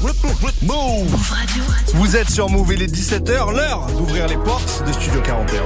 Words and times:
Move 0.00 1.30
Radio. 1.30 1.64
Vous 1.94 2.16
êtes 2.16 2.30
sur 2.30 2.48
Move, 2.48 2.72
il 2.74 2.82
est 2.82 2.86
17h, 2.94 3.52
l'heure 3.52 3.86
d'ouvrir 3.96 4.28
les 4.28 4.36
portes 4.36 4.84
de 4.86 4.92
Studio 4.92 5.20
41. 5.22 5.62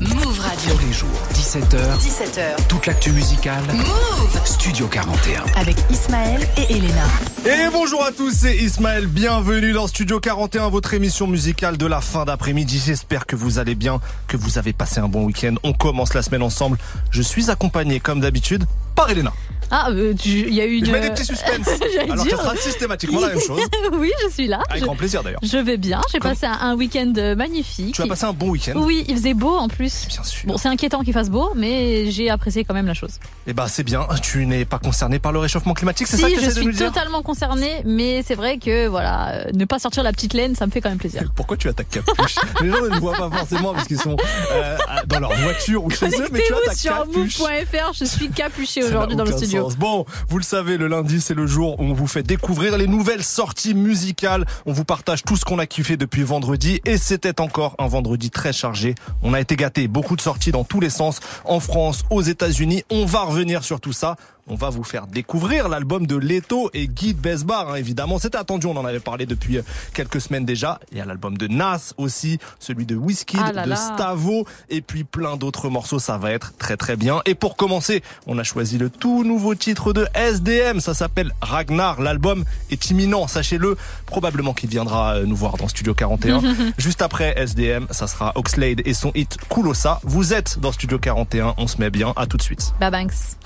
Move 0.00 0.40
Radio. 0.40 0.72
Tous 0.72 0.86
les 0.86 0.92
jours, 0.92 1.08
17h, 1.34 1.98
17h. 1.98 2.66
toute 2.68 2.86
l'actu 2.86 3.12
musicale. 3.12 3.62
Move 3.72 4.40
Studio 4.44 4.86
41. 4.86 5.44
avec 5.56 5.76
Ismaël 5.90 6.46
et 6.56 6.72
Elena. 6.72 7.04
Et 7.50 7.70
bonjour 7.72 8.04
à 8.04 8.12
tous, 8.12 8.30
c'est 8.30 8.54
Ismaël, 8.58 9.06
bienvenue 9.06 9.72
dans 9.72 9.86
Studio 9.86 10.20
41, 10.20 10.68
votre 10.68 10.92
émission 10.92 11.26
musicale 11.26 11.78
de 11.78 11.86
la 11.86 12.02
fin 12.02 12.26
d'après-midi. 12.26 12.78
J'espère 12.84 13.24
que 13.24 13.36
vous 13.36 13.58
allez 13.58 13.74
bien, 13.74 14.02
que 14.26 14.36
vous 14.36 14.58
avez 14.58 14.74
passé 14.74 15.00
un 15.00 15.08
bon 15.08 15.24
week-end. 15.24 15.54
On 15.62 15.72
commence 15.72 16.12
la 16.12 16.20
semaine 16.20 16.42
ensemble. 16.42 16.76
Je 17.10 17.22
suis 17.22 17.50
accompagné, 17.50 18.00
comme 18.00 18.20
d'habitude, 18.20 18.66
par 18.94 19.08
Elena. 19.08 19.32
Ah, 19.70 19.88
euh, 19.90 20.14
il 20.24 20.54
y 20.54 20.60
a 20.60 20.64
eu 20.66 20.76
une. 20.76 20.86
Je 20.86 20.90
mets 20.92 21.00
des 21.00 21.10
petits 21.10 21.24
suspens. 21.24 21.46
Alors 22.10 22.24
que 22.24 22.28
dire. 22.28 22.38
ce 22.38 22.44
sera 22.44 22.56
systématiquement 22.56 23.20
la 23.20 23.28
même 23.28 23.40
chose. 23.40 23.60
oui, 23.92 24.10
je 24.26 24.32
suis 24.32 24.46
là. 24.46 24.60
Avec 24.68 24.80
Je, 24.80 24.86
grand 24.86 24.96
plaisir 24.96 25.22
d'ailleurs. 25.22 25.40
je 25.42 25.58
vais 25.58 25.76
bien. 25.76 26.00
J'ai 26.12 26.20
passé 26.20 26.46
un, 26.46 26.58
un 26.60 26.74
week-end 26.74 27.12
euh, 27.16 27.34
magnifique. 27.34 27.94
Tu 27.94 28.02
as 28.02 28.06
passé 28.06 28.24
un 28.24 28.32
bon 28.32 28.50
week-end 28.50 28.72
Oui, 28.76 29.04
il 29.08 29.16
faisait 29.16 29.34
beau 29.34 29.54
en 29.56 29.68
plus. 29.68 30.06
Bien 30.08 30.22
sûr. 30.24 30.48
Bon, 30.48 30.56
c'est 30.56 30.68
inquiétant 30.68 31.02
qu'il 31.02 31.12
fasse 31.12 31.30
beau, 31.30 31.52
mais 31.56 32.10
j'ai 32.10 32.30
apprécié 32.30 32.64
quand 32.64 32.74
même 32.74 32.86
la 32.86 32.94
chose. 32.94 33.12
Eh 33.46 33.52
ben 33.52 33.66
c'est 33.68 33.82
bien, 33.84 34.06
tu 34.22 34.46
n'es 34.46 34.64
pas 34.64 34.78
concerné 34.78 35.18
par 35.18 35.32
le 35.32 35.38
réchauffement 35.38 35.74
climatique, 35.74 36.06
c'est 36.06 36.16
Si, 36.16 36.22
ça 36.22 36.30
que 36.30 36.36
je 36.40 36.40
de 36.40 36.54
nous 36.60 36.62
suis 36.68 36.74
dire 36.74 36.88
totalement 36.92 37.22
concernée, 37.22 37.82
mais 37.84 38.22
c'est 38.22 38.34
vrai 38.34 38.58
que 38.58 38.86
voilà, 38.88 39.30
euh, 39.30 39.44
ne 39.54 39.64
pas 39.64 39.78
sortir 39.78 40.02
la 40.02 40.12
petite 40.12 40.34
laine, 40.34 40.54
ça 40.54 40.66
me 40.66 40.70
fait 40.70 40.80
quand 40.80 40.88
même 40.90 40.98
plaisir. 40.98 41.22
Pourquoi 41.34 41.56
tu 41.56 41.68
attaques 41.68 41.88
capuche? 41.90 42.36
Les 42.60 42.70
gens 42.70 42.82
ne 42.82 42.88
le 42.88 42.98
voient 42.98 43.14
pas 43.16 43.30
forcément 43.30 43.72
parce 43.74 43.86
qu'ils 43.86 44.00
sont 44.00 44.16
euh, 44.52 44.76
dans 45.06 45.20
leur 45.20 45.32
voiture 45.36 45.84
ou 45.84 45.90
chez 45.90 46.06
eux, 46.06 46.28
mais 46.32 46.40
tu 46.46 46.54
attaques 46.54 46.76
sur 46.76 46.92
capuche. 46.98 47.38
move.fr, 47.38 47.92
je 47.94 48.04
suis 48.04 48.28
capuchée 48.30 48.82
aujourd'hui 48.84 49.16
dans 49.16 49.24
le 49.24 49.32
studio. 49.32 49.57
Bon, 49.78 50.04
vous 50.28 50.38
le 50.38 50.44
savez, 50.44 50.76
le 50.76 50.88
lundi, 50.88 51.20
c'est 51.20 51.34
le 51.34 51.46
jour 51.46 51.78
où 51.80 51.84
on 51.84 51.92
vous 51.92 52.06
fait 52.06 52.22
découvrir 52.22 52.76
les 52.78 52.86
nouvelles 52.86 53.24
sorties 53.24 53.74
musicales. 53.74 54.46
On 54.66 54.72
vous 54.72 54.84
partage 54.84 55.22
tout 55.22 55.36
ce 55.36 55.44
qu'on 55.44 55.58
a 55.58 55.66
kiffé 55.66 55.96
depuis 55.96 56.22
vendredi 56.22 56.80
et 56.84 56.96
c'était 56.96 57.40
encore 57.40 57.74
un 57.78 57.88
vendredi 57.88 58.30
très 58.30 58.52
chargé. 58.52 58.94
On 59.22 59.34
a 59.34 59.40
été 59.40 59.56
gâtés, 59.56 59.88
beaucoup 59.88 60.16
de 60.16 60.20
sorties 60.20 60.52
dans 60.52 60.64
tous 60.64 60.80
les 60.80 60.90
sens, 60.90 61.20
en 61.44 61.60
France, 61.60 62.04
aux 62.10 62.22
États-Unis. 62.22 62.84
On 62.90 63.04
va 63.04 63.22
revenir 63.22 63.64
sur 63.64 63.80
tout 63.80 63.92
ça. 63.92 64.16
On 64.48 64.54
va 64.54 64.70
vous 64.70 64.84
faire 64.84 65.06
découvrir 65.06 65.68
l'album 65.68 66.06
de 66.06 66.16
Leto 66.16 66.70
et 66.74 66.88
Guy 66.88 67.14
Besbar, 67.14 67.70
hein, 67.70 67.74
évidemment. 67.74 68.18
C'était 68.18 68.38
attendu, 68.38 68.66
on 68.66 68.76
en 68.76 68.84
avait 68.84 69.00
parlé 69.00 69.26
depuis 69.26 69.58
euh, 69.58 69.62
quelques 69.92 70.20
semaines 70.20 70.44
déjà. 70.44 70.80
Il 70.90 70.98
y 70.98 71.00
a 71.00 71.04
l'album 71.04 71.36
de 71.36 71.46
Nas 71.46 71.92
aussi, 71.96 72.38
celui 72.58 72.86
de 72.86 72.96
Whiskey, 72.96 73.38
Ah 73.40 73.66
de. 73.66 73.74
Stavo, 73.74 74.46
et 74.70 74.80
puis 74.80 75.04
plein 75.04 75.36
d'autres 75.36 75.68
morceaux. 75.68 75.98
Ça 75.98 76.18
va 76.18 76.32
être 76.32 76.56
très 76.56 76.76
très 76.76 76.96
bien. 76.96 77.20
Et 77.26 77.34
pour 77.34 77.56
commencer, 77.56 78.02
on 78.26 78.38
a 78.38 78.42
choisi 78.42 78.78
le 78.78 78.90
tout 78.90 79.24
nouveau 79.24 79.54
titre 79.54 79.92
de 79.92 80.06
SDM. 80.14 80.80
Ça 80.80 80.94
s'appelle 80.94 81.32
Ragnar. 81.40 82.00
L'album 82.00 82.44
est 82.70 82.90
imminent, 82.90 83.26
sachez-le. 83.26 83.76
Probablement 84.06 84.54
qu'il 84.54 84.70
viendra 84.70 85.16
euh, 85.16 85.26
nous 85.26 85.36
voir 85.36 85.56
dans 85.56 85.68
Studio 85.68 85.94
41. 85.94 86.40
Juste 86.78 87.02
après 87.02 87.34
SDM, 87.38 87.86
ça 87.90 88.06
sera 88.06 88.32
Oxlade 88.34 88.82
et 88.84 88.94
son 88.94 89.12
hit 89.14 89.36
Kulosa. 89.48 90.00
Vous 90.04 90.32
êtes 90.32 90.58
dans 90.58 90.72
Studio 90.72 90.98
41, 90.98 91.54
on 91.58 91.66
se 91.66 91.78
met 91.78 91.90
bien. 91.90 92.12
À 92.16 92.26
tout 92.26 92.36
de 92.36 92.42
suite. 92.42 92.72
Babanks. 92.80 93.37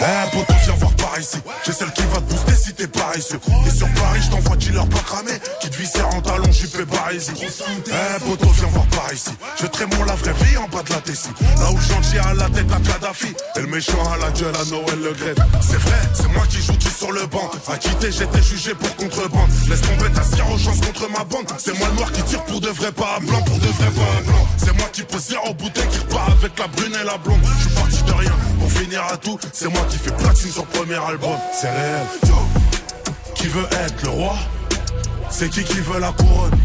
Eh, 0.00 0.30
poteau, 0.32 0.54
viens 0.64 0.74
voir 0.74 0.94
par 0.96 1.18
ici. 1.18 1.38
J'ai 1.64 1.72
celle 1.72 1.92
qui 1.92 2.02
va 2.02 2.16
te 2.16 2.22
booster 2.22 2.53
si 2.64 2.72
t'es 2.72 2.86
paresseux. 2.86 3.40
Et 3.66 3.70
sur 3.70 3.88
Paris, 3.92 4.20
je 4.24 4.30
t'envoie 4.30 4.56
dealer 4.56 4.86
pas 4.88 5.00
cramé. 5.00 5.32
Qui 5.60 5.68
te 5.68 5.76
viscère 5.76 6.08
en 6.08 6.20
talon, 6.22 6.50
j'y 6.50 6.66
peux 6.66 6.86
ici. 7.14 7.30
Eh, 7.38 8.24
poteau, 8.24 8.48
viens 8.48 8.66
voir 8.68 8.86
par 8.86 9.12
ici. 9.12 9.30
Je 9.60 9.66
trémons 9.66 10.04
la 10.04 10.14
vraie 10.14 10.32
vie 10.44 10.56
en 10.56 10.68
bas 10.68 10.82
de 10.82 10.90
la 10.90 11.00
Tessie. 11.00 11.28
Là 11.58 11.70
où 11.70 11.76
le 11.76 11.82
gentil 11.82 12.18
a 12.18 12.34
la 12.34 12.48
tête 12.48 12.72
à 12.72 12.80
Kadhafi. 12.80 13.34
Et 13.56 13.60
le 13.60 13.66
méchant 13.66 14.02
a 14.12 14.16
la 14.16 14.30
gueule 14.30 14.54
à 14.56 14.64
Noël 14.70 14.98
Le 15.02 15.12
Gret. 15.12 15.34
C'est 15.60 15.76
vrai, 15.76 16.00
c'est 16.14 16.32
moi 16.32 16.44
qui 16.48 16.62
joue 16.62 16.74
sur 16.96 17.12
le 17.12 17.26
banc. 17.26 17.50
À 17.68 17.76
quitter, 17.76 18.10
j'étais 18.10 18.42
jugé 18.42 18.74
pour 18.74 18.94
contrebande. 18.96 19.50
Laisse 19.68 19.82
tomber 19.82 20.10
ta 20.12 20.22
sire 20.22 20.50
aux 20.50 20.58
chances 20.58 20.80
contre 20.80 21.10
ma 21.10 21.24
bande. 21.24 21.46
C'est 21.58 21.78
moi 21.78 21.88
le 21.88 21.96
noir 21.96 22.12
qui 22.12 22.22
tire 22.22 22.42
pour 22.44 22.60
de 22.60 22.68
vrai, 22.68 22.92
pas 22.92 23.18
un 23.18 23.24
blanc, 23.24 23.42
pour 23.42 23.58
de 23.58 23.66
vrai, 23.66 23.90
pas 23.90 24.18
un 24.18 24.22
blanc. 24.22 24.48
C'est 24.56 24.76
moi 24.78 24.88
qui 24.92 25.02
pose 25.02 25.22
zéro 25.22 25.52
bouteille 25.54 25.88
qui 25.88 25.98
repart 25.98 26.30
avec 26.30 26.58
la 26.58 26.66
brune 26.68 26.94
et 26.94 27.04
la 27.04 27.18
blonde. 27.18 27.40
Je 27.58 27.60
suis 27.66 27.74
parti 27.74 28.02
de 28.02 28.12
rien 28.12 28.32
pour 28.58 28.70
finir 28.70 29.04
à 29.12 29.16
tout. 29.16 29.38
C'est 29.52 29.68
moi 29.68 29.82
qui 29.90 29.98
fais 29.98 30.12
platine 30.12 30.50
sur 30.50 30.62
le 30.62 30.78
premier 30.78 30.94
album. 30.94 31.36
C'est 31.52 31.70
réel. 31.70 32.06
Qui 33.44 33.50
veut 33.50 33.68
être 33.84 34.02
le 34.04 34.08
roi 34.08 34.36
C'est 35.28 35.50
qui 35.50 35.62
qui 35.64 35.78
veut 35.80 36.00
la 36.00 36.12
couronne 36.12 36.58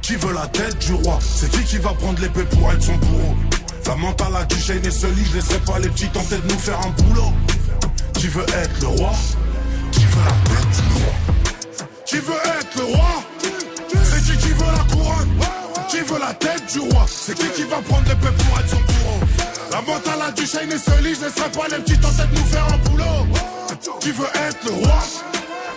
Qui 0.00 0.14
veut 0.14 0.32
la 0.32 0.46
tête 0.46 0.78
du 0.78 0.92
roi 0.92 1.18
C'est 1.20 1.50
qui 1.50 1.64
qui 1.64 1.78
va 1.78 1.92
prendre 1.92 2.20
l'épée 2.20 2.44
pour 2.44 2.70
être 2.70 2.80
son 2.80 2.94
bourreau 2.98 3.34
La 3.84 3.96
mentale 3.96 4.36
a 4.36 4.44
du 4.44 4.54
chêne 4.54 4.80
et 4.84 4.92
ce 4.92 5.08
lit, 5.08 5.24
je 5.24 5.38
laisserai 5.38 5.58
pas 5.58 5.80
les 5.80 5.88
petits 5.88 6.06
tenter 6.06 6.36
de 6.36 6.52
nous 6.52 6.58
faire 6.60 6.78
un 6.86 6.90
boulot. 6.90 7.32
Qui 8.14 8.28
veut 8.28 8.44
être 8.44 8.80
le 8.80 8.86
roi 8.86 9.10
Qui 9.90 10.04
veut 10.04 10.24
la 10.24 10.54
tête 10.54 10.70
du 10.76 11.02
roi 11.02 11.14
Qui 12.06 12.16
veut 12.18 12.42
être 12.60 12.76
le 12.76 12.84
roi 12.84 13.24
C'est 14.04 14.22
qui 14.22 14.38
qui 14.38 14.52
veut 14.52 14.72
la 14.72 14.94
couronne 14.94 15.30
Qui 15.88 15.98
veut 15.98 16.20
la 16.20 16.34
tête 16.34 16.72
du 16.72 16.78
roi 16.78 17.06
C'est 17.08 17.36
qui 17.36 17.48
qui 17.56 17.64
va 17.64 17.78
prendre 17.78 18.08
l'épée 18.08 18.44
pour 18.44 18.60
être 18.60 18.68
son 18.68 18.76
bourreau 18.76 19.18
La 19.72 19.82
mentale 19.82 20.28
a 20.28 20.30
du 20.30 20.46
chêne 20.46 20.70
et 20.70 20.78
ce 20.78 21.02
lit, 21.02 21.16
je 21.16 21.24
laisserai 21.24 21.50
pas 21.50 21.66
les 21.76 21.82
petits 21.82 21.98
tenter 21.98 22.22
de 22.22 22.38
nous 22.38 22.46
faire 22.46 22.66
un 22.72 22.78
boulot. 22.88 23.26
Qui 23.98 24.12
veut 24.12 24.30
être 24.46 24.64
le 24.66 24.86
roi 24.86 25.02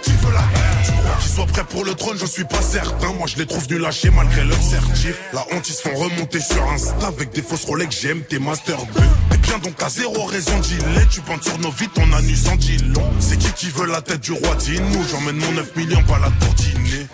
Qui 0.03 0.11
veut 0.11 0.33
la 0.33 0.41
tête 0.41 0.85
du 0.85 0.91
roi 1.01 1.17
Qui 1.21 1.29
soit 1.29 1.45
prêt 1.45 1.63
pour 1.63 1.85
le 1.85 1.95
trône, 1.95 2.17
je 2.19 2.25
suis 2.25 2.43
pas 2.43 2.61
certain. 2.61 3.13
Moi, 3.13 3.27
je 3.27 3.37
les 3.37 3.45
trouve 3.45 3.63
venus 3.63 3.81
lâcher 3.81 4.09
malgré 4.09 4.43
leur 4.43 4.61
certif. 4.61 5.15
La 5.33 5.45
honte, 5.51 5.67
ils 5.67 5.73
se 5.73 5.81
font 5.81 5.95
remonter 5.95 6.39
sur 6.39 6.63
Insta 6.69 7.07
avec 7.07 7.31
des 7.31 7.41
fausses 7.41 7.65
Rolex 7.65 8.01
GMT 8.01 8.39
Master 8.39 8.77
2. 8.77 9.01
Et 9.35 9.37
bien 9.37 9.57
donc, 9.59 9.75
t'as 9.77 9.89
zéro 9.89 10.25
raison 10.25 10.57
d'y. 10.59 10.77
Tu 11.09 11.21
penses 11.21 11.43
sur 11.43 11.57
nos 11.59 11.71
vies, 11.71 11.89
ton 11.89 12.11
anus 12.13 12.47
en 12.47 12.55
dit 12.55 12.77
long. 12.77 13.09
C'est 13.19 13.37
qui 13.37 13.51
qui 13.53 13.69
veut 13.69 13.87
la 13.87 14.01
tête 14.01 14.21
du 14.21 14.33
roi 14.33 14.55
Dis-nous, 14.55 15.03
j'emmène 15.09 15.37
mon 15.37 15.51
9 15.53 15.75
millions, 15.75 16.03
pas 16.03 16.19
la 16.19 16.29
dîner. 16.55 17.07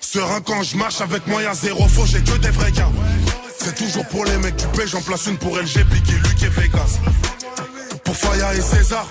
Serein 0.00 0.40
quand 0.40 0.62
je 0.62 0.76
marche 0.76 1.00
avec 1.00 1.26
moi, 1.26 1.42
y'a 1.42 1.54
zéro 1.54 1.88
faux, 1.88 2.04
j'ai 2.06 2.20
que 2.20 2.36
des 2.38 2.50
vrais 2.50 2.72
gars. 2.72 2.90
C'est 3.58 3.74
toujours 3.74 4.06
pour 4.08 4.24
les 4.24 4.36
mecs 4.38 4.56
du 4.56 4.66
P, 4.68 4.86
j'en 4.86 5.00
place 5.00 5.26
une 5.26 5.38
pour 5.38 5.56
LG, 5.56 5.84
Biggie, 5.84 6.12
Luc 6.12 6.42
et 6.42 6.48
Vegas. 6.48 6.98
Pour 8.04 8.16
Faya 8.16 8.54
et 8.54 8.60
César, 8.60 9.06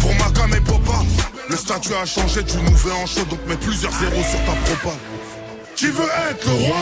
pour 0.00 0.14
Macam 0.14 0.52
et 0.54 0.60
Popa. 0.60 1.04
Le 1.50 1.56
statut 1.56 1.94
a 1.94 2.06
changé, 2.06 2.44
tu 2.44 2.58
nous 2.58 2.76
veux 2.76 2.92
en 2.92 3.06
chaud, 3.06 3.24
donc 3.28 3.40
mets 3.48 3.56
plusieurs 3.56 3.92
zéros 3.92 4.22
sur 4.22 4.38
ta 4.44 4.52
propale. 4.52 5.00
Qui 5.74 5.86
veut 5.86 6.08
être 6.30 6.46
le 6.46 6.52
roi? 6.66 6.76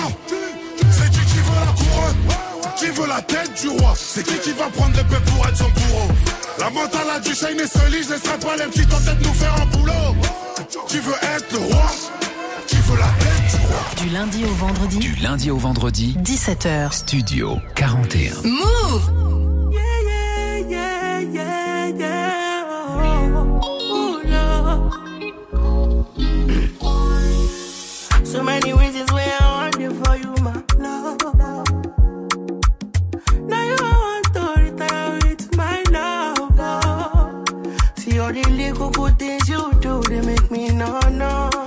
C'est 0.91 1.11
qui 1.11 1.21
qui 1.21 1.39
veut 1.39 1.55
la 1.59 1.73
couronne? 1.73 2.17
Qui 2.77 2.87
veut 2.89 3.07
la 3.09 3.23
tête 3.23 3.51
du 3.63 3.69
roi? 3.69 3.95
C'est 3.97 4.23
qui 4.27 4.39
qui 4.41 4.53
va 4.53 4.67
prendre 4.67 4.95
l'épée 4.95 5.23
pour 5.25 5.47
être 5.47 5.57
son 5.57 5.71
bourreau? 5.71 6.09
La 6.59 6.69
mentale 6.69 7.09
a 7.17 7.19
du 7.19 7.35
shine 7.35 7.59
et 7.59 7.67
ce 7.67 7.91
lit, 7.91 8.03
je 8.03 8.13
laisserai 8.13 8.39
pas 8.39 8.57
les 8.57 8.65
petits 8.65 8.87
tenter 8.87 9.15
de 9.15 9.25
nous 9.25 9.33
faire 9.33 9.55
un 9.55 9.67
boulot. 9.67 10.17
Qui 10.87 10.99
veut 10.99 11.15
être 11.35 11.51
le 11.53 11.59
roi? 11.59 11.91
Qui 12.67 12.77
veut 12.77 12.99
la 12.99 13.25
tête 13.25 13.51
du 13.51 13.67
roi? 13.67 14.05
Du 14.05 14.09
lundi 14.11 14.45
au 14.45 14.55
vendredi, 14.55 14.99
Du 14.99 15.15
lundi 15.15 15.51
au 15.51 15.57
vendredi, 15.57 16.15
17h. 16.23 16.93
Studio 16.93 17.59
41. 17.75 18.43
Move 18.45 19.38
So 28.29 28.43
many 28.43 28.75
reasons 28.75 29.11
why 29.11 29.25
I 29.41 29.45
want 29.57 29.81
you 29.81 29.91
for 30.05 30.15
you, 30.17 30.35
my 30.43 30.63
love. 30.77 31.19
Now 33.49 33.63
you 33.71 33.77
want 33.81 34.35
to 34.35 34.55
retire 34.63 35.19
with 35.23 35.57
my 35.57 35.83
love. 35.91 36.39
See 37.99 38.19
all 38.19 38.31
the 38.31 38.43
little 38.51 38.91
good 38.91 39.19
things 39.19 39.49
you 39.49 39.73
do, 39.81 40.03
they 40.03 40.21
make 40.21 40.51
me 40.51 40.69
no 40.75 41.01
no. 41.09 41.58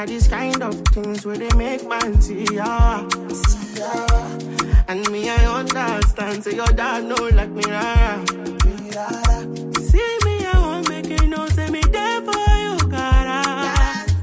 Now 0.00 0.06
this 0.06 0.28
kind 0.28 0.62
of 0.62 0.74
things 0.94 1.26
where 1.26 1.36
they 1.36 1.54
make 1.58 1.86
man 1.86 2.22
see 2.22 2.46
ya. 2.54 3.06
Yeah. 3.76 4.88
And 4.88 5.06
me, 5.10 5.28
I 5.28 5.44
understand. 5.44 6.42
Say 6.42 6.54
your 6.54 6.68
dad 6.68 7.04
know 7.04 7.28
like 7.34 7.50
me. 7.50 7.62
Rara. 7.68 8.24
See 9.76 10.18
me, 10.24 10.46
I 10.46 10.56
won't 10.56 10.88
make 10.88 11.06
you 11.06 11.28
know. 11.28 11.46
Say 11.48 11.68
me 11.68 11.82
there 11.82 12.22
for 12.22 12.32
you, 12.32 12.78
cara. 12.88 13.44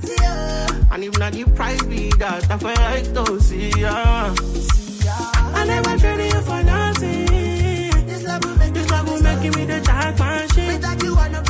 Yeah. 0.02 0.94
And 0.94 1.04
if 1.04 1.20
not, 1.20 1.34
the 1.34 1.44
price 1.54 1.84
be 1.84 2.10
that. 2.18 2.50
I 2.50 2.58
feel 2.58 2.74
like 2.74 3.14
to 3.14 3.40
see 3.40 3.70
ya. 3.80 4.34
See 4.34 5.06
ya. 5.06 5.14
I 5.54 5.64
never 5.68 5.96
traded 6.00 6.34
you 6.34 6.42
for 6.42 6.64
nothing. 6.64 8.08
This 8.08 8.24
love 8.26 8.44
will 8.44 8.58
make, 8.58 8.74
this 8.74 8.90
love 8.90 9.08
will 9.08 9.22
make 9.22 9.56
me 9.56 9.66
the 9.66 9.80
jack 9.82 10.18
machine. 10.18 10.74
Without 10.74 11.04
you, 11.04 11.16
I 11.16 11.30
know. 11.30 11.47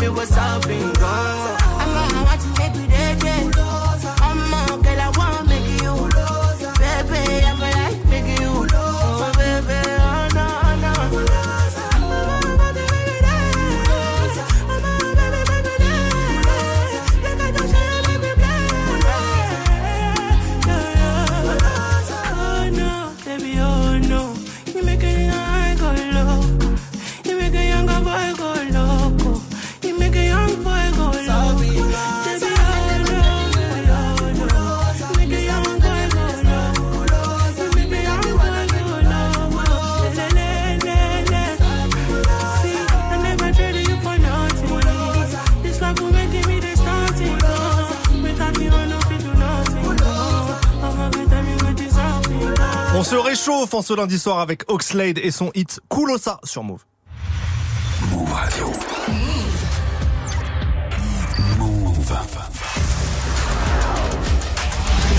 Gone. 0.00 0.18
I'm 0.92 1.02
on 1.02 1.57
se 53.08 53.16
réchauffe 53.16 53.72
en 53.72 53.80
ce 53.80 53.94
lundi 53.94 54.18
soir 54.18 54.38
avec 54.38 54.70
Oxlade 54.70 55.16
et 55.16 55.30
son 55.30 55.50
hit 55.54 55.80
Kulosa 55.88 56.40
sur 56.44 56.62
Move. 56.62 56.84
Move 58.10 58.32
Radio. 58.34 58.66
Move. 59.08 59.48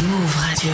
Move 0.03 0.37
Radio. 0.37 0.71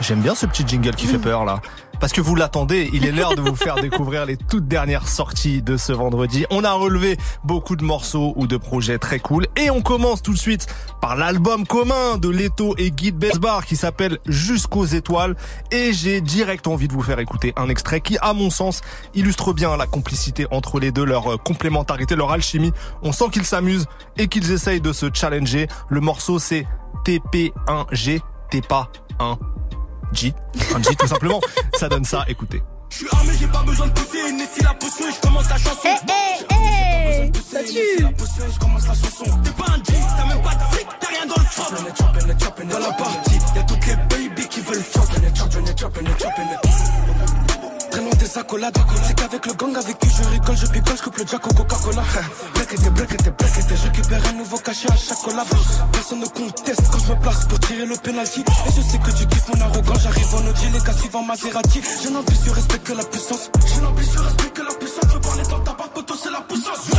J'aime 0.00 0.22
bien 0.22 0.34
ce 0.34 0.46
petit 0.46 0.66
jingle 0.66 0.94
qui 0.94 1.06
fait 1.06 1.18
peur 1.18 1.44
là. 1.44 1.60
Parce 2.00 2.12
que 2.12 2.20
vous 2.20 2.34
l'attendez, 2.34 2.88
il 2.92 3.04
est 3.06 3.12
l'heure 3.12 3.34
de 3.34 3.40
vous 3.40 3.56
faire 3.56 3.76
découvrir 3.76 4.24
les 4.24 4.36
toutes 4.36 4.68
dernières 4.68 5.08
sorties 5.08 5.62
de 5.62 5.76
ce 5.76 5.92
vendredi. 5.92 6.46
On 6.50 6.62
a 6.64 6.72
relevé 6.72 7.16
beaucoup 7.44 7.76
de 7.76 7.84
morceaux 7.84 8.32
ou 8.36 8.46
de 8.46 8.56
projets 8.56 8.98
très 8.98 9.18
cool. 9.18 9.46
Et 9.56 9.70
on 9.70 9.82
commence 9.82 10.22
tout 10.22 10.32
de 10.32 10.38
suite 10.38 10.66
par 11.00 11.16
l'album 11.16 11.66
commun 11.66 12.18
de 12.18 12.28
Leto 12.28 12.74
et 12.78 12.90
Guy 12.90 13.10
Besbar 13.10 13.66
qui 13.66 13.76
s'appelle 13.76 14.18
Jusqu'aux 14.26 14.84
étoiles. 14.84 15.36
Et 15.70 15.92
j'ai 15.92 16.20
direct 16.20 16.66
envie 16.66 16.88
de 16.88 16.92
vous 16.92 17.02
faire 17.02 17.18
écouter 17.18 17.52
un 17.56 17.68
extrait 17.68 18.00
qui, 18.00 18.16
à 18.20 18.32
mon 18.32 18.50
sens, 18.50 18.80
illustre 19.14 19.52
bien 19.52 19.76
la 19.76 19.86
complicité 19.86 20.46
entre 20.50 20.78
les 20.78 20.92
deux, 20.92 21.04
leur 21.04 21.32
euh, 21.32 21.36
complémentarité, 21.36 22.14
leur 22.14 22.30
alchimie. 22.30 22.72
On 23.02 23.12
sent 23.12 23.30
qu'ils 23.32 23.46
s'amusent 23.46 23.86
et 24.16 24.28
qu'ils 24.28 24.52
essayent 24.52 24.80
de 24.80 24.92
se 24.92 25.06
challenger. 25.12 25.66
Le 25.88 26.00
morceau 26.00 26.38
c'est 26.38 26.66
TP1G, 27.04 28.20
t'es 28.50 28.60
pas 28.60 28.90
un 29.18 29.38
G, 30.12 30.34
un 30.74 30.82
G 30.82 30.94
tout 30.96 31.06
simplement. 31.06 31.40
Ça 31.78 31.88
donne 31.88 32.04
ça, 32.04 32.24
écoutez. 32.28 32.62
Je 32.90 32.96
suis 32.96 33.06
armé, 33.12 33.32
j'ai 33.38 33.46
pas 33.46 33.62
besoin 33.62 33.86
de 33.86 33.92
pousser. 33.92 34.18
Et 34.18 34.48
si 34.54 34.62
la 34.62 34.74
potion, 34.74 35.08
et 35.08 35.12
je 35.12 35.20
commence 35.20 35.48
la 35.48 35.58
chanson. 35.58 35.78
Eh, 35.84 36.14
eh, 36.50 37.30
eh, 37.30 37.32
ça 37.34 37.62
tue. 37.62 38.02
La 38.02 38.10
potion, 38.12 38.44
et 38.48 38.52
je 38.52 38.58
commence 38.58 38.86
la 38.86 38.94
chanson. 38.94 39.24
T'es 39.42 39.50
pas 39.50 39.70
un 39.70 39.76
G, 39.76 39.92
t'as 40.16 40.26
même 40.26 40.42
pas 40.42 40.54
de 40.54 40.62
fric, 40.74 40.86
t'as 41.00 41.08
rien 41.08 41.26
dans 41.26 41.40
le 41.40 41.46
froc. 41.46 41.72
Dans 42.68 42.78
la 42.78 42.92
partie, 42.92 43.38
y'a 43.54 43.62
toutes 43.62 43.86
les 43.86 43.96
baby 44.08 44.48
qui 44.48 44.60
veulent 44.60 44.82
fuck. 44.82 45.08
C'est 48.28 49.14
qu'avec 49.14 49.46
le 49.46 49.54
gang 49.54 49.74
avec 49.74 49.98
qui 49.98 50.08
je 50.10 50.28
rigole, 50.28 50.56
je 50.56 50.66
picole, 50.66 50.96
je 50.98 51.02
coupe 51.02 51.16
le 51.16 51.26
jack 51.26 51.46
au 51.46 51.54
Coca-Cola. 51.54 52.02
Break 52.54 52.72
it, 52.72 52.92
break 52.92 53.12
it, 53.12 53.36
break 53.38 53.56
it, 53.56 53.74
je 53.74 53.82
récupère 53.84 54.20
un 54.28 54.32
nouveau 54.34 54.58
cachet 54.58 54.92
à 54.92 54.96
chaque 54.96 55.18
collab. 55.22 55.46
Personne 55.92 56.20
ne 56.20 56.26
conteste 56.26 56.82
quand 56.92 56.98
je 56.98 57.12
me 57.12 57.20
place 57.20 57.46
pour 57.46 57.58
tirer 57.60 57.86
le 57.86 57.96
penalty. 57.96 58.40
Et 58.40 58.70
je 58.76 58.82
sais 58.82 58.98
que 58.98 59.10
tu 59.12 59.26
kiffes 59.26 59.48
mon 59.48 59.60
arrogance, 59.62 60.02
j'arrive 60.02 60.34
en 60.34 60.46
Audi, 60.46 60.68
les 60.74 60.80
gars 60.80 60.92
suivant 60.92 61.22
Maserati. 61.22 61.80
Je 62.04 62.08
n'abuse 62.10 62.42
sur 62.42 62.52
respect 62.52 62.78
que 62.80 62.92
la 62.92 63.04
puissance. 63.04 63.50
N'abuse 63.80 64.10
sur 64.10 64.22
respect 64.22 64.50
que 64.50 64.62
la 64.62 64.74
puissance. 64.74 65.04
Je 65.08 65.14
veux 65.14 65.20
parler 65.20 65.42
dans 65.44 65.60
ta 65.60 65.72
barbe, 65.72 65.92
poteau, 65.94 66.14
c'est 66.22 66.30
la 66.30 66.40
puissance. 66.42 66.90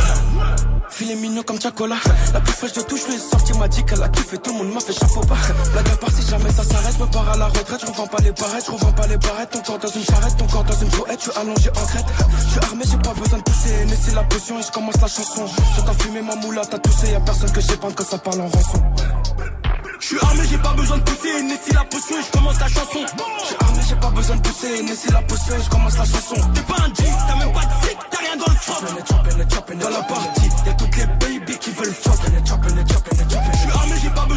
Filet 1.10 1.20
mignon 1.20 1.42
comme 1.42 1.60
Chacola. 1.60 1.96
La 2.32 2.40
plus 2.40 2.52
fraîche 2.52 2.72
de 2.72 2.82
tout, 2.82 2.96
je 2.96 3.06
lui 3.06 3.14
ai 3.14 3.18
sorti, 3.18 3.52
m'a 3.58 3.68
dit 3.68 3.84
qu'elle 3.84 4.02
a 4.02 4.08
kiffé, 4.08 4.38
tout 4.38 4.52
le 4.52 4.58
monde 4.58 4.74
m'a 4.74 4.80
fait 4.80 4.92
chapeau 4.92 5.20
bas. 5.22 5.34
Blague 5.72 5.88
à 5.88 5.96
part 5.96 6.10
si 6.10 6.28
jamais 6.28 6.50
ça 6.50 6.62
s'arrête, 6.62 6.98
me 7.00 7.06
pars 7.06 7.28
à 7.28 7.36
la 7.36 7.46
retraite, 7.46 7.80
je 7.80 7.86
revends 7.86 8.06
pas 8.06 8.18
les 8.22 8.32
barrettes, 8.32 8.64
je 8.66 8.70
revends 8.70 8.92
pas 8.92 9.06
les 9.06 9.16
barrettes, 9.16 9.50
ton 9.50 9.60
corps 9.60 9.78
dans 9.78 9.88
une 9.88 10.04
charrette, 10.04 10.36
ton 10.36 10.46
corps 10.46 10.64
dans 10.64 10.78
une 10.80 10.88
brouette, 10.88 11.18
je 11.18 11.30
suis 11.30 11.40
allongé 11.40 11.70
en 11.70 11.86
crête. 11.86 12.04
Je 12.44 12.50
suis 12.50 12.60
armé, 12.60 12.84
j'ai 12.90 12.98
pas 12.98 13.14
besoin 13.14 13.38
de 13.38 13.42
pousser, 13.42 13.84
laisser 13.88 14.12
la 14.12 14.22
potion 14.24 14.58
et 14.58 14.62
je 14.62 14.70
commence 14.70 15.00
la 15.00 15.08
chanson. 15.08 15.46
Je 15.76 15.80
t'as 15.80 15.94
fumé 15.94 16.22
ma 16.22 16.36
moula, 16.36 16.62
t'as 16.70 16.78
toussé, 16.78 17.10
y'a 17.10 17.20
personne 17.20 17.50
que 17.50 17.60
pas 17.76 17.90
que 17.90 18.04
ça 18.04 18.18
parle 18.18 18.40
en 18.42 18.48
rançon. 18.48 18.82
Je 19.98 20.06
suis 20.06 20.18
armé, 20.22 20.42
j'ai 20.48 20.58
pas 20.58 20.72
besoin 20.74 20.98
de 20.98 21.02
pousser, 21.02 21.42
laisser 21.42 21.72
la 21.74 21.84
potion 21.84 22.16
et 22.18 22.22
je 22.22 22.30
commence 22.30 22.60
la 22.60 22.68
chanson. 22.68 23.00
Je 23.40 23.46
suis 23.46 23.56
armé, 23.60 23.80
j'ai 23.88 23.96
pas 23.96 24.10
besoin 24.10 24.36
de 24.36 24.42
pousser, 24.42 24.82
laisser 24.82 25.12
la 25.12 25.22
potion 25.22 25.54
et 25.56 25.62
je 25.62 25.70
commence 25.70 25.98
la 25.98 26.04
chanson. 26.04 26.36
T'es 26.54 26.62
pas 26.62 26.82
un 26.82 26.94
G, 26.94 27.04
t'as 27.26 27.36
même 27.36 27.52
pas 27.52 27.64
de 27.64 27.84
fric, 27.84 27.98
t'as 28.10 28.18
rien 28.18 28.36
dans 28.36 28.52
le. 28.52 28.60
Dans 29.80 29.88
la 29.88 30.02
partie, 30.02 30.48
y'a 30.66 30.72
toutes 30.72 30.96
les 30.96 30.99
baby 31.06 31.58
qui 31.58 31.70
veulent 31.70 31.92
fuck. 31.92 32.10
Suis 32.20 32.26
armé, 32.56 33.22
j'ai 33.28 33.36
pas 33.36 33.59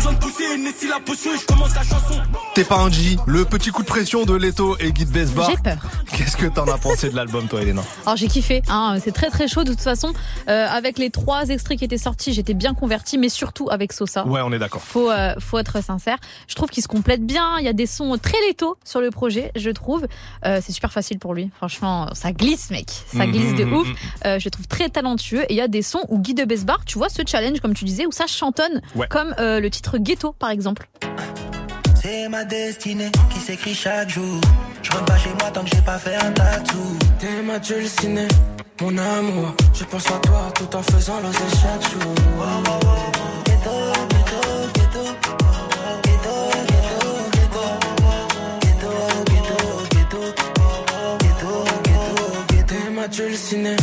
besoin 0.03 0.13
de 0.13 0.19
pousser, 0.19 0.57
laisser 0.57 0.87
la 0.89 0.99
potion 0.99 1.33
et 1.33 1.37
je 1.37 1.45
commence 1.45 1.73
la 1.75 1.83
chanson. 1.83 2.15
T'es 2.55 2.65
pas 2.65 2.77
un 2.77 2.89
G, 2.91 3.15
le 3.25 3.45
petit 3.45 3.69
coup 3.69 3.83
de 3.83 3.87
pression 3.87 4.25
de 4.25 4.33
Leto 4.35 4.75
et 4.79 4.91
Guy 4.91 5.05
Besbar. 5.05 5.49
J'ai 5.49 5.55
peur. 5.57 5.77
Qu'est-ce 6.17 6.35
que 6.35 6.45
t'en 6.47 6.65
as 6.67 6.77
pensé 6.77 7.09
de 7.09 7.15
l'album, 7.15 7.47
toi, 7.47 7.61
Elena? 7.61 7.81
Alors 8.05 8.17
j'ai 8.17 8.27
kiffé, 8.27 8.61
hein, 8.67 8.97
c'est 9.01 9.13
très 9.13 9.29
très 9.29 9.47
chaud 9.47 9.63
de 9.63 9.71
toute 9.71 9.79
façon. 9.81 10.11
Euh, 10.49 10.67
avec 10.67 10.99
les 10.99 11.09
trois 11.09 11.47
extraits 11.47 11.79
qui 11.79 11.85
étaient 11.85 11.97
sortis, 11.97 12.33
j'étais 12.33 12.53
bien 12.53 12.73
converti, 12.73 13.17
mais 13.17 13.29
surtout 13.29 13.69
avec 13.71 13.93
Sosa. 13.93 14.27
Ouais, 14.27 14.41
on 14.43 14.51
est 14.51 14.59
d'accord. 14.59 14.81
Faut, 14.81 15.09
euh, 15.09 15.35
faut 15.39 15.57
être 15.57 15.81
sincère. 15.81 16.17
Je 16.49 16.55
trouve 16.55 16.69
qu'il 16.69 16.83
se 16.83 16.89
complète 16.89 17.25
bien. 17.25 17.57
Il 17.59 17.65
y 17.65 17.69
a 17.69 17.73
des 17.73 17.87
sons 17.87 18.17
très 18.21 18.37
létaux 18.47 18.75
sur 18.83 18.99
le 18.99 19.09
projet, 19.09 19.51
je 19.55 19.69
trouve. 19.69 20.05
Euh, 20.45 20.59
c'est 20.63 20.73
super 20.73 20.91
facile 20.91 21.17
pour 21.17 21.33
lui. 21.33 21.49
Franchement, 21.55 22.09
ça 22.13 22.33
glisse, 22.33 22.71
mec. 22.71 22.87
Ça 23.15 23.25
glisse 23.25 23.55
de 23.55 23.63
Mhm, 23.63 23.73
ouf. 23.73 23.87
mhm. 23.87 23.95
Euh, 24.25 24.39
je 24.39 24.45
le 24.45 24.51
trouve 24.51 24.67
très 24.67 24.89
talentueux. 24.89 25.43
Et 25.43 25.53
il 25.53 25.57
y 25.57 25.61
a 25.61 25.69
des 25.69 25.81
sons 25.81 26.01
où 26.09 26.19
Guy 26.19 26.33
de 26.33 26.43
Besbar, 26.43 26.83
tu 26.85 26.97
vois, 26.97 27.07
ce 27.09 27.21
challenge, 27.25 27.61
comme 27.61 27.73
tu 27.73 27.85
disais, 27.85 28.05
où 28.05 28.11
ça 28.11 28.27
chantonne, 28.27 28.81
Ouais. 28.95 29.07
comme 29.07 29.33
euh, 29.39 29.59
le 29.61 29.69
titre 29.69 29.92
Ghetto, 29.97 30.33
par 30.33 30.49
exemple. 30.49 30.87
C'est 32.01 32.27
ma 32.27 32.43
destinée 32.43 33.11
qui 33.29 33.39
s'écrit 33.39 33.73
chaque 33.73 34.09
jour. 34.09 34.41
Je 34.81 34.91
rentre 34.91 35.05
pas 35.05 35.17
chez 35.17 35.29
moi 35.39 35.51
tant 35.53 35.63
que 35.63 35.69
j'ai 35.73 35.81
pas 35.81 35.97
fait 35.97 36.15
un 36.15 36.31
tatou. 36.31 36.97
T'es 37.19 37.41
ma 37.41 37.59
dulcinée, 37.59 38.27
mon 38.81 38.97
amour. 38.97 39.53
Je 39.73 39.85
pense 39.85 40.05
à 40.07 40.19
toi 40.19 40.51
tout 40.55 40.75
en 40.75 40.81
faisant 40.83 41.21
l'oser 41.21 41.39
chaque 41.61 41.83
jour. 41.91 42.13
Ghetto, 43.45 43.71
ghetto, 44.09 44.41
ghetto. 44.73 45.03
Ghetto, 46.03 46.33
ghetto, 46.67 47.05
ghetto. 47.31 47.63
Ghetto, 48.61 48.83
ghetto, 49.31 49.57
ghetto. 49.91 50.21
Ghetto, 51.21 51.53
ghetto, 51.93 52.33
ghetto. 52.49 52.65
T'es 52.67 52.89
ma 52.91 53.07
dulcinée, 53.07 53.77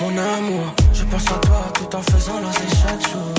mon 0.00 0.16
amour. 0.16 0.74
Je 0.92 1.02
pense 1.04 1.26
à 1.26 1.38
toi 1.40 1.60
tout 1.74 1.96
en 1.96 2.02
faisant 2.02 2.40
l'oser 2.40 2.68
chaque 2.82 3.02
jour. 3.10 3.33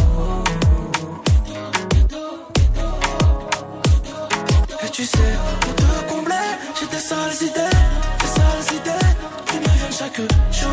Tu 4.96 5.04
sais, 5.04 5.18
pour 5.60 5.75
te 5.75 6.14
combler, 6.14 6.50
j'ai 6.80 6.88
des 6.88 7.04
sales 7.04 7.36
idées, 7.42 7.75
des 8.22 8.28
sales 8.28 8.78
idées 8.78 9.12
qui 9.48 9.58
me 9.58 9.75
viennent 9.78 9.92
chaque 9.92 10.22
jour. 10.54 10.72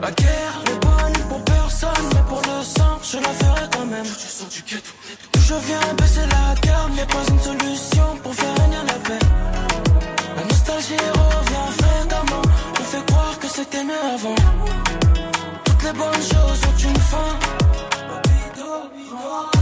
La 0.00 0.10
guerre 0.12 0.56
n'est 0.66 0.78
bonne 0.86 1.18
pour 1.28 1.42
personne, 1.42 2.06
mais 2.14 2.22
pour 2.28 2.40
le 2.42 2.62
sang, 2.62 3.00
je 3.02 3.16
la 3.16 3.32
ferai 3.40 3.66
quand 3.72 3.86
même. 3.86 4.06
D'où 5.32 5.40
je 5.40 5.54
viens 5.54 5.94
baisser 5.98 6.26
la 6.30 6.54
garde, 6.60 6.92
n'est 6.94 7.06
pas 7.06 7.24
une 7.28 7.40
solution 7.40 8.06
pour 8.22 8.34
faire 8.36 8.54
régner 8.60 8.84
la 8.86 8.98
paix. 9.08 9.26
La 10.36 10.44
nostalgie 10.44 10.94
revient 10.94 11.70
fréquemment, 11.80 12.42
on 12.80 12.84
fait 12.84 13.04
croire 13.04 13.36
que 13.40 13.48
c'était 13.48 13.82
mieux 13.82 14.04
avant. 14.14 14.36
Toutes 15.64 15.82
les 15.82 15.92
bonnes 15.92 16.22
choses 16.22 16.60
ont 16.68 16.88
une 16.88 17.00
fin. 17.00 17.67
me. 18.94 19.07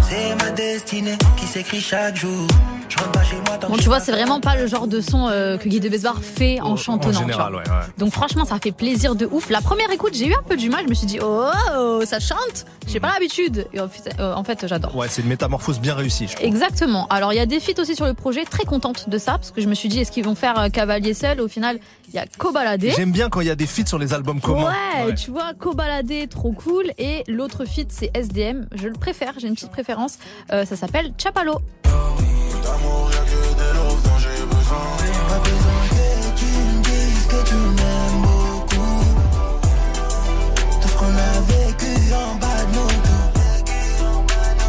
C'est 0.09 0.37
ma 0.37 0.51
destinée 0.51 1.19
qui 1.37 1.47
s'écrit 1.47 1.81
chaque 1.81 2.17
jour. 2.17 2.47
Je 2.89 2.97
rentre 2.99 3.13
pas 3.13 3.25
chez 3.25 3.37
moi 3.37 3.59
tant 3.59 3.69
Bon, 3.69 3.77
tu 3.77 3.87
vois, 3.87 3.99
c'est 3.99 4.13
vraiment 4.13 4.41
pas 4.41 4.57
le 4.57 4.67
genre 4.67 4.87
de 4.87 5.01
son 5.01 5.29
euh, 5.29 5.57
que 5.59 5.69
Guy 5.69 5.81
de 5.81 5.89
Besbar 5.89 6.21
fait 6.23 6.61
en 6.61 6.77
chantonnant. 6.77 7.19
En 7.19 7.21
général, 7.23 7.55
ouais, 7.55 7.61
ouais. 7.61 7.87
Donc 7.99 8.13
franchement, 8.13 8.45
ça 8.45 8.59
fait 8.63 8.71
plaisir 8.71 9.17
de 9.17 9.27
ouf. 9.27 9.51
La 9.51 9.61
première 9.61 9.91
écoute, 9.91 10.15
j'ai 10.15 10.29
eu 10.29 10.35
un 10.35 10.43
peu 10.49 10.57
du 10.57 10.71
mal. 10.71 10.85
Je 10.85 10.91
me 10.91 10.95
suis 10.95 11.07
dit, 11.07 11.19
oh, 11.21 11.51
oh, 11.77 12.01
ça 12.05 12.21
chante. 12.21 12.67
J'ai 12.87 13.01
pas 13.01 13.13
l'habitude. 13.13 13.67
Et 13.73 13.81
en 13.81 13.89
fait, 13.89 14.15
euh, 14.21 14.35
en 14.35 14.45
fait, 14.45 14.67
j'adore. 14.69 14.95
Ouais, 14.95 15.09
c'est 15.11 15.23
une 15.23 15.29
métamorphose 15.29 15.81
bien 15.81 15.95
réussie, 15.95 16.29
je. 16.29 16.45
Exactement. 16.45 17.09
Alors 17.09 17.33
il 17.33 17.37
y 17.37 17.41
a 17.41 17.47
des 17.47 17.59
feats 17.59 17.81
aussi 17.81 17.97
sur 17.97 18.07
le 18.07 18.15
projet, 18.15 18.45
très 18.45 18.65
contente 18.65 19.09
de 19.09 19.19
ça 19.19 19.33
parce 19.33 19.51
que 19.51 19.61
je 19.61 19.67
me 19.67 19.75
suis 19.75 19.89
dit 19.89 20.01
est-ce 20.01 20.13
qu'ils 20.13 20.25
vont 20.25 20.37
faire 20.37 20.59
euh, 20.59 20.69
Cavalier 20.69 21.15
seul? 21.15 21.41
Au 21.41 21.49
final, 21.49 21.81
il 22.09 22.15
y 22.15 22.19
a 22.19 22.27
Cobaladé. 22.39 22.93
J'aime 22.95 23.11
bien 23.11 23.29
quand 23.29 23.41
il 23.41 23.49
y 23.49 23.51
a 23.51 23.57
des 23.57 23.67
feats 23.67 23.87
sur 23.87 23.99
les 23.99 24.15
albums 24.15 24.41
communs. 24.41 24.71
Ouais, 24.71 25.15
tu 25.15 25.33
vois, 25.33 25.53
Cobaladé, 25.59 26.29
trop 26.29 26.53
cool. 26.53 26.85
Et 26.99 27.25
l'autre 27.27 27.65
feat, 27.65 27.89
c'est 27.91 28.17
SDM. 28.17 28.69
Je 28.75 28.87
le 28.87 28.95
préfère, 28.95 29.35
j'ai 29.47 29.51
une 29.51 29.55
petite 29.55 29.71
préférence. 29.71 30.19
Euh, 30.53 30.65
ça 30.65 30.77
s'appelle 30.77 31.13
Chapalo. 31.19 31.61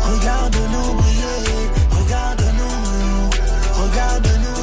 Regarde-nous 0.07 0.91
regarde-nous, 1.97 2.79
regarde-nous 3.73 4.55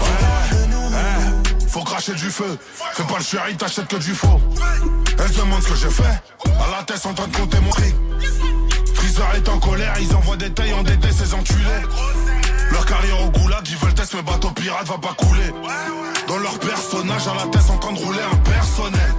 regarde-nous. 0.00 1.68
Faut 1.68 1.82
cracher 1.82 2.14
du 2.14 2.30
feu, 2.30 2.58
fais 2.92 3.02
pas 3.02 3.18
le 3.18 3.24
chéri, 3.24 3.56
t'achètes 3.56 3.88
que 3.88 3.96
du 3.96 4.14
faux. 4.14 4.40
Elle 5.18 5.32
se 5.32 5.40
demande 5.40 5.62
ce 5.62 5.68
que 5.68 5.74
j'ai 5.74 5.90
fait, 5.90 6.04
à 6.04 6.70
la 6.78 6.82
tête 6.84 7.04
en 7.04 7.14
train 7.14 7.26
de 7.26 7.36
compter 7.36 7.58
mon. 7.60 7.70
Freezer 9.08 9.36
est 9.36 9.48
en 9.48 9.58
colère, 9.58 9.94
ils 10.00 10.14
envoient 10.14 10.36
des 10.36 10.52
tailles 10.52 10.74
en 10.74 10.82
DT, 10.82 11.10
ces 11.10 11.32
enculés. 11.32 11.64
Leur 12.72 12.84
carrière 12.84 13.22
au 13.24 13.30
goulag, 13.30 13.66
ils 13.66 13.76
veulent 13.76 13.94
tester, 13.94 14.18
mais 14.18 14.22
bateau 14.22 14.50
pirate 14.50 14.86
va 14.86 14.98
pas 14.98 15.14
couler. 15.16 15.50
Dans 16.26 16.36
leur 16.36 16.58
personnage, 16.58 17.26
à 17.26 17.34
la 17.34 17.46
tête, 17.50 17.70
en 17.70 17.78
train 17.78 17.92
de 17.92 17.98
rouler 17.98 18.18
un 18.30 18.36
personnel. 18.36 19.14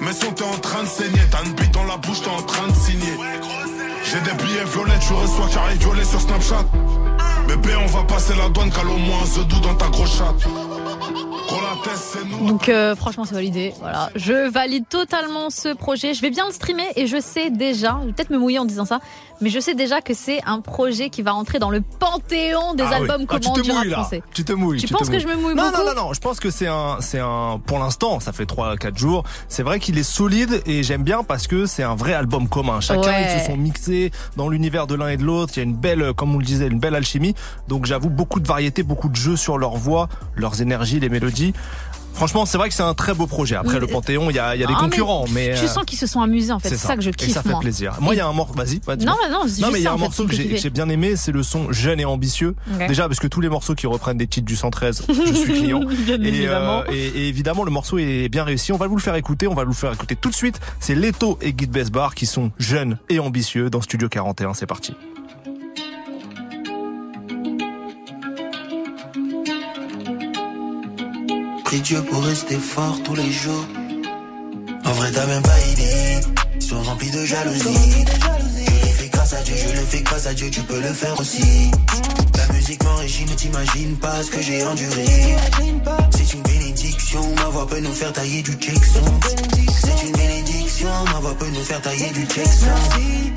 Mais 0.00 0.12
son 0.12 0.30
t'es 0.30 0.44
en 0.44 0.58
train 0.58 0.84
de 0.84 0.88
saigner, 0.88 1.22
t'as 1.28 1.42
une 1.44 1.54
bite 1.54 1.72
dans 1.72 1.84
la 1.84 1.96
bouche, 1.96 2.20
t'es 2.22 2.30
en 2.30 2.42
train 2.42 2.68
de 2.68 2.74
signer. 2.74 3.18
J'ai 4.04 4.20
des 4.20 4.44
billets 4.44 4.64
violets, 4.64 4.98
tu 5.00 5.12
reçois 5.12 5.48
carré 5.52 5.74
violet 5.74 6.04
sur 6.04 6.20
Snapchat. 6.20 6.64
Bébé, 7.48 7.74
on 7.82 7.86
va 7.86 8.04
passer 8.04 8.34
la 8.36 8.48
douane, 8.48 8.70
cale 8.70 8.88
au 8.88 8.96
moins 8.96 9.22
un 9.22 9.42
The 9.42 9.60
dans 9.60 9.74
ta 9.74 9.88
grosse 9.88 10.18
chatte. 10.18 10.46
Donc 12.46 12.68
euh, 12.68 12.94
franchement 12.96 13.24
c'est 13.24 13.34
validé. 13.34 13.72
Voilà, 13.80 14.10
je 14.14 14.50
valide 14.50 14.84
totalement 14.88 15.50
ce 15.50 15.74
projet. 15.74 16.14
Je 16.14 16.20
vais 16.22 16.30
bien 16.30 16.46
le 16.46 16.52
streamer 16.52 16.86
et 16.96 17.06
je 17.06 17.20
sais 17.20 17.50
déjà, 17.50 17.98
je 18.02 18.06
vais 18.08 18.12
peut-être 18.12 18.30
me 18.30 18.38
mouiller 18.38 18.58
en 18.58 18.64
disant 18.64 18.84
ça, 18.84 19.00
mais 19.40 19.48
je 19.50 19.58
sais 19.60 19.74
déjà 19.74 20.00
que 20.00 20.14
c'est 20.14 20.40
un 20.46 20.60
projet 20.60 21.10
qui 21.10 21.22
va 21.22 21.34
entrer 21.34 21.58
dans 21.58 21.70
le 21.70 21.80
panthéon 21.80 22.74
des 22.74 22.82
Ah 22.84 22.88
oui. 22.90 22.94
albums 23.10 23.26
Ah, 23.28 23.38
tu 23.40 23.50
te 23.50 23.60
mouilles 23.72 23.88
là. 23.88 23.98
français. 24.00 24.22
Tu 24.32 24.44
te 24.44 24.52
mouilles. 24.52 24.80
Tu 24.80 24.88
penses 24.92 25.08
que 25.08 25.18
je 25.18 25.26
me 25.26 25.36
mouille 25.36 25.54
non, 25.54 25.64
beaucoup 25.70 25.78
Non, 25.84 25.94
non, 25.94 26.02
non. 26.08 26.12
Je 26.12 26.20
pense 26.20 26.40
que 26.40 26.50
c'est 26.50 26.66
un, 26.68 26.98
c'est 27.00 27.18
un, 27.20 27.60
pour 27.64 27.78
l'instant, 27.78 28.20
ça 28.20 28.32
fait 28.32 28.46
3 28.46 28.76
4 28.76 28.96
jours. 28.98 29.24
C'est 29.48 29.62
vrai 29.62 29.78
qu'il 29.80 29.98
est 29.98 30.02
solide 30.02 30.62
et 30.66 30.82
j'aime 30.82 31.02
bien 31.02 31.22
parce 31.24 31.46
que 31.46 31.66
c'est 31.66 31.82
un 31.82 31.94
vrai 31.94 32.12
album 32.14 32.48
commun. 32.48 32.80
Chacun, 32.80 33.02
Ouais. 33.02 33.34
ils 33.36 33.40
se 33.40 33.46
sont 33.46 33.56
mixés 33.56 34.10
dans 34.36 34.48
l'univers 34.48 34.86
de 34.86 34.94
l'un 34.94 35.08
et 35.08 35.16
de 35.16 35.24
l'autre. 35.24 35.52
Il 35.56 35.58
y 35.58 35.60
a 35.60 35.64
une 35.64 35.76
belle, 35.76 36.12
comme 36.14 36.34
on 36.34 36.38
le 36.38 36.44
disait, 36.44 36.66
une 36.68 36.78
belle 36.78 36.94
alchimie. 36.94 37.34
Donc 37.68 37.86
j'avoue, 37.86 38.10
beaucoup 38.10 38.40
de 38.40 38.46
variété, 38.48 38.82
beaucoup 38.82 39.08
de 39.08 39.16
jeux 39.16 39.36
sur 39.36 39.58
leur 39.58 39.76
voix, 39.76 40.08
leurs 40.36 40.60
énergies, 40.62 41.00
les 41.00 41.08
mélodies. 41.08 41.31
Franchement, 42.14 42.44
c'est 42.44 42.58
vrai 42.58 42.68
que 42.68 42.74
c'est 42.74 42.82
un 42.82 42.92
très 42.92 43.14
beau 43.14 43.26
projet. 43.26 43.56
Après 43.56 43.72
Mais- 43.74 43.80
le 43.80 43.86
Panthéon, 43.86 44.28
il 44.28 44.36
y 44.36 44.38
a, 44.38 44.54
il 44.54 44.60
y 44.60 44.64
a 44.64 44.66
des 44.66 44.74
Ah, 44.76 44.82
mais 44.82 44.90
concurrents, 44.90 45.24
mais, 45.32 45.54
Tu 45.58 45.64
euh, 45.64 45.66
sens 45.66 45.82
qu'ils 45.86 45.96
se 45.98 46.06
sont 46.06 46.20
amusés 46.20 46.52
en 46.52 46.58
fait. 46.58 46.68
C'est 46.68 46.76
ça. 46.76 46.94
que 46.94 47.00
je 47.00 47.08
Et 47.08 47.12
kiffe 47.14 47.32
ça 47.32 47.42
fait 47.42 47.48
moi. 47.48 47.60
plaisir. 47.60 47.94
Moi, 48.00 48.14
il 48.14 48.18
y 48.18 48.20
a 48.20 48.26
un 48.26 48.32
morceau. 48.34 48.52
Vas-y, 48.54 48.80
Non, 49.02 49.14
mais 49.22 49.30
non, 49.30 49.38
non, 49.46 49.70
mais 49.72 49.78
il 49.78 49.80
y 49.80 49.84
ça, 49.84 49.88
a 49.88 49.92
en 49.92 49.94
un 49.94 49.98
morceau 49.98 50.26
que 50.26 50.34
j'ai 50.34 50.68
bien 50.68 50.90
aimé, 50.90 51.16
c'est 51.16 51.32
le 51.32 51.42
son 51.42 51.72
jeune 51.72 52.00
et 52.00 52.04
ambitieux. 52.04 52.54
Déjà, 52.86 53.08
parce 53.08 53.18
que 53.18 53.28
tous 53.28 53.40
les 53.40 53.48
morceaux 53.48 53.74
qui 53.74 53.86
reprennent 53.86 54.18
des 54.18 54.26
titres 54.26 54.44
du 54.46 54.56
113, 54.56 55.06
je 55.08 55.32
suis 55.32 55.52
client. 55.54 55.80
Bien 56.04 56.22
et, 56.22 56.28
évidemment. 56.28 56.80
euh, 56.80 56.92
et, 56.92 56.98
et 57.06 57.28
évidemment, 57.28 57.64
le 57.64 57.70
morceau 57.70 57.96
est 57.98 58.28
bien 58.28 58.44
réussi. 58.44 58.72
On 58.72 58.76
va 58.76 58.88
vous 58.88 58.96
le 58.96 59.02
faire 59.02 59.14
écouter. 59.14 59.46
On 59.48 59.54
va 59.54 59.62
vous 59.64 59.70
le 59.70 59.74
faire 59.74 59.92
écouter 59.94 60.14
tout 60.14 60.28
de 60.28 60.34
suite. 60.34 60.60
C'est 60.80 60.94
Leto 60.94 61.38
et 61.40 61.54
Guy 61.54 61.66
Besbar 61.66 62.14
qui 62.14 62.26
sont 62.26 62.50
jeunes 62.58 62.98
et 63.08 63.20
ambitieux 63.20 63.70
dans 63.70 63.80
Studio 63.80 64.10
41. 64.10 64.52
C'est 64.52 64.66
parti. 64.66 64.94
Prie 71.72 71.80
Dieu 71.80 72.02
pour 72.02 72.22
rester 72.22 72.58
fort 72.58 72.98
tous 73.02 73.14
les 73.14 73.32
jours. 73.32 73.64
En 74.84 74.92
vrai, 74.92 75.10
t'as 75.10 75.24
même 75.24 75.42
pas 75.42 75.58
idée. 75.72 76.20
Ils 76.56 76.60
sont 76.60 76.82
remplis 76.82 77.10
de 77.10 77.24
jalousie. 77.24 77.62
Je 77.62 78.84
l'ai 78.84 78.92
fait 78.92 79.08
grâce 79.08 79.32
à 79.32 79.40
Dieu, 79.40 79.54
je 79.56 79.80
l'ai 79.80 79.86
fait 79.86 80.02
grâce 80.02 80.26
à 80.26 80.34
Dieu, 80.34 80.50
tu 80.50 80.60
peux 80.60 80.78
le 80.78 80.92
faire 80.92 81.18
aussi. 81.18 81.70
La 82.36 82.52
musique 82.52 82.84
m'enrichit, 82.84 83.24
ne 83.24 83.32
t'imagines 83.32 83.96
pas 83.96 84.22
ce 84.22 84.30
que 84.30 84.42
j'ai 84.42 84.62
enduré. 84.62 85.06
C'est 86.10 86.34
une 86.34 86.42
bénédiction, 86.42 87.22
ma 87.36 87.44
voix 87.44 87.66
peut 87.66 87.80
nous 87.80 87.94
faire 87.94 88.12
tailler 88.12 88.42
du 88.42 88.52
Jackson. 88.60 89.20
C'est 89.80 90.06
une 90.06 90.12
bénédiction, 90.12 90.90
ma 91.06 91.20
voix 91.20 91.34
peut 91.38 91.48
nous 91.48 91.64
faire 91.64 91.80
tailler 91.80 92.10
du 92.10 92.20
Jackson. 92.20 92.66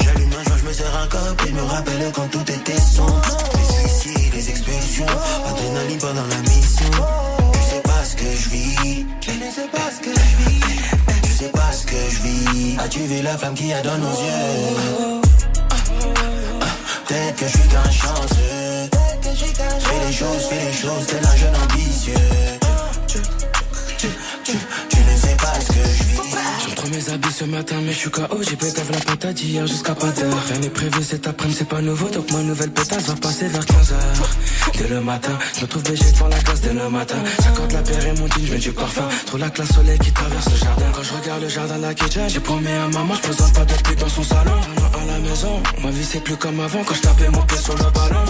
J'allume 0.04 0.34
un 0.34 0.44
joint, 0.44 0.58
je 0.58 0.68
me 0.68 0.74
sers 0.74 0.98
un 0.98 1.08
cop 1.08 1.42
et 1.48 1.51
me 1.54 1.62
rappelle 1.62 2.12
quand 2.13 2.27
tout 2.30 2.51
était 2.51 2.82
sombre. 2.82 3.22
Les 3.54 3.89
suicides, 3.89 4.34
les 4.34 4.50
expulsions, 4.50 5.06
adrénaline 5.48 6.00
pendant 6.00 6.27
la 6.27 6.38
mission. 6.39 7.45
Tu 8.06 8.12
ce 8.12 8.16
que 8.18 8.36
je 8.36 8.50
vis. 8.50 9.06
Je 9.20 9.32
ne 9.32 9.52
sais 9.52 9.68
pas 9.72 9.90
ce 9.90 10.00
que 10.00 10.12
je 10.12 10.44
vis. 10.44 10.62
Tu 11.24 11.32
sais 11.32 11.50
pas 11.50 11.72
ce 11.72 11.86
que 11.88 11.96
je 11.96 12.22
vis. 12.22 12.78
As-tu 12.78 13.00
vu 13.00 13.24
la 13.24 13.36
flamme 13.36 13.56
qui 13.56 13.74
a 13.74 13.82
dans 13.82 13.98
nos 13.98 14.12
yeux? 14.12 15.22
Peut-être 17.08 17.36
que 17.36 17.48
je 17.48 17.58
suis 17.58 17.68
qu'un 17.68 17.90
chanceux. 17.90 18.90
Fais 19.80 20.06
les 20.06 20.14
choses, 20.14 20.46
fais 20.50 20.66
les 20.66 20.74
choses, 20.74 21.08
t'es 21.08 21.26
un 21.26 21.36
jeune 21.36 21.56
ambitieux. 21.56 22.14
Tu, 23.08 24.08
tu, 24.44 24.54
tu, 24.90 24.95
Mes 26.92 27.10
habits 27.10 27.32
ce 27.32 27.46
matin, 27.46 27.75
mais 27.84 27.92
je 27.92 27.98
suis 27.98 28.10
KO. 28.12 28.42
J'ai 28.42 28.56
pétave 28.56 28.92
la 28.92 29.00
patate 29.00 29.34
d'hier 29.36 29.65
jusqu'à 29.68 29.96
pas 29.96 30.12
d'heure. 30.12 30.38
Rien 30.48 30.60
n'est 30.60 30.70
prévu 30.70 31.04
cet 31.04 31.27
après-midi, 31.27 31.58
c'est 31.60 31.68
pas 31.68 31.82
nouveau. 31.82 32.08
Donc 32.10 32.32
ma 32.32 32.44
nouvelle 32.44 32.72
pétasse 32.72 33.04
va 33.08 33.15
passer 33.15 33.48
vers 33.48 33.63
15h. 33.63 33.96
Dès 34.77 34.88
le 34.88 35.01
matin, 35.01 35.38
je 35.56 35.62
me 35.62 35.68
trouve 35.68 35.84
BG 35.84 36.12
devant 36.12 36.27
la 36.27 36.39
glace 36.39 36.62
dès 36.62 36.74
le 36.74 36.89
matin. 36.89 37.18
J'accorde 37.44 37.72
la 37.72 37.82
paire 37.82 38.06
et 38.06 38.13
mon 38.13 38.27
jean, 38.27 38.46
je 38.46 38.51
mets 38.51 38.60
du 38.60 38.72
parfum. 38.72 39.08
Trop 39.25 39.38
la 39.38 39.50
classe 39.50 39.74
soleil 39.74 39.98
qui 40.00 40.12
traverse 40.12 40.50
le 40.51 40.58
jardin. 40.58 40.86
Quand 40.94 41.04
je 41.04 41.13
regarde 41.13 41.42
le 41.42 41.50
jardin 41.50 41.77
la 41.80 41.94
kitchen, 41.94 42.30
j'ai 42.30 42.39
promis 42.39 42.68
à 42.68 42.88
maman, 42.88 43.15
je 43.15 43.22
présente 43.22 43.54
pas 43.54 43.65
de 43.65 43.74
pute 43.74 44.00
dans 44.00 44.10
son 44.10 44.24
salon. 44.24 44.51
À 45.01 45.06
la 45.06 45.20
maison, 45.20 45.63
ma 45.84 45.89
vie 45.89 46.06
c'est 46.06 46.20
plus 46.24 46.38
comme 46.38 46.60
avant 46.60 46.84
quand 46.84 46.96
je 46.96 47.01
tapais 47.01 47.30
mon 47.30 47.42
pied 47.42 47.58
sur 47.58 47.74
le 47.74 47.84
ballon. 47.84 48.25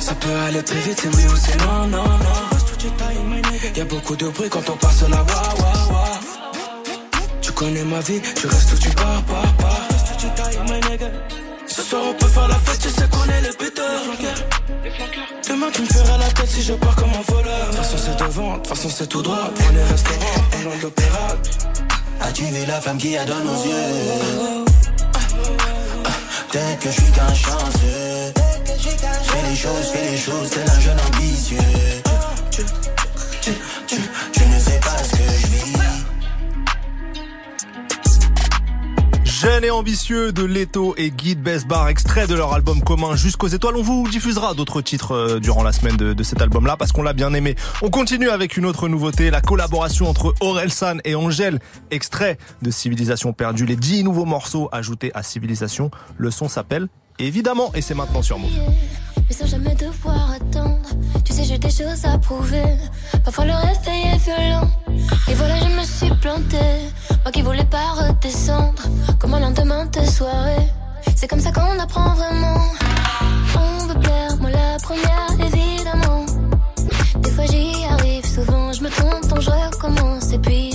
Ça 0.00 0.14
peut 0.14 0.36
aller 0.46 0.62
très 0.62 0.80
vite, 0.80 0.98
c'est 1.02 1.14
oui 1.14 1.24
ou 1.30 1.36
c'est 1.36 1.58
non, 1.58 1.86
non, 1.88 2.04
non. 2.04 3.76
Y'a 3.76 3.84
beaucoup 3.84 4.16
de 4.16 4.28
bruit 4.28 4.48
quand 4.48 4.68
on 4.70 4.76
passe 4.76 5.02
la 5.02 5.22
wa 5.22 5.24
wa 5.24 5.92
wa. 5.92 6.47
Tu 7.58 7.64
connais 7.64 7.82
ma 7.82 7.98
vie, 7.98 8.20
tu 8.36 8.46
restes 8.46 8.72
où 8.72 8.78
tu 8.78 8.88
pars, 8.90 9.20
pars, 9.24 9.52
pars. 9.54 9.88
Ce 11.66 11.82
soir 11.82 12.02
on 12.08 12.14
peut 12.14 12.28
faire 12.28 12.46
la 12.46 12.54
fête, 12.54 12.78
tu 12.78 12.88
sais 12.88 13.08
qu'on 13.08 13.24
est 13.24 13.40
les 13.40 13.48
péteurs. 13.48 14.00
Demain 15.48 15.66
tu 15.72 15.82
me 15.82 15.86
feras 15.86 16.18
la 16.18 16.26
tête 16.26 16.48
si 16.48 16.62
je 16.62 16.74
pars 16.74 16.94
comme 16.94 17.10
un 17.10 17.32
voleur. 17.32 17.58
De 17.58 17.76
toute 17.76 17.84
façon 17.84 17.96
c'est 17.98 18.24
devant, 18.24 18.52
de 18.52 18.56
toute 18.58 18.66
façon 18.68 18.88
c'est 18.88 19.08
tout 19.08 19.22
droit. 19.22 19.50
Les 19.74 19.82
restaurants, 19.82 20.40
pas 20.52 20.62
loin 20.62 20.76
de 20.76 20.82
l'opéra. 20.82 21.28
As-tu 22.20 22.44
vu 22.44 22.64
la 22.64 22.80
flamme 22.80 22.98
qui 22.98 23.16
a 23.16 23.24
dans 23.24 23.40
nos 23.40 23.64
yeux? 23.64 24.64
Peut-être 26.52 26.78
que 26.78 26.90
je 26.92 26.94
suis 26.94 27.10
qu'un 27.10 27.34
chanceux. 27.34 28.34
Fais 29.24 29.50
les 29.50 29.56
choses, 29.56 29.86
fais 29.92 30.10
les 30.12 30.16
choses, 30.16 30.50
t'es 30.50 30.70
un 30.70 30.80
jeune 30.80 31.00
ambitieux. 31.08 31.58
Tu, 32.52 32.62
tu, 33.40 33.50
tu, 33.88 33.96
tu 34.30 34.46
ne 34.46 34.58
sais 34.60 34.78
pas 34.78 35.02
ce 35.02 35.10
que 35.10 35.24
je 35.40 35.46
vis. 35.48 35.78
Jeune 39.40 39.62
et 39.62 39.70
ambitieux 39.70 40.32
de 40.32 40.42
Leto 40.42 40.94
et 40.96 41.12
Guy 41.12 41.36
Besbar, 41.36 41.86
extrait 41.86 42.26
de 42.26 42.34
leur 42.34 42.54
album 42.54 42.82
commun 42.82 43.14
Jusqu'aux 43.14 43.46
étoiles. 43.46 43.76
On 43.76 43.82
vous 43.82 44.08
diffusera 44.08 44.52
d'autres 44.54 44.80
titres 44.80 45.12
euh, 45.12 45.38
durant 45.38 45.62
la 45.62 45.70
semaine 45.70 45.96
de, 45.96 46.22
cet 46.24 46.42
album-là 46.42 46.76
parce 46.76 46.90
qu'on 46.90 47.04
l'a 47.04 47.12
bien 47.12 47.32
aimé. 47.34 47.54
On 47.80 47.88
continue 47.88 48.30
avec 48.30 48.56
une 48.56 48.66
autre 48.66 48.88
nouveauté, 48.88 49.30
la 49.30 49.40
collaboration 49.40 50.08
entre 50.08 50.34
Orelsan 50.40 50.96
et 51.04 51.14
Angèle, 51.14 51.60
extrait 51.92 52.36
de 52.62 52.72
Civilisation 52.72 53.32
perdue. 53.32 53.64
Les 53.64 53.76
dix 53.76 54.02
nouveaux 54.02 54.24
morceaux 54.24 54.68
ajoutés 54.72 55.12
à 55.14 55.22
Civilisation. 55.22 55.92
Le 56.16 56.32
son 56.32 56.48
s'appelle 56.48 56.88
Évidemment 57.20 57.70
et 57.74 57.80
c'est 57.80 57.94
maintenant 57.94 58.22
sur 58.22 58.40
Move. 58.40 58.50
Mais 59.28 59.34
sans 59.34 59.46
jamais 59.46 59.74
devoir 59.74 60.32
attendre. 60.32 60.88
Tu 61.24 61.32
sais, 61.32 61.44
j'ai 61.44 61.58
des 61.58 61.70
choses 61.70 62.04
à 62.04 62.16
prouver. 62.18 62.76
Parfois 63.24 63.44
le 63.44 63.54
réveil 63.54 64.14
est 64.14 64.18
violent. 64.24 64.70
Et 65.28 65.34
voilà, 65.34 65.58
je 65.58 65.68
me 65.78 65.84
suis 65.84 66.10
plantée. 66.20 66.80
Moi 67.22 67.32
qui 67.32 67.42
voulais 67.42 67.66
pas 67.66 67.92
redescendre. 67.92 68.82
Comme 69.18 69.34
un 69.34 69.40
lendemain 69.40 69.84
de 69.86 70.00
soirée. 70.04 70.68
C'est 71.16 71.28
comme 71.28 71.40
ça 71.40 71.52
qu'on 71.52 71.78
apprend 71.78 72.14
vraiment. 72.14 72.60
On 73.56 73.86
veut 73.86 74.00
plaire, 74.00 74.36
moi 74.40 74.50
la 74.50 74.76
première, 74.82 75.30
évidemment. 75.46 76.24
Des 77.22 77.30
fois 77.30 77.44
j'y 77.46 77.84
arrive, 77.86 78.24
souvent 78.24 78.72
je 78.72 78.82
me 78.82 78.90
trompe, 78.90 79.26
donc 79.28 79.40
je 79.40 79.50
recommence. 79.50 80.32
Et 80.32 80.38
puis 80.38 80.67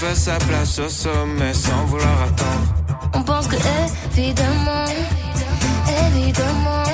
veut 0.00 0.14
sa 0.14 0.36
place 0.38 0.78
au 0.78 0.88
sommet 0.88 1.52
sans 1.54 1.84
vouloir 1.86 2.22
attendre. 2.22 3.10
on 3.14 3.22
pense 3.22 3.46
que 3.48 3.56
évidemment, 4.16 4.84
évidemment, 6.06 6.84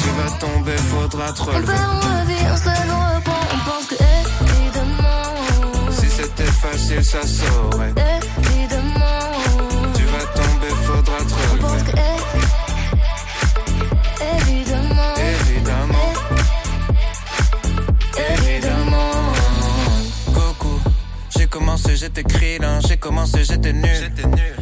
Tu 0.00 0.08
vas 0.18 0.38
tomber, 0.38 0.76
faudra 0.76 1.32
te 1.32 1.42
relever. 1.42 1.72
on 1.72 2.00
revit, 2.00 2.44
on 2.52 2.56
se 2.56 2.68
reprend, 2.68 3.42
on 3.54 3.70
pense 3.70 3.86
que 3.86 3.94
évidemment, 3.94 5.90
Si 5.90 6.08
c'était 6.08 6.52
facile, 6.52 7.04
ça 7.04 7.20
saurait. 7.22 7.92
évidemment, 8.50 8.91
commencé, 21.52 21.96
j'étais 21.96 22.22
krillin, 22.22 22.80
j'ai 22.80 22.96
commencé, 22.96 23.44
j'étais 23.44 23.74
nul. 23.74 24.61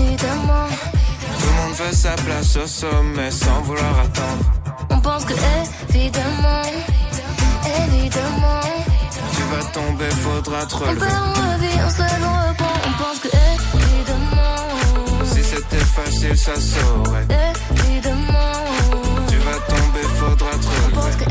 évidemment, 0.00 0.66
Tout 1.40 1.46
le 1.46 1.52
monde 1.62 1.74
veut 1.76 1.92
sa 1.94 2.12
place 2.12 2.56
au 2.56 2.66
sommet 2.66 3.30
sans 3.30 3.60
vouloir 3.62 4.00
attendre. 4.00 4.44
on 4.90 5.00
pense 5.00 5.24
que 5.24 5.34
évidemment, 5.90 6.62
évidemment, 7.84 8.60
Tu 9.34 9.42
vas 9.54 9.64
tomber, 9.72 10.10
faudra 10.10 10.66
te 10.66 10.74
on 10.74 10.78
perd, 10.78 10.98
on 11.00 11.52
revit, 11.52 11.78
on 11.86 11.90
se 11.90 11.98
lève, 11.98 12.24
on 12.24 12.48
reprend, 12.48 12.76
on 12.88 13.02
pense 13.02 13.18
que 13.20 13.28
évidemment, 13.28 15.24
Si 15.32 15.42
c'était 15.42 15.84
facile, 15.96 16.36
ça 16.36 16.54
saurait. 16.56 17.26
évidemment, 17.86 18.52
Tu 19.28 19.36
vas 19.38 19.60
tomber, 19.72 20.06
faudra 20.20 20.50
te 20.50 20.66
on 20.66 20.94
pense 20.94 21.04
relever. 21.04 21.24
que 21.24 21.30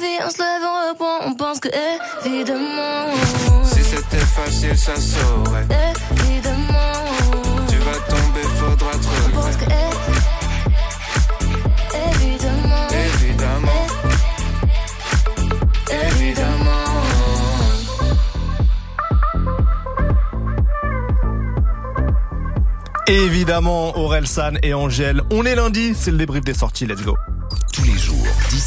On 0.00 0.26
on 0.26 0.30
se 0.30 0.38
lève, 0.38 0.62
on 0.62 0.88
reprend, 0.90 1.26
on 1.30 1.34
pense 1.34 1.58
que 1.60 1.68
évidemment, 2.24 3.12
Si 3.64 3.82
c'était 3.82 4.16
facile, 4.18 4.76
ça 4.76 4.94
saurait. 4.96 5.66
évidemment. 6.24 6.92
Tu 7.68 7.76
vas 7.78 7.98
tomber, 8.08 8.42
faudra 8.58 8.92
te 8.92 8.98
Je 8.98 9.30
pense 9.34 9.56
que 9.56 9.64
évidemment, 12.14 12.88
Évidemment, 12.90 13.86
évidemment. 15.90 16.68
Évidemment, 23.06 23.96
Aurel 23.98 24.26
San 24.26 24.58
et 24.62 24.74
Angèle. 24.74 25.22
On 25.30 25.44
est 25.44 25.54
lundi, 25.54 25.94
c'est 25.94 26.10
le 26.10 26.18
débrief 26.18 26.44
des 26.44 26.52
sorties. 26.54 26.86
Let's 26.86 27.02
go. 27.02 27.16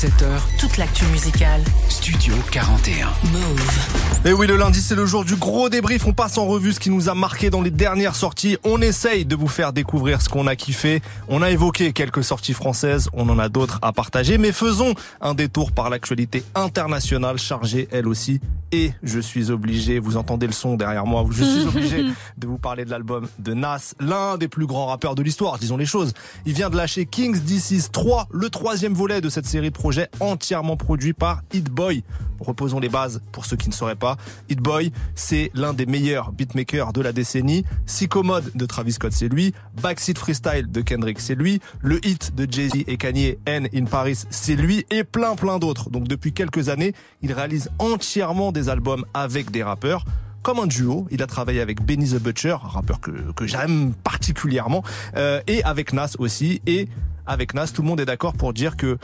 Tous 0.01 0.07
les 0.07 0.11
jours, 0.11 0.25
17h, 0.25 0.59
Toute 0.59 0.77
l'actu 0.77 1.05
musicale. 1.05 1.61
Studio 1.89 2.33
41. 2.51 3.07
Move. 3.31 4.25
Et 4.25 4.33
oui, 4.33 4.47
le 4.47 4.55
lundi, 4.55 4.81
c'est 4.81 4.95
le 4.95 5.05
jour 5.05 5.25
du 5.25 5.35
gros 5.35 5.69
débrief. 5.69 6.05
On 6.07 6.13
passe 6.13 6.37
en 6.37 6.45
revue 6.45 6.73
ce 6.73 6.79
qui 6.79 6.89
nous 6.89 7.09
a 7.09 7.13
marqué 7.13 7.49
dans 7.49 7.61
les 7.61 7.71
dernières 7.71 8.15
sorties. 8.15 8.57
On 8.63 8.81
essaye 8.81 9.25
de 9.25 9.35
vous 9.35 9.47
faire 9.47 9.73
découvrir 9.73 10.21
ce 10.21 10.29
qu'on 10.29 10.47
a 10.47 10.55
kiffé. 10.55 11.01
On 11.27 11.41
a 11.41 11.51
évoqué 11.51 11.93
quelques 11.93 12.23
sorties 12.23 12.53
françaises. 12.53 13.09
On 13.13 13.29
en 13.29 13.37
a 13.37 13.49
d'autres 13.49 13.79
à 13.81 13.93
partager. 13.93 14.37
Mais 14.37 14.51
faisons 14.51 14.93
un 15.21 15.33
détour 15.33 15.71
par 15.71 15.89
l'actualité 15.89 16.43
internationale 16.55 17.37
chargée, 17.37 17.87
elle 17.91 18.07
aussi. 18.07 18.39
Et 18.71 18.93
je 19.03 19.19
suis 19.19 19.51
obligé, 19.51 19.99
vous 19.99 20.15
entendez 20.15 20.47
le 20.47 20.53
son 20.53 20.77
derrière 20.77 21.05
moi, 21.05 21.25
je 21.29 21.43
suis 21.43 21.67
obligé 21.67 22.05
de 22.37 22.47
vous 22.47 22.57
parler 22.57 22.85
de 22.85 22.89
l'album 22.89 23.27
de 23.37 23.53
Nas, 23.53 23.93
l'un 23.99 24.37
des 24.37 24.47
plus 24.47 24.65
grands 24.65 24.85
rappeurs 24.85 25.13
de 25.13 25.21
l'histoire, 25.21 25.59
disons 25.59 25.75
les 25.75 25.85
choses. 25.85 26.13
Il 26.45 26.53
vient 26.53 26.69
de 26.69 26.77
lâcher 26.77 27.05
King's 27.05 27.41
Disease 27.41 27.89
3, 27.91 28.29
le 28.31 28.49
troisième 28.49 28.93
volet 28.93 29.19
de 29.19 29.27
cette 29.27 29.45
série 29.45 29.71
de 29.71 29.75
projets 29.75 29.90
entièrement 30.19 30.77
produit 30.77 31.13
par 31.13 31.41
Hit 31.53 31.69
Boy. 31.69 32.03
Reposons 32.39 32.79
les 32.79 32.89
bases 32.89 33.21
pour 33.31 33.45
ceux 33.45 33.55
qui 33.55 33.69
ne 33.69 33.73
sauraient 33.73 33.95
pas. 33.95 34.17
Hit 34.49 34.59
Boy, 34.59 34.91
c'est 35.15 35.51
l'un 35.53 35.73
des 35.73 35.85
meilleurs 35.85 36.31
beatmakers 36.31 36.91
de 36.91 37.01
la 37.01 37.13
décennie. 37.13 37.63
Psychomode 37.85 38.51
de 38.55 38.65
Travis 38.65 38.93
Scott, 38.93 39.13
c'est 39.13 39.29
lui. 39.29 39.53
Backseat 39.81 40.17
Freestyle 40.17 40.71
de 40.71 40.81
Kendrick, 40.81 41.19
c'est 41.19 41.35
lui. 41.35 41.61
Le 41.81 42.05
hit 42.05 42.33
de 42.35 42.51
Jay-Z 42.51 42.83
et 42.87 42.97
Kanye, 42.97 43.37
N 43.45 43.67
in 43.73 43.85
Paris, 43.85 44.23
c'est 44.29 44.55
lui. 44.55 44.85
Et 44.89 45.03
plein 45.03 45.35
plein 45.35 45.59
d'autres. 45.59 45.89
Donc 45.89 46.07
depuis 46.07 46.33
quelques 46.33 46.69
années, 46.69 46.93
il 47.21 47.31
réalise 47.31 47.69
entièrement 47.79 48.51
des 48.51 48.69
albums 48.69 49.05
avec 49.13 49.51
des 49.51 49.63
rappeurs 49.63 50.05
comme 50.41 50.59
un 50.59 50.67
duo. 50.67 51.07
Il 51.11 51.21
a 51.21 51.27
travaillé 51.27 51.61
avec 51.61 51.83
Benny 51.83 52.09
the 52.09 52.21
Butcher, 52.21 52.57
un 52.63 52.67
rappeur 52.67 52.99
que, 52.99 53.11
j'aime 53.45 53.93
particulièrement, 53.93 54.83
euh, 55.15 55.41
et 55.47 55.63
avec 55.63 55.93
Nas 55.93 56.15
aussi. 56.19 56.61
Et 56.65 56.87
avec 57.25 57.53
Nas, 57.53 57.67
tout 57.67 57.81
le 57.81 57.87
monde 57.87 57.99
est 57.99 58.05
d'accord 58.05 58.33
pour 58.33 58.53
dire 58.53 58.77
que 58.77 58.97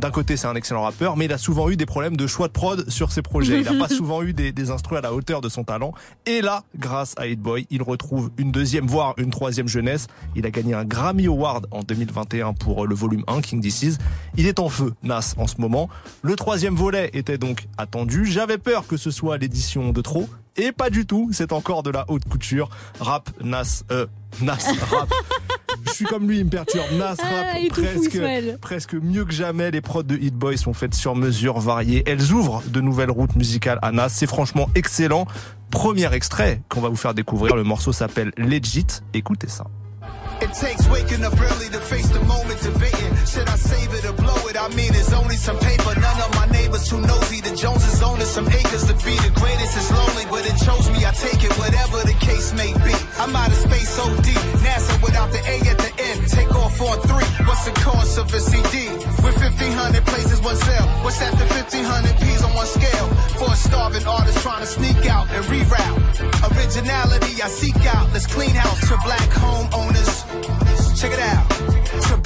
d'un 0.00 0.10
côté, 0.10 0.36
c'est 0.38 0.46
un 0.46 0.54
excellent 0.54 0.82
rappeur, 0.82 1.16
mais 1.16 1.26
il 1.26 1.32
a 1.32 1.38
souvent 1.38 1.68
eu 1.68 1.76
des 1.76 1.84
problèmes 1.84 2.16
de 2.16 2.26
choix 2.26 2.48
de 2.48 2.52
prod 2.52 2.88
sur 2.88 3.12
ses 3.12 3.20
projets. 3.20 3.60
Il 3.60 3.64
n'a 3.64 3.86
pas 3.86 3.94
souvent 3.94 4.22
eu 4.22 4.32
des, 4.32 4.50
des 4.50 4.70
instruments 4.70 4.98
à 4.98 5.02
la 5.02 5.12
hauteur 5.12 5.42
de 5.42 5.48
son 5.48 5.62
talent. 5.62 5.92
Et 6.24 6.40
là, 6.40 6.64
grâce 6.76 7.14
à 7.18 7.26
Hit 7.26 7.38
Boy, 7.38 7.66
il 7.70 7.82
retrouve 7.82 8.30
une 8.38 8.50
deuxième, 8.50 8.86
voire 8.86 9.14
une 9.18 9.30
troisième 9.30 9.68
jeunesse. 9.68 10.06
Il 10.34 10.46
a 10.46 10.50
gagné 10.50 10.72
un 10.72 10.84
Grammy 10.84 11.26
Award 11.26 11.66
en 11.70 11.82
2021 11.82 12.54
pour 12.54 12.84
euh, 12.84 12.86
le 12.86 12.94
volume 12.94 13.24
1, 13.26 13.42
King 13.42 13.60
Disease. 13.60 13.98
Il 14.36 14.46
est 14.46 14.58
en 14.58 14.70
feu, 14.70 14.94
Nas, 15.02 15.34
en 15.36 15.46
ce 15.46 15.60
moment. 15.60 15.90
Le 16.22 16.34
troisième 16.34 16.74
volet 16.74 17.10
était 17.12 17.38
donc 17.38 17.68
attendu. 17.76 18.24
J'avais 18.24 18.58
peur 18.58 18.86
que 18.86 18.96
ce 18.96 19.10
soit 19.10 19.36
l'édition 19.36 19.92
de 19.92 20.00
trop. 20.00 20.28
Et 20.56 20.72
pas 20.72 20.90
du 20.90 21.06
tout, 21.06 21.28
c'est 21.32 21.52
encore 21.52 21.82
de 21.82 21.90
la 21.90 22.04
haute 22.08 22.24
couture. 22.28 22.70
Rap, 23.00 23.30
Nas, 23.42 23.82
euh, 23.90 24.06
Nas, 24.40 24.72
rap. 24.90 25.12
Je 25.90 25.94
suis 25.94 26.04
comme 26.06 26.28
lui, 26.28 26.38
il 26.38 26.44
me 26.46 26.50
perturbe. 26.50 26.86
Nas, 26.98 27.16
Ah, 27.18 27.26
rap, 27.26 27.56
fou, 27.74 28.58
presque, 28.60 28.94
mieux 28.94 29.24
que 29.24 29.32
jamais. 29.32 29.70
Les 29.70 29.80
prods 29.80 30.02
de 30.02 30.16
Hit 30.16 30.34
Boy 30.34 30.56
sont 30.56 30.72
faites 30.72 30.94
sur 30.94 31.14
mesure, 31.14 31.60
variées. 31.60 32.02
Elles 32.06 32.32
ouvrent 32.32 32.62
de 32.68 32.80
nouvelles 32.80 33.10
routes 33.10 33.36
musicales 33.36 33.78
à 33.82 33.92
Nas. 33.92 34.08
C'est 34.08 34.26
franchement 34.26 34.68
excellent. 34.74 35.26
Premier 35.70 36.12
extrait 36.14 36.62
qu'on 36.68 36.80
va 36.80 36.88
vous 36.88 36.96
faire 36.96 37.14
découvrir. 37.14 37.54
Le 37.56 37.64
morceau 37.64 37.92
s'appelle 37.92 38.32
Legit. 38.36 38.86
Écoutez 39.14 39.48
ça. 39.48 39.64
It 40.42 40.50
takes 40.52 40.88
waking 40.90 41.22
up 41.22 41.34
early 41.34 41.68
to 41.70 41.78
face 41.80 42.08
the 42.08 42.20
moment 42.26 42.56
debating. 42.62 43.12
Should 43.30 43.48
I 43.48 43.54
save 43.54 43.94
it 43.94 44.04
or 44.10 44.12
blow 44.18 44.42
it? 44.50 44.58
I 44.58 44.66
mean, 44.74 44.90
it's 44.90 45.12
only 45.12 45.36
some 45.36 45.56
paper. 45.58 45.94
None 45.94 46.20
of 46.26 46.34
my 46.34 46.46
neighbors 46.50 46.88
too 46.90 46.98
nosy. 46.98 47.40
The 47.40 47.54
Joneses 47.54 48.02
own 48.02 48.18
some 48.26 48.48
acres 48.50 48.90
to 48.90 48.94
be 49.06 49.14
the 49.22 49.30
greatest 49.38 49.78
is 49.78 49.86
lonely, 49.94 50.26
but 50.26 50.42
it 50.50 50.58
chose 50.66 50.90
me. 50.90 51.06
I 51.06 51.14
take 51.14 51.38
it, 51.46 51.54
whatever 51.54 52.02
the 52.02 52.16
case 52.18 52.50
may 52.58 52.74
be. 52.82 52.90
I'm 53.22 53.30
out 53.30 53.54
of 53.54 53.60
space 53.62 53.94
deep. 54.26 54.42
NASA 54.66 54.98
without 54.98 55.30
the 55.30 55.38
A 55.46 55.62
at 55.62 55.78
the 55.78 55.92
end. 56.10 56.26
Take 56.26 56.50
off 56.58 56.74
on 56.82 56.98
three. 57.06 57.30
What's 57.46 57.64
the 57.70 57.74
cost 57.78 58.18
of 58.18 58.34
a 58.34 58.40
CD? 58.40 58.90
With 59.22 59.38
1500 59.38 60.02
places, 60.10 60.42
one 60.42 60.56
sale. 60.56 60.88
What's? 61.06 61.22
The 61.22 61.46
1500 61.54 62.18
P's 62.18 62.42
on 62.42 62.52
one 62.58 62.66
scale. 62.66 63.08
For 63.38 63.46
a 63.46 63.54
starving 63.54 64.06
artist 64.10 64.42
trying 64.42 64.66
to 64.66 64.66
sneak 64.66 65.06
out 65.06 65.30
and 65.30 65.44
reroute. 65.46 66.02
Originality 66.50 67.38
I 67.42 67.46
seek 67.46 67.78
out. 67.94 68.10
Let's 68.10 68.26
clean 68.26 68.58
house 68.58 68.80
to 68.90 68.98
black 69.06 69.30
homeowners. 69.38 70.26
Check 71.00 71.12
it 71.12 71.20
out. 71.20 71.59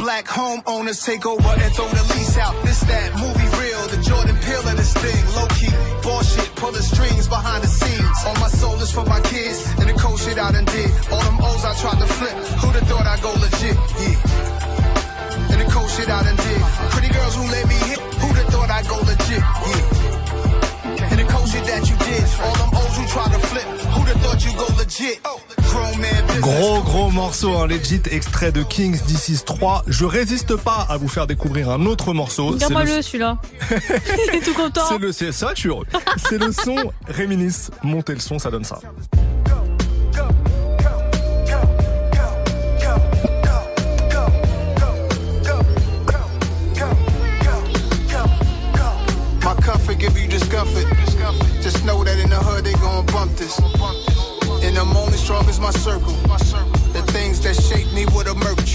Black 0.05 0.27
homeowners 0.27 1.03
take 1.03 1.25
over 1.25 1.49
and 1.49 1.73
throw 1.73 1.89
the 1.89 2.05
lease 2.13 2.37
out. 2.37 2.53
This 2.63 2.81
that 2.81 3.09
movie 3.17 3.49
real, 3.57 3.81
the 3.89 3.97
Jordan 4.05 4.37
Peele 4.37 4.69
of 4.69 4.77
this 4.77 4.93
thing. 4.93 5.25
Low 5.33 5.49
key, 5.57 5.73
bullshit, 6.05 6.55
pulling 6.61 6.85
strings 6.85 7.27
behind 7.27 7.65
the 7.65 7.69
scenes. 7.69 8.19
All 8.27 8.35
my 8.35 8.49
soul 8.49 8.77
is 8.85 8.93
for 8.93 9.07
my 9.07 9.19
kids, 9.33 9.65
and 9.81 9.89
the 9.89 9.95
cold 9.95 10.21
shit 10.21 10.37
I 10.37 10.53
done 10.53 10.67
did. 10.67 10.93
All 11.09 11.25
them 11.25 11.41
O's 11.41 11.65
I 11.65 11.73
tried 11.81 11.99
to 12.05 12.09
flip, 12.21 12.37
who'da 12.61 12.85
thought 12.85 13.07
I'd 13.09 13.23
go 13.23 13.33
legit? 13.33 13.77
Yeah. 13.97 15.57
And 15.57 15.61
the 15.65 15.73
cold 15.73 15.89
shit 15.89 16.11
I 16.11 16.21
done 16.21 16.37
did. 16.37 16.61
Pretty 16.93 17.09
girls 17.09 17.35
who 17.41 17.45
let 17.49 17.65
me 17.65 17.79
hit, 17.89 18.01
who'da 18.21 18.45
thought 18.53 18.69
I'd 18.69 18.87
go 18.87 19.01
legit? 19.09 19.41
Yeah. 19.41 20.04
And 21.11 21.19
the 21.19 21.27
shit 21.51 21.65
that 21.67 21.89
you 21.89 21.97
did. 21.99 22.25
All 22.43 22.55
them 22.55 22.71
O's 22.75 22.99
you 22.99 23.07
try 23.09 23.25
to 23.25 23.39
flip, 23.47 23.67
who'da 23.95 24.15
thought 24.21 24.45
you 24.45 24.53
go 24.57 24.67
legit? 24.77 25.21
Gros 26.41 26.83
gros 26.83 27.11
morceau, 27.11 27.57
un 27.59 27.67
legit 27.67 28.03
extrait 28.11 28.53
de 28.53 28.63
King's 28.63 29.03
Disease 29.05 29.45
3. 29.45 29.83
Je 29.89 30.05
résiste 30.05 30.57
pas 30.57 30.87
à 30.89 30.97
vous 30.97 31.09
faire 31.09 31.27
découvrir 31.27 31.71
un 31.71 31.85
autre 31.87 32.13
morceau. 32.13 32.51
C'est 32.59 32.67
Regarde-moi 32.67 32.85
le- 32.85 32.97
le 32.97 33.03
celui-là. 33.03 33.39
Il 34.33 34.37
est 34.37 34.41
tout 34.41 34.55
content. 34.55 34.83
C'est 34.89 34.99
le, 34.99 35.13
c'est 35.13 35.33
ça, 35.33 35.51
je 35.55 35.61
suis 35.61 35.69
heureux. 35.69 35.87
C'est 36.17 36.39
le 36.39 36.53
son 36.53 36.77
Réminis. 37.09 37.69
Montez 37.83 38.15
le 38.15 38.21
son, 38.21 38.39
ça 38.39 38.51
donne 38.51 38.65
ça. 38.65 38.79
Know 51.85 52.03
that 52.03 52.19
in 52.19 52.31
the 52.31 52.37
hood 52.37 52.65
they 52.65 52.73
gon' 52.75 53.05
bump 53.07 53.37
this. 53.37 53.59
And 54.65 54.79
I'm 54.79 54.97
only 54.97 55.19
strong 55.19 55.47
as 55.51 55.61
my 55.61 55.71
circle. 55.71 56.15
The 56.95 57.03
things 57.13 57.41
that 57.43 57.55
shape 57.55 57.93
me 57.93 58.07
would 58.15 58.27
emerge. 58.27 58.75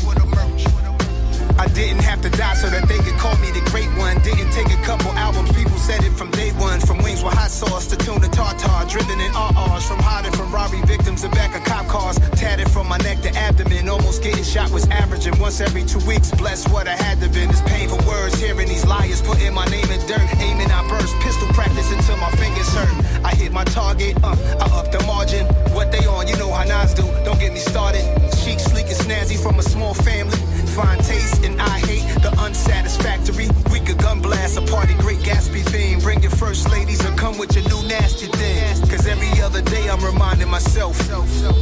I 1.58 1.68
didn't 1.68 2.04
have 2.04 2.22
to 2.22 2.30
die 2.30 2.54
so 2.56 2.70
that 2.70 2.88
they 2.88 2.98
could 3.00 3.18
call 3.18 3.36
me 3.38 3.52
the 3.52 3.64
great 3.72 3.90
one. 3.98 4.20
Didn't 4.22 4.52
take 4.52 4.70
a 4.70 4.82
couple 4.84 5.12
albums, 5.14 5.52
people 5.54 5.78
said 5.78 6.04
it 6.04 6.14
from 6.14 6.32
day 6.32 6.52
one. 6.54 6.80
From 6.80 7.02
wings 7.04 7.24
with 7.24 7.34
hot 7.34 7.52
sauce 7.52 7.88
to 7.88 7.98
tuna 7.98 8.28
tartar, 8.30 8.88
driven 8.90 9.20
in 9.20 9.32
RRs. 9.32 9.88
From 9.88 10.00
hiding 10.00 10.34
from 10.34 10.52
robbery 10.52 10.82
victims 10.84 11.24
and 11.24 11.34
back 11.34 11.56
of 11.56 11.64
cop 11.64 11.88
cars. 11.88 12.20
Tatted 12.36 12.70
from 12.70 12.88
my 12.88 12.98
neck 12.98 13.22
to 13.22 13.30
abdomen, 13.36 13.90
almost 13.90 14.22
getting 14.24 14.44
shot 14.44 14.72
was 14.72 14.88
averaging 14.90 15.38
once 15.40 15.62
every 15.62 15.84
two 15.84 16.00
weeks. 16.06 16.32
Bless 16.32 16.68
what 16.70 16.88
I 16.88 16.96
had 16.96 17.20
to 17.22 17.30
been. 17.30 17.50
It's 17.50 17.62
painful 17.62 18.00
words, 18.08 18.40
hearing 18.40 18.68
these 18.68 18.86
liars 18.86 19.22
putting 19.22 19.54
my 19.54 19.66
name 19.66 19.90
in 19.90 20.00
dirt. 20.08 20.28
Aiming, 20.40 20.72
I 20.72 20.88
burst, 20.88 21.16
pistol 21.20 21.48
practice 21.50 21.92
until 21.92 22.18
my 22.18 22.32
fingers 22.32 22.70
hurt. 22.74 23.26
I 23.26 23.36
hit 23.36 23.52
my 23.52 23.64
target, 23.66 24.18
uh, 24.24 24.36
I 24.60 24.66
up 24.80 24.92
the 24.92 25.04
margin. 25.06 25.46
What 25.74 25.92
they 25.92 26.06
on, 26.06 26.28
you 26.28 26.36
know 26.38 26.52
how 26.52 26.64
Nas 26.64 26.94
do. 26.94 27.04
Don't 27.26 27.40
get 27.40 27.54
me 27.54 27.60
started. 27.60 28.04
Chic, 28.40 28.60
sleek, 28.60 28.88
and 28.88 28.98
snazzy 28.98 29.38
from 29.42 29.60
a 29.60 29.64
small 29.64 29.94
family. 29.94 30.38
Fine 30.76 31.00
taste, 31.00 31.44
and 31.44 31.60
I 31.60 31.80
hate 31.80 32.08
the 32.22 32.32
unsatisfactory. 32.40 33.48
We 33.72 33.80
could 33.80 33.98
gun 33.98 34.22
blast 34.22 34.58
a 34.58 34.62
party, 34.62 34.94
great 34.96 35.20
Gatsby 35.20 35.64
theme. 35.70 36.00
Bring 36.00 36.22
your 36.22 36.32
first 36.32 36.70
ladies 36.72 37.04
or 37.06 37.12
come 37.16 37.38
with 37.38 37.56
your 37.56 37.66
new 37.66 37.82
nasty 37.88 38.28
thing. 38.28 38.90
Cause 38.90 39.06
every 39.08 39.42
other 39.42 39.62
day 39.62 39.90
I'm 39.90 40.04
reminding 40.04 40.48
myself. 40.50 40.96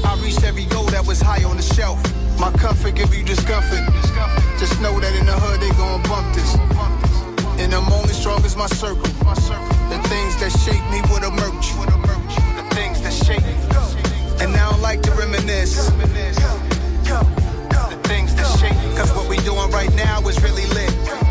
I 0.06 0.20
reached 0.22 0.44
every 0.44 0.66
goal 0.66 0.86
that 0.88 1.06
was 1.08 1.22
high 1.22 1.44
on 1.46 1.58
the 1.58 1.64
shelf. 1.64 1.98
My 2.40 2.52
comfort 2.52 2.96
give 2.96 3.14
you 3.16 3.24
discomfort. 3.24 3.82
Just 4.60 4.80
know 4.82 5.00
that 5.00 5.16
in 5.16 5.26
the 5.26 5.34
hood 5.34 5.62
they 5.62 5.72
gon' 5.72 6.04
bump 6.04 6.28
this. 6.36 6.56
And 7.60 7.74
I'm 7.74 7.92
only 7.92 8.14
strong 8.14 8.44
as 8.46 8.56
my 8.56 8.68
circle. 8.68 9.02
The 9.02 10.00
things 10.12 10.36
that 10.42 10.52
shape 10.64 10.86
me 10.92 11.02
would 11.10 11.24
emerge. 11.24 11.68
The 12.60 12.76
things 12.76 13.02
that 13.02 13.14
shape 13.14 13.42
me. 13.42 13.56
And 14.44 14.54
now 14.54 14.72
I 14.72 14.78
like 14.78 15.02
to 15.04 15.12
reminisce. 15.12 15.90
Cause 18.98 19.16
what 19.16 19.30
we 19.30 19.38
doing 19.38 19.70
right 19.70 19.94
now 19.94 20.28
is 20.28 20.42
really 20.42 20.66
lit. 20.74 21.27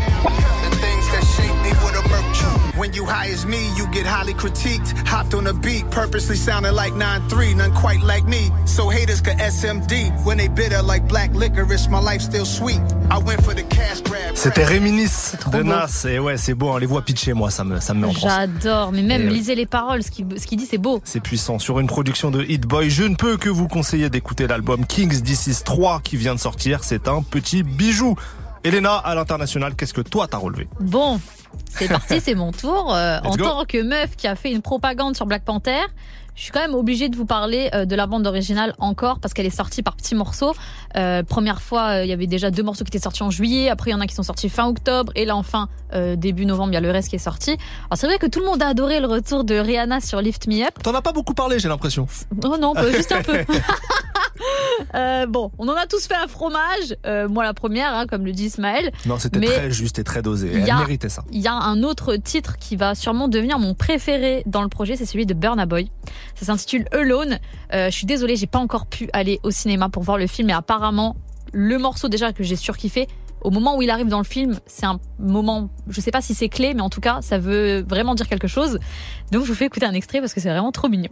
When 2.77 2.93
you 2.93 3.05
high 3.05 3.33
as 3.33 3.43
me, 3.43 3.73
you 3.75 3.87
get 3.87 4.05
highly 4.05 4.35
critiqued. 4.35 4.93
Hopped 5.07 5.33
on 5.33 5.47
a 5.47 5.53
beat, 5.53 5.89
purposely 5.89 6.35
sounding 6.35 6.75
like 6.75 6.93
9-3, 6.93 7.55
none 7.55 7.73
quite 7.73 8.01
like 8.01 8.25
me. 8.25 8.51
So 8.65 8.89
haters 8.89 9.19
could 9.19 9.39
SMD. 9.39 10.11
When 10.23 10.37
they 10.37 10.47
bitter 10.47 10.83
like 10.83 11.07
black 11.07 11.33
licorice, 11.33 11.89
my 11.89 11.99
life 11.99 12.21
still 12.21 12.45
sweet. 12.45 12.79
I 13.09 13.17
went 13.17 13.43
for 13.43 13.55
the 13.55 13.63
cash 13.63 14.01
grab. 14.03 14.35
C'était 14.35 14.63
Réminis 14.63 15.33
de. 15.51 15.63
Nas. 15.63 16.05
Et 16.07 16.19
ouais, 16.19 16.37
c'est 16.37 16.53
beau, 16.53 16.69
hein, 16.69 16.79
les 16.79 16.85
voix 16.85 17.01
pitchées, 17.01 17.33
moi, 17.33 17.49
ça 17.49 17.63
me, 17.63 17.79
ça 17.79 17.95
me 17.95 18.01
met 18.01 18.07
en. 18.07 18.11
J'adore, 18.11 18.91
mais 18.91 19.01
même 19.01 19.23
Et, 19.23 19.29
lisez 19.29 19.55
les 19.55 19.65
paroles, 19.65 20.03
ce 20.03 20.11
qu'il 20.11 20.27
ce 20.39 20.45
qu'il 20.45 20.59
dit 20.59 20.67
c'est 20.67 20.77
beau. 20.77 21.01
C'est 21.03 21.19
puissant. 21.19 21.57
Sur 21.57 21.79
une 21.79 21.87
production 21.87 22.29
de 22.29 22.43
Hit 22.43 22.67
Boy, 22.67 22.91
je 22.91 23.05
ne 23.05 23.15
peux 23.15 23.37
que 23.37 23.49
vous 23.49 23.67
conseiller 23.67 24.11
d'écouter 24.11 24.45
l'album 24.45 24.85
Kings 24.85 25.23
This 25.23 25.47
Is 25.47 25.63
3 25.63 26.01
qui 26.03 26.15
vient 26.15 26.35
de 26.35 26.39
sortir. 26.39 26.83
C'est 26.83 27.07
un 27.07 27.23
petit 27.23 27.63
bijou. 27.63 28.15
Elena, 28.63 28.95
à 28.95 29.15
l'international, 29.15 29.75
qu'est-ce 29.75 29.93
que 29.93 30.01
toi 30.01 30.27
t'as 30.27 30.37
relevé? 30.37 30.67
Bon, 30.79 31.19
c'est 31.69 31.87
parti, 31.87 32.19
c'est 32.21 32.35
mon 32.35 32.51
tour. 32.51 32.93
Euh, 32.93 33.19
en 33.23 33.35
go. 33.35 33.43
tant 33.43 33.65
que 33.65 33.81
meuf 33.81 34.15
qui 34.15 34.27
a 34.27 34.35
fait 34.35 34.51
une 34.51 34.61
propagande 34.61 35.15
sur 35.15 35.25
Black 35.25 35.43
Panther, 35.43 35.81
je 36.37 36.43
suis 36.43 36.51
quand 36.51 36.59
même 36.59 36.75
obligée 36.75 37.09
de 37.09 37.15
vous 37.15 37.25
parler 37.25 37.69
euh, 37.73 37.85
de 37.85 37.95
la 37.95 38.05
bande 38.05 38.27
originale 38.27 38.75
encore 38.77 39.19
parce 39.19 39.33
qu'elle 39.33 39.47
est 39.47 39.49
sortie 39.49 39.81
par 39.81 39.95
petits 39.95 40.13
morceaux. 40.13 40.53
Euh, 40.95 41.23
première 41.23 41.61
fois, 41.61 41.87
euh, 41.87 42.03
il 42.05 42.09
y 42.09 42.13
avait 42.13 42.27
déjà 42.27 42.51
deux 42.51 42.61
morceaux 42.61 42.83
qui 42.83 42.89
étaient 42.89 43.03
sortis 43.03 43.23
en 43.23 43.31
juillet. 43.31 43.69
Après, 43.69 43.89
il 43.89 43.93
y 43.93 43.95
en 43.95 44.01
a 44.01 44.05
qui 44.05 44.13
sont 44.13 44.23
sortis 44.23 44.47
fin 44.47 44.67
octobre. 44.67 45.11
Et 45.15 45.25
là, 45.25 45.35
enfin, 45.35 45.67
euh, 45.93 46.15
début 46.15 46.45
novembre, 46.45 46.71
il 46.71 46.75
y 46.75 46.77
a 46.77 46.81
le 46.81 46.91
reste 46.91 47.09
qui 47.09 47.15
est 47.15 47.19
sorti. 47.19 47.51
Alors, 47.89 47.97
c'est 47.97 48.05
vrai 48.05 48.19
que 48.19 48.27
tout 48.27 48.39
le 48.39 48.45
monde 48.45 48.61
a 48.61 48.67
adoré 48.67 48.99
le 48.99 49.07
retour 49.07 49.43
de 49.43 49.55
Rihanna 49.55 49.99
sur 49.99 50.21
Lift 50.21 50.45
Me 50.47 50.63
Up. 50.63 50.75
T'en 50.83 50.93
as 50.93 51.01
pas 51.01 51.11
beaucoup 51.11 51.33
parlé, 51.33 51.57
j'ai 51.57 51.69
l'impression. 51.69 52.07
Oh 52.45 52.55
non, 52.59 52.75
juste 52.91 53.11
un 53.11 53.23
peu. 53.23 53.33
Euh, 54.95 55.25
bon, 55.25 55.51
on 55.57 55.67
en 55.67 55.73
a 55.75 55.85
tous 55.87 56.07
fait 56.07 56.15
un 56.15 56.27
fromage. 56.27 56.95
Euh, 57.05 57.27
moi, 57.27 57.43
la 57.43 57.53
première, 57.53 57.93
hein, 57.93 58.05
comme 58.07 58.25
le 58.25 58.31
dit 58.31 58.45
Ismaël. 58.45 58.91
Non, 59.05 59.17
c'était 59.17 59.39
très 59.41 59.71
juste 59.71 59.99
et 59.99 60.03
très 60.03 60.21
dosé. 60.21 60.49
il 60.53 60.59
y 60.59 60.63
Elle 60.63 60.71
a- 60.71 60.77
méritait 60.77 61.09
ça. 61.09 61.23
Il 61.31 61.41
y 61.41 61.47
a 61.47 61.53
un 61.53 61.83
autre 61.83 62.15
titre 62.15 62.57
qui 62.57 62.75
va 62.75 62.95
sûrement 62.95 63.27
devenir 63.27 63.59
mon 63.59 63.73
préféré 63.73 64.43
dans 64.45 64.61
le 64.61 64.69
projet, 64.69 64.95
c'est 64.95 65.05
celui 65.05 65.25
de 65.25 65.33
Burna 65.33 65.65
Boy. 65.65 65.89
Ça 66.35 66.45
s'intitule 66.45 66.85
Alone. 66.91 67.39
Euh, 67.73 67.89
je 67.89 67.95
suis 67.95 68.05
désolée, 68.07 68.35
j'ai 68.35 68.47
pas 68.47 68.59
encore 68.59 68.85
pu 68.85 69.09
aller 69.13 69.39
au 69.43 69.51
cinéma 69.51 69.89
pour 69.89 70.03
voir 70.03 70.17
le 70.17 70.27
film, 70.27 70.47
mais 70.47 70.53
apparemment, 70.53 71.15
le 71.53 71.77
morceau 71.77 72.07
déjà 72.09 72.33
que 72.33 72.43
j'ai 72.43 72.55
surkiffé, 72.55 73.07
au 73.41 73.51
moment 73.51 73.77
où 73.77 73.81
il 73.81 73.89
arrive 73.89 74.07
dans 74.07 74.17
le 74.17 74.23
film, 74.25 74.59
c'est 74.65 74.85
un 74.87 74.99
moment, 75.19 75.69
je 75.87 76.01
sais 76.01 76.11
pas 76.11 76.21
si 76.21 76.33
c'est 76.33 76.49
clé, 76.49 76.73
mais 76.73 76.81
en 76.81 76.89
tout 76.89 77.01
cas, 77.01 77.19
ça 77.21 77.37
veut 77.37 77.85
vraiment 77.87 78.15
dire 78.15 78.27
quelque 78.27 78.47
chose. 78.47 78.79
Donc 79.31 79.43
je 79.43 79.47
vous 79.49 79.55
fais 79.55 79.65
écouter 79.65 79.85
un 79.85 79.93
extrait 79.93 80.19
parce 80.21 80.33
que 80.33 80.41
c'est 80.41 80.49
vraiment 80.49 80.71
trop 80.71 80.89
mignon. 80.89 81.09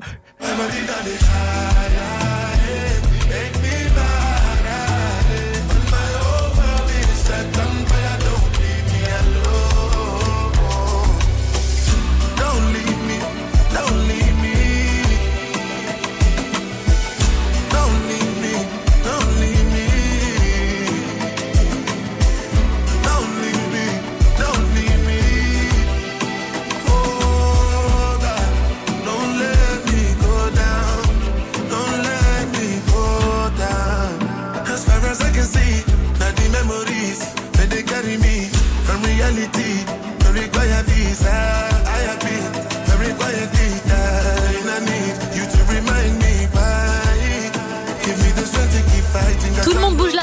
Reality. 39.25 39.85
Don't 40.19 40.33
require 40.33 40.83
visa. 40.83 41.54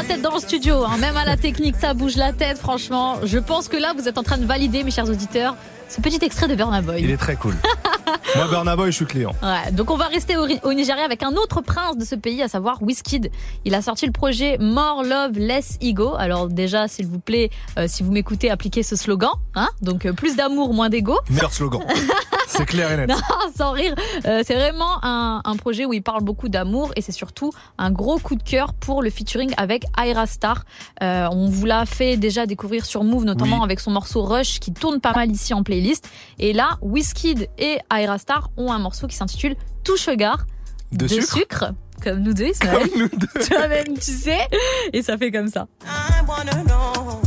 La 0.03 0.09
tête 0.09 0.23
dans 0.23 0.35
le 0.35 0.41
studio, 0.41 0.85
hein. 0.85 0.97
même 0.99 1.17
à 1.17 1.25
la 1.25 1.37
technique, 1.37 1.77
ça 1.77 1.95
bouge 1.95 2.17
la 2.17 2.33
tête, 2.33 2.59
franchement. 2.59 3.19
Je 3.23 3.38
pense 3.38 3.69
que 3.69 3.77
là, 3.77 3.93
vous 3.97 4.09
êtes 4.09 4.19
en 4.19 4.25
train 4.25 4.37
de 4.37 4.45
valider, 4.45 4.83
mes 4.83 4.91
chers 4.91 5.09
auditeurs, 5.09 5.55
ce 5.88 6.01
petit 6.01 6.19
extrait 6.25 6.49
de 6.49 6.57
Burna 6.57 6.83
Boy. 6.83 7.03
Il 7.03 7.11
est 7.11 7.17
très 7.17 7.37
cool. 7.37 7.55
Moi, 8.35 8.49
Burna 8.49 8.75
Boy, 8.75 8.91
je 8.91 8.97
suis 8.97 9.07
client. 9.07 9.33
Ouais, 9.43 9.71
donc 9.71 9.93
on 9.93 9.97
va 9.97 10.07
rester 10.07 10.37
au, 10.37 10.49
au 10.65 10.73
Nigeria 10.73 11.05
avec 11.05 11.23
un 11.23 11.33
autre 11.37 11.61
prince 11.61 11.97
de 11.97 12.05
ce 12.05 12.17
pays, 12.17 12.43
à 12.43 12.49
savoir 12.49 12.83
Wizkid. 12.83 13.31
Il 13.65 13.75
a 13.77 13.83
sorti 13.83 14.07
le 14.07 14.12
projet 14.12 14.59
More 14.59 15.05
Love 15.05 15.38
Less 15.38 15.79
Ego. 15.81 16.17
Alors 16.17 16.49
déjà, 16.49 16.88
s'il 16.88 17.07
vous 17.07 17.21
plaît, 17.21 17.51
euh, 17.79 17.87
si 17.87 18.03
vous 18.03 18.11
m'écoutez, 18.11 18.51
appliquez 18.51 18.83
ce 18.83 18.97
slogan. 18.97 19.31
Hein 19.55 19.69
donc 19.83 20.07
euh, 20.07 20.12
plus 20.12 20.35
d'amour, 20.35 20.75
moins 20.75 20.88
d'ego. 20.88 21.17
Meilleur 21.31 21.53
slogan. 21.53 21.83
C'est 22.55 22.67
clair 22.67 22.93
et 22.93 22.97
net. 22.97 23.09
Non, 23.09 23.17
sans 23.57 23.73
rire. 23.73 23.95
Euh, 24.27 24.43
c'est 24.47 24.55
vraiment 24.55 25.03
un, 25.03 25.41
un 25.45 25.57
projet 25.57 25.85
où 25.87 25.93
il 25.93 26.03
parle 26.03 26.23
beaucoup 26.23 26.49
d'amour 26.49 26.93
et 26.97 27.01
c'est 27.03 27.12
surtout 27.12 27.51
un 27.79 27.91
gros 27.91 28.19
coup 28.19 28.35
de 28.37 28.43
cœur 28.43 28.75
pour 28.75 29.03
le 29.03 29.11
featuring 29.11 29.53
avec 29.57 29.85
Aira 30.03 30.27
Star. 30.27 30.65
Euh, 31.03 31.29
on 31.33 31.49
vous 31.49 31.65
l'a 31.67 31.87
fait 31.87 32.17
déjà 32.17 32.47
découvrir 32.47 32.85
sur 32.85 33.05
Move, 33.05 33.25
notamment 33.25 33.59
Oui. 33.59 33.65
avec 33.65 33.81
son 33.81 33.91
morceau 33.91 34.23
Rush 34.23 34.61
qui 34.61 34.73
tourne 34.73 35.01
pas 35.01 35.12
mal 35.12 35.31
ici 35.31 35.55
en 35.55 35.62
playlist. 35.62 36.09
Et 36.38 36.53
là, 36.53 36.79
Wizkid 36.83 37.49
et 37.59 37.79
Aira 37.95 38.19
Star 38.19 38.51
ont 38.57 38.71
un 38.73 38.79
morceau 38.79 39.07
qui 39.07 39.17
s'intitule 39.17 39.57
Tout 39.85 39.97
Sugar. 39.97 40.45
De 40.93 41.09
sucre 41.09 41.73
Comme 42.05 42.21
nous 42.21 42.35
deux, 42.35 42.49
Ismaël. 42.49 42.88
Comme 42.91 43.01
nous 43.01 43.09
deux. 43.19 43.47
Toi-même, 43.49 43.95
tu 43.99 44.12
sais. 44.12 44.47
Et 44.93 45.03
ça 45.03 45.17
fait 45.17 45.31
comme 45.31 45.49
ça. 45.49 45.67
I 45.85 46.23
wanna 46.29 46.62
know 46.65 47.21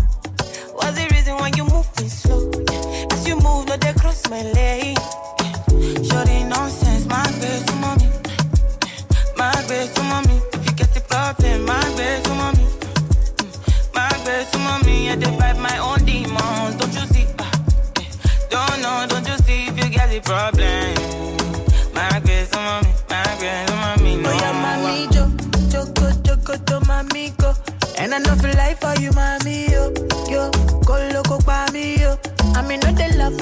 what's 0.75 0.93
the 0.93 1.11
reason 1.11 1.33
why 1.39 1.49
you 1.57 1.63
move 1.63 1.87
me 2.01 2.07
slow. 2.07 2.51
As 3.11 3.27
you 3.27 3.35
move, 3.37 3.65
no, 3.67 3.75
they 3.77 3.93
cross 3.93 4.21
my. 4.29 4.43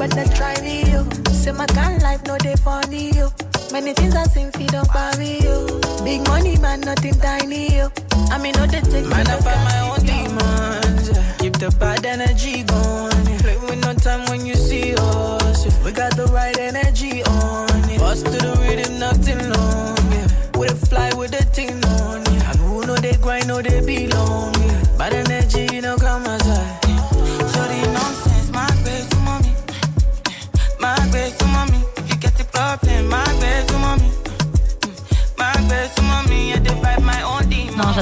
But 0.08 0.12
they 0.12 0.26
try 0.36 0.54
me, 0.62 0.92
yo. 0.92 1.08
Say 1.32 1.52
my 1.52 1.66
kind 1.68 2.02
life, 2.02 2.24
no, 2.26 2.38
they 2.38 2.56
funny, 2.56 3.12
yo. 3.12 3.32
Many 3.74 3.94
things 3.94 4.16
I 4.16 4.26
seen, 4.26 4.52
feed 4.52 4.76
up 4.76 4.94
by 4.94 5.18
me, 5.18 5.42
yo. 5.42 5.66
Big 6.04 6.28
money, 6.28 6.58
man, 6.60 6.82
nothing 6.82 7.16
tiny, 7.16 7.76
yo. 7.76 7.90
I 8.30 8.38
mean, 8.38 8.54
no, 8.56 8.68
they 8.68 8.82
take 8.82 9.08
Man, 9.08 9.28
I 9.28 9.38
find 9.42 9.64
my 9.66 9.90
own 9.90 10.00
demons. 10.06 11.10
Keep 11.40 11.54
the 11.58 11.76
bad 11.80 12.06
energy 12.06 12.62
going. 12.62 13.40
Play 13.40 13.58
with 13.58 13.82
no 13.84 13.96
time 13.96 14.30
when 14.30 14.46
you 14.46 14.54
see 14.54 14.94
us. 14.94 15.66
yeah. 15.66 15.84
We 15.84 15.92
got 15.92 16.16
the 16.16 16.28
right 16.28 16.56
energy 16.56 17.24
on. 17.24 17.90
it. 17.90 17.98
Bust 18.00 18.26
to 18.26 18.32
the 18.32 18.56
rhythm, 18.62 19.00
nothing 19.00 19.40
long, 19.50 19.98
yeah. 20.12 20.28
With 20.56 20.72
a 20.72 20.86
fly 20.86 21.12
with 21.18 21.32
the 21.32 21.44
thing 21.46 21.84
on, 21.98 22.24
yeah. 22.32 22.52
And 22.52 22.60
who 22.60 22.86
know 22.86 22.96
they 22.96 23.14
grind, 23.14 23.48
know 23.48 23.60
they 23.64 23.82
belong, 23.82 24.54
yeah. 24.62 24.84
Bad 25.00 25.14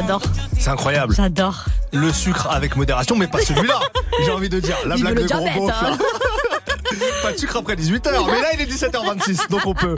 j'adore. 0.01 0.21
C'est 0.59 0.69
incroyable. 0.69 1.13
J'adore. 1.15 1.65
Le 1.93 2.11
sucre 2.11 2.47
avec 2.51 2.75
modération, 2.75 3.15
mais 3.15 3.27
pas 3.27 3.39
celui-là. 3.39 3.79
J'ai 4.25 4.31
envie 4.31 4.49
de 4.49 4.59
dire. 4.59 4.75
La 4.85 4.95
Vive 4.95 5.05
blague 5.05 5.15
le 5.17 5.23
de 5.23 5.27
gros 5.27 5.39
diabète, 5.41 5.57
beauf, 5.59 5.69
là. 5.69 5.89
hein. 5.91 5.97
Pas 7.23 7.31
de 7.31 7.37
sucre 7.37 7.55
après 7.57 7.75
18h. 7.75 8.11
Mais 8.25 8.41
là, 8.41 8.47
il 8.53 8.61
est 8.61 8.65
17h26, 8.71 9.49
donc 9.49 9.61
on 9.65 9.73
peut. 9.73 9.95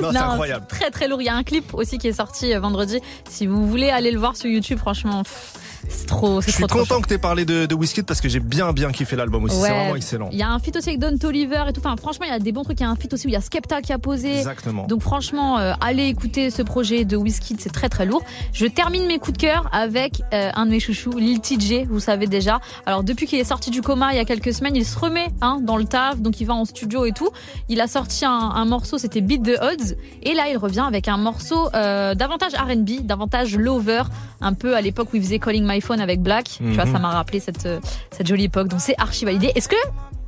Non, 0.00 0.12
c'est 0.12 0.18
incroyable. 0.18 0.66
Très 0.68 0.90
très 0.90 1.08
lourd. 1.08 1.20
Il 1.20 1.24
y 1.24 1.28
a 1.28 1.34
un 1.34 1.42
clip 1.42 1.74
aussi 1.74 1.98
qui 1.98 2.08
est 2.08 2.12
sorti 2.12 2.54
euh, 2.54 2.60
vendredi. 2.60 3.00
Si 3.28 3.46
vous 3.46 3.66
voulez 3.66 3.90
aller 3.90 4.10
le 4.12 4.18
voir 4.20 4.36
sur 4.36 4.48
YouTube, 4.48 4.78
franchement, 4.78 5.24
pff, 5.24 5.54
c'est 5.88 6.06
trop, 6.06 6.40
Je 6.40 6.46
c'est 6.46 6.52
suis 6.52 6.64
trop, 6.64 6.78
trop 6.78 6.86
content 6.86 7.00
que 7.00 7.08
tu 7.08 7.14
aies 7.14 7.18
parlé 7.18 7.44
de, 7.44 7.66
de 7.66 8.02
parce 8.02 8.20
que 8.20 8.28
j'ai 8.28 8.40
bien 8.40 8.72
bien 8.72 8.92
kiffé 8.92 9.16
l'album 9.16 9.44
aussi. 9.44 9.56
Ouais. 9.56 9.68
C'est 9.68 9.74
vraiment 9.74 9.96
excellent. 9.96 10.28
Il 10.32 10.38
y 10.38 10.42
a 10.42 10.48
un 10.50 10.58
feat 10.58 10.76
aussi 10.76 10.88
avec 10.90 11.00
Don 11.00 11.16
Toliver 11.18 11.64
et 11.68 11.72
tout. 11.72 11.80
Enfin, 11.84 11.96
franchement, 11.96 12.26
il 12.26 12.32
y 12.32 12.34
a 12.34 12.38
des 12.38 12.52
bons 12.52 12.62
trucs. 12.62 12.80
Il 12.80 12.84
y 12.84 12.86
a 12.86 12.90
un 12.90 12.96
feat 12.96 13.12
aussi 13.12 13.26
où 13.26 13.30
il 13.30 13.32
y 13.32 13.36
a 13.36 13.40
Skepta 13.40 13.82
qui 13.82 13.92
a 13.92 13.98
posé. 13.98 14.38
Exactement. 14.38 14.86
Donc, 14.86 15.02
franchement, 15.02 15.58
euh, 15.58 15.72
allez 15.80 16.06
écouter 16.06 16.50
ce 16.50 16.62
projet 16.62 17.04
de 17.04 17.16
Wizkid, 17.16 17.60
c'est 17.60 17.72
très 17.72 17.88
très 17.88 18.06
lourd. 18.06 18.22
Je 18.52 18.66
termine 18.66 19.06
mes 19.06 19.18
coups 19.18 19.36
de 19.36 19.42
cœur 19.42 19.68
avec 19.72 20.22
euh, 20.32 20.50
un 20.54 20.66
de 20.66 20.70
mes 20.70 20.80
chouchous, 20.80 21.18
Lil 21.18 21.40
TJ, 21.40 21.86
vous 21.88 22.00
savez 22.00 22.26
déjà. 22.26 22.60
Alors, 22.86 23.02
depuis 23.02 23.26
qu'il 23.26 23.38
est 23.38 23.44
sorti 23.44 23.70
du 23.70 23.82
coma 23.82 24.12
il 24.12 24.16
y 24.16 24.20
a 24.20 24.24
quelques 24.24 24.52
semaines, 24.54 24.76
il 24.76 24.86
se 24.86 24.98
remet 24.98 25.28
hein, 25.40 25.58
dans 25.62 25.76
le 25.76 25.84
taf, 25.84 26.20
donc 26.20 26.40
il 26.40 26.46
va 26.46 26.54
en 26.54 26.64
studio 26.64 27.04
et 27.04 27.12
tout. 27.12 27.30
Il 27.68 27.80
a 27.80 27.88
sorti 27.88 28.24
un, 28.24 28.30
un 28.30 28.64
morceau, 28.64 28.98
c'était 28.98 29.20
Beat 29.20 29.42
the 29.42 29.58
Odds. 29.60 29.96
Et 30.22 30.34
là, 30.34 30.48
il 30.48 30.56
revient 30.56 30.84
avec 30.86 31.08
un 31.08 31.16
morceau 31.16 31.68
euh, 31.74 32.14
davantage 32.14 32.52
RB, 32.54 33.04
davantage 33.04 33.56
lover, 33.56 34.02
un 34.40 34.52
peu 34.52 34.76
à 34.76 34.80
l'époque 34.80 35.08
où 35.12 35.16
il 35.16 35.22
faisait 35.22 35.38
Calling 35.38 35.64
My 35.66 35.71
Phone 35.80 36.00
avec 36.00 36.20
Black. 36.20 36.44
Tu 36.58 36.72
vois, 36.72 36.84
Mhm. 36.84 36.92
ça 36.92 36.98
m'a 36.98 37.10
rappelé 37.10 37.40
cette, 37.40 37.66
euh, 37.66 37.80
cette 38.10 38.26
jolie 38.26 38.44
époque. 38.44 38.68
Donc, 38.68 38.80
c'est 38.80 38.94
archi 38.98 39.24
validé. 39.24 39.52
Est-ce 39.54 39.68
que 39.68 39.76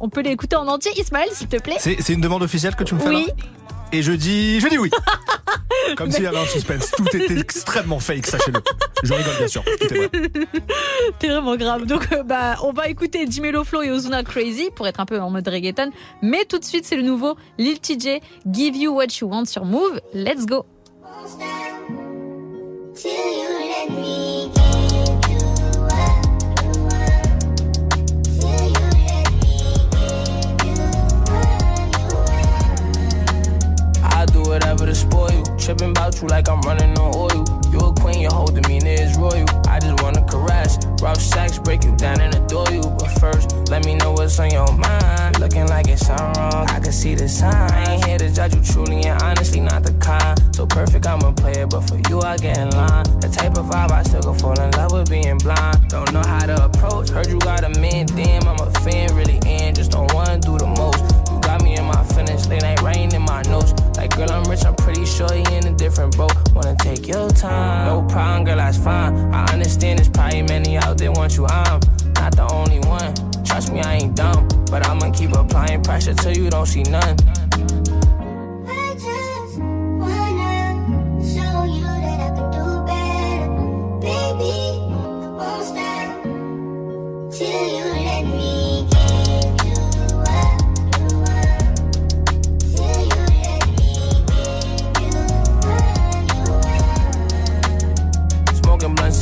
on 0.01 0.09
peut 0.09 0.23
l'écouter 0.23 0.57
en 0.57 0.67
entier, 0.69 0.93
Ismaël, 1.01 1.29
s'il 1.33 1.49
te 1.49 1.57
plaît? 1.61 1.77
C'est 1.79 2.09
une 2.13 2.21
demande 2.21 2.43
officielle 2.43 2.75
que 2.77 2.85
tu 2.85 2.95
me 2.95 3.01
fais 3.01 3.09
Oui. 3.09 3.27
là 3.29 3.33
Et 3.93 4.03
je 4.03 4.13
dis, 4.13 4.59
je 4.61 4.69
dis 4.69 4.79
oui. 4.79 4.91
Comme 5.97 6.11
s'il 6.11 6.25
y 6.25 6.27
avait 6.27 6.39
un 6.39 6.47
suspense. 6.47 6.91
Tout 6.97 7.17
était 7.17 7.39
extrêmement 7.39 8.01
fake, 8.01 8.27
sachez-le. 8.27 8.61
Je 9.03 9.13
rigole 9.13 9.37
bien 9.37 9.47
sûr. 9.49 9.63
Tout 9.65 9.95
est 9.95 9.99
vrai. 9.99 10.11
T'es 11.19 11.29
vraiment 11.29 11.57
grave. 11.57 11.85
Donc, 11.87 12.09
euh, 12.13 12.23
bah, 12.23 12.57
on 12.65 12.73
va 12.73 12.89
écouter 12.89 13.27
Jimelo 13.29 13.63
Flow 13.65 13.83
et 13.83 13.91
Ozuna 13.91 14.23
Crazy 14.25 14.71
pour 14.75 14.87
être 14.89 14.99
un 15.01 15.05
peu 15.07 15.21
en 15.21 15.31
mode 15.31 15.47
reggaeton. 15.47 15.91
Mais 16.23 16.45
tout 16.47 16.59
de 16.59 16.65
suite, 16.65 16.87
c'est 16.87 16.97
le 16.97 17.03
nouveau 17.03 17.37
Lil 17.59 17.79
TJ, 17.81 18.21
Give 18.51 18.77
You 18.77 18.93
What 18.95 19.07
You 19.21 19.29
Want 19.29 19.45
sur 19.45 19.65
Move. 19.65 20.01
Let's 20.15 20.47
go. 20.47 20.65
Till 22.95 23.11
you 23.11 23.49
let 23.69 23.91
me 23.91 24.51
whatever 34.55 34.87
to 34.87 34.95
spoil 34.95 35.33
you. 35.33 35.45
Tripping 35.59 35.91
about 35.91 36.21
you 36.23 36.29
like 36.29 36.49
I'm 36.49 36.61
running 36.63 36.97
on 36.97 37.11
oil. 37.15 37.45
You 37.73 37.79
a 37.81 37.93
queen, 37.93 38.21
your 38.21 38.31
whole 38.31 38.47
demeanor 38.47 38.95
is 39.03 39.19
royal. 39.19 39.47
I 39.67 39.81
just 39.81 40.01
wanna 40.01 40.25
caress. 40.31 40.79
Rough 41.03 41.21
sex, 41.21 41.59
break 41.59 41.83
you 41.85 41.95
down 41.97 42.21
and 42.21 42.33
adore 42.37 42.71
you. 42.71 42.83
But 42.83 43.11
first, 43.19 43.51
let 43.69 43.85
me 43.85 43.97
know 43.97 44.13
what's 44.13 44.39
on 44.39 44.51
your 44.51 44.71
mind. 44.73 45.41
Looking 45.41 45.67
like 45.67 45.89
it's 45.89 46.07
something 46.07 46.41
wrong, 46.41 46.69
I 46.71 46.79
can 46.79 46.93
see 46.93 47.17
the 47.17 47.29
sign. 47.29 47.71
I 47.73 47.95
ain't 47.95 48.05
here 48.05 48.19
to 48.19 48.33
judge 48.33 48.55
you 48.55 48.63
truly 48.63 49.03
and 49.05 49.21
honestly, 49.23 49.61
not 49.61 49.83
the 49.83 49.93
kind. 49.95 50.39
So 50.55 50.67
perfect, 50.67 51.07
I'm 51.07 51.23
a 51.23 51.33
player, 51.33 51.67
but 51.67 51.81
for 51.81 51.99
you, 52.09 52.21
I 52.21 52.37
get 52.37 52.57
in 52.57 52.71
line. 52.71 53.05
The 53.21 53.29
type 53.29 53.59
of 53.59 53.67
vibe 53.67 53.91
I 53.91 54.05
still 54.05 54.23
could 54.23 54.41
fall 54.41 54.59
in 54.61 54.71
love 54.73 54.93
with 54.93 55.11
being 55.11 55.39
blind. 55.39 55.89
Don't 55.89 56.13
know 56.13 56.23
how 56.23 56.47
to 56.47 56.67
approach. 56.67 57.09
Heard 57.11 57.27
you 57.27 57.41
got 57.41 57.65
a 57.65 57.71
man, 57.81 58.07
damn, 58.07 58.47
I'm 58.47 58.61
a 58.61 58.71
fan, 58.83 59.17
really, 59.17 59.41
and 59.47 59.75
just 59.75 59.91
don't 59.91 60.13
wanna 60.15 60.39
do 60.39 60.57
the 60.59 60.67
most. 60.67 61.03
You 61.33 61.41
got 61.41 61.63
me 61.65 61.77
in 61.77 61.85
my 61.85 62.05
feelings, 62.05 62.47
late 62.47 62.63
night 62.63 62.81
rain 62.83 63.13
in 63.13 63.23
my 63.23 63.43
notes. 63.43 63.75
Girl, 64.17 64.31
I'm 64.31 64.45
rich, 64.45 64.65
I'm 64.65 64.77
pretty 64.77 65.05
sure 65.05 65.27
you 65.35 65.43
in 65.57 65.67
a 65.67 65.75
different 65.75 66.17
boat. 66.17 66.33
Wanna 66.55 66.77
take 66.79 67.09
your 67.09 67.29
time, 67.31 67.87
no 67.87 68.07
problem, 68.07 68.45
girl, 68.45 68.57
that's 68.59 68.79
fine. 68.79 69.35
I 69.35 69.45
understand 69.53 69.99
there's 69.99 70.09
probably 70.09 70.43
many 70.43 70.77
out 70.77 70.99
there 70.99 71.11
want 71.11 71.37
you, 71.37 71.47
I'm 71.47 71.81
not 72.15 72.37
the 72.37 72.49
only 72.53 72.79
one. 72.81 73.13
Trust 73.45 73.73
me, 73.73 73.81
I 73.81 73.95
ain't 73.97 74.15
dumb, 74.15 74.47
but 74.71 74.87
I'ma 74.87 75.11
keep 75.11 75.33
applying 75.33 75.83
pressure 75.83 76.15
till 76.15 76.37
you 76.37 76.49
don't 76.49 76.67
see 76.67 76.85
none. 76.85 77.17
I 78.69 78.95
just 78.95 79.59
wanna 79.59 80.63
show 81.33 81.65
you 81.75 81.83
that 81.83 82.21
I 82.21 82.31
can 82.37 82.51
do 82.55 82.67
better. 82.87 83.49
Baby, 84.01 84.55
won't 85.39 85.65
stop 85.65 86.23
till 87.33 87.67
you 87.79 87.85
let 88.05 88.25
me 88.25 88.64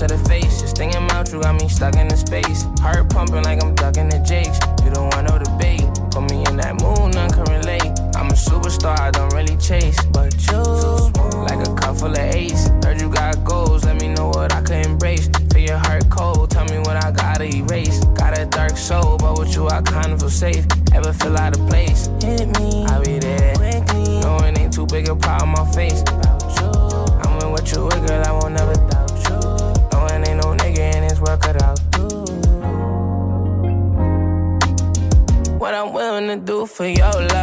to 0.08 0.16
the 0.16 0.28
face, 0.28 0.60
just 0.60 0.76
thinking 0.76 1.04
about 1.04 1.30
you 1.32 1.40
got 1.40 1.54
me 1.60 1.68
stuck 1.68 1.94
in 1.96 2.08
the 2.08 2.16
space. 2.16 2.64
Heart 2.80 3.10
pumping 3.10 3.44
like 3.44 3.62
I'm 3.62 3.74
ducking 3.74 4.08
the 4.08 4.18
jakes. 4.18 4.58
You 4.84 4.90
don't 4.90 5.14
want 5.14 5.28
no 5.28 5.38
debate. 5.38 5.86
Put 6.10 6.30
me 6.30 6.44
in 6.46 6.56
that 6.56 6.74
mood, 6.82 7.14
none 7.14 7.30
can 7.30 7.46
relate. 7.46 7.92
I'm 8.16 8.28
a 8.30 8.34
superstar, 8.34 8.98
I 8.98 9.10
don't 9.10 9.32
really 9.32 9.56
chase. 9.58 9.98
But 10.06 10.34
you, 10.50 10.58
like 11.46 11.62
a 11.66 11.74
cup 11.74 11.98
full 11.98 12.10
of 12.10 12.34
ace. 12.34 12.68
Heard 12.82 13.00
you 13.00 13.10
got 13.10 13.44
goals, 13.44 13.84
let 13.84 14.00
me 14.00 14.08
know 14.08 14.28
what 14.28 14.52
I 14.52 14.62
could 14.62 14.84
embrace. 14.86 15.28
Feel 15.52 15.62
your 15.62 15.78
heart 15.78 16.08
cold, 16.10 16.50
tell 16.50 16.64
me 16.64 16.78
what 16.78 16.96
I 16.96 17.12
gotta 17.12 17.44
erase. 17.44 18.04
Got 18.18 18.38
a 18.38 18.46
dark 18.46 18.76
soul, 18.76 19.18
but 19.18 19.38
with 19.38 19.54
you 19.54 19.68
I 19.68 19.82
kind 19.82 20.12
of 20.12 20.20
feel 20.20 20.30
safe. 20.30 20.66
Ever 20.92 21.12
feel 21.12 21.36
out 21.36 21.56
of 21.56 21.66
place? 21.68 22.08
Hit 22.20 22.48
me, 22.58 22.84
I'll 22.86 23.04
be 23.04 23.18
there. 23.18 23.54
Quickly, 23.54 24.18
it 24.18 24.58
ain't 24.58 24.72
too 24.72 24.86
big 24.86 25.08
a 25.08 25.14
problem 25.14 25.50
my 25.50 25.70
face. 25.72 26.02
I'm 27.24 27.38
in 27.40 27.52
with 27.52 27.70
you, 27.70 27.88
girl, 27.88 28.24
I 28.26 28.31
for 36.72 36.86
your 36.86 37.12
love, 37.12 37.41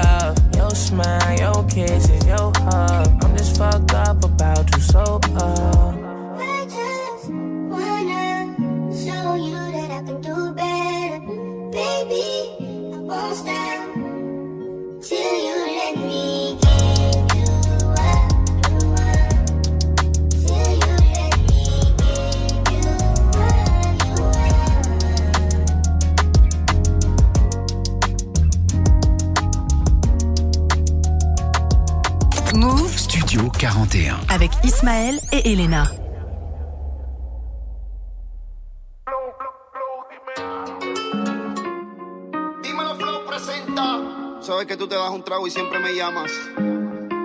te 44.90 44.96
das 44.96 45.10
un 45.12 45.24
trago 45.24 45.48
y 45.48 45.52
siempre 45.52 45.80
me 45.80 45.96
llamas. 45.96 46.32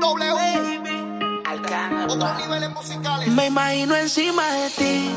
W. 0.00 0.34
Otros 2.08 2.38
niveles 2.38 2.70
musicales. 2.70 3.28
Me 3.28 3.46
imagino 3.46 3.94
encima 3.96 4.46
de 4.52 4.70
ti 4.70 5.10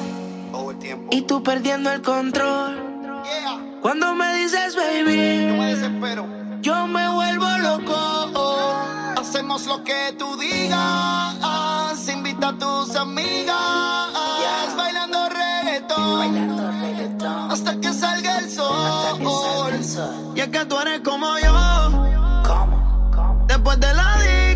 Todo 0.52 0.72
el 0.72 0.80
tiempo. 0.80 1.08
y 1.12 1.22
tú 1.24 1.44
perdiendo 1.44 1.92
el 1.92 2.02
control. 2.02 2.76
Yeah. 3.24 3.60
Cuando 3.82 4.14
me 4.16 4.36
dices 4.38 4.74
Yo 4.76 4.82
baby, 4.82 5.52
me 5.58 5.76
desespero. 5.76 6.26
yo 6.62 6.88
me 6.88 7.10
vuelvo 7.10 7.46
loco. 7.58 9.16
Hacemos 9.20 9.66
lo 9.66 9.84
que 9.84 10.16
tú 10.18 10.38
digas. 10.38 11.36
Invita 12.08 12.50
a 12.50 12.58
tus 12.58 12.96
amigas. 12.96 13.56
Bailando 14.78 15.28
reggaetón. 15.30 17.52
Hasta 17.52 17.80
que 17.82 17.92
salga 17.94 18.38
el 18.40 18.50
sol. 18.50 19.74
Y 20.36 20.40
es 20.40 20.48
que 20.48 20.66
tú 20.66 20.80
eres 20.80 21.02
como 21.02 21.38
yo. 21.40 21.57
después 23.67 23.80
de 23.80 23.93
la 23.93 24.17
10. 24.23 24.47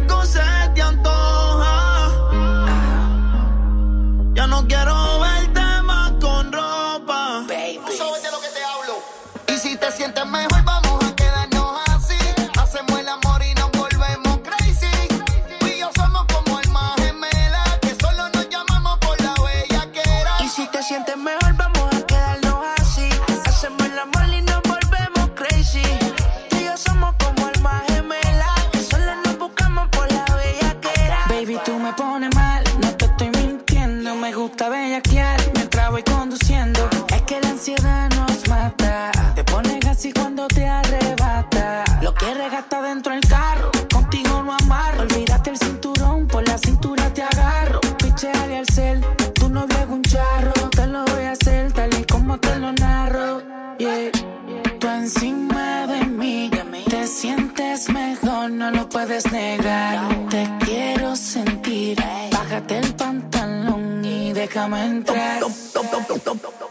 Déjame 64.61 64.85
entrar. 64.85 65.39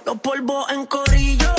Los 0.07 0.21
polvos 0.21 0.67
en 0.71 0.87
corillo, 0.87 1.55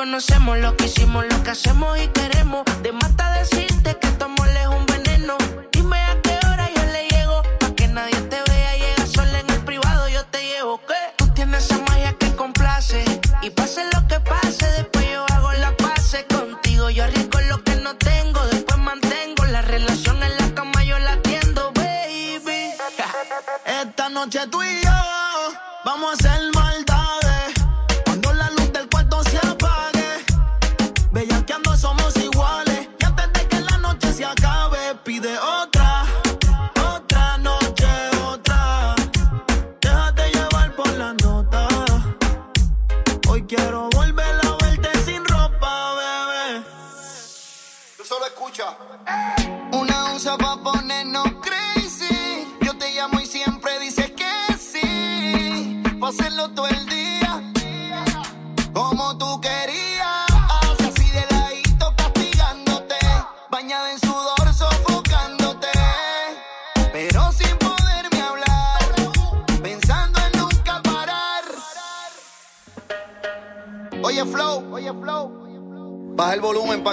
conocemos, 0.00 0.56
lo 0.56 0.74
que 0.78 0.86
hicimos, 0.86 1.26
lo 1.30 1.42
que 1.42 1.50
hacemos 1.50 1.98
y 2.00 2.08
queremos. 2.08 2.64
De 2.82 2.90
mata 2.90 3.32
decirte 3.32 3.98
que 4.00 4.08
tu 4.12 4.24
amor 4.24 4.48
es 4.48 4.66
un 4.66 4.86
veneno. 4.86 5.36
Dime 5.72 5.98
a 5.98 6.18
qué 6.22 6.38
hora 6.46 6.70
yo 6.74 6.82
le 6.94 7.06
llego, 7.08 7.42
pa' 7.60 7.74
que 7.74 7.86
nadie 7.86 8.18
te 8.32 8.38
vea. 8.50 8.76
Llega 8.76 9.06
sola 9.06 9.40
en 9.40 9.50
el 9.50 9.60
privado, 9.62 10.08
yo 10.08 10.24
te 10.24 10.42
llevo. 10.42 10.80
¿Qué? 10.88 11.00
Tú 11.18 11.28
tienes 11.34 11.64
esa 11.66 11.76
magia 11.86 12.14
que 12.14 12.34
complace. 12.34 13.04
Y 13.42 13.50
pase 13.50 13.82
lo 13.94 14.08
que 14.08 14.18
pase, 14.20 14.66
después 14.78 15.04
yo 15.12 15.26
hago 15.34 15.52
la 15.52 15.76
pase 15.76 16.24
contigo. 16.34 16.88
Yo 16.88 17.04
arriesgo 17.04 17.38
lo 17.50 17.62
que 17.62 17.76
no 17.76 17.94
tengo, 17.96 18.40
después 18.46 18.78
mantengo 18.78 19.44
la 19.44 19.60
relación 19.60 20.22
en 20.22 20.34
la 20.38 20.54
cama, 20.54 20.82
yo 20.82 20.98
la 20.98 21.12
atiendo, 21.12 21.72
baby. 21.74 22.72
Esta 23.66 24.08
noche 24.08 24.46
tú 24.50 24.62
y 24.62 24.80
yo 24.82 24.98
vamos 25.84 26.08
a 26.10 26.14
hacer 26.14 26.49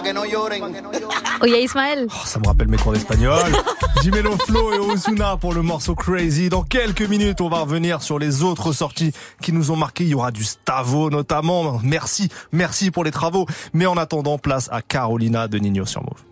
que 0.07 0.13
no 0.13 0.25
lloren. 0.25 0.61
Oye 1.41 1.63
Ismaël, 1.63 2.07
Oh, 2.09 2.25
ça 2.25 2.39
me 2.39 2.47
rappelle 2.47 2.67
mes 2.67 2.77
cours 2.77 2.93
d'espagnol. 2.93 3.51
Jimeno 4.01 4.37
Flo 4.45 4.73
et 4.73 4.79
Ozuna 4.79 5.37
pour 5.37 5.53
le 5.53 5.61
morceau 5.61 5.95
Crazy. 5.95 6.49
Dans 6.49 6.63
quelques 6.63 7.01
minutes, 7.01 7.41
on 7.41 7.49
va 7.49 7.59
revenir 7.59 8.01
sur 8.01 8.19
les 8.19 8.43
autres 8.43 8.71
sorties 8.71 9.11
qui 9.41 9.51
nous 9.51 9.71
ont 9.71 9.75
marqué. 9.75 10.03
Il 10.03 10.09
y 10.09 10.15
aura 10.15 10.31
du 10.31 10.43
Stavo 10.43 11.09
notamment. 11.09 11.79
Merci, 11.83 12.29
merci 12.51 12.91
pour 12.91 13.03
les 13.03 13.11
travaux. 13.11 13.45
Mais 13.73 13.85
en 13.85 13.97
attendant, 13.97 14.37
place 14.37 14.69
à 14.71 14.81
Carolina 14.81 15.47
de 15.47 15.57
Nino 15.57 15.85
sur 15.85 16.01
Move. 16.03 16.26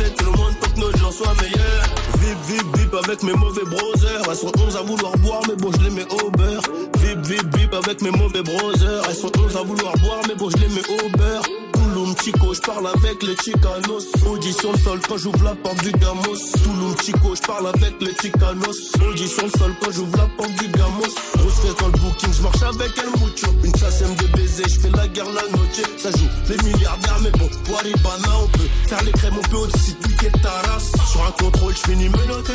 Crosser 0.00 0.14
tout 0.14 0.24
le 0.24 0.30
monde 0.32 0.54
pour 0.60 0.74
que 0.74 0.80
nos 0.80 0.92
jours 0.98 1.12
soient 1.12 1.34
meilleurs. 1.42 1.84
Vip, 2.18 2.38
vip, 2.46 2.76
vip 2.76 2.94
avec 2.94 3.22
mes 3.22 3.32
mauvais 3.32 3.64
brothers. 3.64 4.22
Elles 4.28 4.36
sont 4.36 4.52
11 4.58 4.76
à 4.76 4.82
vouloir 4.82 5.16
boire, 5.18 5.42
mais 5.48 5.56
bon, 5.56 5.70
je 5.72 5.84
les 5.84 5.90
mets 5.90 6.06
au 6.12 6.30
beurre. 6.30 6.62
Vip, 6.98 7.18
vip, 7.26 7.56
vip 7.56 7.74
avec 7.74 8.00
mes 8.02 8.10
mauvais 8.10 8.42
brothers. 8.42 9.02
Elles 9.08 9.14
sont 9.14 9.32
11 9.38 9.56
à 9.56 9.62
vouloir 9.62 9.92
boire, 9.98 10.20
mais 10.28 10.34
bon, 10.34 10.48
je 10.50 10.56
les 10.56 10.68
mets 10.68 10.88
au 10.88 11.16
beurre. 11.16 11.42
Chico, 12.22 12.52
je 12.52 12.60
parle 12.60 12.86
avec 12.86 13.22
les 13.22 13.34
Chicanos. 13.36 14.04
Audi 14.26 14.52
sur 14.52 14.72
le 14.72 14.78
sol 14.78 15.00
quand 15.08 15.16
j'ouvre 15.16 15.42
la 15.42 15.54
porte 15.54 15.82
du 15.82 15.90
Gamos. 15.92 16.36
Touloum 16.62 16.94
Chico, 17.02 17.34
je 17.34 17.40
parle 17.46 17.68
avec 17.68 17.94
les 18.00 18.14
Chicanos. 18.20 18.92
Audi 19.08 19.26
sur 19.26 19.44
le 19.44 19.50
sol 19.50 19.74
quand 19.80 19.90
j'ouvre 19.90 20.16
la 20.18 20.26
porte 20.36 20.54
du 20.58 20.68
Gamos. 20.68 21.14
Grosse 21.36 21.60
fesse 21.60 21.76
dans 21.76 21.86
le 21.86 21.98
booking, 21.98 22.32
je 22.32 22.42
marche 22.42 22.62
avec 22.62 22.92
El 22.98 23.10
Mucho. 23.20 23.46
Une 23.64 23.74
chassème 23.74 24.14
de 24.16 24.26
baiser, 24.36 24.64
je 24.68 24.80
fais 24.80 24.90
la 24.90 25.08
guerre 25.08 25.32
la 25.32 25.42
noche. 25.56 25.82
Ça 25.96 26.10
joue 26.10 26.28
les 26.48 26.56
milliardaires, 26.62 27.18
mais 27.22 27.30
bon, 27.30 27.48
Waribana, 27.70 28.36
on 28.44 28.48
peut 28.48 28.68
faire 28.86 29.02
les 29.02 29.12
crèmes, 29.12 29.36
on 29.38 29.48
peut 29.48 29.56
aussi 29.56 29.94
piquer 29.94 30.30
ta 30.42 30.70
race. 30.70 30.92
Sur 31.10 31.24
un 31.24 31.30
contrôle, 31.42 31.74
je 31.74 31.90
finis 31.90 32.08
menotté. 32.10 32.52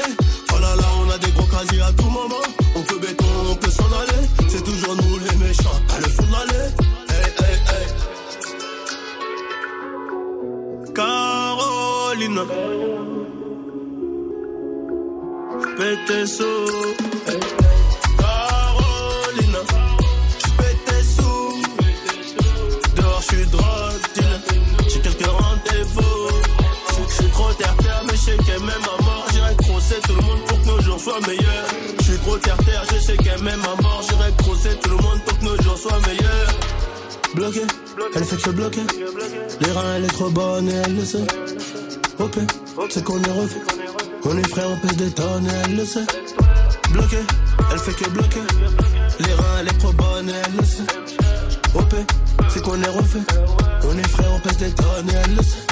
Oh 0.54 0.60
là 0.60 0.76
là, 0.76 0.88
on 1.02 1.10
a 1.10 1.18
des 1.18 1.32
gros 1.32 1.48
casiers 1.48 1.82
à 1.82 1.92
tout 1.94 2.10
moment. 2.10 2.46
On 2.76 2.82
peut 2.82 3.00
béton, 3.00 3.26
on 3.50 3.56
peut 3.56 3.72
s'en 3.72 3.86
aller. 3.86 4.28
C'est 4.48 4.64
toujours 4.64 4.96
nous 4.96 5.18
les 5.18 5.38
méchants, 5.38 5.82
à 5.96 6.00
le 6.00 6.08
fond 6.08 6.24
de. 6.24 7.05
Carolina. 10.96 12.44
Tes 16.08 16.26
sous. 16.26 16.96
Carolina. 18.18 19.60
Tes 20.86 21.04
sous. 21.04 21.62
Dehors, 22.96 23.22
je 23.22 23.36
suis 23.36 23.46
drogue. 23.48 23.66
J'ai 24.88 25.00
quelques 25.02 25.26
rendez-vous. 25.26 26.28
Je 26.88 27.04
que 27.06 27.14
suis 27.14 27.30
trop 27.32 27.52
terre-terre, 27.54 28.04
mais 28.08 28.14
je 28.14 28.22
sais 28.22 28.38
qu'elle 28.38 28.62
m'aime 28.62 28.88
à 28.98 29.04
mort. 29.04 29.26
J'irai 29.34 29.56
crosser 29.58 30.00
tout 30.08 30.16
le 30.16 30.22
monde 30.22 30.42
pour 30.48 30.62
que 30.62 30.68
nos 30.68 30.82
jours 30.82 31.00
soient 31.00 31.20
meilleurs. 31.28 31.68
Je 32.00 32.04
suis 32.04 32.20
trop 32.20 32.38
terre-terre, 32.38 32.84
je 32.94 33.00
sais 33.00 33.18
qu'elle 33.18 33.42
m'aime 33.44 33.62
à 33.64 33.82
mort. 33.82 33.85
Bloqué, 37.46 37.62
elle 38.16 38.24
fait 38.24 38.42
que 38.42 38.50
bloquer. 38.50 38.82
Les 39.62 39.72
reins, 39.72 39.96
elle 39.98 40.06
est 40.06 40.08
trop 40.08 40.32
bonne 40.32 40.68
et 40.68 40.74
elle 40.84 40.96
le 40.96 41.06
sait. 41.06 41.28
Ok, 42.18 42.38
c'est 42.90 43.04
qu'on 43.04 43.22
est 43.22 43.32
refait. 43.32 43.62
On 44.24 44.36
est 44.36 44.50
frères, 44.50 44.68
on 44.72 44.78
pèse 44.80 44.98
des 44.98 45.12
tonnes 45.12 45.46
et 45.46 45.52
elle 45.64 45.76
le 45.76 45.86
sait. 45.86 46.08
Bloqué, 46.90 47.18
elle 47.72 47.78
fait 47.78 47.94
que 47.94 48.10
bloquer. 48.10 48.42
Les 49.20 49.34
reins, 49.36 49.58
elle 49.60 49.68
est 49.68 49.78
trop 49.78 49.94
bonne 49.94 50.28
et 50.28 50.34
elle 50.34 50.56
le 50.58 50.66
sait. 50.66 50.82
OP, 51.76 51.94
c'est 52.50 52.64
qu'on 52.64 52.82
est 52.82 52.90
refait. 52.90 53.26
On 53.84 53.96
est 53.96 54.08
frères, 54.08 54.32
on 54.34 54.40
pèse 54.40 54.58
des 54.58 54.72
tonnes 54.72 55.10
et 55.10 55.14
elle 55.14 55.36
le 55.36 55.44
sait. 55.44 55.68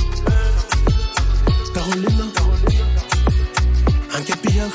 Carolina, 1.74 2.26
un 4.16 4.22
capillard. 4.22 4.70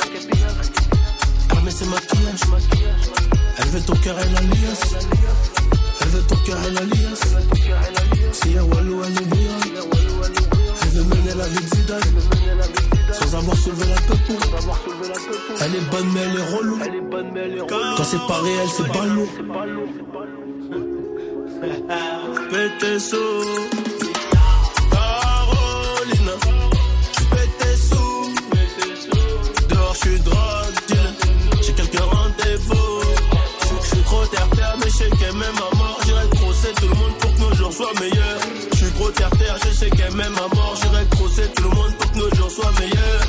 Armé 1.50 1.70
ses 1.70 1.84
maquillages. 1.84 2.60
Elle 3.58 3.68
veut 3.68 3.82
ton 3.82 3.94
cœur 3.94 4.16
et 4.18 4.34
la 4.34 4.40
liasse. 4.40 5.57
Elle 6.08 6.14
veut 6.14 6.24
ton 6.26 6.36
cœur 6.36 6.56
et 6.66 6.70
la. 6.70 6.80
Sans 13.12 13.34
avoir 13.34 13.56
tête 13.56 13.72
Elle 15.60 15.74
est 15.74 15.90
bonne 15.90 16.10
mais 16.14 16.20
elle 16.20 16.38
est 16.38 16.56
relou. 16.56 16.78
Quand 17.68 18.04
c'est 18.04 18.26
pas 18.26 18.40
réel, 18.40 18.68
c'est 18.74 18.90
pété 22.50 22.98
sous. 22.98 23.44
Dehors, 29.68 29.94
drogue 30.24 30.74
dealer. 30.88 31.12
J'ai 31.60 31.74
quelques 31.74 32.00
rendez-vous. 32.00 32.88
Trop 34.08 34.24
terre-terre, 34.24 34.74
mais 34.82 34.90
qu'elle 35.18 35.34
m'aime 35.34 35.57
pour 37.78 37.92
que 37.92 37.94
nos 37.94 38.00
jours 38.00 38.00
soient 38.00 38.00
meilleurs. 38.00 38.38
J'suis 38.74 38.90
trop 38.92 39.10
terre-terre, 39.10 39.56
je 39.64 39.70
sais 39.70 39.90
qu'elle 39.90 40.12
m'aime 40.14 40.34
à 40.36 40.54
mort. 40.54 40.74
J'irai 40.80 41.06
crosser 41.10 41.50
tout 41.54 41.62
le 41.64 41.70
monde 41.70 41.94
pour 41.98 42.12
que 42.12 42.18
nos 42.18 42.34
jours 42.34 42.50
soient 42.50 42.72
meilleurs. 42.78 43.26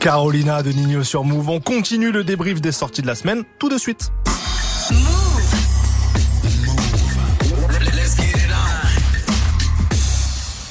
Carolina 0.00 0.62
de 0.62 0.70
Nino 0.70 1.02
sur 1.02 1.24
Move. 1.24 1.48
On 1.48 1.60
continue 1.60 2.12
le 2.12 2.22
débrief 2.22 2.60
des 2.60 2.72
sorties 2.72 3.02
de 3.02 3.06
la 3.06 3.14
semaine 3.14 3.44
tout 3.58 3.68
de 3.68 3.78
suite. 3.78 4.10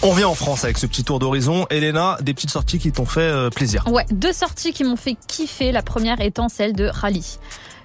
On 0.08 0.14
vient 0.14 0.28
en 0.28 0.36
France 0.36 0.64
avec 0.64 0.78
ce 0.78 0.86
petit 0.86 1.04
tour 1.04 1.18
d'horizon. 1.18 1.66
Elena, 1.72 2.18
des 2.22 2.36
petites 2.36 2.52
sorties 2.52 2.78
qui 2.78 2.92
t'ont 2.92 3.08
fait 3.08 3.22
euh, 3.22 3.50
plaisir. 3.50 3.88
Ouais, 3.88 4.06
deux 4.12 4.34
sorties 4.34 4.72
qui 4.72 4.84
m'ont 4.84 4.96
fait 4.96 5.18
kiffer. 5.28 5.72
La 5.72 5.82
première 5.82 6.22
étant 6.22 6.48
celle 6.48 6.74
de 6.74 6.86
Rally. 6.86 7.40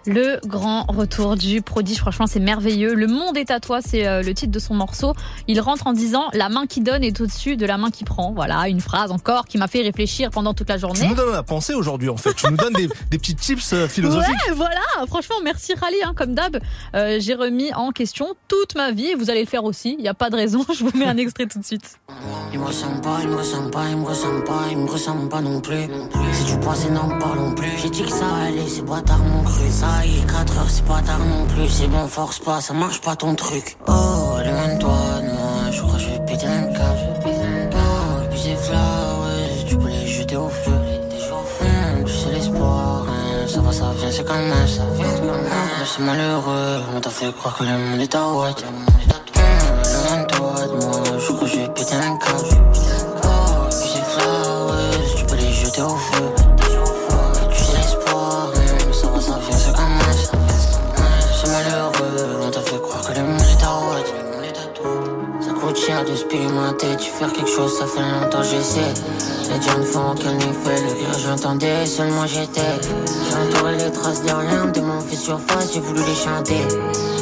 Le 0.06 0.38
grand 0.46 0.84
retour 0.88 1.36
du 1.36 1.60
prodige, 1.62 1.98
franchement 1.98 2.26
c'est 2.26 2.40
merveilleux. 2.40 2.94
Le 2.94 3.06
monde 3.06 3.36
est 3.36 3.50
à 3.50 3.60
toi, 3.60 3.80
c'est 3.84 4.06
euh, 4.06 4.22
le 4.22 4.32
titre 4.34 4.50
de 4.52 4.58
son 4.58 4.74
morceau. 4.74 5.12
Il 5.46 5.60
rentre 5.60 5.86
en 5.86 5.92
disant 5.92 6.28
la 6.32 6.48
main 6.48 6.66
qui 6.66 6.80
donne 6.80 7.04
est 7.04 7.20
au-dessus 7.20 7.56
de 7.56 7.66
la 7.66 7.76
main 7.76 7.90
qui 7.90 8.04
prend. 8.04 8.32
Voilà, 8.32 8.68
une 8.68 8.80
phrase 8.80 9.10
encore 9.10 9.44
qui 9.46 9.58
m'a 9.58 9.68
fait 9.68 9.82
réfléchir 9.82 10.30
pendant 10.30 10.54
toute 10.54 10.68
la 10.68 10.76
Tu 10.76 10.80
journée. 10.80 11.06
nous 11.08 11.14
donnes 11.14 11.34
à 11.34 11.42
penser 11.42 11.74
aujourd'hui 11.74 12.08
en 12.08 12.16
fait. 12.16 12.32
Tu 12.34 12.46
nous 12.50 12.56
donnes 12.56 12.72
des, 12.72 12.88
des 13.10 13.18
petits 13.18 13.34
tips 13.34 13.72
euh, 13.74 13.88
philosophiques. 13.88 14.34
Ouais, 14.48 14.54
voilà. 14.54 14.80
Franchement, 15.06 15.36
merci 15.44 15.74
Rally, 15.74 15.96
hein, 16.04 16.12
comme 16.16 16.34
d'hab. 16.34 16.58
Euh, 16.94 17.18
J'ai 17.20 17.34
remis 17.34 17.72
en 17.74 17.90
question 17.90 18.28
toute 18.48 18.74
ma 18.76 18.92
vie 18.92 19.06
et 19.08 19.14
vous 19.14 19.28
allez 19.30 19.40
le 19.42 19.46
faire 19.48 19.64
aussi. 19.64 19.94
Il 19.98 20.02
n'y 20.02 20.08
a 20.08 20.14
pas 20.14 20.30
de 20.30 20.36
raison. 20.36 20.64
Je 20.74 20.82
vous 20.84 20.96
mets 20.96 21.06
un 21.06 21.16
extrait 21.18 21.46
tout 21.46 21.58
de 21.58 21.64
suite. 21.64 21.98
Il 22.52 22.58
me 22.58 22.64
ressemble 22.64 23.00
pas, 23.02 23.18
il 23.22 23.28
me 23.28 23.36
ressemble 23.36 23.70
pas, 23.70 23.84
il 23.90 23.96
me 23.96 24.04
ressemble 24.06 24.44
pas, 24.44 24.60
il 24.70 24.78
me 24.78 24.88
ressemble 24.90 25.28
pas 25.28 25.40
non 25.40 25.60
plus. 25.60 25.88
Si 26.32 26.44
tu 26.44 26.58
penses 26.58 26.88
n'en 26.90 27.08
parlons 27.18 27.54
plus. 27.54 27.70
J'ai 27.82 27.90
dit 27.90 28.02
que 28.02 28.10
ça 28.10 28.24
allait, 28.46 28.66
c'est 28.66 28.84
pas 28.84 29.00
tard 29.02 29.18
mon 29.18 29.42
cru. 29.44 29.70
Ça 29.70 29.89
y 30.04 30.18
est, 30.18 30.26
4 30.26 30.58
heures, 30.58 30.70
c'est 30.70 30.84
pas 30.84 31.00
tard 31.02 31.18
non 31.18 31.46
plus. 31.46 31.68
C'est 31.68 31.88
bon, 31.88 32.06
force 32.06 32.38
pas, 32.38 32.60
ça 32.60 32.72
marche 32.74 33.00
pas 33.00 33.16
ton 33.16 33.34
truc. 33.34 33.76
Oh, 33.86 34.38
loin 34.44 34.74
de 34.74 34.80
toi, 34.80 34.98
de 35.22 35.30
moi, 35.36 35.70
je 35.70 35.80
crois 35.80 35.94
que 35.94 36.00
je 36.00 36.08
vais 36.10 36.18
péter 36.26 36.46
un 36.46 36.66
câble. 36.72 37.00
Oh, 37.26 38.24
et 38.24 38.28
puis 38.28 38.40
ces 38.40 38.56
fleurs, 38.56 39.26
tu 39.66 39.76
peux 39.76 39.88
les 39.88 40.06
jeter 40.06 40.36
au 40.36 40.48
feu. 40.48 40.72
Hum, 41.62 42.04
tu 42.04 42.12
sais 42.12 42.30
l'espoir, 42.32 43.04
hein, 43.08 43.46
ça 43.46 43.60
va, 43.60 43.72
ça 43.72 43.92
vient, 43.98 44.10
c'est 44.10 44.26
comme 44.26 44.50
ça. 44.66 44.82
Hum, 44.82 45.46
c'est 45.84 46.02
malheureux, 46.02 46.80
on 46.94 47.00
t'a 47.00 47.10
fait 47.10 47.32
croire 47.32 47.56
que 47.56 47.64
le 47.64 47.76
monde 47.76 48.00
est 48.00 48.14
à 48.14 48.28
ouate. 48.28 48.64
Hum, 48.66 50.26
toi, 50.26 50.54
de 50.66 50.84
moi, 50.84 51.02
je 51.18 51.26
crois 51.32 51.40
que 51.40 51.46
je 51.46 51.56
vais 51.60 51.68
péter 51.68 51.94
un 51.94 52.16
câble. 52.16 52.89
Cher 65.90 66.04
de 66.04 66.14
se 66.14 66.24
pimenter, 66.24 66.86
tu 66.98 67.10
faire 67.10 67.32
quelque 67.32 67.50
chose, 67.50 67.72
ça 67.78 67.86
fait 67.86 68.00
longtemps 68.00 68.42
j'essaie. 68.42 68.94
C'est 69.42 69.58
déjà 69.58 69.76
une 69.76 69.82
fois 69.82 70.14
n'y 70.14 70.52
fait 70.62 70.80
le 70.82 70.92
rire, 70.98 71.18
j'entendais, 71.24 71.86
seulement 71.86 72.26
j'étais. 72.26 72.60
J'ai 73.28 73.36
entouré 73.36 73.76
les 73.76 73.90
traces 73.90 74.22
derrière, 74.22 74.70
de 74.70 74.80
mon 74.80 75.00
fait 75.00 75.16
surface, 75.16 75.72
j'ai 75.74 75.80
voulu 75.80 76.00
les 76.00 76.14
chanter. 76.14 76.62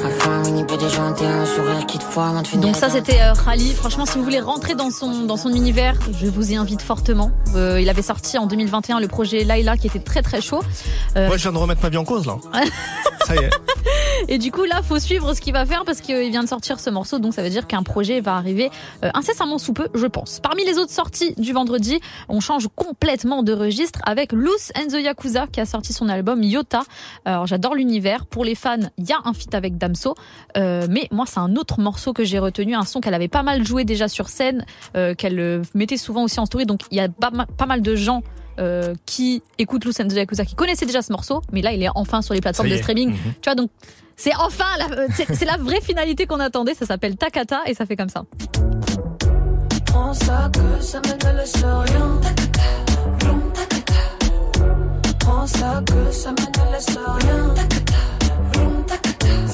Enfin, 0.04 0.42
mini 0.42 0.64
peu 0.64 0.76
déjanté, 0.76 1.24
un 1.24 1.46
sourire 1.46 1.86
qui 1.86 1.98
te 1.98 2.04
de 2.42 2.46
finir. 2.46 2.66
Donc 2.66 2.76
ça 2.76 2.90
c'était 2.90 3.20
euh, 3.20 3.32
Rally. 3.32 3.72
Franchement, 3.72 4.06
si 4.06 4.18
vous 4.18 4.24
voulez 4.24 4.40
rentrer 4.40 4.74
dans 4.74 4.90
son 4.90 5.24
dans 5.24 5.36
son 5.36 5.50
univers, 5.50 5.94
je 6.20 6.26
vous 6.26 6.52
y 6.52 6.56
invite 6.56 6.82
fortement. 6.82 7.30
Euh, 7.54 7.80
il 7.80 7.88
avait 7.88 8.02
sorti 8.02 8.38
en 8.38 8.46
2021 8.46 9.00
le 9.00 9.08
projet 9.08 9.44
Laila 9.44 9.76
qui 9.76 9.86
était 9.86 9.98
très 9.98 10.22
très 10.22 10.40
chaud. 10.40 10.62
Euh, 11.16 11.26
Moi, 11.26 11.36
je 11.36 11.42
viens 11.42 11.52
de 11.52 11.58
remettre 11.58 11.82
ma 11.82 11.88
vie 11.88 11.96
en 11.96 12.04
cause 12.04 12.26
là. 12.26 12.36
Ça 13.26 13.34
y 13.34 13.38
est. 13.38 13.50
Et 14.26 14.38
du 14.38 14.50
coup, 14.50 14.64
là, 14.64 14.82
faut 14.82 14.98
suivre 14.98 15.32
ce 15.34 15.40
qu'il 15.40 15.52
va 15.52 15.64
faire 15.64 15.84
parce 15.84 16.00
qu'il 16.00 16.30
vient 16.30 16.42
de 16.42 16.48
sortir 16.48 16.80
ce 16.80 16.90
morceau. 16.90 17.18
Donc, 17.18 17.34
ça 17.34 17.42
veut 17.42 17.50
dire 17.50 17.66
qu'un 17.66 17.82
projet 17.82 18.20
va 18.20 18.34
arriver 18.34 18.70
euh, 19.04 19.10
incessamment 19.14 19.58
sous 19.58 19.72
peu, 19.72 19.88
je 19.94 20.06
pense. 20.06 20.40
Parmi 20.42 20.64
les 20.64 20.78
autres 20.78 20.90
sorties 20.90 21.34
du 21.36 21.52
vendredi, 21.52 22.00
on 22.28 22.40
change 22.40 22.68
complètement 22.74 23.42
de 23.42 23.52
registre 23.52 24.00
avec 24.04 24.32
Loose 24.32 24.72
and 24.76 24.88
the 24.88 25.00
Yakuza 25.00 25.46
qui 25.46 25.60
a 25.60 25.66
sorti 25.66 25.92
son 25.92 26.08
album 26.08 26.42
Yota. 26.42 26.82
Alors, 27.24 27.46
j'adore 27.46 27.74
l'univers. 27.74 28.26
Pour 28.26 28.44
les 28.44 28.54
fans, 28.54 28.76
il 28.96 29.08
y 29.08 29.12
a 29.12 29.18
un 29.24 29.32
feat 29.32 29.54
avec 29.54 29.78
Damso. 29.78 30.14
Euh, 30.56 30.86
mais 30.90 31.08
moi, 31.10 31.24
c'est 31.26 31.40
un 31.40 31.54
autre 31.56 31.80
morceau 31.80 32.12
que 32.12 32.24
j'ai 32.24 32.38
retenu, 32.38 32.74
un 32.74 32.84
son 32.84 33.00
qu'elle 33.00 33.14
avait 33.14 33.28
pas 33.28 33.42
mal 33.42 33.66
joué 33.66 33.84
déjà 33.84 34.08
sur 34.08 34.28
scène, 34.28 34.64
euh, 34.96 35.14
qu'elle 35.14 35.38
euh, 35.38 35.62
mettait 35.74 35.96
souvent 35.96 36.24
aussi 36.24 36.40
en 36.40 36.46
story. 36.46 36.66
Donc, 36.66 36.80
il 36.90 36.96
y 36.96 37.00
a 37.00 37.08
pas, 37.08 37.30
ma- 37.30 37.46
pas 37.46 37.66
mal 37.66 37.82
de 37.82 37.94
gens 37.94 38.22
euh, 38.58 38.94
qui 39.06 39.42
écoutent 39.58 39.84
Loose 39.84 40.00
and 40.00 40.08
the 40.08 40.14
Yakuza, 40.14 40.44
qui 40.44 40.56
connaissaient 40.56 40.86
déjà 40.86 41.00
ce 41.02 41.12
morceau, 41.12 41.42
mais 41.52 41.62
là 41.62 41.72
il 41.72 41.80
est 41.80 41.88
enfin 41.94 42.22
sur 42.22 42.34
les 42.34 42.40
plateformes 42.40 42.68
de 42.68 42.76
streaming. 42.76 43.10
Mhm. 43.10 43.16
Tu 43.40 43.44
vois, 43.48 43.54
donc 43.54 43.70
c'est 44.18 44.34
enfin, 44.34 44.64
la, 44.78 45.56
vraie 45.56 45.80
finalité 45.80 46.26
qu'on 46.26 46.40
attendait. 46.40 46.74
Ça 46.74 46.84
s'appelle 46.86 47.16
Takata 47.16 47.60
et 47.66 47.74
ça 47.74 47.86
fait 47.86 47.96
comme 47.96 48.08
ça. 48.08 48.24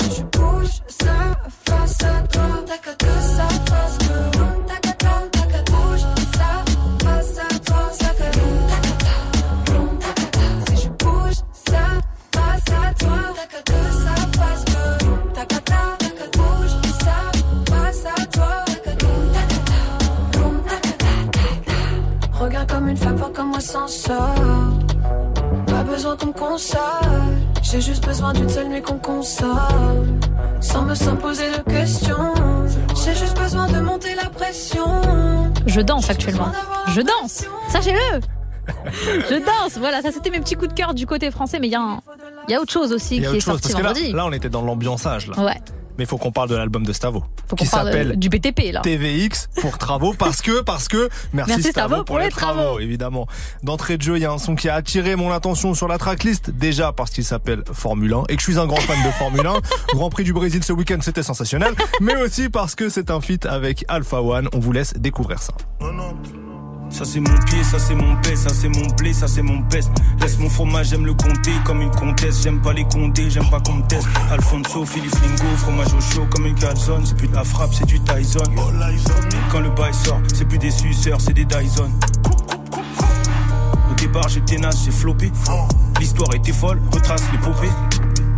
Si 0.01 0.17
je 0.17 0.23
bouge 0.39 0.69
ça 0.89 1.37
face 1.67 2.03
à 2.03 2.23
toi, 2.29 2.65
comme 23.35 23.51
comment 23.51 23.61
s'en 23.61 23.87
sort. 23.89 24.35
Pas 25.67 25.83
besoin 25.83 26.17
qu'on 26.17 26.27
me 26.29 26.33
console. 26.33 26.79
J'ai 27.63 27.81
juste 27.81 28.07
besoin 28.07 28.33
d'une 28.33 28.49
seule 28.49 28.69
nuit 28.69 28.83
qu'on 28.83 28.99
console. 28.99 29.49
Sans 30.61 30.83
me 30.83 30.95
s'imposer 30.95 31.45
de 31.51 31.71
questions. 31.71 32.35
J'ai 33.05 33.15
juste 33.15 33.37
besoin 33.39 33.67
de 33.67 33.81
monter 33.81 34.15
la 34.15 34.29
pression. 34.31 34.87
Je 35.67 35.81
danse 35.81 36.09
actuellement. 36.11 36.49
Je 36.89 37.01
danse. 37.01 37.45
Sachez-le. 37.69 38.21
Je 39.29 39.45
danse. 39.45 39.77
Voilà, 39.79 40.01
ça 40.03 40.11
c'était 40.13 40.31
mes 40.31 40.41
petits 40.41 40.55
coups 40.55 40.69
de 40.69 40.75
cœur 40.75 40.95
du 40.95 41.07
côté 41.07 41.31
français, 41.31 41.59
mais 41.59 41.67
il 41.67 41.73
y, 41.73 41.77
a 41.77 41.81
un- 41.83 42.01
il 42.49 42.53
y 42.53 42.55
a 42.55 42.61
autre 42.61 42.73
chose 42.73 42.93
aussi 42.93 43.17
Il 43.17 43.23
y 43.23 43.27
a 43.27 43.31
qui 43.31 43.37
est 43.37 43.41
chose 43.41 43.61
sorti 43.61 43.63
parce 43.73 43.75
que 43.75 43.83
là, 43.83 43.89
vendredi. 43.93 44.13
là, 44.13 44.27
on 44.27 44.33
était 44.33 44.49
dans 44.49 44.63
l'ambiançage 44.63 45.29
là. 45.29 45.45
Ouais. 45.45 45.61
Mais 45.99 46.05
il 46.05 46.07
faut 46.07 46.19
qu'on 46.19 46.33
parle 46.33 46.49
de 46.49 46.57
l'album 46.57 46.85
de 46.85 46.93
Stavo. 46.93 47.25
Faut 47.49 47.57
qui 47.57 47.65
qu'on 47.65 47.71
parle 47.71 47.87
s'appelle 47.87 48.19
du 48.19 48.29
BTP 48.29 48.73
là. 48.73 48.81
TVX 48.81 49.49
pour 49.61 49.79
travaux 49.79 50.15
parce 50.19 50.43
que 50.43 50.61
parce 50.61 50.89
que 50.89 51.09
merci, 51.33 51.53
Merci, 51.53 51.71
Stavo, 51.71 51.89
Stavo, 51.89 52.05
pour 52.05 52.19
les 52.19 52.29
travaux, 52.29 52.81
évidemment. 52.81 53.27
D'entrée 53.63 53.97
de 53.97 54.03
jeu, 54.03 54.17
il 54.17 54.23
y 54.23 54.27
a 54.27 54.33
un 54.33 54.39
son 54.39 54.55
qui 54.55 54.69
a 54.69 54.75
attiré 54.75 55.17
mon 55.17 55.31
attention 55.31 55.75
sur 55.75 55.89
la 55.89 55.99
tracklist 55.99 56.51
déjà 56.51 56.93
parce 56.93 57.11
qu'il 57.11 57.25
s'appelle 57.25 57.63
Formule 57.73 58.13
1 58.15 58.23
et 58.29 58.37
que 58.37 58.43
je 58.43 58.51
suis 58.51 58.59
un 58.59 58.67
grand 58.67 58.81
fan 58.81 58.99
de 59.05 59.11
Formule 59.13 59.47
1. 59.47 59.55
Grand 59.95 60.11
Prix 60.11 60.25
du 60.25 60.33
Brésil 60.33 60.63
ce 60.65 60.73
week-end, 60.73 60.99
c'était 61.01 61.23
sensationnel, 61.23 61.75
mais 62.01 62.17
aussi 62.17 62.49
parce 62.49 62.75
que 62.75 62.89
c'est 62.89 63.11
un 63.11 63.21
feat 63.21 63.47
avec 63.47 63.85
Alpha 63.89 64.21
One. 64.21 64.49
On 64.53 64.59
vous 64.59 64.73
laisse 64.73 64.95
découvrir 64.95 65.41
ça. 65.41 65.55
Ça 66.91 67.05
c'est 67.05 67.21
mon 67.21 67.37
pied, 67.47 67.65
ça 67.65 67.79
c'est 67.79 67.95
mon 67.95 68.15
baisse, 68.21 68.43
ça 68.43 68.51
c'est 68.51 68.69
mon 68.69 68.87
blé, 68.95 69.13
ça 69.13 69.27
c'est 69.27 69.43
mon 69.43 69.59
best. 69.59 69.91
Laisse 70.21 70.39
mon 70.39 70.49
fromage, 70.49 70.91
j'aime 70.91 71.05
le 71.05 71.15
compter 71.15 71.53
comme 71.65 71.83
une 71.83 71.91
comtesse. 71.91 72.43
J'aime 72.43 72.61
pas 72.61 72.73
les 72.73 72.85
condés, 72.85 73.31
j'aime 73.31 73.49
pas 73.51 73.61
qu'on. 73.61 73.83
Alfonso, 74.31 74.85
Philippe 74.85 75.15
Lingo, 75.23 75.57
fromage 75.57 75.93
au 75.93 76.01
chaud 76.01 76.27
comme 76.31 76.47
une 76.47 76.55
calzone. 76.55 77.05
C'est 77.05 77.17
plus 77.17 77.29
de 77.29 77.35
la 77.35 77.45
frappe, 77.45 77.75
c'est 77.75 77.87
du 77.87 78.01
Tyson. 78.01 78.45
Quand 79.51 79.61
le 79.61 79.71
bail 79.71 79.93
sort, 79.93 80.21
c'est 80.33 80.45
plus 80.47 80.59
des 80.59 80.71
suceurs, 80.71 81.21
c'est 81.21 81.35
des 81.35 81.45
Dyson. 81.45 81.91
Au 83.91 83.95
départ, 83.95 84.29
j'étais 84.29 84.59
naze, 84.59 84.83
j'ai 84.85 84.93
floppé. 84.93 85.33
L'histoire 85.99 86.35
était 86.35 86.53
folle, 86.53 86.81
retrace 86.93 87.23
l'épopée. 87.33 87.71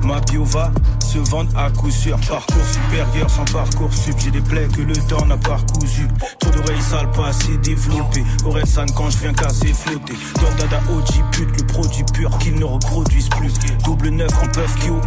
Ma 0.06 0.20
bio 0.20 0.44
va 0.44 0.70
se 1.04 1.18
vendre 1.18 1.50
à 1.58 1.68
coup 1.70 1.90
sûr. 1.90 2.16
Parcours 2.28 2.64
supérieur 2.64 3.28
sans 3.28 3.44
parcours 3.46 3.92
sub. 3.92 4.14
J'ai 4.18 4.30
des 4.30 4.40
plaies 4.40 4.68
que 4.68 4.82
le 4.82 4.94
temps 4.94 5.26
n'a 5.26 5.36
pas 5.36 5.56
recousu. 5.56 6.06
Trop 6.38 6.50
d'oreilles 6.52 6.80
sales, 6.80 7.10
pas 7.10 7.28
assez 7.28 7.56
développées. 7.58 8.22
Orelsan 8.44 8.86
quand 8.94 9.10
je 9.10 9.18
viens 9.18 9.32
casser, 9.32 9.72
flotter. 9.72 10.14
Dans 10.36 10.54
Dada 10.62 10.80
OG 10.90 11.24
pute, 11.32 11.60
le 11.60 11.66
produit 11.66 12.04
pur 12.14 12.38
qu'ils 12.38 12.54
ne 12.54 12.64
reproduisent 12.64 13.28
plus. 13.30 13.52
Double 13.84 14.10
neuf 14.10 14.30
en 14.40 14.46
puff 14.46 14.76
qui 14.78 14.90
au. 14.90 15.00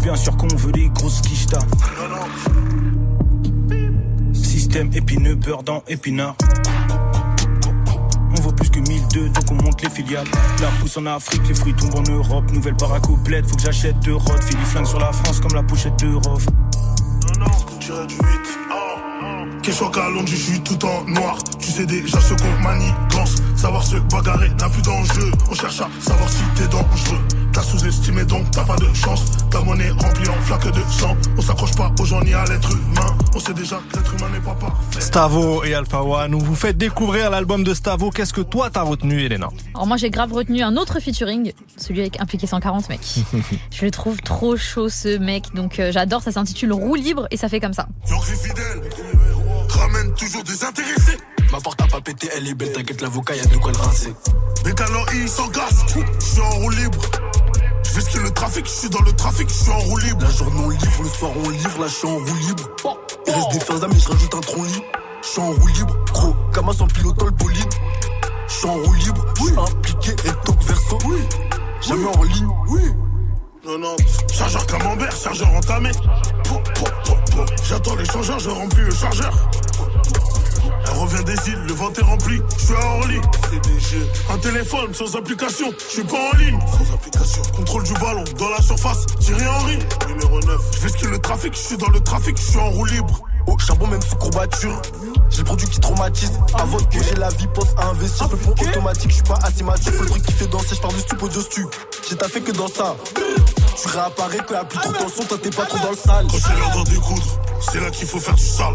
Bien 0.00 0.14
sûr 0.14 0.36
qu'on 0.36 0.54
veut 0.54 0.72
les 0.72 0.88
grosses 0.90 1.20
quichetas. 1.22 1.66
Système 4.32 4.90
épineux, 4.94 5.34
beurre 5.34 5.64
dans 5.64 5.82
épinard. 5.88 6.36
1002, 9.14 9.28
donc 9.28 9.44
on 9.50 9.54
monte 9.54 9.82
les 9.82 9.90
filiales. 9.90 10.26
La 10.60 10.68
pousse 10.80 10.96
en 10.96 11.06
Afrique, 11.06 11.46
les 11.48 11.54
fruits 11.54 11.74
tombent 11.74 11.96
en 11.96 12.10
Europe. 12.10 12.50
Nouvelle 12.52 12.76
paracouplette, 12.76 13.46
faut 13.48 13.56
que 13.56 13.62
j'achète 13.62 13.98
deux 14.00 14.14
rods. 14.14 14.42
Philippe 14.42 14.66
flingue 14.66 14.86
sur 14.86 15.00
la 15.00 15.12
France 15.12 15.40
comme 15.40 15.54
la 15.54 15.62
pochette 15.62 15.98
de 16.00 16.14
Rof. 16.14 16.46
Non, 16.46 17.44
non, 17.44 17.52
on 17.72 17.78
dirait 17.78 18.06
du 18.06 18.14
8. 18.14 19.09
Question 19.62 19.90
qu'à 19.90 20.08
Londres, 20.08 20.26
je 20.26 20.36
suis 20.36 20.60
tout 20.60 20.84
en 20.86 21.04
noir. 21.04 21.36
Tu 21.58 21.70
sais 21.70 21.84
déjà 21.84 22.18
ce 22.18 22.32
qu'on 22.32 22.62
manigance. 22.62 23.36
Savoir 23.56 23.84
se 23.84 23.96
bagarrer 23.96 24.48
n'a 24.58 24.70
plus 24.70 24.80
d'enjeu. 24.80 25.30
On 25.50 25.54
cherche 25.54 25.80
à 25.82 25.88
savoir 26.00 26.28
si 26.30 26.42
t'es 26.56 26.66
dangereux. 26.68 27.18
T'as 27.52 27.62
sous-estimé 27.62 28.24
donc 28.24 28.50
t'as 28.52 28.64
pas 28.64 28.76
de 28.76 28.86
chance. 28.94 29.22
Ta 29.50 29.60
monnaie 29.60 29.90
remplie 29.90 30.28
en 30.28 30.40
flaque 30.42 30.72
de 30.72 30.80
sang. 30.90 31.14
On 31.36 31.42
s'accroche 31.42 31.74
pas 31.74 31.92
aux 32.00 32.04
gens 32.06 32.22
ni 32.22 32.32
à 32.32 32.44
l'être 32.46 32.70
humain. 32.70 33.14
On 33.34 33.38
sait 33.38 33.52
déjà 33.52 33.80
que 33.90 33.98
l'être 33.98 34.14
humain 34.14 34.28
n'est 34.32 34.40
pas 34.40 34.54
parfait. 34.54 35.00
Stavo 35.00 35.62
et 35.64 35.74
Alpha 35.74 36.02
One, 36.02 36.34
on 36.34 36.38
vous 36.38 36.54
fait 36.54 36.72
découvrir 36.72 37.28
l'album 37.28 37.62
de 37.62 37.74
Stavo. 37.74 38.10
Qu'est-ce 38.10 38.32
que 38.32 38.40
toi 38.40 38.70
t'as 38.70 38.82
retenu, 38.82 39.22
Elena 39.22 39.48
Alors 39.74 39.86
moi 39.86 39.98
j'ai 39.98 40.10
grave 40.10 40.32
retenu 40.32 40.62
un 40.62 40.76
autre 40.76 41.00
featuring, 41.00 41.52
celui 41.76 42.00
avec 42.00 42.18
Impliqué 42.20 42.46
140 42.46 42.88
mec. 42.88 43.00
Je 43.70 43.84
le 43.84 43.90
trouve 43.90 44.22
trop 44.22 44.56
chaud 44.56 44.88
ce 44.88 45.18
mec, 45.18 45.52
donc 45.54 45.80
euh, 45.80 45.92
j'adore, 45.92 46.22
ça 46.22 46.32
s'intitule 46.32 46.72
Roue 46.72 46.94
libre 46.94 47.26
et 47.30 47.36
ça 47.36 47.48
fait 47.48 47.60
comme 47.60 47.74
ça. 47.74 47.88
York. 48.08 49.29
Ramène 49.78 50.12
toujours 50.14 50.44
des 50.44 50.64
intéressés. 50.64 51.18
Ma 51.52 51.60
porte 51.60 51.80
a 51.80 51.86
pas 51.86 52.00
pété, 52.00 52.28
elle 52.36 52.46
est 52.46 52.54
belle, 52.54 52.72
t'inquiète, 52.72 53.00
l'avocat, 53.00 53.34
y'a 53.34 53.44
de 53.44 53.56
quoi 53.56 53.72
le 53.72 53.78
rincer. 53.78 54.14
Mes 54.64 54.74
talents, 54.74 55.06
ils 55.14 55.28
s'encassent. 55.28 55.84
Je 56.18 56.24
suis 56.24 56.40
en 56.40 56.50
roue 56.50 56.70
libre. 56.70 57.00
Je 57.92 58.18
vais 58.18 58.22
le 58.22 58.30
trafic, 58.30 58.66
je 58.66 58.70
suis 58.70 58.88
dans 58.88 59.02
le 59.02 59.12
trafic, 59.12 59.48
je 59.48 59.54
suis 59.54 59.70
en 59.70 59.78
roue 59.78 59.98
libre. 59.98 60.22
La 60.22 60.30
journée 60.30 60.60
on 60.64 60.70
livre, 60.70 61.02
le 61.02 61.08
soir 61.08 61.32
on 61.34 61.48
livre, 61.48 61.80
là 61.80 61.86
je 61.88 61.94
suis 61.94 62.06
en 62.06 62.16
roue 62.16 62.24
libre. 62.24 62.70
Il 63.26 63.32
reste 63.32 63.52
des 63.52 63.60
fins 63.60 63.88
mais 63.88 63.98
je 63.98 64.08
rajoute 64.08 64.34
un 64.34 64.40
tronc 64.40 64.62
libre. 64.62 64.84
Je 65.22 65.28
suis 65.28 65.40
en 65.40 65.50
roue 65.50 65.66
libre, 65.66 65.96
gros, 66.12 66.34
comme 66.52 66.72
sans 66.72 66.86
pilotant 66.86 67.24
le 67.26 67.32
bolide. 67.32 67.74
Je 68.46 68.54
suis 68.54 68.66
en 68.66 68.74
roue 68.74 68.94
libre, 68.94 69.26
oui. 69.40 69.52
impliqué 69.58 70.10
et 70.12 70.32
top 70.44 70.62
verso. 70.62 70.98
Oui. 71.06 71.18
Jamais 71.80 72.16
en 72.16 72.22
ligne, 72.22 72.48
oui. 72.68 72.82
Non, 73.66 73.78
non, 73.78 73.96
chargeur 74.32 74.66
camembert, 74.66 75.16
chargeur 75.16 75.48
entamé. 75.52 75.90
J'attends 77.64 77.96
les 77.96 78.04
changeurs, 78.04 78.38
je 78.38 78.50
remplis 78.50 78.84
le 78.84 78.94
chargeur. 78.94 79.32
Elle 80.90 80.98
revient 80.98 81.24
des 81.24 81.50
îles, 81.50 81.64
le 81.68 81.72
ventre 81.74 82.00
est 82.00 82.04
rempli, 82.04 82.40
je 82.58 82.64
suis 82.64 82.74
à 82.74 82.86
Orly. 82.86 83.20
Un 84.30 84.38
téléphone 84.38 84.92
sans 84.94 85.14
application, 85.16 85.72
je 85.78 85.92
suis 85.92 86.04
pas 86.04 86.16
en 86.32 86.36
ligne. 86.36 86.58
Sans 86.60 86.94
application. 86.94 87.42
Contrôle 87.56 87.84
du 87.84 87.92
ballon, 87.94 88.24
dans 88.38 88.48
la 88.48 88.60
surface, 88.60 89.06
Thierry 89.20 89.46
Henry. 89.46 89.78
Numéro 90.08 90.40
9. 90.40 90.60
Je 90.82 90.88
skier 90.88 91.08
le 91.08 91.18
trafic, 91.18 91.54
je 91.54 91.58
suis 91.58 91.76
dans 91.76 91.88
le 91.90 92.00
trafic, 92.00 92.36
je 92.36 92.42
suis 92.42 92.58
en 92.58 92.70
roue 92.70 92.84
libre. 92.86 93.22
Au 93.46 93.58
charbon, 93.58 93.86
même 93.86 94.02
sous 94.02 94.16
courbature. 94.16 94.82
J'ai 95.30 95.38
le 95.38 95.44
produit 95.44 95.68
qui 95.68 95.80
traumatise. 95.80 96.32
Avant 96.54 96.76
que 96.78 97.02
j'ai 97.02 97.14
la 97.14 97.30
vie, 97.30 97.46
pense 97.54 97.68
à 97.78 97.86
investir. 97.88 98.28
Je 98.30 98.36
fais 98.36 98.68
automatique, 98.68 99.10
je 99.10 99.14
suis 99.14 99.22
pas 99.22 99.38
assez 99.42 99.64
mature. 99.64 99.92
Faut 99.92 100.02
le 100.02 100.10
truc 100.10 100.26
qui 100.26 100.32
fait 100.32 100.46
danser, 100.46 100.74
je 100.74 100.80
pars 100.80 100.92
du 100.92 101.00
stup 101.00 101.22
au 101.22 101.30
stu. 101.30 101.66
J'ai 102.08 102.16
taffé 102.16 102.40
que 102.40 102.52
dans 102.52 102.68
ça. 102.68 102.96
Tu 103.80 103.88
réapparais 103.88 104.38
que 104.46 104.52
y'a 104.52 104.64
plus 104.64 104.78
trop 104.78 104.92
tension, 104.92 105.24
toi 105.24 105.38
t'es 105.42 105.50
pas 105.50 105.64
trop 105.64 105.78
dans 105.78 105.90
le 105.90 105.96
sale. 105.96 106.26
Quand 106.30 106.38
c'est 106.38 106.54
l'heure 106.54 106.70
d'en 106.74 106.84
découdre, 106.84 107.40
c'est 107.60 107.80
là 107.80 107.90
qu'il 107.90 108.06
faut 108.06 108.20
faire 108.20 108.34
du 108.34 108.44
sale. 108.44 108.74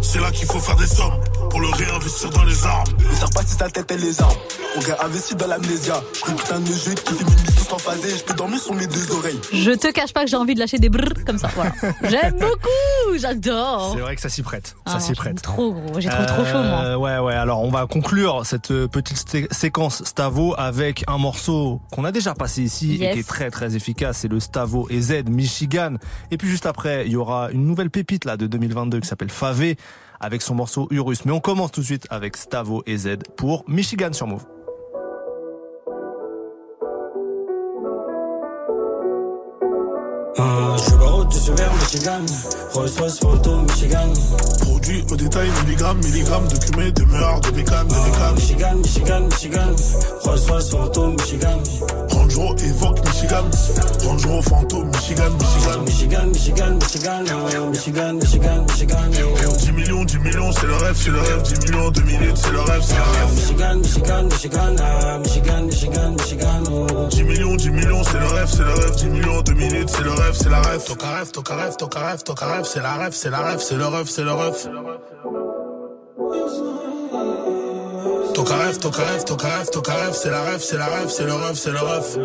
C'est 0.00 0.20
là 0.20 0.30
qu'il 0.30 0.46
faut 0.46 0.58
faire 0.60 0.76
des 0.76 0.86
sommes 0.86 1.12
pour 1.50 1.60
le 1.60 1.68
réinvestir 1.68 2.30
dans 2.30 2.44
les 2.44 2.64
armes. 2.64 2.84
Ne 3.10 3.14
sert 3.14 3.30
pas 3.30 3.42
si 3.42 3.54
sa 3.54 3.68
tête 3.68 3.90
et 3.90 3.96
les 3.98 4.20
armes. 4.20 4.36
On 4.76 4.80
gagne 4.80 4.96
investi 5.04 5.34
dans 5.34 5.46
l'amnésia. 5.46 6.00
Je 6.26 6.32
putain 6.32 6.60
de 6.60 6.66
jeu 6.66 6.92
qui 6.94 7.14
fait 7.14 7.22
une 7.22 7.30
mission 7.30 7.64
sans 7.68 7.78
phaser. 7.78 8.16
Je 8.18 8.24
peux 8.24 8.34
dormir 8.34 8.58
sur 8.60 8.74
mes 8.74 8.86
deux 8.86 9.10
oreilles. 9.12 9.40
Je 9.52 9.70
te 9.72 9.90
cache 9.92 10.12
pas 10.12 10.24
que 10.24 10.30
j'ai 10.30 10.36
envie 10.36 10.54
de 10.54 10.60
lâcher 10.60 10.78
des 10.78 10.88
brrr 10.88 11.24
comme 11.26 11.38
ça. 11.38 11.48
Voilà. 11.54 11.72
J'aime 12.08 12.34
beaucoup, 12.38 13.18
j'adore. 13.18 13.92
C'est 13.94 14.00
vrai 14.00 14.14
que 14.16 14.20
ça 14.22 14.28
s'y 14.28 14.42
prête. 14.42 14.76
Ah, 14.84 14.92
ça 14.92 15.00
s'y 15.00 15.06
j'aime 15.08 15.16
prête. 15.16 15.42
Trop 15.42 15.72
gros, 15.72 16.00
j'ai 16.00 16.08
trouvé 16.08 16.26
trop 16.26 16.44
chaud 16.44 16.62
moi. 16.62 16.82
Euh, 16.84 16.96
Ouais, 16.96 17.18
ouais. 17.18 17.34
Alors, 17.34 17.62
on 17.62 17.70
va 17.70 17.86
conclure 17.86 18.44
cette 18.46 18.70
euh, 18.70 18.86
petite 18.88 19.16
sté- 19.18 19.52
séquence 19.52 20.02
Stavo 20.04 20.54
avec 20.58 21.04
un 21.08 21.18
morceau 21.18 21.80
qu'on 21.92 22.04
a 22.04 22.12
déjà 22.12 22.34
passé 22.34 22.62
ici 22.62 22.94
et 22.94 22.98
Yes. 22.98 23.14
qui 23.14 23.20
est 23.20 23.28
très 23.28 23.50
très 23.50 23.76
efficace. 23.76 24.18
C'est 24.18 24.28
le 24.28 24.40
Stavo 24.40 24.86
et 24.90 25.00
Z 25.00 25.24
Michigan. 25.28 25.94
Et 26.30 26.36
puis 26.38 26.48
juste 26.48 26.66
après, 26.66 27.06
il 27.06 27.12
y 27.12 27.16
aura 27.16 27.50
une 27.50 27.66
nouvelle 27.66 27.90
pépite 27.90 28.24
là 28.24 28.36
de 28.36 28.46
2022 28.46 29.00
qui 29.00 29.08
s'appelle 29.08 29.30
Favé 29.30 29.76
avec 30.20 30.42
son 30.42 30.54
morceau 30.54 30.88
Urus. 30.90 31.24
Mais 31.24 31.32
on 31.32 31.40
commence 31.40 31.72
tout 31.72 31.80
de 31.80 31.86
suite 31.86 32.06
avec 32.10 32.36
Stavo 32.36 32.82
et 32.86 32.96
Z 32.96 33.18
pour 33.36 33.64
Michigan 33.68 34.12
sur 34.12 34.26
Move. 34.26 34.44
Ah, 40.38 40.76
je 40.76 40.82
suis 40.82 41.46
ce 41.46 41.52
verre 41.52 41.72
Michigan 41.74 42.26
Rolls 42.74 42.90
Royce 42.98 43.18
photo 43.18 43.60
Michigan 43.62 44.12
Produit 44.60 45.04
au 45.10 45.16
détail, 45.16 45.48
milligramme, 45.62 45.98
milligramme 45.98 46.48
de 46.48 46.56
cumé, 46.56 46.92
de 46.92 47.04
meurtre, 47.04 47.50
de 47.50 47.56
bécane, 47.56 47.88
de 47.88 47.94
bécane. 47.94 48.34
Michigan, 48.34 48.74
Michigan, 48.76 49.20
Michigan 49.22 49.74
Rolls 50.24 50.50
Royce 50.50 50.70
photo 50.70 51.06
Michigan 51.08 51.58
Range 52.34 52.62
évoque 52.64 52.98
Michigan. 53.06 53.44
Range 54.04 54.42
fantôme, 54.42 54.88
Michigan, 54.88 55.30
Michigan. 55.30 55.82
Michigan, 55.84 56.26
Michigan, 56.26 56.74
Michigan 56.74 57.24
ah, 57.28 57.70
Michigan, 57.70 58.12
Michigan, 58.14 58.64
Michigan 58.66 59.10
10 59.10 59.72
millions, 59.72 60.04
10 60.04 60.18
millions, 60.18 60.52
c'est 60.52 60.66
le 60.66 60.74
rêve, 60.74 60.96
c'est 60.96 61.10
le 61.10 61.20
rêve. 61.20 61.42
10 61.42 61.70
millions, 61.70 61.90
2 61.90 62.02
minutes, 62.02 62.36
c'est 62.36 62.50
le 62.50 62.60
rêve, 62.60 62.82
c'est 62.82 62.96
le 62.96 63.02
rêve. 63.02 63.34
Michigan, 63.34 63.76
Michigan, 63.76 64.24
Michigan 64.24 64.76
ah, 64.80 65.18
Michigan, 65.18 65.62
Michigan, 65.62 66.10
Michigan 66.12 66.62
oh. 66.70 67.08
10 67.10 67.22
millions, 67.24 67.56
10 67.56 67.70
millions, 67.70 68.02
c'est 68.02 68.18
le 68.18 68.26
rêve, 68.26 68.48
c'est 68.50 68.64
le 68.64 68.72
rêve. 68.72 68.96
10 68.96 69.06
millions, 69.06 69.42
2 69.42 69.52
minutes, 69.54 69.88
c'est 69.88 70.02
le 70.02 70.12
rêve, 70.12 70.34
c'est 70.34 70.50
la 70.50 70.62
rêve. 70.62 70.84
Toca 70.84 71.06
rêve, 71.10 71.30
toca 71.30 71.54
rêve, 71.54 71.76
toca 71.76 72.00
rêve, 72.00 72.22
toca 72.22 72.46
rêve, 72.46 72.64
c'est 72.64 72.80
la 72.80 72.94
rêve, 72.94 73.12
c'est 73.12 73.30
la 73.30 73.38
rêve, 73.38 73.60
c'est 73.60 73.76
le 73.76 73.86
rêve, 73.86 74.08
c'est 74.08 74.24
le 74.24 74.32
rêve. 74.32 74.68
Toca 78.34 78.56
rêve, 78.56 78.78
toca 78.78 79.02
rêve, 79.02 79.24
toca 79.24 79.48
rêve, 79.48 79.70
toca 79.70 79.94
rêve, 79.94 80.12
c'est 80.12 80.30
la 80.30 80.42
rêve, 80.42 80.60
c'est 80.60 80.76
la 80.76 80.86
rêve, 80.86 81.08
c'est 81.08 81.24
le 81.24 81.34
rêve, 81.34 81.54
c'est 81.54 81.70
le 81.70 81.78
rêve. 81.78 82.18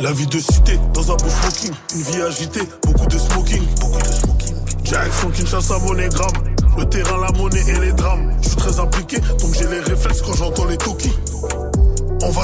La 0.00 0.12
vie 0.12 0.26
de 0.26 0.38
cité, 0.38 0.78
dans 0.94 1.12
un 1.12 1.16
beau 1.16 1.28
smoking, 1.28 1.72
une 1.94 2.02
vie 2.02 2.22
agitée, 2.22 2.68
beaucoup 2.82 3.06
de 3.06 3.18
smoking, 3.18 3.62
beaucoup 3.80 3.98
de 3.98 4.06
smoking. 4.06 4.54
Direction 4.82 5.30
Kinshasa, 5.30 5.78
monégramme, 5.78 6.44
le 6.78 6.84
terrain, 6.88 7.20
la 7.20 7.32
monnaie 7.38 7.64
et 7.68 7.80
les 7.80 7.92
drames. 7.92 8.32
Je 8.42 8.48
suis 8.48 8.56
très 8.56 8.80
impliqué, 8.80 9.18
donc 9.18 9.54
j'ai 9.54 9.66
les 9.66 9.80
réflexes 9.80 10.22
quand 10.22 10.34
j'entends 10.34 10.64
les 10.66 10.76
Toki. 10.76 11.12
On 12.22 12.30
va 12.30 12.42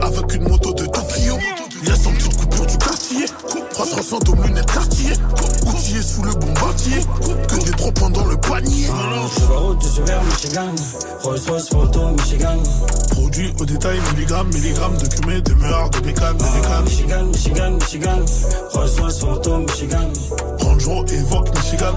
avec 0.00 0.34
une 0.34 0.48
moto 0.48 0.72
de 0.72 0.86
Tokyo. 0.86 1.38
Il 1.80 1.88
y 1.88 1.92
a 1.92 1.94
petite 1.94 2.36
coupure 2.36 2.66
du 2.66 2.78
quartier. 2.78 3.24
300 3.72 4.18
aux 4.28 4.42
lunettes 4.42 4.66
quartier. 4.72 5.12
Coutillé 5.64 6.02
sous 6.02 6.22
le 6.22 6.32
bombardier. 6.32 7.00
Que 7.48 7.64
des 7.64 7.70
trois 7.72 7.92
points 7.92 8.10
dans 8.10 8.26
le 8.26 8.36
panier. 8.36 8.86
Je 8.86 9.76
de 9.76 9.82
ce 9.82 10.00
verre 10.02 10.22
Michigan 10.24 10.74
Rolls 11.22 11.40
Royce 11.48 11.68
photo 11.68 12.10
Michigan 12.10 12.56
Produit 13.10 13.52
au 13.60 13.64
détail, 13.64 13.98
milligramme, 14.12 14.48
milligramme 14.48 14.96
de 14.96 15.06
cumé, 15.06 15.40
de 15.40 15.54
meurtre, 15.54 16.00
de 16.00 16.06
bécane, 16.06 16.36
de 16.36 16.42
bécane. 16.42 16.84
Michigan, 16.84 17.24
Michigan, 17.26 17.70
Michigan 17.72 18.24
Rolls 18.72 19.00
Royce 19.00 19.18
photo 19.20 19.58
Michigan 19.58 20.08
Range 20.60 20.86
Rover 20.86 21.12
évoque 21.14 21.48
Michigan. 21.56 21.94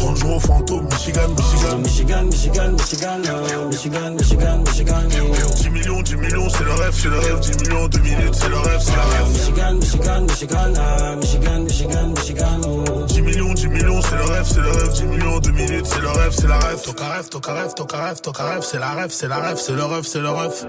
Range 0.00 0.22
Rover 0.24 0.40
fantôme, 0.40 0.84
Michigan, 0.84 1.28
Michigan. 1.36 1.78
Michigan, 1.78 2.24
Michigan, 2.24 2.72
Michigan 2.72 3.22
ah, 3.28 3.66
Michigan, 3.68 4.10
Michigan, 4.14 4.58
Michigan 4.58 5.08
oh. 5.20 5.54
10 5.56 5.70
millions, 5.70 6.02
10 6.02 6.16
millions, 6.16 6.48
c'est 6.48 6.64
le 6.64 6.72
rêve, 6.72 6.94
c'est 6.94 7.08
le 7.08 7.18
rêve. 7.18 7.40
10 7.40 7.56
millions, 7.58 7.88
2 7.88 7.98
minutes, 8.00 8.34
c'est 8.34 8.48
le 8.48 8.58
rêve, 8.58 8.80
c'est 8.80 8.92
le 8.92 9.00
rêve. 9.00 9.25
Michigan, 9.32 9.74
Michigan, 9.78 10.26
Michigan 10.26 10.74
ah, 10.78 11.16
Michigan, 11.16 11.64
Michigan, 11.64 12.14
Michigan 12.14 12.60
oh. 12.66 13.06
10 13.06 13.20
millions, 13.22 13.54
10 13.54 13.68
millions, 13.68 14.00
c'est 14.02 14.16
le 14.16 14.24
rêve, 14.24 14.46
c'est 14.46 14.60
le 14.60 14.70
rêve. 14.70 14.92
10 14.92 15.04
millions, 15.04 15.40
2 15.40 15.50
minutes, 15.52 15.86
c'est 15.86 16.00
le 16.00 16.08
rêve, 16.08 16.32
c'est 16.32 16.46
la 16.46 16.58
rêve. 16.58 16.82
Toca 16.82 17.04
rêve, 17.08 17.28
toca 17.28 17.52
rêve, 17.52 17.74
toca 17.74 17.96
rêve, 17.98 18.20
toca 18.20 18.44
rêve, 18.44 18.62
c'est 18.62 18.78
la 18.78 18.90
rêve, 18.90 19.10
c'est 19.10 19.28
la 19.28 19.36
rêve, 19.36 19.56
c'est 19.56 19.72
le 19.72 19.84
rêve, 19.84 20.04
c'est 20.04 20.20
le 20.20 20.30
rêve. 20.30 20.66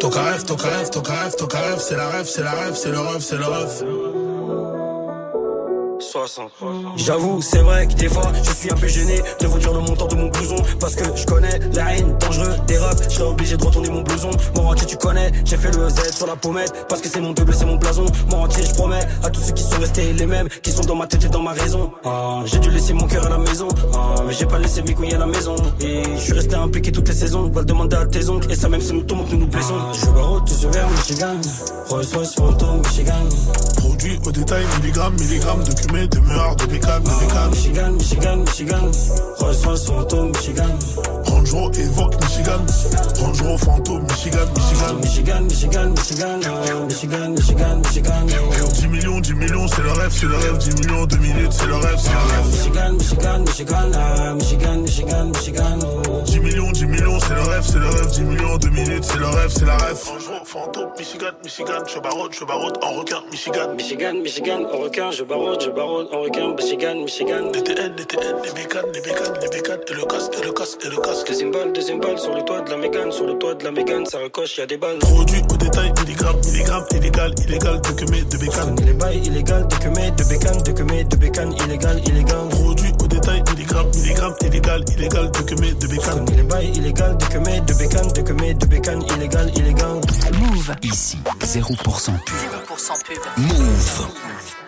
Toca 0.00 0.22
rêve, 0.22 0.44
toca 0.44 0.68
rêve, 0.68 0.90
toca 0.90 1.12
rêve, 1.12 1.36
toca 1.36 1.58
rêve, 1.58 1.78
c'est 1.78 1.96
la 1.96 2.08
rêve, 2.08 2.26
c'est 2.26 2.42
la 2.42 2.52
rêve, 2.52 2.74
c'est 2.74 2.90
le 2.90 3.00
rêve, 3.00 3.20
c'est 3.20 3.36
le 3.36 3.46
rêve. 3.46 4.13
60. 6.14 6.52
J'avoue, 6.94 7.42
c'est 7.42 7.58
vrai 7.58 7.88
que 7.88 7.94
des 7.94 8.08
fois, 8.08 8.30
je 8.44 8.52
suis 8.52 8.70
un 8.70 8.76
peu 8.76 8.86
gêné 8.86 9.20
de 9.40 9.46
vous 9.48 9.58
dire 9.58 9.72
le 9.72 9.80
montant 9.80 10.06
de 10.06 10.14
mon 10.14 10.28
blouson. 10.28 10.54
Parce 10.78 10.94
que 10.94 11.02
je 11.16 11.26
connais 11.26 11.58
la 11.74 11.96
haine 11.96 12.16
dangereux 12.18 12.54
des 12.68 12.78
refs. 12.78 13.02
Je 13.08 13.14
serais 13.16 13.28
obligé 13.28 13.56
de 13.56 13.64
retourner 13.64 13.90
mon 13.90 14.02
blouson. 14.02 14.30
Mon 14.54 14.68
entier, 14.68 14.86
tu 14.86 14.96
connais, 14.96 15.32
j'ai 15.44 15.56
fait 15.56 15.76
le 15.76 15.88
Z 15.88 16.12
sur 16.16 16.28
la 16.28 16.36
pommette. 16.36 16.86
Parce 16.88 17.00
que 17.00 17.08
c'est 17.08 17.20
mon 17.20 17.32
double, 17.32 17.52
c'est 17.52 17.66
mon 17.66 17.78
blason. 17.78 18.06
Mon 18.30 18.44
entier, 18.44 18.62
je 18.64 18.72
promets 18.74 19.04
à 19.24 19.30
tous 19.30 19.40
ceux 19.40 19.54
qui 19.54 19.64
sont 19.64 19.80
restés 19.80 20.12
les 20.12 20.26
mêmes, 20.26 20.48
qui 20.62 20.70
sont 20.70 20.84
dans 20.84 20.94
ma 20.94 21.08
tête 21.08 21.24
et 21.24 21.28
dans 21.28 21.42
ma 21.42 21.50
raison. 21.52 21.90
Ah, 22.04 22.42
j'ai 22.44 22.60
dû 22.60 22.70
laisser 22.70 22.92
mon 22.92 23.08
cœur 23.08 23.26
à 23.26 23.30
la 23.30 23.38
maison. 23.38 23.66
Ah, 23.96 24.14
mais 24.24 24.34
j'ai 24.34 24.46
pas 24.46 24.60
laissé 24.60 24.82
mes 24.82 24.94
couilles 24.94 25.14
à 25.14 25.18
la 25.18 25.26
maison. 25.26 25.56
Et 25.80 26.04
je 26.14 26.20
suis 26.20 26.32
resté 26.32 26.54
impliqué 26.54 26.92
toutes 26.92 27.08
les 27.08 27.14
saisons. 27.14 27.50
Va 27.50 27.62
le 27.62 27.66
demander 27.66 27.96
à 27.96 28.06
tes 28.06 28.28
oncles. 28.28 28.52
Et 28.52 28.54
ça, 28.54 28.68
même 28.68 28.80
si 28.80 28.92
nous 28.92 29.02
tombons, 29.02 29.24
que 29.24 29.32
nous 29.32 29.38
nous 29.40 29.46
blessons. 29.48 29.74
je 29.92 29.98
suis 29.98 30.12
barreau 30.12 30.38
de 30.38 30.48
ce 30.48 30.68
verre, 30.68 30.88
Michigan. 30.90 31.34
Rolls 31.88 32.06
Royce, 32.14 32.34
photo, 32.36 32.66
Michigan. 32.84 33.28
Produit 33.78 34.16
au 34.24 34.30
détail, 34.30 34.64
milligramme, 34.80 35.14
milligramme 35.14 35.64
de 35.64 35.74
cumé, 35.74 36.03
Demeure 36.08 36.56
de. 36.56 36.66
Michigan, 36.66 37.92
Michigan, 37.92 38.36
Michigan. 38.36 38.90
Royce 39.38 39.84
fantôme, 39.86 40.32
Michigan. 40.32 40.78
Range 41.26 41.50
Rover 41.52 41.80
évoque 41.80 42.14
Michigan. 42.20 42.60
Range 43.20 43.40
Rover 43.42 43.58
fantôme, 43.58 44.02
Michigan, 44.02 44.46
Michigan. 44.54 44.94
Michigan, 45.00 45.40
Michigan, 45.42 45.90
Michigan. 45.90 46.86
Michigan, 46.86 47.28
Michigan, 47.34 47.80
Michigan. 47.80 48.26
10 48.26 48.88
millions, 48.88 49.20
10 49.20 49.34
millions, 49.34 49.66
c'est 49.68 49.82
le 49.82 49.92
rêve, 49.92 50.12
c'est 50.12 50.26
le 50.26 50.36
rêve. 50.36 50.58
10 50.58 50.74
millions, 50.82 51.06
2 51.06 51.16
minutes, 51.16 51.52
c'est 51.52 51.66
le 51.66 51.76
rêve, 51.76 51.98
c'est 51.98 52.10
le 52.10 52.18
rêve. 52.18 52.46
Michigan, 52.50 52.92
Michigan, 52.92 53.38
Michigan. 53.40 54.34
Michigan, 54.34 54.76
Michigan, 54.82 55.24
Michigan. 55.26 55.78
oh. 56.08 56.22
10 56.26 56.40
millions, 56.40 56.72
10 56.72 56.86
millions, 56.86 57.18
c'est 57.20 57.34
le 57.34 57.42
rêve, 57.42 57.64
c'est 57.64 57.78
le 57.78 57.88
rêve. 57.88 58.10
10 58.10 58.22
millions, 58.22 58.58
2 58.58 58.68
minutes, 58.70 59.04
c'est 59.04 59.18
le 59.18 59.26
rêve, 59.26 59.50
c'est 59.50 59.64
la 59.64 59.76
rêve. 59.76 59.96
Fantôme, 60.44 60.90
Michigan, 60.98 61.32
Michigan. 61.42 61.82
Je 61.86 61.98
barote, 62.00 62.34
je 62.38 62.44
barote 62.44 62.78
en 62.84 62.92
requin, 62.92 63.22
Michigan. 63.30 63.74
Michigan, 63.76 64.14
Michigan, 64.22 64.64
en 64.72 64.78
requin, 64.78 65.10
je 65.10 65.24
je 65.64 65.70
barode, 65.94 66.08
en 66.12 66.22
requin, 66.22 66.54
Michigan, 66.54 66.94
Michigan. 67.02 67.50
Les 67.52 67.62
TN, 67.62 67.94
les 67.96 68.04
bécanes, 68.04 68.36
les 68.44 68.52
bécanes, 68.52 68.92
les 68.92 69.48
bécanes, 69.48 69.80
et 69.88 69.94
le 69.94 70.04
casque, 70.04 70.32
et 70.40 70.44
le 70.44 70.52
casque, 70.52 70.84
et 70.84 70.88
le 70.88 70.96
casque. 70.96 71.26
Deuxième 71.28 71.50
balle, 71.50 71.72
deuxième 71.72 72.00
balle, 72.00 72.18
sur 72.18 72.34
le 72.34 72.42
toit 72.42 72.60
de 72.62 72.70
la 72.70 72.76
Mégane, 72.76 73.12
sur 73.12 73.26
le 73.26 73.38
toit 73.38 73.54
de 73.54 73.64
la 73.64 73.70
Mégane, 73.70 74.06
ça 74.06 74.18
recoche, 74.18 74.58
y 74.58 74.62
a 74.62 74.66
des 74.66 74.76
balles. 74.76 74.98
Produit 74.98 75.42
au 75.50 75.56
détail, 75.56 75.92
milligrammes, 76.00 76.40
milligrammes, 76.44 76.86
illégal, 76.92 77.34
illégal, 77.46 77.80
de 77.80 77.88
que 77.88 78.04
de 78.04 78.38
bécanes. 78.38 78.76
Les 78.84 78.92
bails 78.92 79.26
illégal, 79.26 79.66
de 79.68 79.76
que 79.76 79.88
de 79.88 80.28
bécane, 80.28 80.62
de 80.62 80.72
que 80.72 80.82
de 80.82 81.16
bécane, 81.16 81.52
illégal, 81.64 82.08
illégal. 82.08 82.48
Produit 82.50 82.92
au 83.02 83.06
détail, 83.06 83.42
milligrammes, 83.50 83.90
milligrammes, 83.94 84.36
illégal, 84.42 84.84
illégal, 84.96 85.30
de 85.30 85.38
que 85.38 85.54
de 85.54 85.86
bécanes. 85.86 86.26
Les 86.36 86.42
bails 86.42 86.76
illégal, 86.76 87.16
de 87.16 87.24
que 87.24 87.38
de 87.38 87.74
bécane, 87.78 88.08
de 88.08 88.22
que 88.22 88.32
de 88.32 88.66
bécane, 88.66 89.02
illégal, 89.16 89.50
illégal. 89.56 90.00
Move. 90.32 90.74
Ici, 90.82 91.18
0% 91.40 91.76
pub. 91.76 92.34
0% 92.66 92.98
pub. 93.04 93.18
Move. 93.36 94.63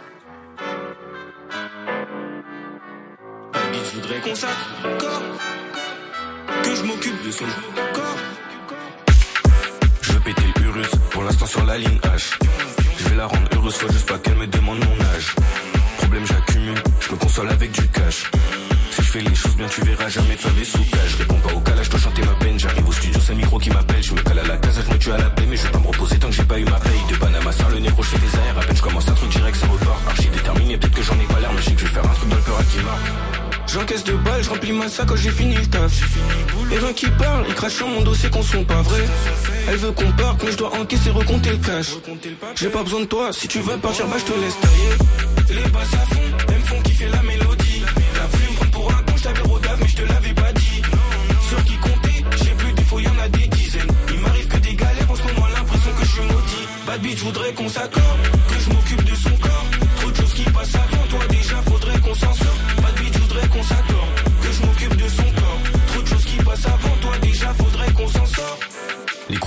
Voudrais 4.07 4.21
qu'on 4.21 4.35
s'accorde, 4.37 5.25
que 6.63 6.75
je 6.77 6.83
m'occupe 6.85 7.27
de 7.27 7.31
son 7.33 7.45
corps. 7.93 8.17
Je 10.03 10.13
veux 10.13 10.21
péter 10.21 10.43
le 10.57 10.63
Urus, 10.67 10.91
pour 11.11 11.25
l'instant 11.25 11.47
sur 11.47 11.65
la 11.65 11.77
ligne 11.77 11.99
H. 12.05 12.39
Je 12.99 13.09
vais 13.09 13.17
la 13.17 13.27
rendre 13.27 13.49
heureuse, 13.55 13.75
faut 13.75 13.91
juste 13.91 14.09
pas 14.09 14.19
qu'elle 14.19 14.37
me 14.37 14.47
demande 14.47 14.79
mon 14.79 15.05
âge. 15.07 15.35
Problème 15.99 16.25
j'accumule, 16.25 16.79
je 17.01 17.13
me 17.13 17.17
console 17.17 17.49
avec 17.49 17.73
du 17.73 17.89
cash. 17.89 18.31
Les 19.19 19.35
choses 19.35 19.57
bien, 19.57 19.67
tu 19.67 19.81
verras 19.81 20.09
jamais 20.11 20.37
des 20.37 20.65
sous 20.65 20.79
Je 21.07 21.17
réponds 21.17 21.41
pas 21.41 21.55
au 21.55 21.61
calage, 21.61 21.89
dois 21.89 21.99
chanter 21.99 22.21
ma 22.23 22.35
peine. 22.35 22.59
J'arrive 22.59 22.87
au 22.87 22.93
studio, 22.93 23.19
c'est 23.25 23.33
le 23.33 23.39
micro 23.39 23.59
qui 23.59 23.71
m'appelle. 23.71 24.03
Je 24.03 24.13
me 24.13 24.21
cale 24.21 24.39
à 24.41 24.43
la 24.43 24.57
casa, 24.59 24.83
je 24.87 24.93
me 24.93 24.99
tue 24.99 25.11
à 25.11 25.17
la 25.17 25.31
paix, 25.31 25.45
mais 25.49 25.57
je 25.57 25.63
vais 25.63 25.71
pas 25.71 25.79
me 25.79 25.87
reposer 25.87 26.19
tant 26.19 26.29
que 26.29 26.35
j'ai 26.35 26.45
pas 26.45 26.59
eu 26.59 26.65
ma 26.65 26.79
paye. 26.79 27.01
De 27.09 27.17
Panama, 27.17 27.51
ça 27.51 27.65
le 27.73 27.79
négro, 27.79 28.03
je 28.03 28.09
fais 28.11 28.19
des 28.19 28.27
airs. 28.27 28.59
À 28.59 28.61
peine 28.61 28.77
je 28.77 28.83
commence 28.83 29.09
un 29.09 29.15
truc 29.15 29.31
direct, 29.31 29.57
ça 29.57 29.67
repart. 29.69 30.01
Archi 30.07 30.29
déterminé, 30.29 30.77
peut-être 30.77 30.95
que 30.95 31.03
j'en 31.03 31.15
ai 31.15 31.25
pas 31.33 31.41
l'air, 31.41 31.51
mais 31.55 31.63
je 31.63 31.65
sais 31.65 31.73
que 31.73 31.81
je 31.81 31.87
vais 31.87 31.93
faire 31.93 32.05
un 32.05 32.15
truc 32.15 32.29
dans 32.29 32.37
le 32.37 32.43
peur 32.43 32.59
qui 32.71 32.79
marque. 32.85 33.67
J'encaisse 33.67 34.05
de 34.05 34.13
balles, 34.13 34.45
je 34.45 34.51
remplis 34.51 34.73
ma 34.73 34.89
sac 34.89 35.07
quand 35.07 35.17
j'ai 35.17 35.31
fini 35.31 35.55
le 35.55 35.67
taf. 35.67 35.93
Les 36.71 36.79
gens 36.79 36.93
qui 36.93 37.07
parlent, 37.07 37.47
ils 37.49 37.55
crachent 37.55 37.75
sur 37.75 37.89
mon 37.89 38.03
dossier 38.03 38.29
qu'on 38.29 38.43
sont 38.43 38.65
pas 38.65 38.83
vrais. 38.83 39.07
Elle 39.69 39.77
veut 39.77 39.93
qu'on 39.93 40.13
parte, 40.13 40.43
mais 40.45 40.53
je 40.53 40.59
dois 40.59 40.75
encaisser, 40.79 41.11
recompter 41.11 41.51
le 41.51 41.57
cash. 41.57 41.95
J'ai 42.55 42.69
pas 42.69 42.83
besoin 42.83 43.01
de 43.01 43.07
toi, 43.07 43.33
si 43.33 43.49
tu 43.49 43.61
veux 43.61 43.79
partir, 43.79 44.07
bah 44.09 44.17
je 44.19 44.25
te 44.25 44.39
laisse 44.39 44.61
tailler. 44.61 45.63
Les 45.63 45.71
basses 45.71 45.95
à 45.95 46.15
fond, 46.15 46.56
Bad 56.97 57.03
bitch, 57.05 57.23
voudrais 57.23 57.53
qu'on 57.53 57.69
s'accorde, 57.69 58.36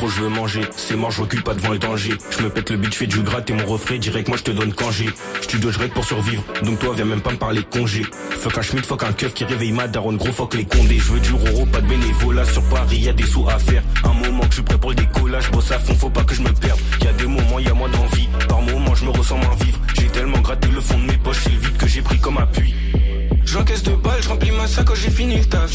Je 0.07 0.21
veux 0.21 0.29
manger, 0.29 0.61
c'est 0.77 0.95
mort, 0.95 1.11
je 1.11 1.21
recule 1.21 1.43
pas 1.43 1.53
devant 1.53 1.71
le 1.71 1.77
danger. 1.77 2.13
Je 2.31 2.41
me 2.41 2.49
pète 2.49 2.71
le 2.71 2.81
je 2.81 2.89
fais 2.89 3.05
du 3.05 3.21
gras, 3.21 3.41
t'es 3.41 3.53
mon 3.53 3.65
refrain, 3.65 3.97
direct, 3.97 4.27
moi 4.27 4.37
je 4.37 4.43
te 4.43 4.51
donne 4.51 4.73
congé. 4.73 5.09
Je 5.49 5.79
règle 5.79 5.93
pour 5.93 6.05
survivre, 6.05 6.43
donc 6.63 6.79
toi 6.79 6.93
viens 6.95 7.05
même 7.05 7.21
pas 7.21 7.31
me 7.31 7.37
parler 7.37 7.61
congé. 7.63 8.03
Fuck 8.31 8.57
un 8.57 8.61
schmidt, 8.61 8.87
fuck 8.87 9.03
un 9.03 9.13
keuf 9.13 9.33
qui 9.33 9.43
réveille 9.43 9.71
ma 9.71 9.87
daronne, 9.87 10.17
gros 10.17 10.31
fuck 10.31 10.55
les 10.55 10.65
condés. 10.65 10.97
Je 10.97 11.13
veux 11.13 11.19
du 11.19 11.33
roro, 11.33 11.65
pas 11.65 11.81
de 11.81 11.87
bénévolat 11.87 12.45
sur 12.45 12.63
Paris, 12.69 12.97
y 12.99 13.09
a 13.09 13.13
des 13.13 13.23
sous 13.23 13.47
à 13.49 13.59
faire. 13.59 13.83
Un 14.03 14.13
moment 14.13 14.41
que 14.41 14.49
je 14.49 14.53
suis 14.55 14.63
prêt 14.63 14.77
pour 14.77 14.89
le 14.91 14.95
décollage, 14.95 15.51
bosse 15.51 15.71
à 15.71 15.79
fond, 15.79 15.95
faut 15.95 16.09
pas 16.09 16.23
que 16.23 16.33
je 16.33 16.41
me 16.41 16.51
perde. 16.53 16.79
Y 17.01 17.07
a 17.07 17.13
des 17.13 17.27
moments, 17.27 17.59
y 17.59 17.67
a 17.67 17.73
moins 17.73 17.89
d'envie, 17.89 18.27
par 18.47 18.61
moments 18.61 18.95
je 18.95 19.05
me 19.05 19.11
ressens 19.11 19.37
moins 19.37 19.55
vivre. 19.63 19.79
J'ai 19.99 20.07
tellement 20.07 20.39
gratté 20.39 20.69
le 20.69 20.81
fond 20.81 20.97
de 20.97 21.03
mes 21.03 21.17
poches, 21.17 21.41
c'est 21.43 21.51
le 21.51 21.59
vide 21.59 21.77
que 21.77 21.87
j'ai 21.87 22.01
pris 22.01 22.19
comme 22.19 22.37
appui. 22.37 22.73
J'encaisse 23.51 23.81
de 23.81 23.95
balles, 23.95 24.21
je 24.21 24.29
remplis 24.29 24.51
ma 24.51 24.67
sac 24.67 24.85
quand 24.85 24.93
j'ai 24.93 25.09
fini 25.09 25.37
le 25.37 25.45
taf. 25.45 25.71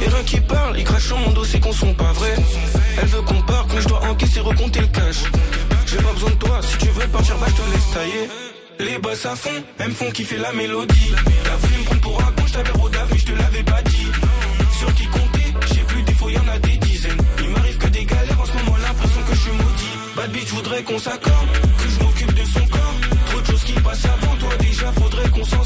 Les 0.00 0.06
reins 0.06 0.22
qui 0.22 0.38
parlent, 0.38 0.78
ils 0.78 0.84
crachent 0.84 1.06
sur 1.06 1.16
mon 1.16 1.30
dos, 1.30 1.44
c'est 1.44 1.58
qu'on 1.58 1.72
sont 1.72 1.94
pas 1.94 2.12
vrais. 2.12 2.36
Elle 3.00 3.08
veut 3.08 3.22
qu'on 3.22 3.40
parte, 3.40 3.72
mais 3.74 3.80
je 3.80 3.88
dois 3.88 4.02
encaisser, 4.04 4.40
recompter 4.40 4.80
le 4.80 4.86
cash. 4.88 5.22
J'ai 5.86 5.96
pas 5.96 6.12
besoin 6.12 6.30
de 6.30 6.34
toi, 6.34 6.60
si 6.62 6.76
tu 6.76 6.88
veux 6.88 7.06
partir, 7.08 7.38
bah 7.38 7.46
je 7.48 7.54
te 7.54 7.70
laisse 7.70 7.90
tailler. 7.94 8.28
Les 8.80 8.98
basses 8.98 9.24
à 9.24 9.34
fond, 9.34 9.64
elles 9.78 9.88
me 9.88 9.94
font 9.94 10.10
kiffer 10.10 10.36
la 10.36 10.52
mélodie. 10.52 11.14
T'as 11.44 11.56
voulu 11.56 11.78
me 11.78 11.84
prendre 11.84 12.00
pour 12.02 12.20
un 12.20 12.32
con, 12.32 12.42
je 12.46 12.52
t'avais 12.52 12.78
rodave, 12.78 13.08
mais 13.10 13.18
je 13.18 13.24
te 13.24 13.32
l'avais 13.32 13.62
pas 13.62 13.82
dit. 13.82 14.06
Sur 14.78 14.94
qui 14.94 15.06
compter, 15.06 15.54
j'ai 15.72 15.80
plus 15.80 16.02
des 16.02 16.14
fois, 16.14 16.30
y'en 16.32 16.48
a 16.48 16.58
des 16.58 16.76
dizaines. 16.76 17.22
Il 17.42 17.48
m'arrive 17.48 17.78
que 17.78 17.88
des 17.88 18.04
galères, 18.04 18.40
en 18.40 18.44
ce 18.44 18.52
moment 18.52 18.76
l'impression 18.76 19.22
que 19.22 19.34
je 19.34 19.50
maudit. 19.50 19.94
Bad 20.16 20.30
bitch, 20.32 20.48
voudrais 20.48 20.82
qu'on 20.82 20.98
s'accorde, 20.98 21.48
que 21.78 21.88
je 21.88 22.04
m'occupe 22.04 22.34
de 22.34 22.44
son 22.44 22.66
corps. 22.66 22.94
Trop 23.30 23.40
de 23.40 23.46
choses 23.46 23.64
qui 23.64 23.72
passent 23.72 24.04
avant 24.04 24.36
toi, 24.36 24.50
déjà 24.60 24.92
faudrait 24.92 25.30
qu'on 25.30 25.44
s'en 25.44 25.64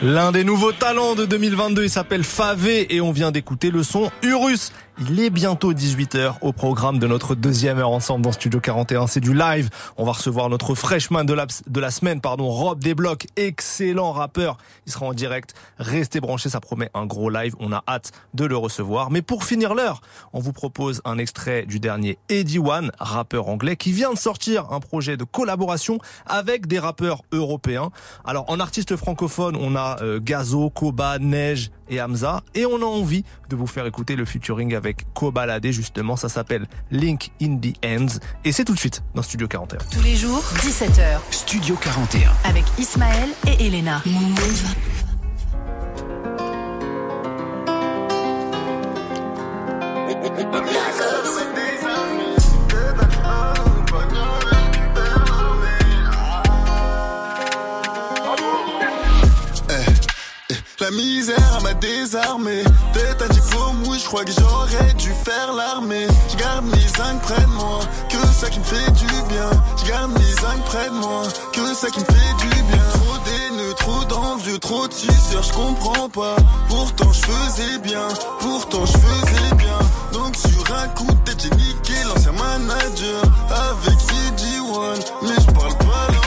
L'un 0.00 0.30
des 0.30 0.44
nouveaux 0.44 0.70
talents 0.70 1.16
de 1.16 1.24
2022, 1.24 1.82
il 1.82 1.90
s'appelle 1.90 2.22
Favé 2.22 2.94
et 2.94 3.00
on 3.00 3.10
vient 3.10 3.32
d'écouter 3.32 3.72
le 3.72 3.82
son 3.82 4.12
Urus. 4.22 4.70
Il 5.00 5.20
est 5.20 5.30
bientôt 5.30 5.72
18h 5.72 6.38
au 6.40 6.52
programme 6.52 6.98
de 6.98 7.06
notre 7.06 7.36
deuxième 7.36 7.78
heure 7.78 7.90
ensemble 7.90 8.24
dans 8.24 8.32
Studio 8.32 8.58
41. 8.58 9.06
C'est 9.06 9.20
du 9.20 9.32
live. 9.32 9.70
On 9.96 10.04
va 10.04 10.10
recevoir 10.10 10.48
notre 10.48 10.74
freshman 10.74 11.22
de 11.22 11.34
la, 11.34 11.46
de 11.68 11.80
la 11.80 11.92
semaine, 11.92 12.20
pardon, 12.20 12.48
Rob 12.48 12.80
Desblocs, 12.80 13.28
excellent 13.36 14.10
rappeur. 14.10 14.58
Il 14.86 14.92
sera 14.92 15.06
en 15.06 15.14
direct. 15.14 15.54
Restez 15.78 16.18
branchés, 16.18 16.48
ça 16.48 16.58
promet 16.58 16.90
un 16.94 17.06
gros 17.06 17.30
live. 17.30 17.54
On 17.60 17.70
a 17.72 17.84
hâte 17.86 18.10
de 18.34 18.44
le 18.44 18.56
recevoir. 18.56 19.12
Mais 19.12 19.22
pour 19.22 19.44
finir 19.44 19.76
l'heure, 19.76 20.00
on 20.32 20.40
vous 20.40 20.52
propose 20.52 21.00
un 21.04 21.18
extrait 21.18 21.64
du 21.64 21.78
dernier 21.78 22.18
Eddie 22.28 22.58
One, 22.58 22.90
rappeur 22.98 23.48
anglais, 23.48 23.76
qui 23.76 23.92
vient 23.92 24.12
de 24.12 24.18
sortir 24.18 24.72
un 24.72 24.80
projet 24.80 25.16
de 25.16 25.22
collaboration 25.22 26.00
avec 26.26 26.66
des 26.66 26.80
rappeurs 26.80 27.22
européens. 27.30 27.90
Alors, 28.24 28.50
en 28.50 28.58
artiste 28.58 28.96
francophone, 28.96 29.54
on 29.54 29.76
a 29.76 30.02
euh, 30.02 30.18
Gazo, 30.20 30.70
Koba, 30.70 31.20
Neige 31.20 31.70
et 31.90 32.00
Hamza. 32.00 32.42
Et 32.54 32.66
on 32.66 32.76
a 32.82 32.84
envie 32.84 33.24
de 33.48 33.56
vous 33.56 33.66
faire 33.66 33.86
écouter 33.86 34.16
le 34.16 34.24
featuring 34.24 34.74
avec 34.74 35.12
Kobalade, 35.14 35.66
justement. 35.70 36.16
Ça 36.16 36.28
s'appelle 36.28 36.66
Link 36.90 37.30
in 37.42 37.56
the 37.56 37.74
Ends. 37.84 38.18
Et 38.44 38.52
c'est 38.52 38.64
tout 38.64 38.74
de 38.74 38.78
suite 38.78 39.02
dans 39.14 39.22
Studio 39.22 39.48
41. 39.48 39.78
Tous 39.90 40.02
les 40.02 40.16
jours, 40.16 40.42
17h. 40.56 41.18
Studio 41.30 41.76
41. 41.76 42.30
Avec 42.44 42.64
Ismaël 42.78 43.30
et 43.46 43.66
Elena. 43.66 44.02
Move. 44.06 44.74
La 60.90 60.96
misère 60.96 61.58
m'a 61.62 61.74
désarmé. 61.74 62.64
Tête 62.94 63.20
un 63.20 63.28
diplôme, 63.28 63.82
oui, 63.88 63.98
je 63.98 64.06
crois 64.06 64.24
que 64.24 64.32
j'aurais 64.32 64.94
dû 64.94 65.12
faire 65.22 65.52
l'armée. 65.52 66.06
Je 66.30 66.36
garde 66.36 66.64
mes 66.64 66.80
zincs 66.80 67.20
près 67.20 67.42
de 67.42 67.50
moi, 67.50 67.80
que 68.08 68.16
ça 68.32 68.48
qui 68.48 68.58
me 68.58 68.64
fait 68.64 68.90
du 68.92 69.04
bien. 69.28 69.50
Je 69.76 69.86
garde 69.86 70.12
mes 70.12 70.32
zincs 70.32 70.64
près 70.64 70.88
de 70.88 70.94
moi, 70.94 71.24
que 71.52 71.74
ça 71.74 71.90
qui 71.90 72.00
me 72.00 72.06
fait 72.06 72.34
du 72.40 72.62
bien. 72.62 72.82
Trop 72.94 73.18
d'haineux, 73.26 73.74
trop 73.74 74.04
d'envieux, 74.04 74.58
trop 74.58 74.88
de 74.88 74.94
suceurs, 74.94 75.42
je 75.42 75.52
comprends 75.52 76.08
pas. 76.08 76.36
Pourtant 76.70 77.12
je 77.12 77.20
faisais 77.20 77.78
bien, 77.80 78.08
pourtant 78.40 78.86
je 78.86 78.92
faisais 78.92 79.54
bien. 79.56 79.78
Donc 80.14 80.36
sur 80.36 80.74
un 80.74 80.88
coup 80.88 81.04
de 81.04 81.30
tête, 81.30 81.42
j'ai 81.42 81.50
niqué 81.50 82.02
l'ancien 82.06 82.32
manager 82.32 83.22
avec 83.50 83.98
Eddie 84.26 84.60
One. 84.60 85.00
Mais 85.20 85.36
je 85.38 85.52
parle 85.52 85.76
pas 85.76 86.17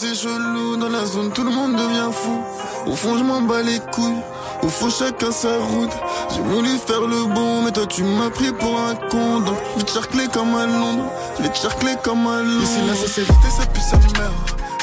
c'est 0.00 0.14
chelou, 0.14 0.76
dans 0.78 0.88
la 0.88 1.04
zone 1.04 1.30
tout 1.30 1.44
le 1.44 1.50
monde 1.50 1.72
devient 1.72 2.10
fou. 2.10 2.40
Au 2.86 2.96
fond, 2.96 3.18
je 3.18 3.22
m'en 3.22 3.42
bats 3.42 3.60
les 3.60 3.80
couilles. 3.92 4.22
Au 4.62 4.68
fond, 4.68 4.88
chacun 4.88 5.30
sa 5.30 5.58
route. 5.58 5.92
J'ai 6.30 6.40
voulu 6.40 6.70
faire 6.78 7.02
le 7.02 7.24
bon, 7.34 7.62
mais 7.62 7.70
toi, 7.70 7.86
tu 7.86 8.02
m'as 8.04 8.30
pris 8.30 8.50
pour 8.52 8.80
un 8.80 8.94
con. 9.10 9.40
Donc, 9.40 9.56
je 9.74 9.80
vais 9.80 9.84
te 9.84 9.90
charcler 9.92 10.26
comme 10.32 10.54
à 10.54 10.64
Londres. 10.64 11.04
Je 11.36 11.42
vais 11.42 11.50
te 11.50 11.58
charcler 11.58 11.96
comme 12.02 12.26
à 12.26 12.40
Londres. 12.40 12.62
Ici, 12.62 12.78
la 12.86 12.94
sincérité, 12.94 13.50
ça 13.50 13.66
pue 13.66 13.80
sa 13.80 13.98
mère. 14.18 14.32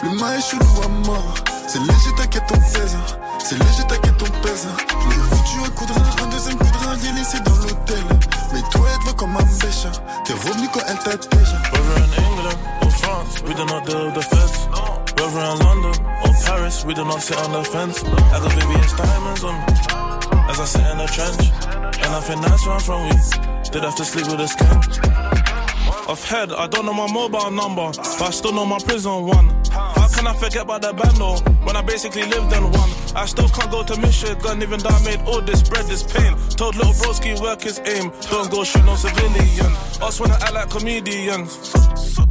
Le 0.04 0.10
mail 0.10 0.38
est 0.38 0.52
chelou 0.52 0.82
à 0.86 1.08
mort. 1.08 1.34
C'est 1.68 1.80
léger, 1.80 2.14
t'inquiète, 2.16 2.52
on 2.52 2.60
pèse. 2.60 2.98
C'est 3.40 3.56
léger, 3.56 3.84
t'inquiète, 3.88 4.22
on 4.22 4.46
pèse. 4.46 4.68
Je 5.02 5.08
l'ai 5.10 5.24
foutu 5.36 5.66
un 5.66 5.70
coup 5.72 5.86
de 5.88 5.94
rein, 5.94 6.26
un 6.26 6.28
deuxième 6.28 6.58
coup 6.58 6.66
de 6.66 6.86
rein, 6.86 6.96
j'ai 7.02 7.12
laissé 7.14 7.40
dans 7.40 7.56
l'hôtel. 7.56 8.04
Mais 8.54 8.62
toi, 8.72 8.82
être 8.94 9.08
veut 9.08 9.14
comme 9.14 9.36
un 9.36 9.66
méchant. 9.66 9.98
T'es 10.26 10.34
revenu 10.34 10.68
quand 10.72 10.82
elle 10.88 11.00
t'a 11.00 11.18
déjà. 11.18 11.58
Whether 11.74 12.04
in 12.04 12.24
England 12.24 12.60
or 12.84 12.92
France, 12.92 13.42
we 13.48 13.56
do 13.56 13.66
not 13.66 13.82
with 13.82 14.14
the 14.14 14.22
feds. 14.22 15.07
In 15.38 15.60
London 15.60 16.06
or 16.26 16.34
Paris, 16.46 16.84
we 16.84 16.96
do 16.96 17.06
not 17.06 17.22
sit 17.22 17.38
on 17.38 17.52
the 17.52 17.64
fence. 17.64 18.04
I 18.04 18.40
got 18.40 18.52
VVS 18.52 18.98
diamonds 18.98 19.44
on 19.44 19.54
me 19.54 19.66
as 20.50 20.60
I 20.60 20.66
sit 20.66 20.82
in 20.92 20.98
the 20.98 21.06
trench. 21.06 21.46
And 22.04 22.16
I 22.16 22.20
think 22.22 22.42
that's 22.42 22.66
where 22.66 22.76
I'm 22.76 22.82
from. 22.82 23.04
We 23.04 23.70
did 23.70 23.84
have 23.84 23.96
to 23.98 24.06
sleep 24.06 24.26
with 24.26 24.42
a 24.42 24.46
skank. 24.46 26.10
Off 26.10 26.28
head, 26.28 26.52
I 26.54 26.66
don't 26.68 26.86
know 26.88 26.94
my 26.94 27.12
mobile 27.12 27.52
number, 27.52 27.92
but 27.92 28.22
I 28.22 28.32
still 28.32 28.52
know 28.52 28.66
my 28.66 28.80
prison 28.80 29.28
one. 29.28 29.50
How 29.70 30.08
can 30.08 30.26
I 30.26 30.34
forget 30.34 30.64
about 30.64 30.82
the 30.82 30.94
band 30.94 31.18
though, 31.18 31.38
when 31.66 31.76
I 31.76 31.84
basically 31.84 32.24
lived 32.24 32.52
in 32.54 32.64
one? 32.72 32.90
I 33.18 33.26
still 33.26 33.50
can't 33.50 33.72
go 33.72 33.84
to 33.84 34.00
Michigan, 34.00 34.62
even 34.62 34.80
though 34.80 34.90
I 34.90 35.04
made 35.04 35.22
all 35.26 35.42
this 35.42 35.68
bread, 35.68 35.86
this 35.88 36.04
pain. 36.04 36.38
Told 36.50 36.76
little 36.76 36.94
broski 36.94 37.34
work 37.42 37.64
his 37.64 37.80
aim, 37.80 38.12
don't 38.30 38.52
go 38.52 38.64
shoot 38.64 38.86
no 38.86 38.96
civilian. 38.96 39.74
Us 40.00 40.20
wanna 40.20 40.36
act 40.36 40.54
like 40.54 40.70
comedians. 40.70 41.74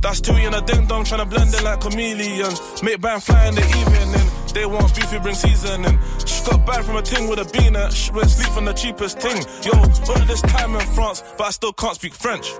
That's 0.00 0.20
two 0.20 0.36
in 0.36 0.54
a 0.54 0.60
ding 0.60 0.86
dong, 0.86 1.02
tryna 1.02 1.28
blend 1.28 1.52
in 1.52 1.64
like 1.64 1.80
chameleons. 1.80 2.82
Make 2.84 3.00
band 3.00 3.20
fly 3.20 3.48
in 3.48 3.56
the 3.56 3.66
evening. 3.66 4.30
They 4.54 4.64
want 4.64 4.94
beef, 4.94 5.12
we 5.12 5.18
bring 5.18 5.34
seasoning. 5.34 5.98
She 6.24 6.44
got 6.48 6.64
back 6.64 6.84
from 6.84 6.96
a 6.96 7.02
ting 7.02 7.28
with 7.28 7.40
a 7.40 7.44
beaner. 7.44 7.90
She 7.90 8.12
went 8.12 8.30
sleep 8.30 8.48
from 8.50 8.66
the 8.66 8.72
cheapest 8.72 9.18
ting. 9.18 9.42
Yo, 9.64 9.72
all 9.72 10.24
this 10.24 10.40
time 10.42 10.76
in 10.76 10.86
France, 10.94 11.24
but 11.36 11.48
I 11.48 11.50
still 11.50 11.72
can't 11.72 11.96
speak 11.96 12.14
French. 12.14 12.52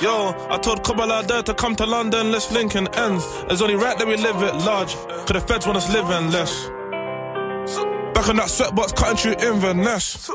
Yo, 0.00 0.34
I 0.48 0.56
told 0.62 0.82
Kobalade 0.82 1.44
to 1.44 1.52
come 1.52 1.76
to 1.76 1.84
London, 1.84 2.32
let's 2.32 2.50
link 2.50 2.74
and 2.74 2.88
ends. 2.96 3.24
It's 3.50 3.60
only 3.60 3.76
right 3.76 3.98
that 3.98 4.08
we 4.08 4.16
live 4.16 4.42
it 4.42 4.54
large. 4.64 4.94
Cause 4.94 5.34
the 5.34 5.40
feds 5.40 5.66
want 5.66 5.76
us 5.76 5.92
living 5.92 6.32
less. 6.32 6.70
On 8.28 8.34
that 8.34 8.48
sweatbox, 8.50 8.96
cutting 8.96 9.16
through 9.16 9.36
Inverness. 9.38 10.30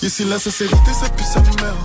Ici 0.00 0.24
la 0.24 0.38
sincérité 0.38 0.92
ça 0.98 1.08
pue 1.10 1.22
sa 1.22 1.40
mère 1.40 1.76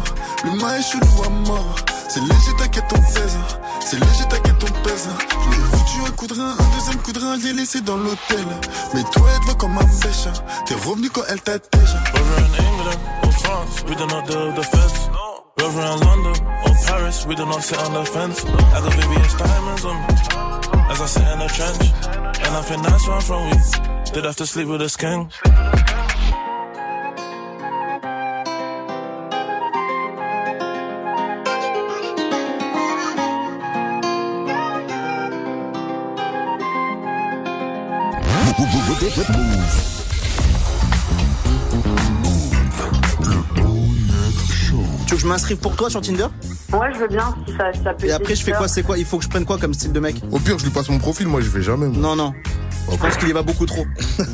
L'humain 0.45 0.77
est 0.77 0.81
chelou 0.81 1.23
à 1.25 1.29
mort 1.29 1.75
C'est 2.07 2.21
léger 2.21 2.53
t'inquiète 2.57 2.87
ton 2.87 2.95
pèse 2.95 3.37
C'est 3.81 3.99
léger 3.99 4.23
t'inquiète 4.29 4.59
ton 4.59 4.71
pèse 4.81 5.09
Je 5.43 5.49
l'ai 5.49 5.63
foutu 5.65 6.07
un 6.07 6.11
coup 6.11 6.27
de 6.27 6.33
rein, 6.33 6.55
un 6.57 6.77
deuxième 6.77 7.01
coup 7.01 7.11
de 7.11 7.19
rein 7.19 7.37
J'ai 7.41 7.51
laissé 7.51 7.81
dans 7.81 7.97
l'hôtel 7.97 8.45
Mais 8.93 9.03
toi 9.11 9.27
elle 9.33 9.39
te 9.41 9.45
voit 9.45 9.55
comme 9.55 9.77
un 9.77 9.83
méchant 9.83 10.33
T'es 10.65 10.75
revenu 10.75 11.09
quand 11.09 11.23
elle 11.27 11.41
t'a 11.41 11.57
déjà 11.57 11.99
Whether 12.13 12.37
in 12.37 12.65
England 12.65 12.99
or 13.23 13.31
France, 13.33 13.83
we 13.89 13.95
do 13.95 14.07
not 14.07 14.25
deal 14.27 14.53
the 14.53 14.63
feds. 14.63 15.09
Whether 15.57 15.81
in 15.81 15.99
London 15.99 16.45
or 16.65 16.75
Paris, 16.87 17.25
we 17.27 17.35
do 17.35 17.45
not 17.45 17.61
sit 17.61 17.77
on 17.79 17.93
the 17.93 18.05
fence. 18.05 18.45
I 18.45 18.79
got 18.79 18.93
VVS 18.93 19.37
diamonds 19.37 19.85
on 19.85 19.95
me 19.95 20.91
as 20.91 21.01
I 21.01 21.05
sit 21.07 21.27
in 21.27 21.39
the 21.39 21.47
trench. 21.47 21.91
And 22.45 22.55
I 22.55 22.61
think 22.61 22.83
that's 22.83 23.05
where 23.07 23.17
I'm 23.17 23.21
from. 23.21 23.49
We 23.49 24.00
did 24.14 24.26
have 24.26 24.36
to 24.36 24.45
sleep 24.45 24.68
with 24.68 24.82
a 24.82 24.89
skank. 24.89 25.32
Tu 45.07 45.16
veux 45.16 45.16
que 45.16 45.22
je 45.22 45.28
m'inscrive 45.28 45.57
pour 45.57 45.76
toi 45.76 45.89
sur 45.89 46.01
Tinder? 46.01 46.28
Ouais, 46.74 46.93
je 46.93 46.99
veux 46.99 47.07
bien, 47.07 47.36
si 47.47 47.53
ça, 47.55 47.72
ça 47.84 47.93
peut 47.93 48.07
Et 48.07 48.12
après, 48.12 48.36
je 48.36 48.43
fais 48.43 48.51
quoi 48.51 48.68
C'est 48.68 48.84
quoi? 48.84 48.97
Il 48.97 49.05
faut 49.05 49.18
que 49.18 49.24
je 49.24 49.30
prenne 49.30 49.45
quoi 49.45 49.57
comme 49.57 49.74
style 49.74 49.93
de 49.93 49.99
mec? 49.99 50.16
Au 50.32 50.39
pire, 50.39 50.57
je 50.57 50.66
lui 50.66 50.72
passe 50.72 50.89
mon 50.89 50.99
profil, 50.99 51.28
moi 51.28 51.41
je 51.41 51.49
vais 51.49 51.62
jamais. 51.62 51.88
moi. 51.88 51.97
Non, 51.97 52.16
non. 52.16 52.34
Je 52.89 52.95
pense 52.97 53.17
qu'il 53.17 53.29
y 53.29 53.32
va 53.32 53.41
beaucoup 53.41 53.65
trop. 53.65 53.86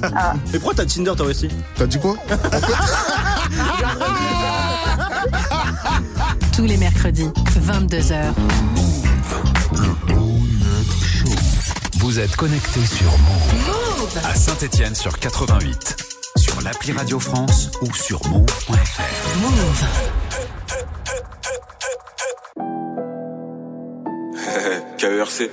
Ah. 0.03 0.33
Mais 0.51 0.59
pourquoi 0.59 0.73
t'as 0.75 0.85
Tinder 0.85 1.13
toi 1.15 1.25
aussi 1.27 1.49
T'as 1.75 1.87
dit 1.87 1.99
quoi 1.99 2.15
Tous 6.55 6.65
les 6.65 6.77
mercredis, 6.77 7.29
22h. 7.67 8.33
Vous 11.99 12.19
êtes 12.19 12.35
connecté 12.35 12.85
sur 12.85 13.11
Move 13.19 14.17
à 14.23 14.33
Saint-Étienne 14.33 14.95
sur 14.95 15.19
88, 15.19 15.97
sur 16.37 16.61
l'appli 16.61 16.91
Radio 16.93 17.19
France 17.19 17.69
ou 17.81 17.93
sur 17.93 18.25
move.fr. 18.27 19.37
Move. 19.41 19.83
KERC. 24.97 25.49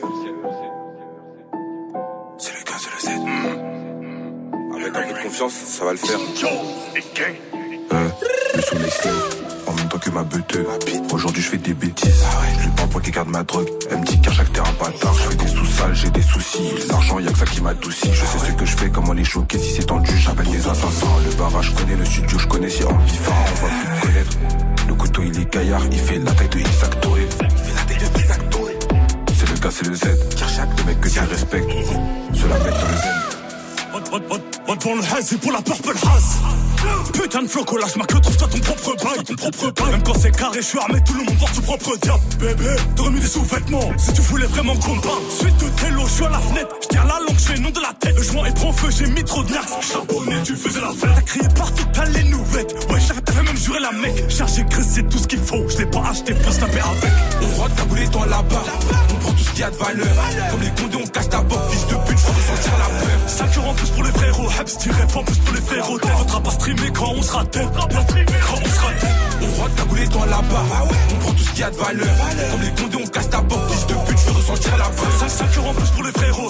Confiance, 5.25 5.55
ça 5.55 5.85
va 5.85 5.93
le 5.93 5.97
faire. 5.97 6.19
Euh, 7.93 8.09
le 8.55 8.63
soleil 8.63 8.91
se 8.91 9.09
en 9.67 9.73
même 9.73 9.89
temps 9.89 9.99
que 9.99 10.11
ma 10.11 10.23
beuteuse. 10.23 10.67
Aujourd'hui 11.13 11.43
je 11.43 11.49
fais 11.49 11.57
des 11.57 11.73
bêtises. 11.73 12.23
Je 12.59 12.65
lui 12.65 12.71
prends 12.77 12.89
pour 12.89 13.01
qu'il 13.01 13.13
garde 13.13 13.29
ma 13.29 13.43
drogue. 13.43 13.69
Elle 13.91 14.01
me 14.01 14.05
dit 14.05 14.21
qu'à 14.21 14.33
chaque 14.33 14.53
terrain 14.53 14.73
bâtard, 14.79 15.15
je 15.15 15.31
fais 15.31 15.37
des 15.37 15.47
sous-sales, 15.47 15.95
j'ai 15.95 16.11
des 16.11 16.23
soucis. 16.23 16.75
L'argent, 16.91 17.19
y'a 17.21 17.33
que 17.33 17.39
ça 17.39 17.47
qui 17.47 17.63
m'adoucit. 17.63 18.13
Je 18.13 18.25
sais 18.25 18.39
ce 18.39 18.53
que 18.53 18.67
je 18.67 18.77
fais, 18.77 18.91
comment 18.91 19.15
les 19.15 19.25
choquer. 19.25 19.59
Si 19.59 19.73
c'est 19.73 19.87
tendu, 19.87 20.13
j'appelle 20.19 20.51
les 20.53 20.69
assassins. 20.69 21.07
Le 21.25 21.35
barrage, 21.37 21.71
je 21.71 21.81
connais 21.81 21.97
le 21.97 22.05
studio, 22.05 22.39
je 22.39 22.47
connais 22.47 22.69
si 22.69 22.85
amplifant, 22.85 23.33
on 23.33 23.67
va 23.67 23.73
plus 23.73 23.89
me 23.89 24.01
connaître. 24.03 24.37
Le 24.89 24.95
couteau 24.95 25.23
il 25.23 25.41
est 25.41 25.51
gaillard, 25.51 25.83
il 25.91 25.99
fait 25.99 26.19
la 26.19 26.33
taille 26.33 26.49
de 26.49 26.59
Isaac 26.59 27.01
Touré. 27.01 27.27
Il 27.41 27.59
fait 27.59 27.75
la 27.75 27.83
taille 27.83 28.11
de 28.11 28.21
Isaac 28.21 28.51
Touré. 28.51 28.77
C'est 29.35 29.49
le 29.49 29.59
gars, 29.59 29.71
c'est 29.71 29.87
le 29.87 29.95
Z. 29.95 30.05
Le 30.05 30.85
mec 30.85 31.01
que 31.01 31.09
tu 31.09 31.19
respectes, 31.19 31.71
cela 32.35 32.59
met 32.59 32.71
dans 32.71 32.89
le 32.89 32.97
zen. 32.97 33.35
Va 34.75 34.81
devant 34.81 34.95
le 34.97 35.03
haze 35.03 35.33
et 35.33 35.37
pour 35.37 35.53
la 35.53 35.63
purple 35.63 35.91
haze. 35.91 36.39
Putain 37.13 37.43
de 37.43 37.49
floco, 37.49 37.77
lâche 37.77 37.97
ma 37.97 38.05
queue, 38.07 38.21
trouve-toi 38.21 38.49
ton 38.49 38.59
propre 38.59 39.05
bail. 39.05 39.25
Ton 39.25 39.35
propre 39.35 39.71
bail. 39.71 39.93
Même 39.93 40.03
quand 40.03 40.19
c'est 40.19 40.37
carré, 40.37 40.61
je 40.61 40.67
suis 40.67 40.79
armé, 40.79 41.01
tout 41.07 41.15
le 41.15 41.25
monde 41.25 41.39
porte 41.39 41.55
son 41.55 41.63
propre 41.63 41.97
diable. 42.03 42.23
Bébé, 42.41 42.77
t'aurais 42.97 43.11
mis 43.11 43.21
des 43.21 43.27
sous-vêtements 43.27 43.93
Si 43.99 44.13
tu 44.13 44.21
voulais 44.23 44.47
vraiment 44.47 44.75
parle. 44.77 45.01
Suite 45.31 45.57
de 45.59 45.69
télo, 45.81 46.03
je 46.07 46.13
suis 46.13 46.25
à 46.25 46.29
la 46.31 46.39
fenêtre. 46.39 46.75
Je 46.83 46.89
tiens 46.89 47.05
la 47.05 47.21
langue, 47.21 47.39
je 47.39 47.45
fais 47.45 47.59
nom 47.61 47.71
de 47.71 47.81
la 47.81 47.93
tête. 48.01 48.17
Le 48.17 48.23
joint 48.23 48.45
est 48.47 48.55
prend 48.55 48.73
feu, 48.73 48.89
j'ai 48.91 49.07
mis 49.07 49.25
trop 49.25 49.43
de 49.45 49.53
nax 49.53 49.73
Charbonné, 49.93 50.37
tu 50.45 50.57
faisais 50.57 50.81
la 50.81 50.89
fête. 50.89 51.11
T'as 51.15 51.23
crié 51.23 51.49
partout, 51.57 51.85
t'as 51.93 52.05
les 52.07 52.25
nouvelles. 52.25 52.67
Ouais, 52.91 53.01
t'avais 53.25 53.43
même 53.43 53.57
juré 53.57 53.79
la 53.81 53.93
mec. 53.93 54.29
Chargé, 54.29 54.65
gris, 54.65 54.85
c'est 54.89 55.09
tout 55.09 55.19
ce 55.19 55.27
qu'il 55.27 55.41
faut. 55.41 55.69
Je 55.69 55.79
l'ai 55.79 55.87
pas 55.87 56.03
acheté, 56.11 56.35
faut 56.35 56.53
se 56.53 56.61
taper 56.61 56.81
avec. 56.81 57.13
On 57.43 57.61
rock 57.61 57.71
ta 57.77 58.11
dans 58.11 58.25
la 58.25 58.43
barre. 58.43 58.65
On 59.11 59.15
prend 59.21 59.33
tout 59.33 59.45
ce 59.45 59.51
qu'il 59.51 59.61
y 59.61 59.63
a 59.63 59.71
de 59.71 59.77
valeur. 59.77 60.17
Comme 60.51 60.61
les 60.61 60.83
condés, 60.83 60.99
on 61.03 61.07
casse 61.07 61.29
ta 61.29 61.41
botte. 61.43 61.71
Fils 61.71 61.87
de 61.87 61.95
pute, 62.07 62.19
faut 62.19 62.33
ressentir 62.33 62.73
la 62.79 62.87
peur. 62.87 63.19
5 63.29 63.57
euros 63.57 63.71
en 63.71 63.75
plus 63.75 63.91
pour 63.91 64.03
les 64.03 64.11
frérots 64.11 64.49
Tiré 64.65 65.07
pas 65.07 65.21
en 65.21 65.23
plus 65.25 65.39
pour 65.39 65.55
les 65.55 65.61
frérots 65.61 65.99
T'es 65.99 66.09
votre 66.09 66.41
pas 66.41 66.51
streamer 66.51 66.91
quand 66.95 67.13
on 67.17 67.23
sera 67.23 67.45
dead 67.45 67.69
Quand 67.73 68.59
on 68.63 68.69
sera 68.69 68.93
dead 68.93 69.11
On 69.43 69.63
rock 69.63 69.77
ta 69.77 69.85
boulette 69.85 70.11
dans 70.11 70.25
la 70.25 70.43
barre. 70.43 70.89
On 71.13 71.19
prend 71.19 71.33
tout 71.33 71.39
ce 71.39 71.51
qu'il 71.51 71.61
y 71.61 71.63
a 71.65 71.71
de 71.71 71.77
valeur. 71.77 72.09
Comme 72.51 72.61
les 72.63 72.83
condés, 72.83 73.05
on 73.05 73.07
casse 73.07 73.31
ta 73.31 73.41
botte. 73.43 73.71
Fils 73.71 73.87
de 73.87 73.95
pute, 73.95 74.19
je 74.19 74.31
veux 74.31 74.37
ressentir 74.37 74.77
la 74.79 74.85
peur. 74.85 75.13
5, 75.19 75.29
5 75.29 75.57
euros 75.59 75.69
en 75.69 75.75
plus 75.75 75.91
pour 75.91 76.03
les 76.03 76.13
frérots 76.13 76.49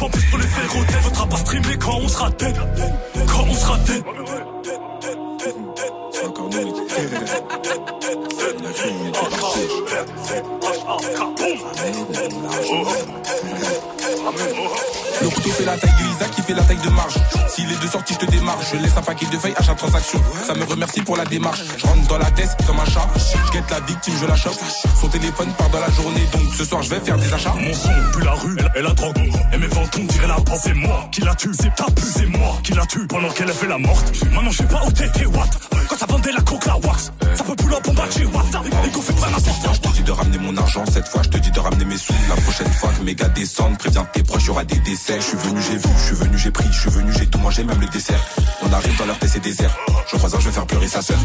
pas 0.00 0.06
en 0.06 0.10
plus 0.10 0.24
pour 0.24 0.38
les 0.38 0.46
frérots 0.46 0.84
T'es 0.86 0.98
votre 1.02 1.28
pas 1.28 1.36
streamer 1.36 1.76
quand 1.78 1.98
on 2.02 2.08
sera 2.08 2.30
dead 2.30 2.56
Quand 3.26 3.44
on 3.48 3.54
sera 3.54 3.78
dead 3.78 4.04
Le 15.22 15.28
couteau 15.28 15.50
fait 15.50 15.64
la 15.64 15.76
taille 15.76 15.90
de 15.90 16.14
Isaac, 16.14 16.30
qui 16.30 16.42
fait 16.42 16.54
la 16.54 16.62
taille 16.62 16.76
de 16.78 16.90
marge. 16.90 17.14
S'il 17.60 17.70
est 17.70 17.82
de 17.82 17.88
sortie, 17.88 18.14
je 18.14 18.24
te 18.24 18.30
démarche. 18.30 18.68
Je 18.72 18.78
laisse 18.78 18.96
un 18.96 19.02
paquet 19.02 19.26
de 19.26 19.36
feuilles 19.36 19.54
à 19.54 19.62
chaque 19.62 19.76
transaction. 19.76 20.18
Ça 20.46 20.54
me 20.54 20.64
remercie 20.64 21.02
pour 21.02 21.18
la 21.18 21.26
démarche. 21.26 21.60
Je 21.76 21.86
rentre 21.86 22.06
dans 22.08 22.16
la 22.16 22.30
tête 22.30 22.56
comme 22.66 22.80
un 22.80 22.86
chat. 22.86 23.06
Je 23.16 23.52
guette 23.52 23.70
la 23.70 23.80
victime, 23.80 24.14
je 24.18 24.24
la 24.24 24.36
chope. 24.36 24.58
Son 24.98 25.08
téléphone 25.08 25.52
part 25.58 25.68
dans 25.68 25.80
la 25.80 25.90
journée, 25.90 26.26
donc 26.32 26.54
ce 26.56 26.64
soir 26.64 26.82
je 26.82 26.88
vais 26.88 27.00
faire 27.00 27.18
des 27.18 27.30
achats. 27.34 27.54
Mon 27.58 27.74
son 27.74 27.90
pue 28.14 28.24
la 28.24 28.32
rue, 28.32 28.56
elle, 28.74 28.86
a 28.86 28.94
drogue 28.94 29.30
Et 29.52 29.58
mes 29.58 29.66
ventons 29.66 30.04
diraient 30.04 30.28
la 30.28 30.36
C'est 30.62 30.74
moi 30.74 31.08
qui 31.12 31.20
la 31.20 31.34
tue, 31.34 31.52
c'est 31.52 31.74
ta 31.74 31.84
pu, 31.84 32.02
c'est 32.02 32.26
moi 32.26 32.58
qui 32.62 32.72
la 32.72 32.86
tue 32.86 33.06
Pendant 33.06 33.28
qu'elle 33.28 33.50
a 33.50 33.52
fait 33.52 33.68
la 33.68 33.78
morte 33.78 34.10
Maintenant 34.32 34.50
je 34.50 34.56
sais 34.58 34.64
pas 34.68 34.82
où 34.86 34.92
t'étais, 34.92 35.26
what 35.26 35.79
ça 36.00 36.06
vendait 36.06 36.32
la 36.32 36.40
coke, 36.40 36.64
la 36.64 36.78
wax 36.78 37.12
Ça 37.34 37.44
peut 37.44 37.54
plus 37.56 37.68
la 37.68 37.78
bombarder, 37.80 38.24
what 38.24 38.44
Les 38.82 38.90
go 38.90 39.02
fait 39.02 39.12
pas 39.20 39.28
n'importe 39.28 39.74
Je 39.74 39.80
te 39.80 39.88
dis 39.94 40.02
de 40.02 40.12
ramener 40.12 40.38
mon 40.38 40.56
argent 40.56 40.82
cette 40.90 41.06
fois, 41.06 41.20
je 41.22 41.28
te 41.28 41.36
dis 41.36 41.50
de 41.50 41.60
ramener 41.60 41.84
mes 41.84 41.98
sous. 41.98 42.14
La 42.26 42.36
prochaine 42.36 42.72
fois 42.72 42.88
que 42.98 43.04
mes 43.04 43.14
gars 43.14 43.28
descendent, 43.28 43.76
préviens 43.76 44.06
tes 44.10 44.22
proches, 44.22 44.46
y 44.46 44.50
aura 44.50 44.64
des 44.64 44.78
décès. 44.78 45.16
Je 45.16 45.26
suis 45.26 45.36
venu, 45.36 45.60
j'ai 45.60 45.76
vu, 45.76 45.88
je 45.98 46.04
suis 46.06 46.14
venu, 46.14 46.38
j'ai 46.38 46.50
pris, 46.50 46.64
je 46.72 46.80
suis 46.80 46.90
venu, 46.90 47.12
j'ai 47.18 47.26
tout 47.26 47.38
mangé, 47.38 47.64
même 47.64 47.78
le 47.78 47.86
dessert. 47.88 48.20
On 48.62 48.72
arrive 48.72 48.96
dans 48.96 49.04
leur 49.04 49.18
PC 49.18 49.40
désert. 49.40 49.76
Je 50.10 50.16
crois 50.16 50.30
que 50.30 50.40
je 50.40 50.46
vais 50.46 50.52
faire 50.52 50.66
pleurer 50.66 50.88
sa 50.88 51.02
sœur. 51.02 51.18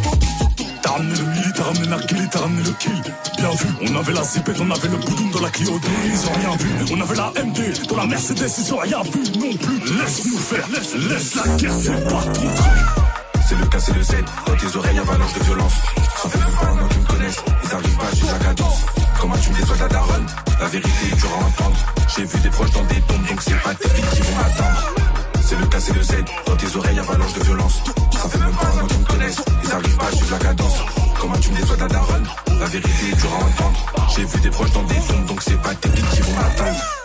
T'as 0.81 0.91
ramené 0.91 1.15
le 1.15 1.25
milli, 1.25 1.53
t'as 1.55 1.63
ramené 1.63 1.87
la 1.87 1.97
gueule, 1.97 2.29
t'as 2.29 2.39
ramené 2.39 2.63
le 2.63 2.71
kill 2.71 3.01
Bien 3.37 3.49
vu, 3.51 3.67
on 3.81 3.95
avait 3.95 4.13
la 4.13 4.23
zipette, 4.23 4.59
on 4.59 4.71
avait 4.71 4.89
le 4.89 4.97
boudoum 4.97 5.31
dans 5.31 5.41
la 5.41 5.49
Clio 5.49 5.79
D 5.79 5.87
Ils 6.05 6.27
ont 6.27 6.33
rien 6.33 6.57
vu, 6.57 6.69
on 6.91 7.01
avait 7.01 7.15
la 7.15 7.31
MD 7.43 7.87
Dans 7.87 7.95
la 7.95 8.05
Mercedes, 8.05 8.51
ils 8.59 8.73
ont 8.73 8.77
rien 8.77 9.01
vu 9.03 9.23
non 9.39 9.55
plus 9.55 9.79
Laisse-nous 9.97 10.37
faire, 10.37 10.67
laisse, 10.69 10.95
laisse 10.95 11.35
la 11.35 11.55
guerre, 11.55 11.73
c'est 11.81 12.03
pas 12.07 12.21
ton 12.33 12.41
truc 12.41 13.04
C'est 13.47 13.55
le 13.55 13.65
cas, 13.67 13.79
c'est 13.79 13.93
le 13.93 14.01
Z. 14.01 14.11
Dans 14.47 14.55
tes 14.55 14.77
oreilles, 14.77 14.97
avalanche 14.97 15.33
de 15.33 15.43
violence. 15.43 15.73
Ça 16.17 16.29
fait 16.29 16.39
pas 16.39 16.65
un 16.65 16.83
an 16.83 16.87
qu'ils 16.87 17.01
me 17.01 17.05
connaissent. 17.05 17.43
Ils 17.63 17.73
arrivent 17.73 17.97
pas 17.97 18.15
suivre 18.15 18.31
la 18.33 18.39
cadence. 18.45 18.85
Comment 19.21 19.37
tu 19.37 19.49
me 19.51 19.55
déçois 19.55 19.75
de 19.75 19.81
la 19.81 19.87
daronne? 19.87 20.25
La 20.59 20.67
vérité 20.67 21.05
est 21.11 21.15
dure 21.15 21.29
à 21.29 21.45
entendre. 21.45 21.77
J'ai 22.15 22.25
vu 22.25 22.39
des 22.39 22.49
proches 22.49 22.71
dans 22.71 22.83
des 22.85 23.01
tombes, 23.01 23.27
donc 23.27 23.41
c'est 23.41 23.61
pas 23.61 23.75
tes 23.75 23.89
filles 23.89 24.05
qui 24.13 24.21
vont 24.23 24.35
m'attendre. 24.35 24.93
C'est 25.41 25.59
le 25.59 25.65
cas, 25.67 25.79
c'est 25.79 25.93
le 25.93 26.01
Z. 26.01 26.11
Dans 26.47 26.55
tes 26.55 26.75
oreilles, 26.75 26.99
avalanche 26.99 27.33
de 27.33 27.43
violence. 27.43 27.81
Ça 28.13 28.29
fait 28.29 28.39
même 28.39 28.55
pas 28.55 28.67
un 28.81 28.87
qu'ils 28.87 28.99
me 28.99 29.05
connaissent. 29.05 29.41
Ils 29.63 29.71
arrivent 29.71 29.97
pas 29.97 30.11
suivre 30.11 30.31
la 30.31 30.39
cadence. 30.39 30.77
Comment 31.21 31.37
tu 31.37 31.51
me 31.51 31.57
déçois 31.57 31.75
de 31.75 31.81
la 31.81 31.87
daronne? 31.87 32.27
La 32.59 32.65
vérité 32.65 33.09
est 33.11 33.15
dure 33.15 33.33
à 33.33 33.43
entendre. 33.43 34.09
J'ai 34.15 34.25
vu 34.25 34.39
des 34.39 34.49
proches 34.49 34.71
dans 34.71 34.83
des 34.83 34.99
tombes, 35.07 35.25
donc 35.27 35.41
c'est 35.43 35.61
pas 35.61 35.75
tes 35.75 35.89
qui 35.89 36.21
vont 36.21 36.33
m'attendre. 36.33 37.04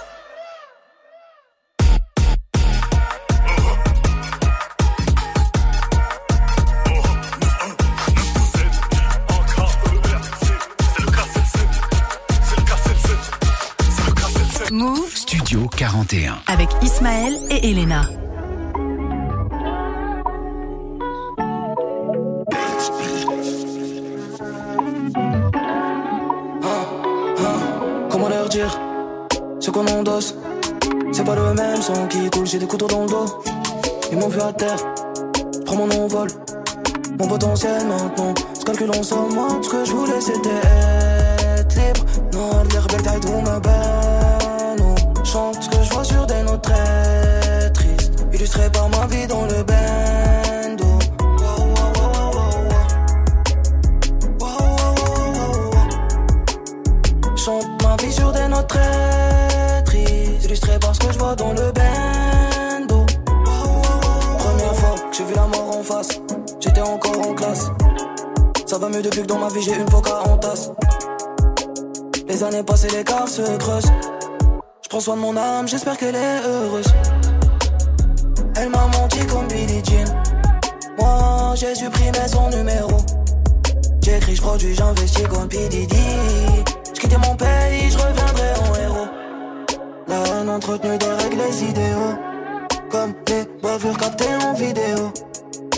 41. 15.81 16.35
avec 16.47 16.69
Ismaël 16.83 17.39
et 17.49 17.71
Elena. 17.71 18.03
Comment 28.11 28.29
leur 28.29 28.51
dire 28.51 28.79
ce 29.59 29.71
qu'on 29.71 29.87
endosse 29.87 30.35
C'est 31.13 31.25
pas 31.25 31.35
le 31.35 31.55
même 31.55 31.81
sang 31.81 32.07
qui 32.09 32.29
coule, 32.29 32.47
j'ai 32.47 32.59
des 32.59 32.67
couteaux 32.67 32.87
dans 32.87 33.05
le 33.05 33.09
dos. 33.09 33.43
Ils 34.13 34.19
m'ont 34.19 34.29
vu 34.29 34.39
à 34.39 34.53
terre, 34.53 34.77
je 35.55 35.61
prends 35.61 35.77
mon 35.77 35.91
envol. 35.93 36.29
Mon 37.19 37.27
potentiel 37.27 37.87
maintenant, 37.87 38.35
je 38.59 38.65
calcule 38.67 38.91
en 38.91 39.03
somme. 39.03 39.33
Moi, 39.33 39.49
ce 39.63 39.69
que 39.71 39.85
je 39.87 39.93
voulais 39.93 40.21
c'était 40.21 40.51
être 41.57 41.75
libre. 41.75 42.05
Non, 42.35 42.65
les 42.71 42.79
rebelles 42.81 43.03
taille 43.03 43.21
tout 43.21 43.41
ma 43.47 43.59
benne. 43.61 44.20
Très 46.71 47.71
tristes. 47.73 48.13
Illustré 48.33 48.71
par 48.71 48.89
ma 48.89 49.07
vie 49.07 49.27
dans 49.27 49.45
le 49.45 49.63
bendo. 49.63 50.99
Chante 57.37 57.67
ma 57.83 57.97
vie 57.97 58.13
sur 58.13 58.33
des 58.33 58.49
notes 58.49 58.69
très 58.69 59.83
tristes. 59.85 60.45
Illustré 60.45 60.79
par 60.79 60.95
ce 60.95 61.01
que 61.01 61.13
je 61.13 61.19
vois 61.19 61.35
dans 61.35 61.53
le 61.53 61.73
bendo 61.73 63.07
Première 64.39 64.75
fois 64.75 64.95
que 65.11 65.17
j'ai 65.17 65.25
vu 65.25 65.35
la 65.35 65.47
mort 65.47 65.79
en 65.79 65.83
face. 65.83 66.21
J'étais 66.61 66.83
encore 66.83 67.29
en 67.29 67.35
classe. 67.35 67.71
Ça 68.67 68.79
va 68.79 68.89
mieux 68.89 69.03
depuis 69.03 69.23
que 69.23 69.27
dans 69.27 69.39
ma 69.39 69.49
vie 69.49 69.63
j'ai 69.63 69.75
une 69.75 69.91
coca 69.91 70.21
en 70.29 70.37
tasse. 70.37 70.71
Les 72.29 72.45
années 72.45 72.63
passées 72.63 72.89
l'écart 72.91 73.29
se 73.29 73.43
creuse 73.59 73.87
Je 73.87 74.20
prends 74.91 75.01
soin 75.01 75.17
de 75.17 75.21
mon 75.21 75.37
âme, 75.37 75.69
j'espère 75.69 75.97
qu'elle 75.97 76.17
est 76.17 76.41
heureuse 76.45 76.93
Elle 78.57 78.69
m'a 78.71 78.87
menti 78.89 79.25
comme 79.27 79.47
Billie 79.47 79.83
Jean 79.85 80.13
Moi 80.99 81.55
j'ai 81.55 81.75
supprimé 81.75 82.19
son 82.27 82.51
numéro 82.51 82.97
J'écris, 84.03 84.35
je 84.35 84.43
produis, 84.43 84.75
j'investis 84.75 85.29
comme 85.29 85.47
P. 85.47 85.69
Diddy. 85.69 85.97
Je 86.95 87.01
quittais 87.01 87.19
mon 87.19 87.37
pays, 87.37 87.91
je 87.91 87.99
en 87.99 88.75
héros. 88.83 89.07
La 90.09 90.17
haine 90.17 90.49
entretenue 90.49 90.99
des 90.99 91.07
règles, 91.07 91.37
les 91.37 91.65
idéaux. 91.65 92.17
Comme 92.91 93.15
les 93.29 93.45
bavures 93.63 93.99
captées 93.99 94.35
en 94.43 94.55
vidéo. 94.55 95.13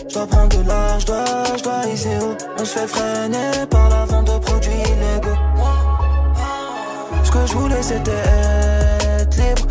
Je 0.09 0.15
dois 0.15 0.27
prendre 0.27 0.57
de 0.57 0.69
l'âge, 0.69 1.03
je 1.03 1.07
dois, 1.07 1.25
je 1.57 1.63
dois 1.63 1.87
hisser 1.93 2.17
haut. 2.23 2.37
On 2.59 2.65
se 2.65 2.79
fait 2.79 2.87
freiner 2.87 3.67
par 3.69 3.89
la 3.91 4.05
vente 4.07 4.33
de 4.33 4.39
produits 4.39 4.71
illégaux. 4.73 5.39
Ce 7.25 7.31
que 7.31 7.47
je 7.47 7.53
voulais 7.55 7.83
c'était 7.83 8.13
être 8.13 8.82
libre. 9.37 9.67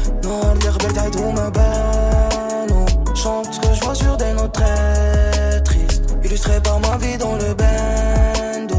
Taillent 0.94 1.12
tout 1.12 1.32
me 1.32 1.50
benne. 1.52 2.74
On 2.74 3.16
chante 3.16 3.54
ce 3.54 3.60
que 3.62 3.74
je 3.74 3.82
vois 3.82 3.96
sur 3.96 4.18
des 4.18 4.34
notes 4.34 4.52
très 4.52 5.62
tristes. 5.64 6.04
Illustré 6.24 6.60
par 6.60 6.80
ma 6.82 6.98
vie 6.98 7.18
dans 7.18 7.36
le 7.36 7.54
bendo. 7.54 8.76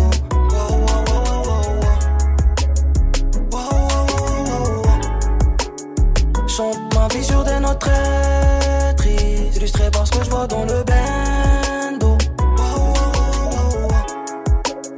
Chante 6.46 6.94
ma 6.94 7.08
vie 7.08 7.24
sur 7.24 7.42
des 7.44 7.58
notes 7.60 7.78
très 7.78 8.94
tristes. 8.96 9.56
Illustré 9.56 9.90
par 9.90 10.06
ce 10.06 10.12
que 10.12 10.24
je 10.24 10.30
vois 10.30 10.46
dans 10.46 10.64
le 10.64 10.84
bendo. 10.84 12.18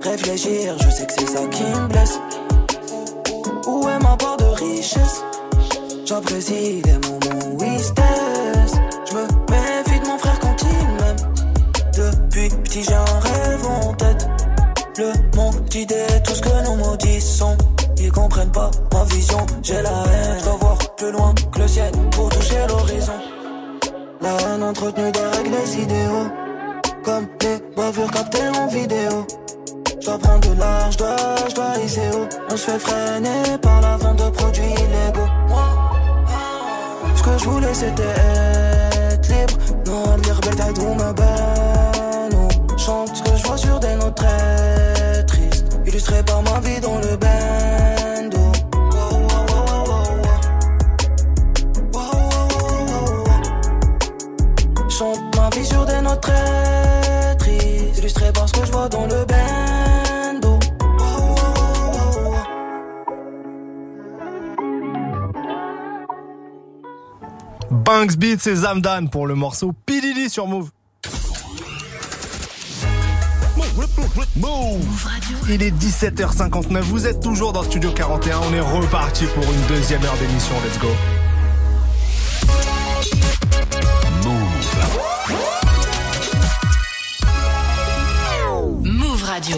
Réfléchir, 0.03 0.75
je 0.81 0.91
sais 0.91 1.07
que 1.07 1.13
c'est 1.13 1.29
ça 1.29 1.47
qui 1.51 1.63
me 1.63 1.87
blesse. 1.87 2.19
Où 3.67 3.89
est 3.89 4.03
ma 4.03 4.17
part 4.17 4.37
de 4.37 4.45
richesse? 4.45 5.23
J'apprécie 6.05 6.83
les 6.85 6.93
moments 6.93 7.57
où 7.59 7.65
il 7.65 7.81
se 7.81 7.93
taise. 7.93 8.75
Je 9.09 9.15
me 9.15 9.23
méfie 9.51 10.01
de 10.01 10.07
mon 10.07 10.19
frère 10.19 10.39
quand 10.39 10.57
il 10.61 10.89
m'aime. 10.97 11.17
Depuis 11.95 12.49
petit 12.63 12.83
j'ai 12.83 12.95
un 12.95 13.05
rêve 13.05 13.67
en 13.67 13.95
tête. 13.95 14.29
Le 14.99 15.13
manque 15.35 15.65
d'idées, 15.65 16.23
tout 16.25 16.35
ce 16.35 16.43
que 16.43 16.65
nous 16.65 16.77
maudissons. 16.77 17.57
Ils 17.97 18.13
comprennent 18.13 18.53
pas 18.53 18.71
ma 18.93 19.05
vision, 19.05 19.47
j'ai 19.63 19.81
la 19.81 19.91
haine. 19.91 20.37
Je 20.41 20.45
dois 20.45 20.57
voir 20.61 20.79
plus 20.97 21.11
loin 21.11 21.35
que 21.53 21.59
le 21.61 21.69
ciel 21.69 21.93
pour 22.11 22.29
toucher 22.29 22.67
l'horizon. 22.69 23.13
La 24.21 24.37
haine 24.37 24.63
entretenue 24.63 25.11
des 25.11 25.21
règles, 25.21 25.51
les 25.51 25.83
idéaux. 25.83 26.29
Comme 27.03 27.29
les 27.41 27.75
bavures 27.75 28.11
captées 28.11 28.49
en 28.49 28.67
vidéo. 28.67 29.27
Je 30.01 30.11
prendre 30.11 30.41
de 30.41 30.59
l'âge, 30.59 30.93
je 30.93 30.99
dois, 30.99 31.17
je 31.49 31.55
dois. 31.55 31.65
On 32.51 32.57
se 32.57 32.71
fait 32.71 32.79
freiner 32.79 33.59
par 33.63 33.81
la 33.81 33.97
vente 33.97 34.19
de 34.19 34.31
produits 34.31 34.63
illégaux. 34.65 35.44
Que 37.25 37.39
je 37.39 37.45
voulais 37.49 37.73
c'était 37.73 38.03
être 38.03 39.29
libre. 39.29 39.55
Non, 39.87 40.19
taillent 40.57 40.75
tout 40.75 40.95
me 40.95 41.13
benne. 41.15 42.35
On 42.35 42.77
chante 42.77 43.17
ce 43.17 43.23
que 43.23 43.35
je 43.35 43.43
vois 43.45 43.57
sur 43.57 43.81
des 43.81 43.95
notes 43.95 44.15
très 44.15 45.25
tristes. 45.25 45.79
Illustré 45.87 46.23
par 46.23 46.43
ma 46.43 46.61
vie 46.61 46.81
dans 46.81 46.99
le 46.99 47.17
wow. 51.95 52.11
Chante 54.91 55.37
ma 55.37 55.49
vie 55.57 55.65
sur 55.65 55.87
des 55.87 56.03
notes 56.03 56.21
très 56.21 57.37
tristes. 57.39 57.99
Illustré 57.99 58.33
par 58.33 58.47
ce 58.47 58.53
que 58.53 58.67
je 58.67 58.73
vois 58.73 58.91
dans 58.91 59.07
le 59.07 59.25
bendo. 59.25 60.04
Banks 67.85 68.17
Beats 68.17 68.47
et 68.47 68.55
Zamdan 68.55 69.09
pour 69.09 69.27
le 69.27 69.35
morceau 69.35 69.75
Pilili 69.85 70.31
sur 70.31 70.47
Move. 70.47 70.71
Move 74.37 75.09
Il 75.51 75.63
est 75.63 75.71
17h59, 75.71 76.81
vous 76.81 77.07
êtes 77.07 77.21
toujours 77.21 77.53
dans 77.53 77.63
Studio 77.63 77.91
41, 77.91 78.39
on 78.39 78.55
est 78.55 78.61
reparti 78.61 79.27
pour 79.27 79.45
une 79.45 79.67
deuxième 79.69 80.03
heure 80.05 80.17
d'émission, 80.17 80.55
let's 80.65 80.79
go. 80.79 80.89
Move 88.83 89.23
Radio. 89.25 89.57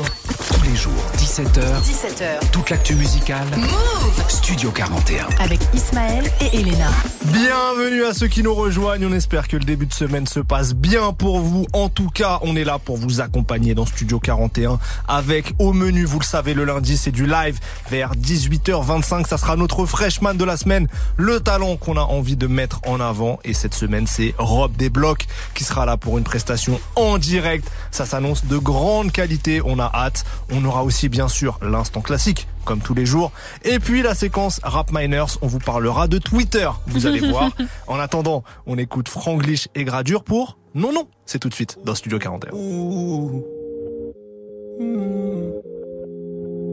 Tous 0.52 0.62
les 0.64 0.74
jours, 0.74 0.92
17h. 1.36 1.82
17h. 1.82 2.50
Toute 2.50 2.70
l'actu 2.70 2.94
musicale. 2.94 3.46
Move 3.58 4.24
Studio 4.26 4.70
41. 4.70 5.26
avec 5.38 5.60
Ismaël 5.74 6.24
et 6.40 6.60
Elena. 6.60 6.88
Bienvenue 7.26 8.04
à 8.04 8.14
ceux 8.14 8.28
qui 8.28 8.42
nous 8.42 8.54
rejoignent. 8.54 9.04
On 9.04 9.12
espère 9.12 9.46
que 9.46 9.58
le 9.58 9.64
début 9.64 9.84
de 9.84 9.92
semaine 9.92 10.26
se 10.26 10.40
passe 10.40 10.72
bien 10.72 11.12
pour 11.12 11.40
vous. 11.40 11.66
En 11.74 11.90
tout 11.90 12.08
cas, 12.08 12.38
on 12.40 12.56
est 12.56 12.64
là 12.64 12.78
pour 12.78 12.96
vous 12.96 13.20
accompagner 13.20 13.74
dans 13.74 13.84
Studio 13.84 14.18
41 14.18 14.78
avec 15.08 15.52
au 15.58 15.74
menu, 15.74 16.06
vous 16.06 16.20
le 16.20 16.24
savez, 16.24 16.54
le 16.54 16.64
lundi, 16.64 16.96
c'est 16.96 17.10
du 17.10 17.26
live 17.26 17.58
vers 17.90 18.14
18h25. 18.14 19.26
Ça 19.26 19.36
sera 19.36 19.56
notre 19.56 19.84
freshman 19.84 20.32
de 20.32 20.44
la 20.44 20.56
semaine, 20.56 20.88
le 21.18 21.40
talent 21.40 21.76
qu'on 21.76 21.98
a 21.98 22.02
envie 22.02 22.36
de 22.36 22.46
mettre 22.46 22.80
en 22.86 22.98
avant. 22.98 23.40
Et 23.44 23.52
cette 23.52 23.74
semaine, 23.74 24.06
c'est 24.06 24.34
Rob 24.38 24.74
Desblocs 24.76 25.26
qui 25.52 25.64
sera 25.64 25.84
là 25.84 25.98
pour 25.98 26.16
une 26.16 26.24
prestation 26.24 26.80
en 26.94 27.18
direct. 27.18 27.70
Ça 27.90 28.06
s'annonce 28.06 28.46
de 28.46 28.56
grande 28.56 29.12
qualité. 29.12 29.60
On 29.62 29.78
a 29.78 29.90
hâte. 29.92 30.24
On 30.50 30.64
aura 30.64 30.82
aussi, 30.82 31.10
bien 31.10 31.25
sûr, 31.28 31.58
l'instant 31.62 32.00
classique 32.00 32.48
comme 32.64 32.80
tous 32.80 32.94
les 32.94 33.06
jours. 33.06 33.32
Et 33.64 33.78
puis 33.78 34.02
la 34.02 34.14
séquence 34.14 34.60
Rap 34.62 34.90
Miners, 34.92 35.38
on 35.42 35.46
vous 35.46 35.58
parlera 35.58 36.08
de 36.08 36.18
Twitter, 36.18 36.68
vous 36.86 37.06
allez 37.06 37.20
voir. 37.30 37.50
En 37.86 37.98
attendant, 37.98 38.42
on 38.66 38.76
écoute 38.78 39.08
Franglish 39.08 39.68
et 39.74 39.84
Gradure 39.84 40.24
pour 40.24 40.58
Non 40.74 40.92
Non, 40.92 41.08
c'est 41.26 41.38
tout 41.38 41.48
de 41.48 41.54
suite 41.54 41.78
dans 41.84 41.94
Studio 41.94 42.18
41. 42.18 42.50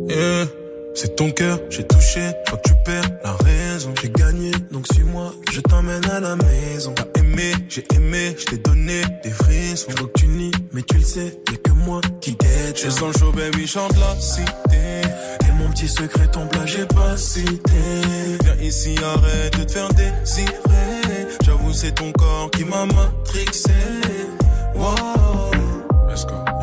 Yeah. 0.09 0.62
C'est 0.95 1.15
ton 1.15 1.31
cœur, 1.31 1.59
j'ai 1.69 1.85
touché, 1.87 2.31
toi 2.45 2.59
tu 2.63 2.73
perds 2.85 3.09
la 3.23 3.33
raison. 3.33 3.93
J'ai 4.01 4.09
gagné, 4.09 4.51
donc 4.71 4.85
suis-moi, 4.93 5.33
je 5.51 5.59
t'emmène 5.61 6.05
à 6.05 6.19
la 6.19 6.35
maison. 6.35 6.93
T'as 6.95 7.19
aimé, 7.19 7.51
j'ai 7.67 7.83
aimé, 7.95 8.35
je 8.37 8.45
t'ai 8.45 8.57
donné 8.57 9.01
des 9.23 9.31
frissons. 9.31 9.89
Je 9.89 10.03
que 10.03 10.19
tu 10.19 10.27
nies, 10.27 10.51
mais 10.71 10.83
tu 10.83 10.97
le 10.97 11.03
sais, 11.03 11.39
y'a 11.49 11.57
que 11.57 11.71
moi 11.71 11.99
qui. 12.21 12.37
Je 12.75 12.89
sens 12.89 13.13
le 13.13 13.19
show, 13.19 13.31
baby, 13.31 13.67
chante 13.67 13.95
la 13.97 14.19
cité. 14.19 15.01
Et 15.47 15.51
mon 15.57 15.69
petit 15.71 15.87
secret 15.87 16.27
tombe 16.27 16.53
là, 16.53 16.65
j'ai 16.65 16.85
pas 16.85 17.17
cité. 17.17 17.51
Viens 18.43 18.55
ici, 18.61 18.95
arrête 19.03 19.57
de 19.57 19.63
te 19.63 19.71
faire 19.71 19.89
désirer. 19.89 21.27
J'avoue, 21.43 21.73
c'est 21.73 21.93
ton 21.93 22.11
corps 22.11 22.51
qui 22.51 22.65
m'a 22.65 22.85
matrixé. 22.85 23.71
Wow. 24.75 25.51
Let's 26.09 26.25
go. 26.25 26.62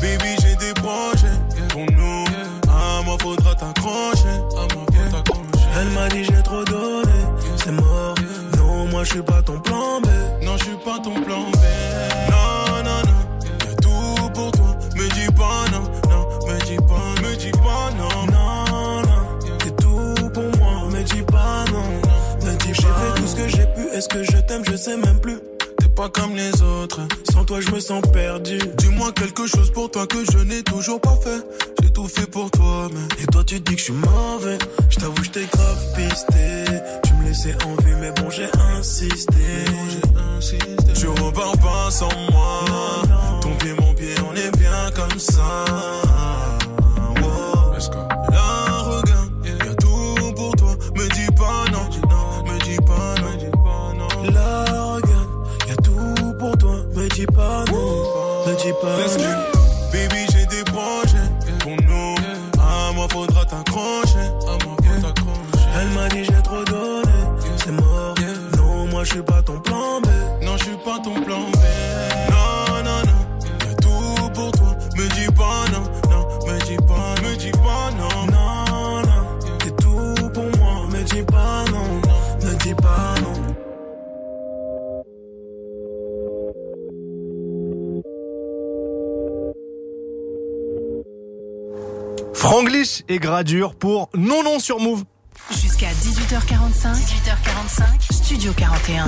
Baby, 0.00 0.36
j'ai 0.40 0.56
des 0.56 0.72
projets 0.74 1.36
pour 1.68 1.84
nous. 1.92 2.24
À 2.68 2.98
ah, 2.98 3.02
moi, 3.04 3.16
faudra 3.20 3.52
ah, 3.52 3.54
t'accrocher. 3.54 4.36
Elle 5.78 5.88
m'a 5.90 6.08
dit, 6.08 6.24
j'ai 6.24 6.42
trop 6.42 6.64
donné. 6.64 7.12
C'est 7.56 7.72
mort. 7.72 8.14
Non, 8.56 8.86
moi, 8.86 9.04
je 9.04 9.10
suis 9.12 9.22
pas 9.22 9.42
ton 9.42 9.58
plan 9.60 10.00
B. 10.00 10.06
Non, 10.42 10.56
je 10.56 10.64
suis 10.64 10.76
pas 10.84 10.98
ton 11.02 11.14
plan 11.20 11.50
B. 11.52 11.56
Non, 12.30 12.82
non, 12.84 13.02
non. 13.06 13.68
Y'a 13.68 13.74
tout 13.82 14.30
pour 14.32 14.50
toi. 14.52 14.76
Me 14.94 15.08
dis 15.10 15.32
pas 15.32 15.64
non, 15.72 15.82
non. 16.08 16.28
Me 16.46 16.58
dis 16.64 16.76
pas, 16.76 17.22
me 17.22 17.36
dis 17.36 17.50
pas 17.50 17.90
non. 17.98 18.26
Non, 18.32 19.02
non. 19.02 19.58
T'es 19.58 19.70
tout 19.72 20.30
pour 20.30 20.58
moi. 20.58 20.88
Me 20.90 21.02
dis 21.02 21.22
pas 21.22 21.64
non. 21.70 22.46
Me 22.46 22.56
dis. 22.56 22.72
J'ai 22.74 22.82
fait 22.82 23.14
tout 23.16 23.26
ce 23.26 23.36
que 23.36 23.48
j'ai 23.48 23.66
pu. 23.66 23.88
Est-ce 23.94 24.08
que 24.08 24.22
je 24.22 24.38
t'aime? 24.38 24.62
Je 24.66 24.76
sais 24.76 24.96
même 24.96 25.20
plus. 25.20 25.38
Comme 26.12 26.36
les 26.36 26.62
autres. 26.62 27.00
Sans 27.32 27.44
toi, 27.44 27.60
je 27.60 27.70
me 27.70 27.80
sens 27.80 28.00
perdu. 28.12 28.58
Dis-moi 28.78 29.12
quelque 29.12 29.46
chose 29.46 29.70
pour 29.72 29.90
toi 29.90 30.06
que 30.06 30.18
je 30.30 30.38
n'ai 30.38 30.62
toujours 30.62 31.00
pas 31.00 31.16
fait. 31.22 31.44
J'ai 31.82 31.90
tout 31.90 32.06
fait 32.06 32.30
pour 32.30 32.50
toi, 32.50 32.88
mais. 32.92 33.22
Et 33.22 33.26
toi, 33.26 33.42
tu 33.44 33.58
dis 33.58 33.72
que 33.74 33.78
je 33.78 33.84
suis 33.84 33.92
mauvais. 33.92 34.58
Je 34.88 34.96
t'avoue, 34.96 35.24
je 35.24 35.30
grave 35.30 35.94
pisté. 35.96 36.64
Tu 37.04 37.12
me 37.14 37.24
laissais 37.24 37.56
en 37.64 37.74
vue, 37.82 37.96
mais 38.00 38.12
bon, 38.12 38.30
j'ai 38.30 38.48
insisté. 38.78 39.34
Tu 40.94 41.08
repars 41.08 41.58
pas 41.58 41.90
sans 41.90 42.14
moi. 42.30 42.64
Ton 43.42 43.54
pied, 43.56 43.74
mon 43.78 43.92
pied, 43.94 44.14
on 44.30 44.34
est 44.36 44.56
bien 44.56 44.90
comme 44.94 45.18
ça. 45.18 45.64
Non, 58.86 59.25
Et 93.08 93.18
Gradure 93.18 93.74
pour 93.74 94.10
Non 94.14 94.42
Non 94.42 94.58
sur 94.58 94.80
Move. 94.80 95.04
Jusqu'à 95.50 95.88
18h45. 95.88 96.94
18h45. 96.94 98.12
Studio 98.12 98.52
41. 98.52 99.06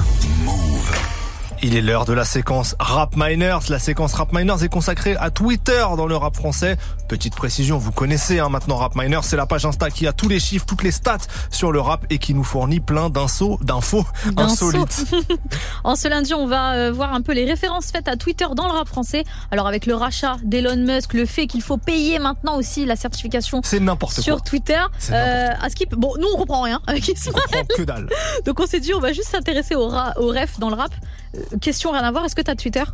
Il 1.61 1.75
est 1.75 1.81
l'heure 1.81 2.05
de 2.05 2.13
la 2.13 2.25
séquence 2.25 2.77
Rap 2.79 3.17
Miners. 3.17 3.59
La 3.69 3.81
séquence 3.81 4.15
Rap 4.15 4.33
Miners 4.33 4.63
est 4.63 4.69
consacrée 4.69 5.17
à 5.17 5.31
Twitter 5.31 5.85
dans 5.97 6.07
le 6.07 6.15
rap 6.17 6.37
français. 6.37 6.77
Petite 7.09 7.35
précision, 7.35 7.79
vous 7.79 7.91
connaissez 7.91 8.39
hein, 8.39 8.49
maintenant 8.49 8.77
Rap 8.77 8.95
Miners, 8.95 9.21
c'est 9.25 9.37
la 9.37 9.45
page 9.47 9.67
Insta 9.67 9.91
qui 9.91 10.07
a 10.07 10.13
tous 10.13 10.29
les 10.29 10.39
chiffres, 10.39 10.67
toutes 10.67 10.85
les 10.85 10.93
stats 10.93 11.19
sur 11.51 11.73
le 11.73 11.81
rap 11.81 12.07
et 12.11 12.19
qui 12.19 12.33
nous 12.33 12.45
fournit 12.45 12.79
plein 12.79 13.11
d'infos, 13.11 13.59
d'infos 13.63 14.05
insolites. 14.37 15.05
en 15.85 15.97
ce 15.97 16.07
lundi, 16.07 16.33
on 16.33 16.47
va 16.47 16.75
euh, 16.75 16.93
voir 16.93 17.13
un 17.13 17.23
peu 17.23 17.33
les 17.33 17.45
références 17.45 17.87
faites 17.91 18.07
à 18.07 18.17
Twitter 18.17 18.47
dans 18.55 18.67
le 18.67 18.73
rap 18.73 18.87
français. 18.87 19.25
Alors 19.51 19.67
avec 19.67 19.87
le 19.87 19.97
rachat 19.97 20.37
d'Elon 20.45 20.77
Musk, 20.77 21.13
le 21.15 21.27
fait 21.27 21.49
qu'il 21.49 21.63
faut 21.63 21.77
payer 21.79 22.21
maintenant 22.21 22.57
aussi 22.57 22.85
la 22.87 22.95
certification 22.95 23.63
C'est 23.65 23.81
n'importe 23.81 24.21
sur 24.21 24.37
quoi. 24.37 24.45
Twitter. 24.45 24.81
C'est 24.99 25.13
Euh, 25.15 25.51
à 25.61 25.69
Skip, 25.71 25.95
bon, 25.97 26.15
nous 26.21 26.29
on 26.35 26.39
comprend 26.39 26.63
rien 26.63 26.81
avec 26.87 27.09
Ismaël. 27.09 27.67
Que 27.77 27.83
dalle. 27.83 28.09
Donc 28.47 28.61
on 28.61 28.67
s'est 28.67 28.81
dit 28.81 28.95
on 28.95 29.01
va 29.01 29.13
juste 29.13 29.31
s'intéresser 29.31 29.75
au, 29.75 29.89
ra- 29.89 30.13
au 30.19 30.29
ref 30.29 30.59
dans 30.61 30.69
le 30.71 30.77
rap. 30.77 30.93
Euh, 31.37 31.59
question 31.61 31.93
rien 31.93 32.03
à 32.03 32.11
voir, 32.11 32.25
est-ce 32.25 32.35
que 32.35 32.43
t'as 32.43 32.55
Twitter? 32.55 32.85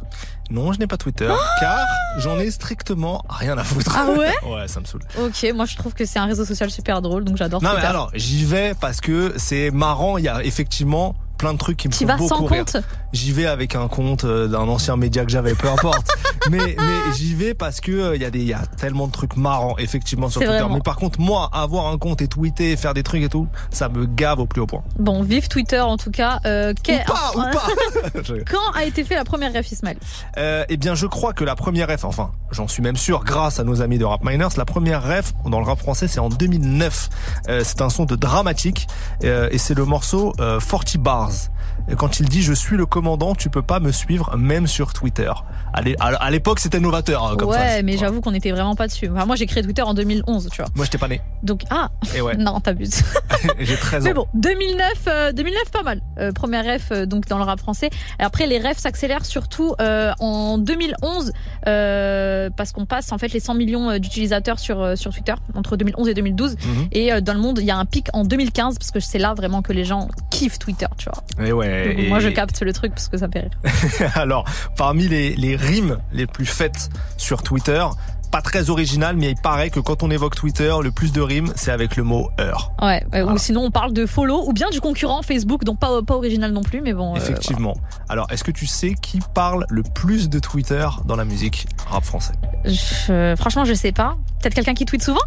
Non, 0.50 0.72
je 0.72 0.78
n'ai 0.78 0.86
pas 0.86 0.96
Twitter 0.96 1.30
car 1.60 1.78
j'en 2.18 2.38
ai 2.38 2.50
strictement 2.50 3.24
rien 3.28 3.56
à 3.56 3.64
foutre. 3.64 3.96
Ah 3.96 4.10
ouais? 4.10 4.32
Ouais, 4.46 4.68
ça 4.68 4.80
me 4.80 4.84
saoule. 4.84 5.02
Ok, 5.20 5.46
moi 5.54 5.64
je 5.66 5.76
trouve 5.76 5.94
que 5.94 6.04
c'est 6.04 6.18
un 6.18 6.26
réseau 6.26 6.44
social 6.44 6.70
super 6.70 7.00
drôle, 7.02 7.24
donc 7.24 7.36
j'adore 7.36 7.62
Non 7.62 7.68
mais 7.70 7.74
Twitter. 7.76 7.86
alors, 7.88 8.10
j'y 8.14 8.44
vais 8.44 8.74
parce 8.80 9.00
que 9.00 9.34
c'est 9.36 9.70
marrant, 9.70 10.18
il 10.18 10.24
y 10.24 10.28
a 10.28 10.42
effectivement 10.44 11.14
plein 11.36 11.52
de 11.52 11.58
trucs 11.58 11.76
qui 11.76 11.88
me 11.88 11.92
font 11.92 12.06
vas 12.06 12.16
beaucoup 12.16 12.28
sans 12.28 12.44
rire. 12.46 12.64
compte 12.64 12.82
J'y 13.12 13.32
vais 13.32 13.46
avec 13.46 13.76
un 13.76 13.86
compte 13.88 14.24
euh, 14.24 14.48
d'un 14.48 14.68
ancien 14.68 14.96
média 14.96 15.24
que 15.24 15.30
j'avais, 15.30 15.54
peu 15.54 15.68
importe. 15.68 16.06
mais 16.50 16.58
mais 16.78 17.12
j'y 17.16 17.34
vais 17.34 17.54
parce 17.54 17.80
que 17.80 17.92
euh, 17.92 18.16
il 18.16 18.22
y 18.22 18.24
a 18.24 18.30
des 18.30 18.42
y 18.42 18.52
a 18.52 18.62
tellement 18.76 19.06
de 19.06 19.12
trucs 19.12 19.36
marrants 19.36 19.76
effectivement 19.78 20.28
sur 20.28 20.40
Twitter. 20.40 20.54
vraiment. 20.58 20.74
Mais 20.74 20.80
par 20.80 20.96
contre, 20.96 21.20
moi 21.20 21.48
avoir 21.52 21.86
un 21.86 21.98
compte 21.98 22.22
et 22.22 22.28
tweeter, 22.28 22.76
faire 22.76 22.94
des 22.94 23.02
trucs 23.02 23.22
et 23.22 23.28
tout, 23.28 23.46
ça 23.70 23.88
me 23.88 24.06
gave 24.06 24.40
au 24.40 24.46
plus 24.46 24.60
haut 24.60 24.66
point. 24.66 24.82
Bon, 24.98 25.22
vive 25.22 25.48
Twitter 25.48 25.80
en 25.80 25.96
tout 25.96 26.10
cas. 26.10 26.40
Euh, 26.44 26.72
quel- 26.82 27.02
Ou 27.02 27.04
pas, 27.06 27.30
ou 27.36 27.40
pas. 27.52 28.20
Quand 28.50 28.72
a 28.74 28.84
été 28.84 29.04
fait 29.04 29.14
la 29.14 29.24
première 29.24 29.52
ref 29.52 29.70
Ismaël 29.70 29.96
Euh, 30.36 30.64
eh 30.68 30.76
bien, 30.76 30.94
je 30.94 31.06
crois 31.06 31.32
que 31.32 31.44
la 31.44 31.54
première 31.56 31.88
ref, 31.88 32.04
enfin, 32.04 32.30
j'en 32.50 32.68
suis 32.68 32.82
même 32.82 32.96
sûr, 32.96 33.24
grâce 33.24 33.60
à 33.60 33.64
nos 33.64 33.80
amis 33.82 33.98
de 33.98 34.04
Rap 34.04 34.24
Miners, 34.24 34.48
la 34.56 34.64
première 34.64 35.02
ref 35.02 35.32
dans 35.46 35.60
le 35.60 35.66
rap 35.66 35.78
français, 35.78 36.08
c'est 36.08 36.20
en 36.20 36.28
2009. 36.28 37.08
Euh, 37.48 37.62
c'est 37.64 37.80
un 37.80 37.90
son 37.90 38.04
de 38.04 38.16
dramatique 38.16 38.86
euh, 39.24 39.48
et 39.50 39.58
c'est 39.58 39.74
le 39.74 39.84
morceau 39.84 40.32
euh, 40.40 40.58
40 40.60 40.98
Stars. 41.30 41.53
Quand 41.96 42.18
il 42.20 42.28
dit 42.28 42.42
je 42.42 42.52
suis 42.52 42.76
le 42.76 42.86
commandant, 42.86 43.34
tu 43.34 43.50
peux 43.50 43.62
pas 43.62 43.78
me 43.80 43.92
suivre 43.92 44.36
même 44.36 44.66
sur 44.66 44.92
Twitter. 44.92 45.30
À 45.72 45.82
l'é- 45.82 45.96
à 46.00 46.06
à 46.08 46.30
l'époque, 46.30 46.58
c'était 46.60 46.80
novateur 46.80 47.24
hein, 47.24 47.36
comme 47.36 47.50
Ouais, 47.50 47.56
phrase. 47.56 47.82
mais 47.84 47.96
j'avoue 47.98 48.20
qu'on 48.20 48.32
était 48.34 48.50
vraiment 48.52 48.74
pas 48.74 48.86
dessus. 48.86 49.08
Enfin, 49.12 49.26
moi 49.26 49.36
j'ai 49.36 49.46
créé 49.46 49.62
Twitter 49.62 49.82
en 49.82 49.92
2011, 49.94 50.48
tu 50.50 50.62
vois. 50.62 50.70
Moi, 50.74 50.84
j'étais 50.86 50.98
pas 50.98 51.08
né. 51.08 51.20
Donc, 51.42 51.62
ah 51.70 51.90
Et 52.16 52.20
ouais. 52.20 52.36
Non, 52.38 52.60
t'abuses. 52.60 53.02
J'ai 53.58 53.76
13 53.76 54.02
ans. 54.02 54.04
Mais 54.08 54.14
bon, 54.14 54.26
2009, 54.34 54.92
euh, 55.08 55.32
2009 55.32 55.70
pas 55.70 55.82
mal. 55.82 56.00
Euh, 56.18 56.32
première 56.32 56.64
ref 56.64 56.88
euh, 56.92 57.04
donc 57.06 57.26
dans 57.28 57.36
le 57.38 57.44
rap 57.44 57.58
français. 57.60 57.90
Après 58.18 58.46
les 58.46 58.58
refs 58.58 58.78
s'accélèrent 58.78 59.24
surtout 59.26 59.74
euh, 59.80 60.12
en 60.20 60.56
2011 60.58 61.32
euh, 61.66 62.50
parce 62.56 62.72
qu'on 62.72 62.86
passe 62.86 63.12
en 63.12 63.18
fait 63.18 63.32
les 63.32 63.40
100 63.40 63.54
millions 63.54 63.90
euh, 63.90 63.98
d'utilisateurs 63.98 64.58
sur 64.58 64.80
euh, 64.80 64.96
sur 64.96 65.12
Twitter 65.12 65.34
entre 65.54 65.76
2011 65.76 66.08
et 66.08 66.14
2012. 66.14 66.52
Mhm. 66.64 66.88
Et 66.92 67.12
euh, 67.12 67.20
dans 67.20 67.34
le 67.34 67.40
monde, 67.40 67.58
il 67.60 67.66
y 67.66 67.70
a 67.70 67.76
un 67.76 67.84
pic 67.84 68.06
en 68.12 68.24
2015 68.24 68.78
parce 68.78 68.90
que 68.90 69.00
c'est 69.00 69.18
là 69.18 69.34
vraiment 69.34 69.60
que 69.62 69.72
les 69.72 69.84
gens 69.84 70.08
kiffent 70.30 70.58
Twitter, 70.58 70.86
tu 70.96 71.08
vois. 71.10 71.46
Et 71.46 71.52
ouais. 71.52 71.73
Donc, 71.88 71.98
et- 71.98 72.08
Moi 72.08 72.20
je 72.20 72.28
capte 72.28 72.60
le 72.62 72.72
truc 72.72 72.92
parce 72.94 73.08
que 73.08 73.16
ça 73.16 73.28
fait 73.28 73.40
rire. 73.40 74.10
Alors, 74.14 74.44
parmi 74.76 75.08
les, 75.08 75.34
les 75.36 75.56
rimes 75.56 75.98
les 76.12 76.26
plus 76.26 76.46
faites 76.46 76.88
sur 77.16 77.42
Twitter, 77.42 77.84
pas 78.30 78.42
très 78.42 78.68
original, 78.68 79.16
mais 79.16 79.30
il 79.30 79.36
paraît 79.36 79.70
que 79.70 79.78
quand 79.78 80.02
on 80.02 80.10
évoque 80.10 80.34
Twitter, 80.34 80.72
le 80.82 80.90
plus 80.90 81.12
de 81.12 81.20
rimes, 81.20 81.52
c'est 81.54 81.70
avec 81.70 81.94
le 81.96 82.02
mot 82.02 82.30
heure. 82.40 82.72
Ouais, 82.82 83.04
ou 83.22 83.38
sinon 83.38 83.62
on 83.62 83.70
parle 83.70 83.92
de 83.92 84.06
follow 84.06 84.42
ou 84.48 84.52
bien 84.52 84.70
du 84.70 84.80
concurrent 84.80 85.22
Facebook, 85.22 85.62
donc 85.62 85.78
pas, 85.78 86.02
pas 86.02 86.16
original 86.16 86.50
non 86.52 86.62
plus, 86.62 86.80
mais 86.80 86.92
bon. 86.94 87.14
euh, 87.14 87.16
Effectivement. 87.18 87.74
Alors, 88.08 88.26
est-ce 88.32 88.42
que 88.42 88.50
tu 88.50 88.66
sais 88.66 88.94
qui 88.94 89.20
parle 89.34 89.66
le 89.68 89.84
plus 89.84 90.28
de 90.28 90.40
Twitter 90.40 90.86
dans 91.04 91.14
la 91.14 91.24
musique 91.24 91.66
rap 91.86 92.02
français? 92.04 92.32
Je- 92.64 93.34
franchement, 93.38 93.64
je 93.64 93.74
sais 93.74 93.92
pas. 93.92 94.16
Peut-être 94.40 94.54
quelqu'un 94.54 94.74
qui 94.74 94.84
tweet 94.84 95.02
souvent? 95.04 95.20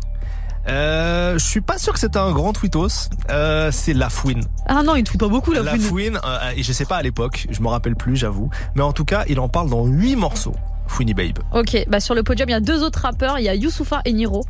Euh, 0.68 1.38
Je 1.38 1.46
suis 1.46 1.62
pas 1.62 1.78
sûr 1.78 1.94
que 1.94 2.00
c'était 2.00 2.20
un 2.20 2.32
grand 2.32 2.54
tweetos. 2.54 3.10
Euh, 3.30 3.72
c'est 3.72 3.94
La 3.94 4.10
Fouine. 4.10 4.44
Ah 4.68 4.84
non, 4.84 4.96
il 4.96 5.04
tweet 5.04 5.20
pas 5.20 5.28
beaucoup 5.28 5.52
là. 5.52 5.62
La 5.62 5.78
Fouine, 5.78 6.20
euh, 6.24 6.52
et 6.56 6.64
je 6.64 6.72
sais 6.72 6.86
pas 6.86 6.98
à 6.98 7.02
l'époque, 7.02 7.48
je 7.50 7.62
me 7.62 7.68
rappelle 7.68 7.96
plus, 7.96 8.16
j'avoue. 8.16 8.50
Mais 8.76 8.82
en 8.82 8.94
tout 8.94 9.06
cas, 9.06 9.24
il 9.28 9.40
en 9.40 9.50
parle 9.50 9.70
dans 9.70 9.86
huit 9.86 10.16
morceaux. 10.16 10.56
Fouini 10.88 11.14
Babe. 11.14 11.40
Ok, 11.54 11.86
bah 11.90 12.00
sur 12.00 12.16
le 12.16 12.24
podium, 12.24 12.48
il 12.50 12.54
y 12.54 12.56
a 12.56 12.62
deux 12.62 12.82
autres 12.82 13.00
rappeurs, 13.00 13.40
il 13.40 13.44
y 13.44 13.50
a 13.50 13.56
Youssoufa 13.56 14.02
et 14.06 14.14
Niro. 14.14 14.44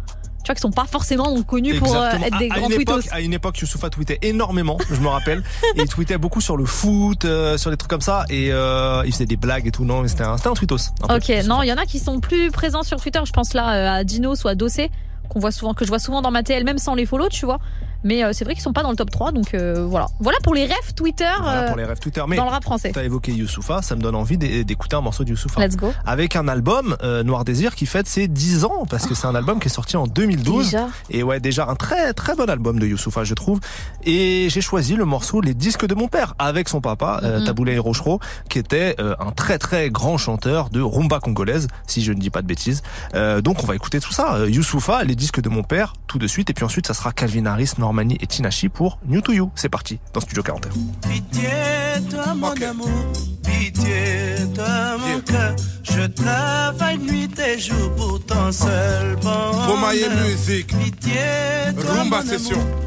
Tu 0.43 0.51
vois 0.51 0.55
qui 0.55 0.61
sont 0.61 0.71
pas 0.71 0.85
forcément 0.85 1.41
connus 1.43 1.77
pour 1.77 1.93
euh, 1.93 2.09
être 2.09 2.37
des 2.37 2.49
à, 2.49 2.53
à 2.53 2.59
grands 2.59 2.69
une 2.69 2.81
époque, 2.81 3.03
à 3.11 3.19
une 3.19 3.33
époque, 3.33 3.59
Youssoufa 3.59 3.89
tweetait 3.89 4.19
énormément, 4.21 4.77
je 4.89 5.01
me 5.01 5.07
rappelle. 5.07 5.39
et 5.75 5.81
il 5.81 5.87
tweetait 5.89 6.17
beaucoup 6.17 6.39
sur 6.39 6.55
le 6.55 6.63
foot, 6.63 7.25
euh, 7.25 7.57
sur 7.57 7.69
des 7.69 7.75
trucs 7.75 7.89
comme 7.89 8.01
ça. 8.01 8.23
Et 8.29 8.51
euh, 8.51 9.01
il 9.05 9.11
faisait 9.11 9.25
des 9.25 9.35
blagues 9.35 9.67
et 9.67 9.71
tout. 9.71 9.83
Non, 9.83 10.03
mais 10.03 10.07
c'était 10.07 10.23
un, 10.23 10.35
un 10.35 10.53
tweetos. 10.53 10.77
un 11.01 11.07
peu. 11.07 11.15
Ok, 11.15 11.45
non, 11.45 11.63
il 11.63 11.67
y 11.67 11.73
en 11.73 11.77
a 11.77 11.85
qui 11.85 11.99
sont 11.99 12.21
plus 12.21 12.49
présents 12.51 12.83
sur 12.83 13.01
Twitter. 13.01 13.19
Je 13.25 13.33
pense 13.33 13.53
là 13.53 13.73
euh, 13.73 13.99
à 13.99 14.03
Dinos 14.05 14.45
ou 14.45 14.47
à 14.47 14.55
Dossé, 14.55 14.89
qu'on 15.29 15.39
voit 15.39 15.51
souvent, 15.51 15.73
que 15.73 15.85
je 15.85 15.89
vois 15.89 15.99
souvent 15.99 16.21
dans 16.21 16.31
ma 16.31 16.43
TL, 16.43 16.63
même 16.63 16.77
sans 16.77 16.95
les 16.95 17.05
follow, 17.05 17.29
tu 17.29 17.45
vois. 17.45 17.59
Mais 18.07 18.23
euh, 18.23 18.31
c'est 18.33 18.45
vrai 18.45 18.53
qu'ils 18.53 18.63
sont 18.63 18.73
pas 18.73 18.83
dans 18.83 18.89
le 18.89 18.95
top 18.95 19.11
3, 19.11 19.31
donc 19.33 19.53
euh, 19.53 19.85
voilà. 19.85 20.07
Voilà 20.19 20.37
pour 20.43 20.53
les 20.55 20.65
refs 20.65 20.95
Twitter 20.95 21.29
Voilà 21.41 21.63
euh, 21.63 21.67
pour 21.67 21.77
les 21.77 21.83
rêves 21.85 21.99
Twitter. 21.99 22.23
Mais 22.27 22.37
dans 22.37 22.45
le 22.45 22.49
rap 22.51 22.63
français. 22.63 22.91
T'as 22.93 23.03
évoqué 23.03 23.33
Youssoufa, 23.33 23.81
ça 23.81 23.95
me 23.95 24.01
donne 24.01 24.15
envie 24.15 24.37
d'é- 24.37 24.63
d'écouter 24.63 24.95
un 24.95 25.01
morceau 25.01 25.23
de 25.23 25.29
Youssoufa. 25.31 25.65
Let's 25.65 25.75
go. 25.75 25.91
Avec 26.05 26.35
un 26.35 26.47
album, 26.47 26.95
Noir 27.25 27.43
Désir, 27.45 27.75
qui 27.75 27.85
fête 27.85 28.07
ses 28.07 28.27
10 28.27 28.63
ans, 28.65 28.85
parce 28.89 29.05
que 29.05 29.13
c'est 29.15 29.27
un 29.27 29.35
album 29.35 29.59
qui 29.59 29.67
est 29.67 29.71
sorti 29.71 29.97
en 29.97 30.07
2012. 30.07 30.65
Déjà 30.65 30.87
Et 31.09 31.21
ouais, 31.23 31.39
déjà 31.39 31.67
un 31.67 31.75
très 31.75 32.13
très 32.13 32.35
bon 32.35 32.49
album 32.49 32.79
de 32.79 32.87
Youssoufa, 32.87 33.23
je 33.25 33.33
trouve. 33.33 33.59
Et 34.05 34.47
j'ai 34.49 34.61
choisi 34.61 34.95
le 34.95 35.05
morceau 35.05 35.41
Les 35.41 35.53
disques 35.53 35.85
de 35.85 35.95
mon 35.95 36.07
père, 36.07 36.33
avec 36.39 36.69
son 36.69 36.81
papa, 36.81 37.19
euh, 37.23 37.39
Mhm. 37.39 37.45
Taboulé 37.45 37.77
Rochereau, 37.77 38.19
qui 38.49 38.57
était 38.59 38.95
euh, 38.99 39.15
un 39.19 39.31
très 39.31 39.57
très 39.59 39.89
grand 39.89 40.17
chanteur 40.17 40.69
de 40.69 40.81
rumba 40.81 41.19
congolaise, 41.19 41.67
si 41.87 42.01
je 42.03 42.13
ne 42.13 42.19
dis 42.19 42.29
pas 42.29 42.41
de 42.41 42.47
bêtises. 42.47 42.81
Euh, 43.15 43.41
donc 43.41 43.63
on 43.63 43.67
va 43.67 43.75
écouter 43.75 43.99
tout 43.99 44.13
ça. 44.13 44.45
Youssoufa, 44.47 45.03
Les 45.03 45.15
disques 45.15 45.41
de 45.41 45.49
mon 45.49 45.63
père, 45.63 45.93
tout 46.07 46.17
de 46.19 46.27
suite. 46.27 46.49
Et 46.49 46.53
puis 46.53 46.63
ensuite, 46.65 46.87
ça 46.87 46.93
sera 46.93 47.11
Calvin 47.11 47.45
Harris, 47.45 47.73
Normani 47.97 48.17
et 48.21 48.27
Tinashi 48.27 48.69
pour 48.69 48.99
New 49.07 49.21
to 49.21 49.33
You. 49.33 49.49
C'est 49.55 49.69
parti, 49.69 49.97
dans 50.13 50.21
Studio 50.21 50.43
41. 50.43 50.69
Pitié, 51.09 51.49
toi 52.11 52.35
mon 52.35 52.51
amour, 52.51 52.87
pitié, 53.43 54.35
toi 54.53 54.97
mon 54.99 55.19
cœur. 55.21 55.55
Je 55.81 56.01
travaille 56.05 56.99
nuit 56.99 57.27
et 57.39 57.57
jour 57.57 57.91
pour 57.95 58.23
ton 58.23 58.51
seul 58.51 59.15
bonheur. 59.15 59.67
Romaille 59.67 60.05
Musique. 60.21 60.77
Pitié, 60.77 61.73
toi 61.81 61.91
Rumba 61.95 62.21
mon 62.21 62.29
Session. 62.29 62.59
amour, 62.59 62.85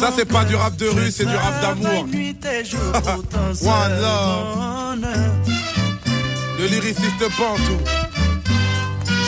Ça, 0.00 0.10
c'est 0.16 0.24
pas 0.24 0.44
du 0.44 0.56
rap 0.56 0.74
de 0.74 0.88
rue, 0.88 1.12
c'est 1.12 1.26
du 1.26 1.36
rap 1.36 1.62
d'amour. 1.62 2.06
One 3.62 4.00
love. 4.00 4.58
Le 6.58 6.66
lyriciste 6.66 7.28
Pantou. 7.38 7.78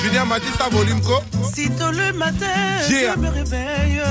Julien 0.03 0.24
m'a 0.24 0.40
dit 0.40 0.46
ça, 0.59 0.68
volume 0.68 1.00
co 1.00 1.20
Si 1.55 1.70
tôt 1.70 1.90
le 1.92 2.12
matin, 2.12 2.46
Yeah. 2.90 3.14
je 3.14 3.20
me 3.20 3.28
réveille. 3.28 4.03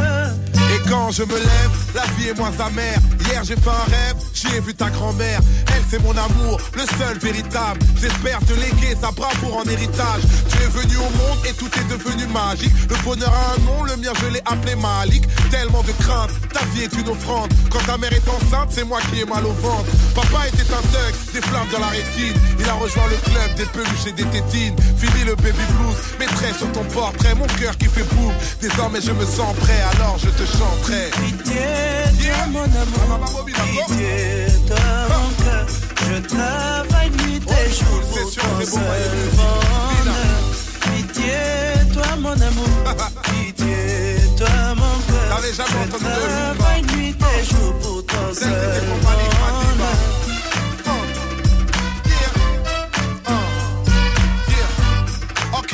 Quand 0.91 1.09
je 1.09 1.23
me 1.23 1.37
lève, 1.37 1.71
la 1.95 2.03
vie 2.17 2.27
est 2.27 2.37
moins 2.37 2.51
amère. 2.59 2.99
Hier 3.25 3.41
j'ai 3.45 3.55
fait 3.55 3.69
un 3.69 3.89
rêve, 3.89 4.17
j'y 4.33 4.47
ai 4.47 4.59
vu 4.59 4.73
ta 4.73 4.89
grand-mère. 4.89 5.39
Elle 5.73 5.83
c'est 5.89 6.03
mon 6.03 6.11
amour, 6.11 6.59
le 6.73 6.81
seul 6.97 7.17
véritable. 7.17 7.79
J'espère 7.99 8.39
te 8.39 8.51
léguer 8.51 8.97
sa 8.99 9.11
bravoure 9.11 9.57
en 9.57 9.63
héritage. 9.69 10.23
Tu 10.49 10.57
es 10.57 10.67
venu 10.67 10.97
au 10.97 11.09
monde 11.17 11.39
et 11.47 11.53
tout 11.53 11.69
est 11.79 11.87
devenu 11.89 12.27
magique. 12.27 12.73
Le 12.89 12.95
bonheur 13.05 13.33
a 13.33 13.55
un 13.55 13.65
nom, 13.65 13.83
le 13.83 13.95
mien 13.95 14.11
je 14.21 14.33
l'ai 14.33 14.41
appelé 14.45 14.75
Malik. 14.75 15.23
Tellement 15.49 15.81
de 15.83 15.93
crainte, 16.03 16.31
ta 16.51 16.65
vie 16.73 16.83
est 16.83 16.93
une 16.99 17.07
offrande. 17.07 17.53
Quand 17.69 17.83
ta 17.85 17.97
mère 17.97 18.11
est 18.11 18.27
enceinte, 18.27 18.69
c'est 18.71 18.83
moi 18.83 18.99
qui 19.09 19.21
ai 19.21 19.25
mal 19.25 19.45
au 19.45 19.53
ventre. 19.53 19.89
Papa 20.13 20.47
était 20.47 20.73
un 20.73 20.83
thug, 20.91 21.13
des 21.33 21.41
flammes 21.41 21.69
dans 21.71 21.79
la 21.79 21.87
rétine. 21.87 22.35
Il 22.59 22.67
a 22.67 22.73
rejoint 22.73 23.07
le 23.07 23.31
club 23.31 23.55
des 23.55 23.65
peluches 23.65 24.07
et 24.07 24.11
des 24.11 24.25
tétines. 24.25 24.75
Fini 24.97 25.23
le 25.23 25.35
baby 25.35 25.65
blues, 25.79 25.95
mettrai 26.19 26.51
sur 26.53 26.69
ton 26.73 26.83
portrait 26.83 27.33
mon 27.35 27.47
cœur 27.47 27.77
qui 27.77 27.85
fait 27.85 28.03
boum. 28.15 28.33
Désormais 28.59 28.99
je 28.99 29.11
me 29.11 29.25
sens 29.25 29.55
prêt, 29.55 29.81
alors 29.95 30.17
je 30.19 30.29
te 30.29 30.43
Pitié, 30.83 31.67
toi 32.17 32.41
mon 32.49 32.63
amour. 32.63 33.45
Pitié, 33.45 34.47
toi 34.67 34.85
mon 35.09 35.29
cœur. 35.43 35.65
Je 36.07 36.15
travaille 36.27 37.11
nuit 37.11 37.39
et 37.47 37.69
jour 37.71 37.99
pour 38.11 38.27
seul 38.31 38.67
bonheur. 39.35 40.15
Pitié, 40.81 41.39
toi 41.93 42.11
mon 42.19 42.31
amour. 42.31 42.73
Pitié, 43.23 43.77
toi 44.37 44.75
mon 44.75 44.95
cœur. 45.07 45.27
T'avais 45.29 45.53
de 45.87 45.97
travaille 45.99 46.83
nuit 46.95 47.15
et 47.15 47.43
jour 47.45 47.71
pour 47.79 48.03
seul 48.33 48.49
bonheur. 49.03 49.27
Ok, 55.53 55.73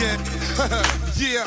yeah, 1.19 1.45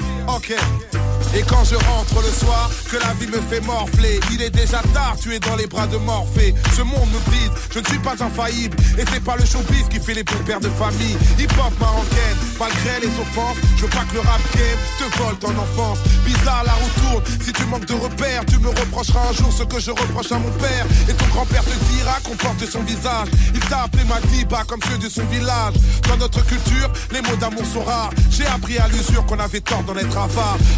Et 1.35 1.43
quand 1.43 1.65
je 1.65 1.75
rentre 1.75 2.23
le 2.23 2.31
soir, 2.33 2.71
que 2.91 2.97
la 2.97 3.13
vie 3.15 3.27
me 3.27 3.41
fait 3.49 3.61
morfler, 3.61 4.21
il 4.33 4.43
est 4.43 4.51
déjà 4.51 4.81
tard, 4.93 5.17
tu 5.21 5.35
es 5.35 5.39
dans 5.39 5.57
les 5.57 5.67
bras 5.67 5.87
de 5.87 5.97
Morphée. 5.97 6.55
Ce 6.77 6.83
monde 6.83 7.09
me 7.13 7.19
brise, 7.31 7.51
je 7.73 7.79
ne 7.79 7.85
suis 7.85 7.99
pas 7.99 8.15
infaillible. 8.21 8.77
Et 8.99 9.05
c'est 9.13 9.23
pas 9.23 9.37
le 9.37 9.45
showbiz 9.45 9.89
qui 9.89 10.01
fait 10.01 10.15
les 10.15 10.25
bons 10.25 10.43
pères 10.45 10.61
de 10.61 10.69
famille. 10.71 11.17
Hip-hop 11.39 11.73
marocaine, 11.79 12.37
malgré 12.59 13.01
les 13.01 13.13
offenses, 13.21 13.57
je 13.77 13.83
veux 13.83 13.91
pas 13.91 14.05
que 14.11 14.15
le 14.15 14.21
rap 14.21 14.41
game 14.55 14.79
te 14.99 15.19
vole 15.19 15.37
ton 15.39 15.51
enfance. 15.51 15.99
Bizarre 16.25 16.65
la 16.65 16.73
roue 16.73 16.91
tourne, 17.01 17.25
si 17.45 17.53
tu 17.53 17.65
manques 17.67 17.87
de 17.87 17.95
repères, 17.95 18.45
tu 18.47 18.59
me 18.59 18.69
reprocheras 18.69 19.29
un 19.31 19.33
jour 19.33 19.53
ce 19.53 19.63
que 19.63 19.79
je 19.79 19.93
reproche 19.93 20.33
à 20.33 20.39
mon 20.39 20.51
père. 20.59 20.87
Et 21.09 21.13
ton 21.13 21.27
grand-père 21.27 21.65
te 21.65 21.95
dira 21.95 22.19
qu'on 22.25 22.37
porte 22.37 22.67
son 22.67 22.83
visage. 22.83 23.29
Il 23.55 23.61
t'a 23.61 23.83
appelé 23.85 24.05
Madiba 24.05 24.65
comme 24.67 24.81
ceux 24.83 24.99
de 24.99 25.09
son 25.09 25.25
village. 25.27 25.75
Dans 26.09 26.17
notre 26.17 26.45
culture, 26.45 26.91
les 27.13 27.21
mots 27.23 27.37
d'amour 27.37 27.65
sont 27.65 27.85
rares. 27.85 28.11
J'ai 28.31 28.47
appris 28.47 28.79
à 28.79 28.89
l'usure 28.89 29.25
qu'on 29.27 29.39
avait 29.39 29.61
tort 29.61 29.83
d'en 29.85 29.97
être 29.97 30.19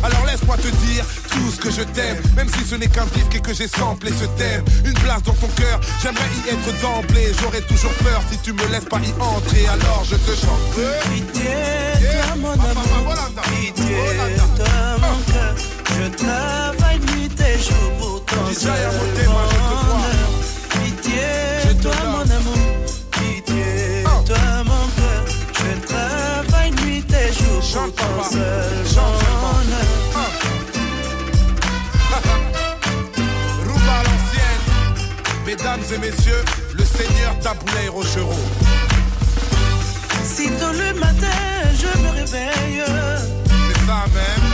Alors 0.05 0.25
laisse-moi 0.27 0.57
te 0.57 0.69
dire 0.87 1.05
tout 1.31 1.51
ce 1.51 1.59
que 1.59 1.71
je 1.71 1.83
t'aime, 1.83 2.19
même 2.37 2.49
si 2.49 2.65
ce 2.65 2.77
n'est 2.77 2.87
qu'un 2.87 3.07
disque 3.07 3.35
et 3.35 3.41
que 3.41 3.53
j'ai 3.53 3.67
samplé 3.67 4.11
ce 4.13 4.27
thème. 4.39 4.65
Une 4.85 4.95
place 4.95 5.23
dans 5.25 5.35
ton 5.35 5.49
cœur, 5.49 5.81
j'aimerais 6.01 6.31
y 6.47 6.51
être 6.51 6.81
d'emblée. 6.81 7.33
J'aurais 7.41 7.63
toujours 7.63 7.93
peur 8.05 8.23
si 8.31 8.39
tu 8.39 8.53
me 8.53 8.65
laisses 8.69 8.85
pas 8.85 8.99
y 8.99 9.13
entrer. 9.21 9.67
Alors 9.67 10.05
je 10.09 10.17
te 10.17 10.37
chante. 10.37 10.61
Pitié, 11.13 11.51
toi 12.01 12.37
mon 12.37 12.53
amour. 12.53 13.15
Pitié, 13.43 13.97
toi 14.57 14.67
mon 15.01 15.33
cœur. 15.33 15.55
Je 15.89 16.25
travaille 16.25 17.01
nuit 17.01 17.31
et 17.41 17.59
jour 17.59 17.91
pour 17.99 18.25
bonheur. 27.75 27.91
Rumba 33.67 33.93
à 33.93 34.03
l'ancienne. 34.03 34.65
Mesdames 35.47 35.81
et 35.95 35.99
messieurs, 35.99 36.45
le 36.75 36.85
seigneur 36.85 37.39
Taboulay 37.41 37.89
Rochereau. 37.89 38.35
Si 40.25 40.49
tôt 40.51 40.73
le 40.73 40.93
matin 40.99 41.29
je 41.79 41.87
me 42.03 42.11
réveille, 42.11 42.83
c'est 42.87 43.81
ça 43.87 44.05
même. 44.15 44.47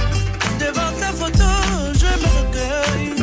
Devant 0.61 0.93
ta 0.99 1.13
photo, 1.13 1.51
je 1.95 2.11
me 2.23 2.29
recueille. 2.39 3.15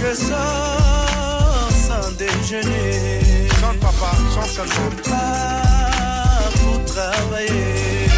Je 0.00 0.10
sors 0.14 1.68
sans 1.72 2.08
déjeuner. 2.12 3.48
Chante 3.60 3.80
papa, 3.80 4.10
chante 4.32 4.48
seulement. 4.48 4.92
Travailler. 6.98 8.10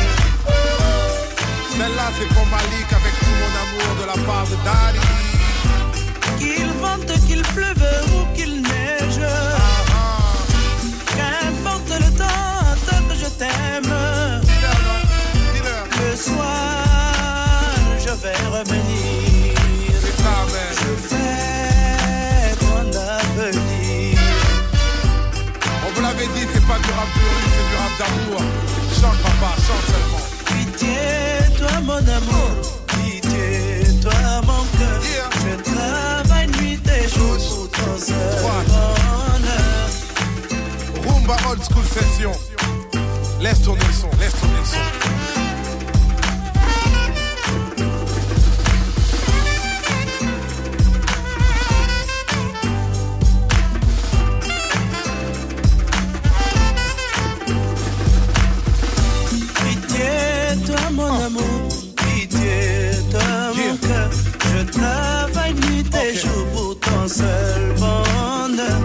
Celle-là 1.77 2.07
c'est 2.17 2.29
pour 2.35 2.47
Malik 2.47 2.89
avec 2.99 3.15
tout 3.21 3.37
mon 3.41 3.53
amour 3.63 3.91
de 4.01 4.05
la 4.07 4.19
part 4.27 4.47
de 4.47 4.57
Daddy. 4.65 5.07
Qu'il 6.39 6.71
vente, 6.81 7.13
qu'il 7.27 7.43
pleuve 7.43 7.85
ou 8.15 8.19
qu'il 8.35 8.63
neige. 8.63 9.21
Qu'importe 11.15 11.93
le 12.05 12.11
temps, 12.17 12.65
tant 12.87 13.03
que 13.09 13.17
je 13.23 13.29
t'aime. 13.41 13.95
Le 16.03 16.17
soir, 16.17 17.75
je 17.99 18.13
vais 18.23 18.41
revenir. 18.57 19.55
Je 20.83 20.93
fais 21.11 22.57
ton 22.61 22.85
avenir. 23.19 24.19
On 25.87 25.89
vous 25.95 26.03
l'avait 26.03 26.31
dit, 26.35 26.47
c'est 26.53 26.67
pas 26.67 26.79
du 26.79 26.91
rap 26.99 27.11
de 27.15 27.21
rue, 27.31 27.49
c'est 27.55 27.67
du 27.69 27.77
rap 27.77 27.93
d'amour. 27.99 28.41
Chante 29.01 29.17
papa, 29.23 29.55
chante 29.67 29.87
seulement. 29.91 30.25
Pitié, 30.45 30.99
toi 31.57 31.81
mon 31.83 31.95
amour. 31.97 32.51
Pitié, 32.89 34.01
toi 34.03 34.43
mon 34.47 34.63
cœur. 34.79 35.31
Je 35.43 35.53
travaille 35.73 36.49
nuit 36.61 36.79
et 36.87 37.09
jour 37.09 37.37
pour 37.37 37.71
ton 37.71 37.99
seul 37.99 38.17
bonheur. 38.43 39.89
Rumba 41.07 41.37
old 41.51 41.63
school 41.63 41.85
session. 41.85 42.33
Laisse 43.41 43.63
tourner 43.63 43.87
le 43.87 43.93
son, 43.95 44.11
laisse 44.19 44.35
tourner 44.39 44.59
le 44.59 44.67
son. 44.67 45.40
Mon 61.01 61.15
amour. 61.27 61.69
Pitié, 61.97 62.91
toi 63.11 63.53
mon 63.57 63.77
cœur. 63.89 64.11
Je 64.53 64.61
travaille 64.79 65.55
nuit 65.55 65.85
et 66.05 66.15
jour 66.17 66.47
pour 66.55 66.81
ton 66.81 67.09
seul 67.09 67.75
bonheur. 67.79 68.81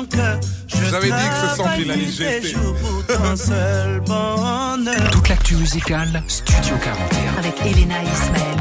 Mon 0.00 0.06
cœur. 0.06 0.40
vous 0.72 0.94
avais 0.94 1.06
dit 1.06 1.12
que 1.12 1.48
ce 1.48 1.56
sample, 1.56 1.80
il 1.80 1.90
allait 1.90 2.06
gester. 2.06 2.54
Toute 5.12 5.28
l'actu 5.28 5.56
musicale, 5.56 6.22
Studio 6.28 6.76
41. 6.82 7.38
Avec 7.38 7.60
Elena 7.60 8.02
Ismaël. 8.02 8.56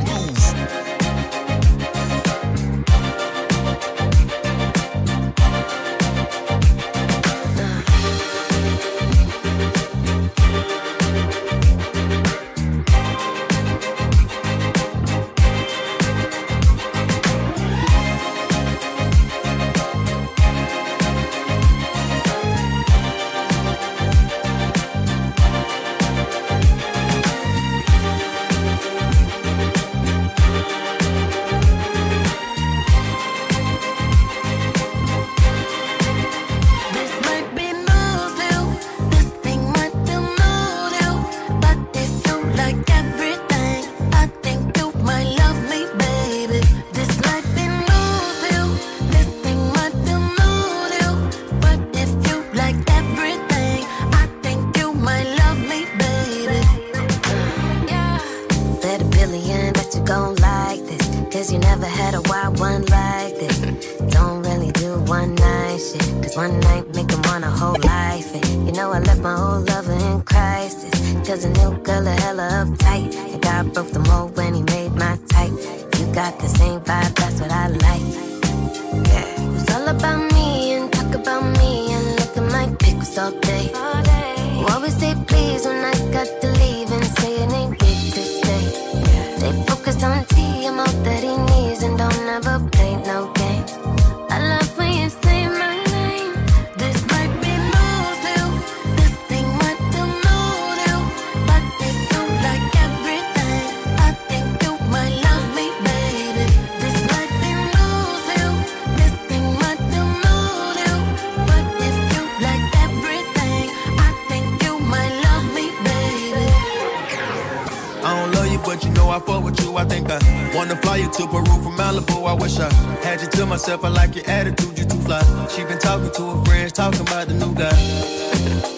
Had 123.69 123.81
you 123.81 123.85
to 123.85 123.85
myself. 123.85 123.85
I 123.85 123.89
like 123.89 124.15
your 124.15 124.25
attitude, 124.29 124.79
you 124.79 124.85
too 124.85 125.01
fly. 125.01 125.21
She 125.49 125.63
been 125.63 125.79
talking 125.79 126.11
to 126.11 126.23
her 126.31 126.45
friends, 126.45 126.71
talking 126.73 127.01
about 127.01 127.27
the 127.27 127.33
new 127.33 127.53
guy. 127.53 127.69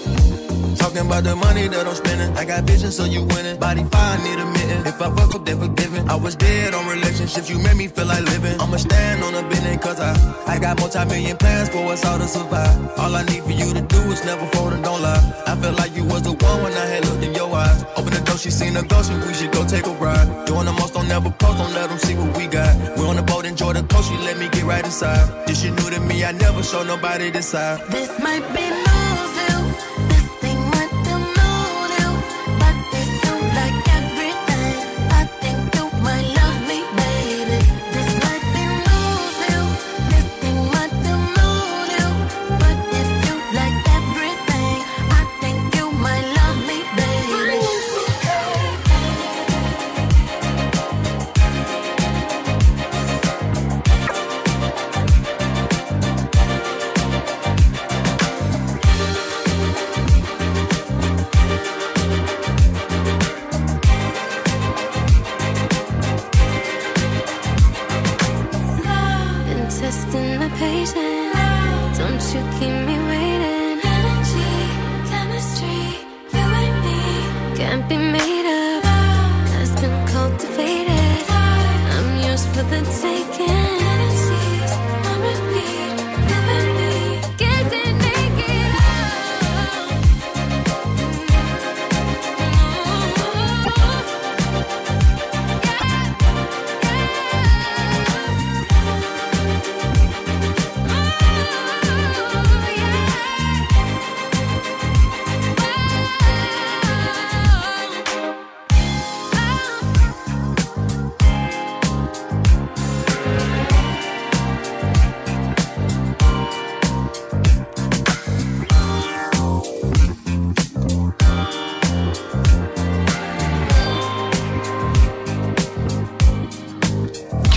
Talking 0.77 1.05
about 1.05 1.23
the 1.23 1.35
money 1.35 1.68
that 1.68 1.85
I'm 1.85 1.93
spending. 1.93 2.35
I 2.35 2.43
got 2.43 2.63
vision, 2.63 2.91
so 2.91 3.05
you 3.05 3.23
winning. 3.23 3.59
Body 3.59 3.84
fine, 3.84 4.23
need 4.23 4.39
a 4.39 4.45
mitten. 4.45 4.88
If 4.88 4.99
I 4.99 5.13
fuck 5.13 5.35
up, 5.35 5.45
then 5.45 5.59
forgiven. 5.59 6.09
I 6.09 6.15
was 6.15 6.35
dead 6.35 6.73
on 6.73 6.88
relationships, 6.88 7.49
you 7.49 7.59
made 7.59 7.77
me 7.77 7.88
feel 7.88 8.07
like 8.07 8.23
living. 8.23 8.59
I'ma 8.59 8.77
stand 8.77 9.22
on 9.22 9.35
a 9.35 9.47
business, 9.47 9.77
cause 9.77 9.99
I, 9.99 10.11
I 10.47 10.57
got 10.59 10.80
multi-million 10.80 11.38
plans 11.38 11.69
for 11.69 11.85
us 11.91 12.03
all 12.03 12.18
to 12.18 12.27
survive. 12.27 12.97
All 12.97 13.15
I 13.15 13.23
need 13.26 13.43
for 13.43 13.51
you 13.51 13.72
to 13.73 13.81
do 13.81 13.99
is 14.09 14.26
never 14.26 14.45
fold 14.53 14.73
and 14.73 14.84
don't 14.84 15.01
lie. 15.01 15.22
I 15.45 15.55
felt 15.55 15.77
like 15.77 15.95
you 15.95 16.03
was 16.05 16.23
the 16.23 16.34
one 16.34 16.63
when 16.63 16.73
I 16.73 16.85
had 16.88 17.05
looked 17.05 17.23
in 17.23 17.35
your 17.35 17.53
eyes. 17.53 17.85
Open 17.95 18.10
door, 18.31 18.37
she 18.37 18.51
seen 18.51 18.75
a 18.77 18.83
ghost, 18.83 19.11
and 19.11 19.23
we 19.25 19.33
should 19.33 19.51
go 19.51 19.65
take 19.67 19.85
a 19.85 19.91
ride. 19.91 20.27
Doing 20.45 20.65
the 20.65 20.71
most, 20.71 20.93
don't 20.93 21.07
never 21.07 21.29
post, 21.31 21.57
don't 21.57 21.73
let 21.73 21.89
them 21.89 21.99
see 21.99 22.15
what 22.15 22.35
we 22.37 22.47
got. 22.47 22.73
We 22.97 23.05
on 23.05 23.15
the 23.15 23.23
boat, 23.23 23.45
enjoy 23.45 23.73
the 23.73 23.83
coast, 23.83 24.09
she 24.09 24.17
let 24.17 24.37
me 24.37 24.47
get 24.49 24.63
right 24.63 24.85
inside. 24.85 25.47
This 25.47 25.61
shit 25.61 25.73
new 25.73 25.89
to 25.89 25.99
me, 25.99 26.23
I 26.23 26.31
never 26.31 26.63
show 26.63 26.83
nobody 26.83 27.29
this 27.29 27.49
side. 27.49 27.79
This 27.89 28.11
might 28.19 28.45
be 28.55 28.65
new, 28.69 29.00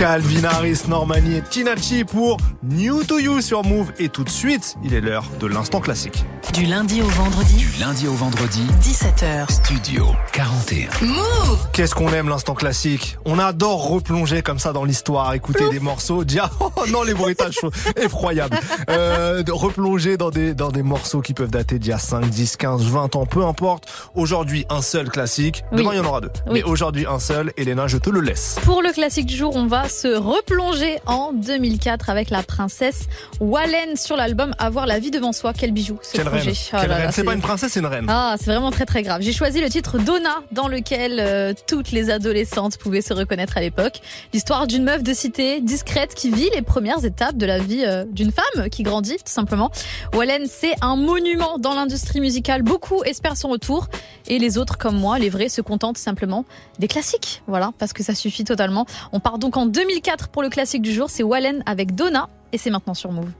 Calvin 0.05 0.43
Harris, 0.43 0.83
Normani 0.87 1.37
et 1.37 1.41
Tinachi 1.41 2.03
pour 2.03 2.37
New 2.61 3.03
to 3.05 3.17
You 3.17 3.41
sur 3.41 3.63
Move. 3.63 3.91
Et 3.97 4.07
tout 4.07 4.23
de 4.23 4.29
suite, 4.29 4.75
il 4.83 4.93
est 4.93 5.01
l'heure 5.01 5.25
de 5.39 5.47
l'instant 5.47 5.81
classique. 5.81 6.23
Du 6.55 6.65
lundi 6.65 7.01
au 7.01 7.07
vendredi, 7.07 7.55
Du 7.57 7.81
lundi 7.81 8.07
au 8.07 8.13
vendredi, 8.13 8.61
17h. 8.81 9.51
Studio 9.51 10.07
41. 10.31 11.05
Move 11.05 11.67
Qu'est-ce 11.73 11.93
qu'on 11.93 12.07
aime 12.13 12.29
l'instant 12.29 12.53
classique? 12.53 13.17
On 13.25 13.39
adore 13.39 13.89
replonger 13.89 14.41
comme 14.41 14.57
ça 14.57 14.71
dans 14.71 14.85
l'histoire, 14.85 15.33
écouter 15.33 15.69
des 15.69 15.81
morceaux, 15.81 16.23
dire 16.23 16.49
oh 16.61 16.69
non 16.89 17.03
les 17.03 17.13
bruitages 17.13 17.55
sont 17.55 17.71
effroyables, 17.97 18.57
euh, 18.89 19.43
de 19.43 19.51
replonger 19.51 20.15
dans 20.15 20.29
des 20.29 20.53
dans 20.53 20.69
des 20.69 20.81
morceaux 20.81 21.19
qui 21.19 21.33
peuvent 21.33 21.51
dater 21.51 21.77
d'il 21.77 21.89
y 21.89 21.93
a 21.93 21.97
5, 21.97 22.29
10, 22.29 22.55
15, 22.55 22.83
20 22.83 23.17
ans, 23.17 23.25
peu 23.25 23.43
importe. 23.43 23.91
Aujourd'hui 24.15 24.65
un 24.69 24.81
seul 24.81 25.09
classique, 25.09 25.65
Oui. 25.73 25.79
demain 25.79 25.91
il 25.93 25.97
y 25.97 25.99
en 25.99 26.05
aura 26.05 26.21
deux. 26.21 26.31
Oui. 26.47 26.53
Mais 26.53 26.63
aujourd'hui 26.63 27.05
un 27.05 27.19
seul, 27.19 27.51
Elena 27.57 27.87
je 27.87 27.97
te 27.97 28.09
le 28.09 28.21
laisse. 28.21 28.55
Pour 28.63 28.81
le 28.81 28.93
classique 28.93 29.25
du 29.25 29.35
jour, 29.35 29.53
on 29.57 29.67
va 29.67 29.89
se 29.89 30.07
replonger 30.15 30.99
en 31.05 31.33
2004 31.33 32.09
avec 32.09 32.29
la 32.29 32.43
princesse 32.43 33.07
Wallen 33.41 33.97
sur 33.97 34.15
l'album 34.15 34.55
Avoir 34.57 34.85
la 34.85 34.99
vie 34.99 35.11
devant 35.11 35.33
soi. 35.33 35.51
Quel 35.51 35.73
bijou 35.73 35.99
ce 36.01 36.13
Quelle 36.13 36.25
projet. 36.27 36.44
Reine, 36.51 37.07
Oh 37.07 37.11
C'est 37.11 37.23
pas 37.23 37.33
une 37.33 37.41
princesse, 37.41 37.73
c'est 37.73 37.79
une 37.79 37.85
reine. 37.85 38.05
Ah, 38.09 38.35
c'est 38.37 38.45
vraiment 38.45 38.71
très 38.71 38.85
très 38.85 39.03
grave. 39.03 39.21
J'ai 39.21 39.33
choisi 39.33 39.61
le 39.61 39.69
titre 39.69 39.97
Donna, 39.97 40.41
dans 40.51 40.67
lequel 40.67 41.19
euh, 41.19 41.53
toutes 41.67 41.91
les 41.91 42.09
adolescentes 42.09 42.77
pouvaient 42.77 43.01
se 43.01 43.13
reconnaître 43.13 43.57
à 43.57 43.61
l'époque. 43.61 44.01
L'histoire 44.33 44.67
d'une 44.67 44.83
meuf 44.83 45.03
de 45.03 45.13
cité 45.13 45.61
discrète 45.61 46.13
qui 46.15 46.31
vit 46.31 46.49
les 46.53 46.61
premières 46.61 47.03
étapes 47.05 47.37
de 47.37 47.45
la 47.45 47.59
vie 47.59 47.83
euh, 47.85 48.05
d'une 48.09 48.31
femme 48.31 48.69
qui 48.69 48.83
grandit, 48.83 49.17
tout 49.17 49.31
simplement. 49.31 49.71
Wallen, 50.13 50.45
c'est 50.47 50.75
un 50.81 50.95
monument 50.95 51.57
dans 51.57 51.73
l'industrie 51.73 52.19
musicale. 52.19 52.63
Beaucoup 52.63 53.03
espèrent 53.03 53.37
son 53.37 53.49
retour. 53.49 53.87
Et 54.27 54.39
les 54.39 54.57
autres, 54.57 54.77
comme 54.77 54.97
moi, 54.97 55.19
les 55.19 55.29
vrais, 55.29 55.49
se 55.49 55.61
contentent 55.61 55.97
simplement 55.97 56.45
des 56.79 56.87
classiques. 56.87 57.43
Voilà, 57.47 57.71
parce 57.77 57.93
que 57.93 58.03
ça 58.03 58.15
suffit 58.15 58.43
totalement. 58.43 58.85
On 59.11 59.19
part 59.19 59.37
donc 59.37 59.57
en 59.57 59.65
2004 59.65 60.29
pour 60.29 60.41
le 60.41 60.49
classique 60.49 60.81
du 60.81 60.93
jour. 60.93 61.09
C'est 61.09 61.23
Wallen 61.23 61.63
avec 61.65 61.95
Donna. 61.95 62.29
Et 62.51 62.57
c'est 62.57 62.69
maintenant 62.69 62.93
sur 62.93 63.11
Move. 63.11 63.31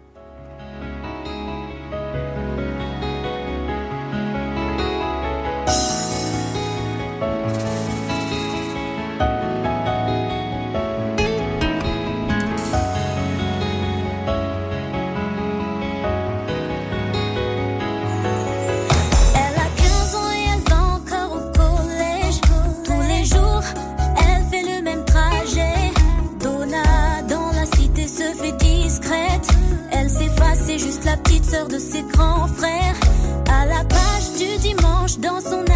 dans 35.05 35.39
son 35.39 35.74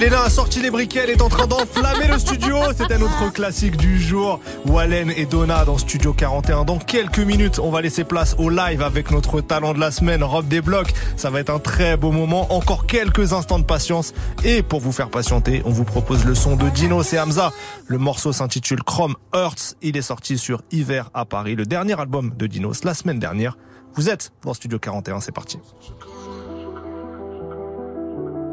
Elena 0.00 0.22
a 0.22 0.30
sorti 0.30 0.62
les 0.62 0.70
briquets, 0.70 1.00
elle 1.04 1.10
est 1.10 1.20
en 1.20 1.28
train 1.28 1.46
d'enflammer 1.46 2.06
le 2.06 2.18
studio. 2.18 2.56
C'était 2.74 2.96
notre 2.96 3.30
classique 3.30 3.76
du 3.76 4.00
jour. 4.00 4.40
Wallen 4.64 5.12
et 5.14 5.26
Donna 5.26 5.66
dans 5.66 5.76
Studio 5.76 6.14
41. 6.14 6.64
Dans 6.64 6.78
quelques 6.78 7.18
minutes, 7.18 7.58
on 7.58 7.70
va 7.70 7.82
laisser 7.82 8.04
place 8.04 8.34
au 8.38 8.48
live 8.48 8.80
avec 8.80 9.10
notre 9.10 9.42
talent 9.42 9.74
de 9.74 9.78
la 9.78 9.90
semaine, 9.90 10.24
Rob 10.24 10.48
des 10.48 10.62
blocs. 10.62 10.90
Ça 11.16 11.28
va 11.28 11.40
être 11.40 11.50
un 11.50 11.58
très 11.58 11.98
beau 11.98 12.12
moment. 12.12 12.50
Encore 12.54 12.86
quelques 12.86 13.34
instants 13.34 13.58
de 13.58 13.64
patience. 13.64 14.14
Et 14.42 14.62
pour 14.62 14.80
vous 14.80 14.92
faire 14.92 15.10
patienter, 15.10 15.60
on 15.66 15.70
vous 15.70 15.84
propose 15.84 16.24
le 16.24 16.34
son 16.34 16.56
de 16.56 16.70
Dino 16.70 17.02
et 17.02 17.18
Hamza. 17.18 17.52
Le 17.86 17.98
morceau 17.98 18.32
s'intitule 18.32 18.82
Chrome 18.82 19.16
Hearts. 19.34 19.74
Il 19.82 19.98
est 19.98 20.02
sorti 20.02 20.38
sur 20.38 20.62
Hiver 20.70 21.10
à 21.12 21.26
Paris, 21.26 21.56
le 21.56 21.66
dernier 21.66 22.00
album 22.00 22.32
de 22.38 22.46
Dinos 22.46 22.84
la 22.84 22.94
semaine 22.94 23.18
dernière. 23.18 23.58
Vous 23.96 24.08
êtes 24.08 24.32
dans 24.44 24.54
Studio 24.54 24.78
41, 24.78 25.20
c'est 25.20 25.32
parti. 25.32 25.58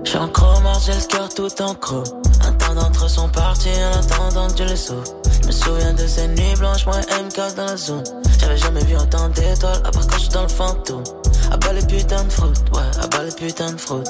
J'suis 0.08 0.20
en 0.20 0.32
j'ai 0.86 0.94
le 0.94 1.06
cœur 1.06 1.28
tout 1.28 1.62
en 1.62 1.76
creux. 1.76 2.04
Un 2.46 2.54
temps 2.54 2.74
d'entre 2.76 3.08
eux 3.08 3.10
sont 3.10 3.28
partis 3.28 3.68
en 3.68 4.00
attendant 4.00 4.48
que 4.48 4.60
je 4.60 4.64
les 4.64 4.78
sauve. 4.78 5.04
Je 5.42 5.48
me 5.48 5.52
souviens 5.52 5.94
de 5.94 6.08
ces 6.08 6.30
nuits 6.30 6.56
blanches, 6.58 6.86
moi 6.86 6.96
et 7.02 7.24
MK 7.24 7.56
dans 7.58 7.66
la 7.66 7.76
zone. 7.76 8.04
J'avais 8.40 8.56
jamais 8.56 8.86
vu 8.86 8.96
autant 8.96 9.28
d'étoiles, 9.28 9.82
à 9.84 9.92
part 9.92 10.08
quand 10.08 10.18
j'suis 10.18 10.30
dans 10.30 10.44
le 10.44 10.48
fantôme. 10.48 11.04
À 11.52 11.58
bas 11.58 11.74
les 11.74 11.86
putains 11.86 12.24
de 12.24 12.30
fraude, 12.30 12.58
ouais, 12.74 13.04
à 13.04 13.08
bas 13.08 13.24
les 13.26 13.34
putains 13.34 13.74
de 13.74 13.78
fraude. 13.78 14.08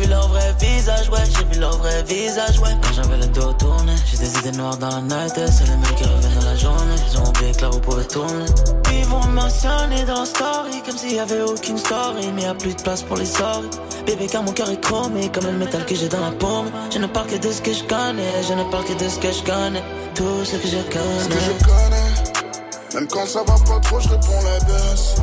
J'ai 0.00 0.06
vu 0.06 0.12
leur 0.12 0.28
vrai 0.28 0.54
visage, 0.58 1.10
ouais, 1.10 1.18
j'ai 1.26 1.44
vu 1.44 1.60
leur 1.60 1.76
vrai 1.76 2.02
visage, 2.04 2.58
ouais. 2.60 2.70
Quand 2.82 2.92
j'avais 2.94 3.18
le 3.18 3.26
dos 3.26 3.52
tourné, 3.52 3.92
j'ai 4.10 4.16
des 4.16 4.38
idées 4.38 4.56
noires 4.56 4.78
dans 4.78 4.88
la 4.88 5.02
night, 5.02 5.34
c'est 5.34 5.66
les 5.66 5.76
mecs 5.76 5.94
qui 5.94 6.04
reviennent 6.04 6.40
dans 6.40 6.46
la 6.46 6.56
journée. 6.56 6.94
Ils 7.12 7.18
ont 7.18 7.28
oublié 7.28 7.52
que 7.52 7.60
là 7.60 7.68
vous 7.68 7.80
pouvez 7.80 8.04
tourner. 8.06 8.46
Ils 8.94 9.04
vont 9.04 9.22
me 9.26 9.32
mentionner 9.32 10.04
dans 10.04 10.20
la 10.20 10.24
story, 10.24 10.82
comme 10.86 10.96
s'il 10.96 11.16
y 11.16 11.18
avait 11.18 11.42
aucune 11.42 11.76
story, 11.76 12.32
mais 12.34 12.42
y 12.42 12.46
a 12.46 12.54
plus 12.54 12.74
de 12.74 12.80
place 12.80 13.02
pour 13.02 13.18
les 13.18 13.26
sorties. 13.26 13.78
Bébé, 14.06 14.26
car 14.26 14.42
mon 14.42 14.52
cœur 14.52 14.70
est 14.70 14.80
chromé 14.80 15.28
comme 15.28 15.44
le 15.44 15.52
métal 15.52 15.84
que 15.84 15.94
j'ai 15.94 16.08
dans 16.08 16.20
la 16.20 16.30
paume. 16.30 16.70
Je 16.90 16.98
ne 16.98 17.06
parle 17.06 17.26
que 17.26 17.36
de 17.36 17.52
ce 17.52 17.60
que 17.60 17.74
je 17.74 17.84
connais, 17.84 18.42
je 18.48 18.54
ne 18.54 18.64
parle 18.70 18.84
que 18.84 18.94
de 18.94 19.06
ce 19.06 19.18
que 19.18 19.30
je 19.30 19.42
connais. 19.42 19.82
Tout 20.14 20.44
ce 20.46 20.56
que 20.56 20.66
je 20.66 20.78
connais. 20.78 21.24
Ce 21.24 21.28
que 21.28 21.40
je 21.40 21.64
connais, 21.66 22.94
même 22.94 23.06
quand 23.06 23.26
ça 23.26 23.40
va 23.40 23.54
pas 23.54 23.78
trop, 23.80 24.00
je 24.00 24.08
réponds 24.08 24.42
la 24.44 24.64
baisse. 24.64 25.16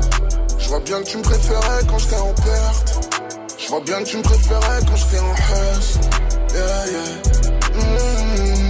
Je 0.60 0.70
vois 0.70 0.82
bien 0.82 1.02
que 1.02 1.08
tu 1.08 1.18
me 1.18 1.24
préférais 1.24 1.84
quand 1.90 1.98
j'étais 1.98 2.18
en 2.18 2.34
perte. 2.34 3.27
Je 3.68 3.72
vois 3.74 3.82
bien 3.82 4.00
que 4.02 4.08
tu 4.08 4.16
me 4.16 4.22
préférais 4.22 4.80
quand 4.88 4.96
j'étais 4.96 5.20
en 5.20 5.34
hausse. 5.34 6.00
Yeah, 6.54 6.86
yeah. 6.88 7.16
Mmh. 7.76 8.64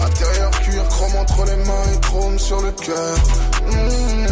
Intérieur 0.00 0.50
cuir, 0.60 0.88
chrome 0.88 1.16
entre 1.16 1.44
les 1.44 1.56
mains 1.56 1.92
et 1.92 2.00
chrome 2.00 2.38
sur 2.38 2.60
le 2.62 2.70
cœur. 2.70 3.16
Mmh. 3.66 4.26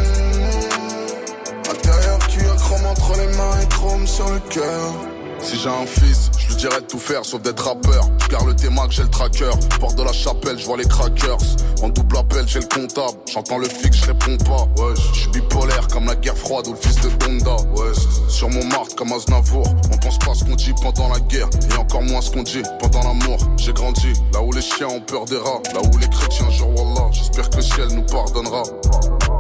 Intérieur 1.73 2.19
cuir, 2.28 2.55
chrome 2.55 2.86
entre 2.86 3.16
les 3.19 3.27
mains 3.36 3.61
et 3.61 3.66
chrome 3.66 4.07
sur 4.07 4.31
le 4.31 4.39
cœur. 4.39 5.16
Si 5.41 5.59
j'ai 5.59 5.69
un 5.69 5.87
fils, 5.87 6.31
je 6.39 6.49
lui 6.49 6.57
dirais 6.57 6.81
de 6.81 6.87
tout 6.87 6.99
faire 6.99 7.25
sauf 7.25 7.41
d'être 7.43 7.65
rappeur. 7.65 8.09
Je 8.23 8.29
garde 8.29 8.47
le 8.47 8.57
T-Mac, 8.57 8.91
j'ai 8.91 9.03
le 9.03 9.09
tracker. 9.09 9.51
Porte 9.81 9.97
de 9.97 10.03
la 10.03 10.13
chapelle, 10.13 10.59
je 10.59 10.67
vois 10.67 10.77
les 10.77 10.87
crackers. 10.87 11.39
En 11.83 11.89
double 11.89 12.17
appel, 12.17 12.45
j'ai 12.49 12.61
le 12.61 12.67
comptable. 12.67 13.19
J'entends 13.33 13.59
le 13.59 13.69
fixe, 13.69 13.99
je 13.99 14.07
réponds 14.07 14.37
pas. 14.45 14.83
Ouais, 14.83 14.95
je 14.97 15.21
suis 15.21 15.31
bipolaire 15.31 15.87
comme 15.89 16.07
la 16.07 16.17
guerre 16.17 16.37
froide 16.37 16.67
ou 16.67 16.73
le 16.73 16.79
fils 16.79 16.97
de 17.01 17.09
Bonda. 17.09 17.57
Ouais, 17.75 17.93
sur 18.29 18.49
mon 18.51 18.65
marque 18.65 18.95
comme 18.97 19.13
Aznavour. 19.13 19.67
On 19.93 19.97
pense 19.99 20.19
pas 20.19 20.35
ce 20.35 20.45
qu'on 20.45 20.57
dit 20.57 20.73
pendant 20.83 21.09
la 21.09 21.21
guerre 21.21 21.49
et 21.71 21.77
encore 21.77 22.03
moins 22.03 22.21
ce 22.21 22.31
qu'on 22.31 22.43
dit 22.43 22.63
pendant 22.81 23.03
l'amour. 23.03 23.39
J'ai 23.59 23.73
grandi 23.73 24.13
là 24.33 24.43
où 24.43 24.53
les 24.53 24.63
chiens 24.63 24.89
ont 24.89 25.01
peur 25.01 25.27
des 25.27 25.37
rats, 25.37 25.63
là 25.75 25.81
où 25.81 25.99
les 25.99 26.09
chrétiens 26.09 26.51
jurent 26.51 26.71
Wallah. 26.71 27.09
J'espère 27.13 27.49
que 27.51 27.57
le 27.57 27.63
ciel 27.63 27.89
nous 27.93 28.03
pardonnera. 28.03 28.63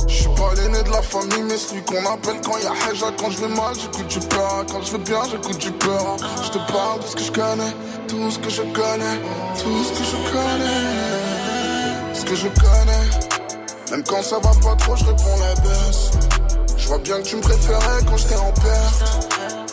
Je 0.06 0.14
suis 0.14 0.28
pas 0.28 0.54
l'aîné 0.54 0.82
de 0.82 0.90
la 0.90 1.02
famille, 1.02 1.42
mais 1.48 1.56
celui 1.56 1.82
qu'on 1.82 2.04
appelle 2.06 2.40
quand 2.44 2.58
y 2.58 2.66
a 2.66 2.72
Haja. 2.88 3.06
Quand 3.18 3.30
je 3.30 3.38
vais 3.38 3.48
mal, 3.48 3.74
j'écoute 3.74 4.06
du 4.08 4.20
peur. 4.20 4.64
Quand 4.70 4.82
je 4.82 4.92
vais 4.92 4.98
bien, 4.98 5.20
j'écoute 5.30 5.58
du 5.58 5.72
Je 5.86 6.50
te 6.50 6.58
parle 6.72 7.00
de 7.00 7.06
ce 7.06 7.14
que 7.14 7.22
je 7.22 7.30
connais, 7.30 7.72
tout 8.08 8.28
ce 8.28 8.38
que 8.40 8.50
je 8.50 8.62
connais, 8.62 9.20
tout 9.62 9.84
ce 9.84 9.92
que 9.92 10.04
je 10.04 10.16
connais. 10.32 10.82
Ce 12.12 12.24
que 12.24 12.34
je 12.34 12.48
connais, 12.48 13.06
même 13.92 14.02
quand 14.02 14.20
ça 14.20 14.36
va 14.40 14.50
pas 14.50 14.74
trop, 14.76 14.96
je 14.96 15.04
réponds 15.04 15.38
la 15.38 15.54
baisse. 15.62 16.10
Je 16.76 16.88
vois 16.88 16.98
bien 16.98 17.18
que 17.18 17.22
tu 17.22 17.36
me 17.36 17.40
préférais 17.40 18.02
quand 18.04 18.16
j'étais 18.16 18.34
en 18.34 18.50
perte. 18.50 19.28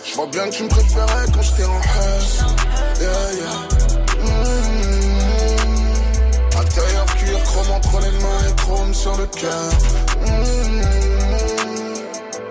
Je 0.06 0.14
vois 0.14 0.28
bien 0.28 0.44
que 0.46 0.52
tu 0.52 0.64
me 0.64 0.70
préférais 0.70 1.26
quand 1.34 1.42
j'étais 1.42 1.66
en 1.66 1.78
hausse. 1.78 2.44
Yeah, 3.02 3.34
yeah. 3.34 3.58
Mmh. 4.24 4.74
Intérieur 6.62 7.06
cuir, 7.18 7.44
chrome 7.44 7.72
entre 7.72 8.00
les 8.02 8.12
mains 8.12 8.44
et 8.50 8.56
chrome 8.62 8.94
sur 8.94 9.18
le 9.18 9.26
cœur. 9.26 9.72
Mmh. 10.22 10.82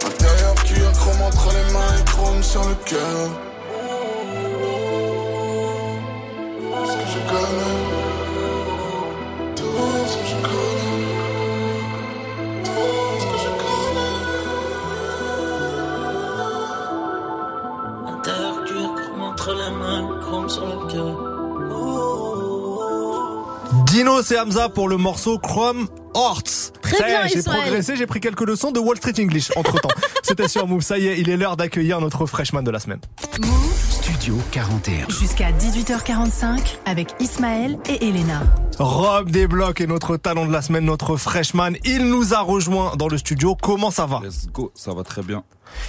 Intérieur 0.05 0.55
cuir, 0.65 0.93
chrome 0.95 1.23
entre 1.23 1.49
les 1.53 1.73
mains 1.73 1.95
et 2.01 2.05
chrome 2.11 2.43
sur 2.43 2.65
le 2.65 2.75
cœur. 2.87 3.52
Connais, 7.33 7.79
tout 9.57 9.65
ce 10.07 10.17
que 10.17 10.27
je 10.27 10.37
connais, 10.49 11.05
tout 12.65 13.21
ce 13.21 13.25
que 13.27 13.39
je 13.45 13.51
connais. 13.63 14.17
Intérieur 18.13 18.57
cuir, 18.65 18.89
chrome 18.95 19.23
entre 19.23 19.51
les 19.55 19.73
mains, 19.81 20.05
chrome 20.21 20.49
sur 20.49 20.67
le 20.67 20.77
cœur. 20.91 21.15
Dino 23.87 24.21
et 24.23 24.39
Hamza 24.39 24.69
pour 24.69 24.89
le 24.89 24.97
morceau 24.97 25.39
Chrome. 25.39 25.89
Très 26.83 27.05
bien, 27.05 27.27
j'ai 27.27 27.43
progressé, 27.43 27.97
j'ai 27.97 28.07
pris 28.07 28.21
quelques 28.21 28.43
leçons 28.43 28.71
de 28.71 28.79
Wall 28.79 28.97
Street 28.97 29.15
English 29.19 29.51
entre 29.57 29.81
temps. 29.81 29.89
C'était 30.23 30.49
sur 30.49 30.67
Move, 30.67 30.83
ça 30.83 30.99
y 30.99 31.07
est, 31.07 31.19
il 31.19 31.31
est 31.31 31.37
l'heure 31.37 31.57
d'accueillir 31.57 32.01
notre 32.01 32.27
freshman 32.27 32.63
de 32.63 32.71
la 32.71 32.79
semaine. 32.79 33.01
Studio 34.03 34.37
41. 34.51 35.09
Jusqu'à 35.11 35.53
18h45 35.53 36.79
avec 36.87 37.15
Ismaël 37.21 37.79
et 37.89 38.09
Elena. 38.09 38.43
Rob 38.81 39.31
Desblocs 39.31 39.81
est 39.81 39.87
notre 39.87 40.17
talent 40.17 40.45
de 40.45 40.51
la 40.51 40.61
semaine, 40.61 40.85
notre 40.87 41.17
freshman. 41.17 41.75
Il 41.85 42.07
nous 42.09 42.35
a 42.35 42.41
rejoint 42.41 42.97
dans 42.97 43.07
le 43.07 43.17
studio. 43.17 43.55
Comment 43.55 43.93
ça 43.93 44.07
va? 44.07 44.21
Let's 44.25 44.49
go, 44.53 44.73
ça 44.75 44.93
va 44.93 45.05
très 45.05 45.23
bien. 45.23 45.45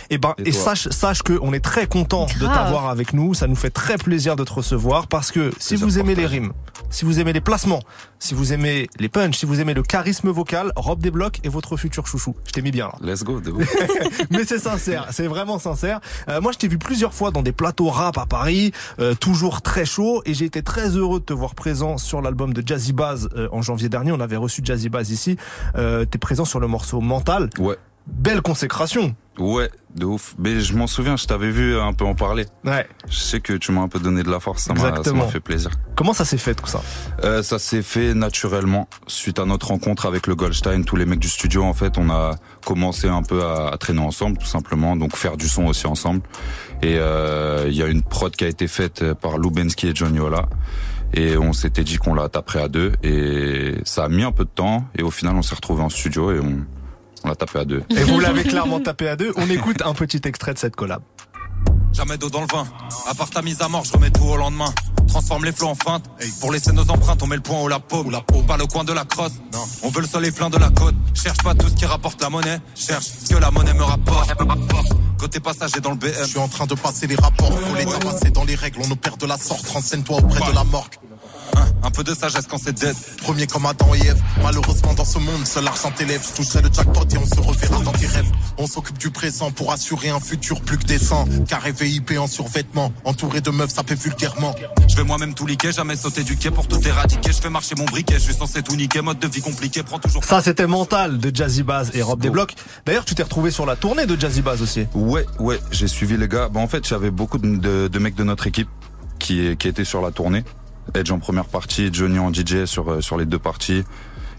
Eh 0.10 0.18
ben, 0.18 0.34
Et 0.38 0.50
et, 0.50 0.52
sache, 0.52 0.90
sache 0.90 1.24
que 1.24 1.38
on 1.42 1.54
est 1.54 1.60
très 1.60 1.88
content 1.88 2.28
de 2.40 2.46
t'avoir 2.46 2.90
avec 2.90 3.14
nous. 3.14 3.34
Ça 3.34 3.48
nous 3.48 3.56
fait 3.56 3.70
très 3.70 3.98
plaisir 3.98 4.36
de 4.36 4.44
te 4.44 4.54
recevoir 4.54 5.08
parce 5.08 5.32
que 5.32 5.52
si 5.60 5.76
vous 5.76 6.00
aimez 6.00 6.16
les 6.16 6.26
rimes, 6.26 6.54
si 6.90 7.06
vous 7.06 7.20
aimez 7.20 7.34
les 7.34 7.42
placements, 7.42 7.82
si 8.20 8.34
vous 8.34 8.54
aimez 8.54 8.88
les 9.00 9.10
punchs, 9.10 9.38
si 9.38 9.46
vous 9.46 9.60
aimez 9.60 9.74
le 9.74 9.84
charisme 9.84 10.30
vocal, 10.30 10.72
Rob 10.76 11.02
Desblocs 11.02 11.40
est 11.44 11.50
votre 11.50 11.78
futur 11.78 12.08
chouchou. 12.08 12.36
Je 12.46 12.52
t'ai 12.52 12.62
mis 12.62 12.72
bien 12.72 12.88
là. 12.88 12.96
Let's 13.02 13.24
go. 13.24 13.42
Mais 14.30 14.46
c'est 14.46 14.60
sincère, 14.60 15.08
c'est 15.12 15.28
vraiment 15.28 15.60
sincère. 15.60 16.00
Euh, 16.30 16.40
moi, 16.40 16.52
je 16.52 16.58
t'ai 16.58 16.68
vu 16.68 16.78
plusieurs 16.78 17.14
fois 17.14 17.32
dans 17.32 17.42
des 17.42 17.52
plateaux 17.52 17.90
rap 17.90 18.18
à 18.18 18.26
Paris, 18.26 18.72
euh, 19.00 19.16
toujours 19.16 19.62
très 19.62 19.86
chaud, 19.86 20.22
et 20.26 20.34
j'ai 20.34 20.46
été 20.46 20.62
très 20.62 20.90
heureux 20.90 21.20
de 21.20 21.26
te 21.26 21.34
voir 21.34 21.56
présent 21.56 21.98
sur 21.98 22.22
l'album 22.22 22.54
de 22.54 22.66
Jazzy 22.66 22.94
Baz 22.94 23.30
euh, 23.36 23.48
en 23.52 23.62
janvier 23.62 23.90
dernier. 23.90 24.12
On 24.12 24.20
avait 24.20 24.38
reçu 24.38 24.62
Jazzy 24.64 24.90
Baz 24.90 25.10
ici. 25.10 25.38
Euh, 25.76 26.06
T'es 26.06 26.18
présent 26.18 26.46
sur 26.46 26.60
le 26.60 26.68
morceau 26.68 27.02
Mental. 27.02 27.50
Ouais. 27.60 27.78
Belle 28.08 28.42
consécration. 28.42 29.16
Ouais, 29.40 29.70
de 29.96 30.06
ouf. 30.06 30.36
Mais 30.38 30.60
je 30.60 30.76
m'en 30.76 30.86
souviens, 30.86 31.16
je 31.18 31.26
t'avais 31.26 31.50
vu 31.50 31.76
un 31.80 31.94
peu 31.94 32.06
en 32.06 32.14
parler. 32.14 32.46
Ouais. 32.66 32.88
Je 33.10 33.18
sais 33.18 33.40
que 33.40 33.54
tu 33.54 33.72
m'as 33.72 33.82
un 33.82 33.88
peu 33.88 34.00
donné 34.00 34.22
de 34.22 34.30
la 34.30 34.40
force, 34.40 34.64
ça 34.64 34.74
m'a 34.74 34.80
ça 34.82 34.90
Exactement. 34.90 35.26
m'a 35.26 35.32
fait 35.32 35.40
plaisir. 35.40 35.72
Comment 35.96 36.14
ça 36.14 36.24
s'est 36.24 36.38
fait 36.38 36.54
tout 36.54 36.68
ça 36.68 36.82
Euh, 37.24 37.42
ça 37.42 37.58
s'est 37.58 37.82
fait 37.82 38.14
naturellement 38.14 38.88
suite 39.08 39.40
à 39.40 39.46
notre 39.46 39.70
rencontre 39.70 40.06
avec 40.06 40.28
le 40.28 40.36
Goldstein. 40.36 40.84
Tous 40.84 40.98
les 40.98 41.06
mecs 41.06 41.20
du 41.20 41.30
studio, 41.30 41.64
en 41.64 41.74
fait, 41.74 41.98
on 41.98 42.10
a 42.12 42.36
commencé 42.66 43.08
un 43.08 43.24
peu 43.24 43.44
à, 43.44 43.70
à 43.70 43.78
traîner 43.78 44.02
ensemble, 44.02 44.38
tout 44.38 44.46
simplement, 44.46 44.96
donc 44.96 45.16
faire 45.16 45.36
du 45.38 45.48
son 45.48 45.66
aussi 45.66 45.88
ensemble. 45.88 46.22
Et 46.84 46.98
euh, 47.00 47.66
il 47.68 47.74
y 47.76 47.82
a 47.82 47.88
une 47.88 48.04
prod 48.04 48.36
qui 48.36 48.44
a 48.44 48.48
été 48.50 48.68
faite 48.68 49.14
par 49.14 49.38
Lubensky 49.40 49.88
et 49.88 49.96
Johnny 49.96 50.20
Ola. 50.20 50.48
Et 51.16 51.38
on 51.38 51.54
s'était 51.54 51.84
dit 51.84 51.98
qu'on 51.98 52.14
la 52.14 52.28
taperait 52.30 52.62
à 52.62 52.68
deux. 52.68 52.92
Et 53.04 53.76
ça 53.84 54.04
a 54.06 54.10
mis 54.10 54.24
un 54.24 54.32
peu 54.32 54.46
de 54.46 54.50
temps. 54.50 54.86
Et 54.96 55.02
au 55.04 55.12
final, 55.12 55.36
on 55.36 55.42
s'est 55.42 55.56
retrouvés 55.56 55.84
en 55.84 55.90
studio 55.90 56.32
et 56.32 56.40
on, 56.40 56.66
on 57.24 57.30
l'a 57.30 57.36
tapé 57.36 57.60
à 57.60 57.66
deux. 57.66 57.84
Et 57.90 58.04
vous 58.04 58.20
l'avez 58.20 58.44
clairement 58.44 58.80
tapé 58.80 59.08
à 59.08 59.16
deux. 59.16 59.34
On 59.36 59.50
écoute 59.50 59.82
un 59.84 59.94
petit 59.94 60.22
extrait 60.26 60.54
de 60.54 60.60
cette 60.60 60.76
collab. 60.76 61.02
Jamais 61.94 62.18
d'eau 62.18 62.30
dans 62.30 62.42
le 62.42 62.48
vin. 62.48 62.66
À 63.08 63.14
part 63.14 63.30
ta 63.30 63.42
mise 63.42 63.62
à 63.62 63.70
mort, 63.70 63.84
je 63.86 63.92
remets 63.94 64.10
tout 64.10 64.24
au 64.24 64.36
lendemain. 64.36 64.74
Transforme 65.08 65.46
les 65.46 65.52
flots 65.52 65.68
en 65.68 65.76
feinte. 65.76 66.06
Pour 66.42 66.52
laisser 66.52 66.72
nos 66.72 66.90
empreintes, 66.90 67.22
on 67.22 67.28
met 67.28 67.36
le 67.36 67.42
point 67.42 67.62
ou 67.62 67.68
la 67.68 67.80
peau. 67.80 68.04
Ou 68.04 68.10
la 68.10 68.22
peau. 68.22 68.42
Pas 68.42 68.58
le 68.58 68.66
coin 68.66 68.84
de 68.84 68.94
la 68.94 69.06
crosse. 69.06 69.34
Non. 69.54 69.64
On 69.84 69.90
veut 69.90 70.02
le 70.02 70.08
soleil 70.08 70.32
plein 70.32 70.50
de 70.50 70.58
la 70.58 70.70
côte. 70.70 70.96
Cherche 71.14 71.38
pas 71.44 71.54
tout 71.54 71.70
ce 71.70 71.76
qui 71.76 71.86
rapporte 71.86 72.20
la 72.22 72.32
monnaie. 72.32 72.60
Cherche 72.74 73.06
ce 73.06 73.34
que 73.34 73.40
la 73.40 73.52
monnaie 73.52 73.74
me 73.74 73.84
rapporte. 73.84 74.32
Côté 75.20 75.40
passager 75.40 75.80
dans 75.80 75.92
le 75.92 75.96
BM. 75.98 76.12
Je 76.20 76.26
suis 76.26 76.40
en 76.40 76.48
train 76.48 76.66
de 76.66 76.76
passer 76.76 77.08
les 77.08 77.16
rapports, 77.16 77.58
faut 77.58 77.76
les 77.76 77.86
tabasser 77.86 78.30
dans 78.32 78.44
les 78.44 78.56
règles, 78.56 78.82
on 78.86 78.92
opère 78.92 79.16
de 79.16 79.26
la 79.26 79.38
sorte, 79.38 79.66
renseigne-toi 79.70 80.18
auprès 80.18 80.52
de 80.52 80.54
la 80.54 80.66
morgue. 80.66 80.96
Hein, 81.56 81.66
un 81.84 81.92
peu 81.92 82.04
de 82.04 82.14
sagesse 82.14 82.46
quand 82.50 82.58
c'est 82.58 82.74
dead. 82.74 82.96
Premier 83.22 83.46
comme 83.48 83.66
Adam 83.66 83.94
et 83.96 84.08
Ève, 84.08 84.22
malheureusement 84.42 84.94
dans 84.94 85.06
ce 85.06 85.20
monde, 85.20 85.46
seul 85.46 85.64
l'argent 85.64 85.92
t'élève. 85.96 86.22
Je 86.28 86.36
toucherai 86.36 86.62
le 86.62 86.70
jackpot 86.74 87.04
et 87.12 87.18
on 87.18 87.26
se 87.26 87.40
reverra 87.42 87.82
dans 87.84 87.92
tes 87.92 88.08
rêves. 88.08 88.30
On 88.58 88.68
s'occupe 88.68 88.98
du 88.98 89.10
présent 89.12 89.52
pour 89.52 89.72
assurer 89.72 90.10
un 90.10 90.20
futur 90.20 90.62
plus 90.62 90.78
que 90.78 90.86
décent. 90.86 91.26
Carré 91.48 91.72
VIP 91.72 92.14
en 92.18 92.28
survêtement, 92.28 92.92
entouré 93.06 93.42
de 93.42 93.50
meufs 93.52 93.72
sapées 93.74 93.96
vulgairement. 93.96 94.56
Je 94.88 94.96
vais 94.96 95.04
moi-même 95.04 95.34
tout 95.34 95.46
liquer, 95.46 95.72
jamais 95.72 95.96
sauter 95.96 96.24
du 96.24 96.38
quai 96.38 96.52
pour 96.52 96.68
tout 96.68 96.80
éradiquer. 96.88 97.32
Je 97.32 97.42
fais 97.42 97.50
marcher 97.50 97.76
mon 97.78 97.86
briquet, 97.86 98.16
je 98.16 98.20
suis 98.24 98.34
censé 98.34 98.62
tout 98.62 98.76
niquer. 98.76 99.02
Mode 99.02 99.20
de 99.20 99.28
vie 99.28 99.42
compliqué, 99.42 99.84
prends 99.84 100.00
toujours. 100.00 100.24
Ça, 100.24 100.42
c'était 100.42 100.68
Mental 100.68 101.18
de 101.18 101.36
Jazzy 101.36 101.64
Baz 101.64 101.92
et 101.94 102.02
Rob 102.02 102.20
Desblocs. 102.22 102.56
D'ailleurs, 102.86 103.06
tu 103.06 103.16
t'es 103.16 103.24
retrouvé 103.24 103.52
sur 103.52 103.66
la 103.66 103.76
tournée 103.76 104.06
de 104.06 104.20
Jazzy 104.20 104.42
Baz 104.42 104.62
aussi. 104.62 104.86
Ouais, 104.94 105.26
ouais, 105.40 105.60
j'ai 105.72 105.88
suivi 105.88 106.18
les 106.18 106.28
gars. 106.28 106.48
Bah, 106.50 106.60
en 106.60 106.68
fait, 106.68 106.88
j'avais 106.88 107.12
beaucoup 107.12 107.38
de, 107.38 107.58
de- 107.58 107.88
de 107.88 108.00
mecs 108.00 108.16
de 108.16 108.24
notre 108.24 108.48
équipe 108.48 108.70
qui, 109.20 109.56
qui 109.58 109.68
étaient 109.68 109.86
sur 109.86 110.02
la 110.02 110.12
tournée. 110.12 110.44
Edge 110.96 111.12
en 111.12 111.20
première 111.20 111.46
partie, 111.46 111.90
Johnny 111.92 112.20
en 112.20 112.32
DJ 112.34 112.66
sur, 112.66 112.92
euh, 112.92 113.02
sur 113.02 113.18
les 113.18 113.26
deux 113.26 113.40
parties. 113.40 113.84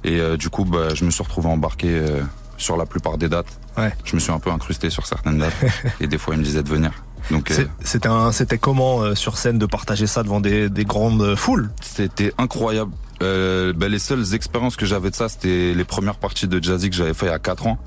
Et 0.05 0.21
euh, 0.21 0.37
du 0.37 0.51
coup, 0.51 0.65
bah, 0.65 0.95
je 0.95 1.05
me 1.05 1.11
suis 1.11 1.23
retrouvé 1.23 1.49
embarqué 1.49 1.89
euh, 1.89 2.23
sur 2.57 2.77
la 2.77 2.87
plupart 2.87 3.19
des 3.19 3.29
dates. 3.29 3.59
Ouais. 3.79 3.93
Je 4.05 4.15
me 4.15 4.21
suis 4.21 4.33
un 4.33 4.39
peu 4.39 4.51
incrusté 4.51 4.91
sur 4.91 5.07
certaines 5.07 5.39
dates. 5.39 5.55
et 6.01 6.07
des 6.07 6.19
fois, 6.19 6.35
ils 6.35 6.39
me 6.41 6.45
disaient 6.45 6.63
de 6.63 6.69
venir. 6.69 6.93
Donc, 7.31 7.51
C'était 8.33 8.59
comment 8.59 9.15
sur 9.15 9.39
scène 9.39 9.59
de 9.59 9.65
partager 9.65 10.07
ça 10.07 10.23
devant 10.23 10.41
des, 10.41 10.69
des 10.69 10.85
grandes 10.85 11.35
foules? 11.37 11.71
C'était 11.81 12.35
incroyable. 12.37 12.93
Ben, 13.21 13.87
les 13.89 13.99
seules 13.99 14.35
expériences 14.35 14.77
que 14.77 14.85
j'avais 14.85 15.11
de 15.11 15.15
ça, 15.15 15.31
c'était 15.31 15.73
les 15.75 15.85
premières 15.85 16.17
parties 16.17 16.47
de 16.49 16.63
Jazzy 16.63 16.91
que 16.91 16.97
j'avais 16.97 17.15
fait 17.15 17.25
il 17.27 17.31
y 17.31 17.33
a 17.33 17.39
4 17.39 17.67
ans. 17.67 17.79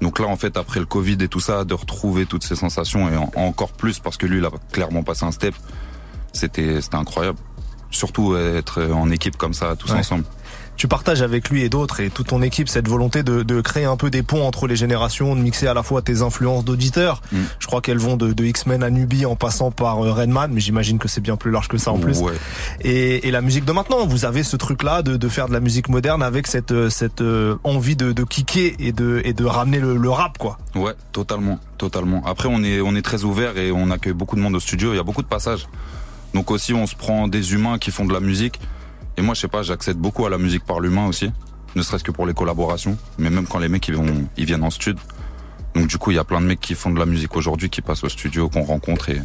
Donc 0.00 0.18
là, 0.18 0.26
en 0.26 0.34
fait, 0.36 0.56
après 0.56 0.80
le 0.80 0.86
Covid 0.86 1.16
et 1.20 1.28
tout 1.28 1.38
ça, 1.38 1.64
de 1.64 1.72
retrouver 1.72 2.26
toutes 2.26 2.42
ces 2.42 2.56
sensations 2.56 3.08
et 3.08 3.16
en- 3.16 3.30
encore 3.36 3.70
plus 3.72 4.00
parce 4.00 4.16
que 4.16 4.26
lui, 4.26 4.38
il 4.38 4.44
a 4.44 4.50
clairement 4.72 5.04
passé 5.04 5.24
un 5.24 5.30
step, 5.30 5.54
c'était 6.32 6.80
c'était 6.82 6.96
incroyable. 6.96 7.38
Surtout 7.94 8.34
euh, 8.34 8.58
être 8.58 8.82
en 8.92 9.08
équipe 9.10 9.36
comme 9.36 9.54
ça, 9.54 9.76
tous 9.78 9.92
Ouais. 9.92 9.98
ensemble. 10.00 10.24
Tu 10.76 10.88
partages 10.88 11.22
avec 11.22 11.50
lui 11.50 11.62
et 11.62 11.68
d'autres 11.68 12.00
et 12.00 12.10
toute 12.10 12.26
ton 12.26 12.42
équipe 12.42 12.68
cette 12.68 12.88
volonté 12.88 13.22
de, 13.22 13.44
de 13.44 13.60
créer 13.60 13.84
un 13.84 13.96
peu 13.96 14.10
des 14.10 14.24
ponts 14.24 14.44
entre 14.44 14.66
les 14.66 14.74
générations, 14.74 15.36
de 15.36 15.40
mixer 15.40 15.68
à 15.68 15.74
la 15.74 15.84
fois 15.84 16.02
tes 16.02 16.20
influences 16.22 16.64
d'auditeurs. 16.64 17.22
Mm. 17.30 17.36
Je 17.60 17.66
crois 17.68 17.80
qu'elles 17.80 18.00
vont 18.00 18.16
de, 18.16 18.32
de 18.32 18.44
X-Men 18.44 18.82
à 18.82 18.90
Nubie 18.90 19.24
en 19.24 19.36
passant 19.36 19.70
par 19.70 20.04
euh, 20.04 20.10
Redman, 20.12 20.50
mais 20.52 20.60
j'imagine 20.60 20.98
que 20.98 21.06
c'est 21.06 21.20
bien 21.20 21.36
plus 21.36 21.52
large 21.52 21.68
que 21.68 21.78
ça 21.78 21.92
en 21.92 21.98
plus. 22.00 22.18
Ouais. 22.18 22.32
Et, 22.80 23.28
et 23.28 23.30
la 23.30 23.40
musique 23.40 23.64
de 23.64 23.70
maintenant, 23.70 24.04
vous 24.04 24.24
avez 24.24 24.42
ce 24.42 24.56
truc-là 24.56 25.02
de, 25.02 25.16
de 25.16 25.28
faire 25.28 25.46
de 25.46 25.52
la 25.52 25.60
musique 25.60 25.88
moderne 25.88 26.24
avec 26.24 26.48
cette, 26.48 26.72
euh, 26.72 26.90
cette 26.90 27.22
envie 27.62 27.94
de, 27.94 28.10
de 28.10 28.24
kicker 28.24 28.74
et 28.80 28.90
de, 28.90 29.22
et 29.24 29.32
de 29.32 29.44
ramener 29.44 29.78
le, 29.78 29.96
le 29.96 30.10
rap, 30.10 30.38
quoi. 30.38 30.58
Ouais, 30.74 30.94
totalement, 31.12 31.60
totalement. 31.78 32.20
Après, 32.26 32.48
on 32.50 32.64
est, 32.64 32.80
on 32.80 32.96
est 32.96 33.02
très 33.02 33.22
ouvert 33.22 33.56
et 33.58 33.70
on 33.70 33.92
accueille 33.92 34.12
beaucoup 34.12 34.34
de 34.34 34.40
monde 34.40 34.56
au 34.56 34.60
studio. 34.60 34.92
Il 34.92 34.96
y 34.96 35.00
a 35.00 35.04
beaucoup 35.04 35.22
de 35.22 35.28
passages. 35.28 35.68
Donc 36.34 36.50
aussi, 36.50 36.74
on 36.74 36.86
se 36.86 36.94
prend 36.96 37.28
des 37.28 37.54
humains 37.54 37.78
qui 37.78 37.90
font 37.90 38.04
de 38.04 38.12
la 38.12 38.20
musique. 38.20 38.60
Et 39.16 39.22
moi, 39.22 39.34
je 39.34 39.40
sais 39.40 39.48
pas, 39.48 39.62
j'accède 39.62 39.96
beaucoup 39.96 40.26
à 40.26 40.30
la 40.30 40.38
musique 40.38 40.64
par 40.64 40.80
l'humain 40.80 41.06
aussi. 41.06 41.30
Ne 41.76 41.82
serait-ce 41.82 42.04
que 42.04 42.10
pour 42.10 42.26
les 42.26 42.34
collaborations. 42.34 42.98
Mais 43.18 43.30
même 43.30 43.46
quand 43.46 43.58
les 43.58 43.68
mecs, 43.68 43.86
ils, 43.88 43.94
vont, 43.94 44.26
ils 44.36 44.44
viennent 44.44 44.64
en 44.64 44.70
studio. 44.70 45.00
Donc 45.74 45.86
du 45.86 45.98
coup, 45.98 46.10
il 46.10 46.14
y 46.14 46.18
a 46.18 46.24
plein 46.24 46.40
de 46.40 46.46
mecs 46.46 46.60
qui 46.60 46.74
font 46.74 46.90
de 46.90 46.98
la 46.98 47.06
musique 47.06 47.36
aujourd'hui, 47.36 47.70
qui 47.70 47.82
passent 47.82 48.04
au 48.04 48.08
studio, 48.08 48.48
qu'on 48.48 48.62
rencontre 48.62 49.10
et, 49.10 49.20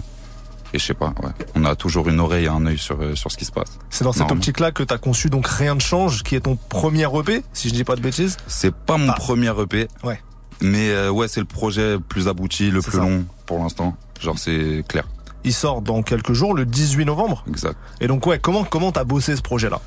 et 0.74 0.80
je 0.80 0.86
sais 0.86 0.94
pas, 0.94 1.14
ouais. 1.24 1.32
On 1.56 1.66
a 1.66 1.76
toujours 1.76 2.10
une 2.10 2.20
oreille 2.20 2.46
et 2.46 2.48
un 2.48 2.66
œil 2.66 2.78
sur, 2.78 3.02
euh, 3.02 3.16
sur 3.16 3.32
ce 3.32 3.38
qui 3.38 3.46
se 3.46 3.52
passe. 3.52 3.78
C'est 3.90 4.04
dans 4.04 4.12
cette 4.12 4.32
optique-là 4.32 4.72
que 4.72 4.84
t'as 4.84 4.98
conçu 4.98 5.30
donc 5.30 5.48
Rien 5.48 5.76
de 5.76 5.82
change, 5.82 6.24
qui 6.24 6.36
est 6.36 6.42
ton 6.42 6.56
premier 6.56 7.08
EP, 7.20 7.44
si 7.54 7.70
je 7.70 7.74
dis 7.74 7.84
pas 7.84 7.96
de 7.96 8.02
bêtises. 8.02 8.38
C'est 8.48 8.74
pas 8.74 8.98
mon 8.98 9.12
premier 9.14 9.52
EP. 9.60 9.88
Ouais. 10.04 10.22
Mais 10.62 10.90
euh, 10.90 11.10
ouais, 11.10 11.28
c'est 11.28 11.40
le 11.40 11.46
projet 11.46 11.94
le 11.94 12.00
plus 12.00 12.28
abouti, 12.28 12.70
le 12.70 12.82
plus 12.82 12.98
ça. 12.98 13.04
long 13.04 13.26
pour 13.46 13.60
l'instant. 13.60 13.96
Genre, 14.20 14.38
c'est 14.38 14.84
clair. 14.88 15.06
Il 15.44 15.54
sort 15.54 15.82
dans 15.82 16.02
quelques 16.04 16.34
jours, 16.34 16.54
le 16.54 16.66
18 16.66 17.06
novembre. 17.06 17.44
Exact. 17.48 17.78
Et 18.02 18.08
donc 18.08 18.26
ouais, 18.28 18.40
comment 18.40 18.64
comment 18.64 18.92
t'as 18.92 19.06
bossé 19.06 19.36
ce 19.36 19.42
projet-là 19.42 19.80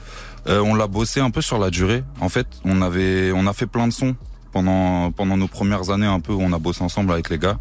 Euh, 0.48 0.60
on 0.60 0.74
l'a 0.74 0.86
bossé 0.86 1.20
un 1.20 1.30
peu 1.30 1.42
sur 1.42 1.58
la 1.58 1.70
durée. 1.70 2.02
En 2.20 2.28
fait, 2.28 2.46
on 2.64 2.80
avait, 2.82 3.32
on 3.34 3.46
a 3.46 3.52
fait 3.52 3.66
plein 3.66 3.86
de 3.86 3.92
sons 3.92 4.16
pendant 4.52 5.10
pendant 5.12 5.36
nos 5.36 5.48
premières 5.48 5.90
années 5.90 6.06
un 6.06 6.20
peu 6.20 6.32
où 6.32 6.40
on 6.40 6.52
a 6.52 6.58
bossé 6.58 6.82
ensemble 6.82 7.12
avec 7.12 7.28
les 7.28 7.38
gars. 7.38 7.58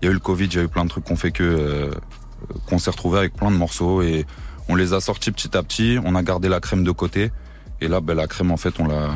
Il 0.00 0.04
y 0.04 0.08
a 0.08 0.10
eu 0.10 0.14
le 0.14 0.20
Covid, 0.20 0.44
il 0.46 0.54
y 0.54 0.58
a 0.58 0.62
eu 0.62 0.68
plein 0.68 0.84
de 0.84 0.90
trucs 0.90 1.04
qu'on 1.04 1.16
fait 1.16 1.32
que 1.32 1.42
euh, 1.42 1.90
qu'on 2.68 2.78
s'est 2.78 2.90
retrouvé 2.90 3.18
avec 3.18 3.34
plein 3.34 3.50
de 3.50 3.56
morceaux 3.56 4.02
et 4.02 4.24
on 4.68 4.74
les 4.76 4.92
a 4.92 5.00
sortis 5.00 5.30
petit 5.32 5.56
à 5.56 5.62
petit. 5.62 5.98
On 6.04 6.14
a 6.14 6.22
gardé 6.22 6.48
la 6.48 6.60
crème 6.60 6.84
de 6.84 6.90
côté 6.92 7.32
et 7.80 7.88
là, 7.88 8.00
ben, 8.00 8.14
la 8.14 8.26
crème 8.26 8.50
en 8.52 8.56
fait, 8.56 8.78
on 8.78 8.86
la, 8.86 9.10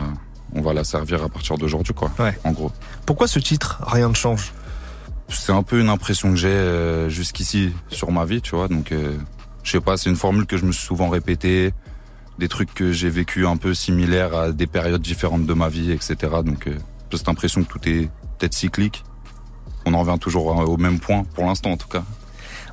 on 0.54 0.60
va 0.62 0.72
la 0.74 0.84
servir 0.84 1.22
à 1.22 1.28
partir 1.28 1.58
d'aujourd'hui 1.58 1.94
quoi. 1.94 2.10
Ouais. 2.18 2.36
En 2.44 2.52
gros. 2.52 2.72
Pourquoi 3.06 3.28
ce 3.28 3.38
titre 3.38 3.80
Rien 3.86 4.08
ne 4.08 4.14
change? 4.14 4.52
C'est 5.30 5.52
un 5.52 5.62
peu 5.62 5.80
une 5.80 5.88
impression 5.88 6.30
que 6.30 6.36
j'ai 6.36 6.48
euh, 6.48 7.08
jusqu'ici 7.08 7.72
sur 7.88 8.10
ma 8.12 8.24
vie, 8.24 8.42
tu 8.42 8.56
vois. 8.56 8.68
Donc, 8.68 8.92
euh, 8.92 9.16
je 9.62 9.70
sais 9.70 9.80
pas, 9.80 9.96
c'est 9.96 10.10
une 10.10 10.16
formule 10.16 10.46
que 10.46 10.56
je 10.56 10.64
me 10.64 10.72
suis 10.72 10.84
souvent 10.84 11.08
répétée, 11.08 11.72
des 12.38 12.48
trucs 12.48 12.72
que 12.74 12.92
j'ai 12.92 13.10
vécu 13.10 13.46
un 13.46 13.56
peu 13.56 13.74
similaires 13.74 14.34
à 14.34 14.52
des 14.52 14.66
périodes 14.66 15.02
différentes 15.02 15.46
de 15.46 15.54
ma 15.54 15.68
vie, 15.68 15.92
etc. 15.92 16.16
Donc, 16.44 16.66
euh, 16.66 16.74
j'ai 17.10 17.18
cette 17.18 17.28
impression 17.28 17.62
que 17.62 17.68
tout 17.68 17.88
est 17.88 18.08
peut-être 18.38 18.54
cyclique. 18.54 19.04
On 19.86 19.94
en 19.94 20.00
revient 20.00 20.18
toujours 20.18 20.60
euh, 20.60 20.64
au 20.64 20.76
même 20.76 20.98
point, 20.98 21.24
pour 21.34 21.44
l'instant 21.44 21.72
en 21.72 21.76
tout 21.76 21.88
cas. 21.88 22.02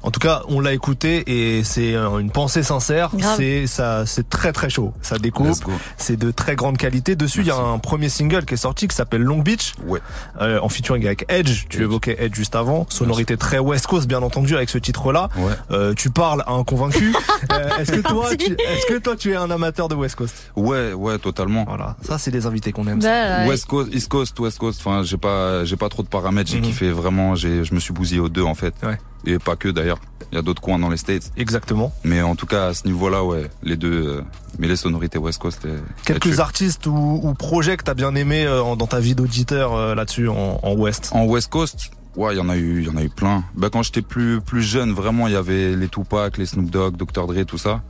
En 0.07 0.11
tout 0.11 0.21
cas, 0.21 0.43
on 0.47 0.61
l'a 0.61 0.71
écouté 0.71 1.23
et 1.57 1.65
c'est 1.65 1.93
euh, 1.93 2.19
une 2.19 2.31
pensée 2.31 2.63
sincère. 2.63 3.09
C'est 3.35 3.67
ça, 3.67 4.05
c'est 4.05 4.29
très 4.29 4.53
très 4.53 4.69
chaud. 4.69 4.93
Ça 5.01 5.17
découpe. 5.17 5.49
C'est 5.97 6.15
de 6.15 6.31
très 6.31 6.55
grande 6.55 6.77
qualité. 6.77 7.17
Dessus, 7.17 7.41
il 7.41 7.47
y 7.47 7.51
a 7.51 7.57
un 7.57 7.77
premier 7.77 8.07
single 8.07 8.45
qui 8.45 8.53
est 8.53 8.57
sorti 8.57 8.88
qui 8.88 8.95
s'appelle 8.95 9.21
Long 9.21 9.39
Beach. 9.39 9.73
Ouais. 9.85 9.99
Euh, 10.39 10.61
en 10.61 10.69
featuring 10.69 11.05
avec 11.05 11.25
Edge. 11.27 11.65
Tu 11.67 11.81
évoquais 11.81 12.15
Edge 12.19 12.35
juste 12.35 12.55
avant. 12.55 12.85
Sonorité 12.89 13.35
très 13.35 13.59
West 13.59 13.88
Coast, 13.88 14.07
bien 14.07 14.21
entendu, 14.21 14.55
avec 14.55 14.69
ce 14.69 14.77
titre-là. 14.77 15.27
Ouais. 15.35 15.51
Euh, 15.71 15.93
tu 15.93 16.09
parles 16.09 16.41
à 16.47 16.53
un 16.53 16.63
convaincu. 16.63 17.13
Euh, 17.51 17.69
est-ce 17.79 17.91
que 17.91 17.99
toi, 18.01 18.31
est-ce 18.34 18.85
que 18.88 18.97
toi, 18.97 19.15
tu 19.15 19.31
es 19.31 19.35
un 19.35 19.49
amateur 19.51 19.88
de 19.88 19.95
West 19.95 20.15
Coast? 20.15 20.51
Ouais, 20.55 20.93
ouais, 20.93 21.17
totalement. 21.19 21.65
Voilà. 21.67 21.95
Ça, 22.01 22.17
c'est 22.17 22.31
des 22.31 22.45
invités 22.45 22.71
qu'on 22.71 22.88
aime. 22.88 22.99
Bah, 22.99 23.43
ouais. 23.43 23.47
West 23.49 23.65
Coast, 23.67 23.93
East 23.93 24.09
Coast, 24.09 24.38
West 24.39 24.57
Coast. 24.57 24.81
Enfin, 24.84 25.03
j'ai 25.03 25.17
pas, 25.17 25.63
j'ai 25.63 25.75
pas 25.77 25.88
trop 25.89 26.03
de 26.03 26.07
paramètres. 26.07 26.49
J'ai 26.51 26.57
Mhm. 26.57 26.63
kiffé 26.63 26.91
vraiment. 26.91 27.35
J'ai, 27.35 27.63
je 27.63 27.73
me 27.73 27.79
suis 27.79 27.93
bousillé 27.93 28.19
aux 28.19 28.29
deux 28.29 28.43
en 28.43 28.55
fait. 28.55 28.73
Ouais. 28.84 28.97
Et 29.26 29.39
pas 29.39 29.56
que 29.56 29.69
d'ailleurs. 29.69 29.99
Il 30.31 30.35
y 30.35 30.38
a 30.38 30.41
d'autres 30.41 30.61
coins 30.61 30.77
dans 30.77 30.89
les 30.89 30.98
States. 30.98 31.31
Exactement. 31.38 31.94
Mais 32.03 32.22
en 32.22 32.35
tout 32.35 32.45
cas, 32.48 32.68
à 32.68 32.73
ce 32.73 32.85
niveau-là, 32.85 33.23
ouais, 33.23 33.49
les 33.64 33.77
deux. 33.77 34.18
euh, 34.18 34.22
mais 34.60 34.68
les 34.68 34.76
sonorités 34.76 35.18
West 35.18 35.39
Coast. 35.39 35.64
euh, 35.65 35.80
Quelques 36.06 36.41
artistes 36.41 36.85
ou, 36.85 37.22
ou 37.23 37.34
projets 37.34 37.77
que 37.77 37.84
t'as 37.84 37.94
bien 37.94 38.14
aimé 38.14 38.45
euh, 38.45 38.76
dans 38.76 38.88
ta 38.88 38.99
vie 38.99 39.15
d'auditeur 39.15 39.73
euh, 39.73 39.95
là-dessus 39.95 40.27
en, 40.27 40.60
en 40.61 40.73
West? 40.73 41.11
En 41.14 41.23
West 41.26 41.49
Coast, 41.49 41.91
ouais, 42.18 42.34
il 42.35 42.38
y 42.38 42.41
en 42.41 42.49
a 42.49 42.57
eu, 42.57 42.81
il 42.81 42.88
y 42.88 42.89
en 42.89 42.98
a 42.98 43.03
eu 43.03 43.10
plein. 43.10 43.45
Bah, 43.56 43.69
quand 43.72 43.84
j'étais 43.84 44.02
plus 44.02 44.41
plus 44.41 44.61
jeune, 44.64 44.91
vraiment, 44.91 45.27
il 45.27 45.34
y 45.34 45.38
avait 45.38 45.76
les 45.77 45.88
Tupac, 45.88 46.38
les 46.38 46.45
Snoop 46.45 46.69
Dogg, 46.69 46.98
Dr 46.98 47.26
Dre, 47.26 47.45
tout 47.45 47.57
ça. 47.57 47.81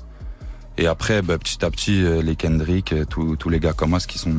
Et 0.78 0.86
après, 0.86 1.24
bah, 1.24 1.40
petit 1.40 1.66
à 1.66 1.72
petit, 1.72 2.04
euh, 2.04 2.22
les 2.22 2.36
Kendrick, 2.36 2.94
tous 3.10 3.36
tous 3.36 3.50
les 3.50 3.60
gars 3.60 3.74
comme 3.74 3.90
moi, 3.90 4.00
qui 4.00 4.20
sont 4.20 4.36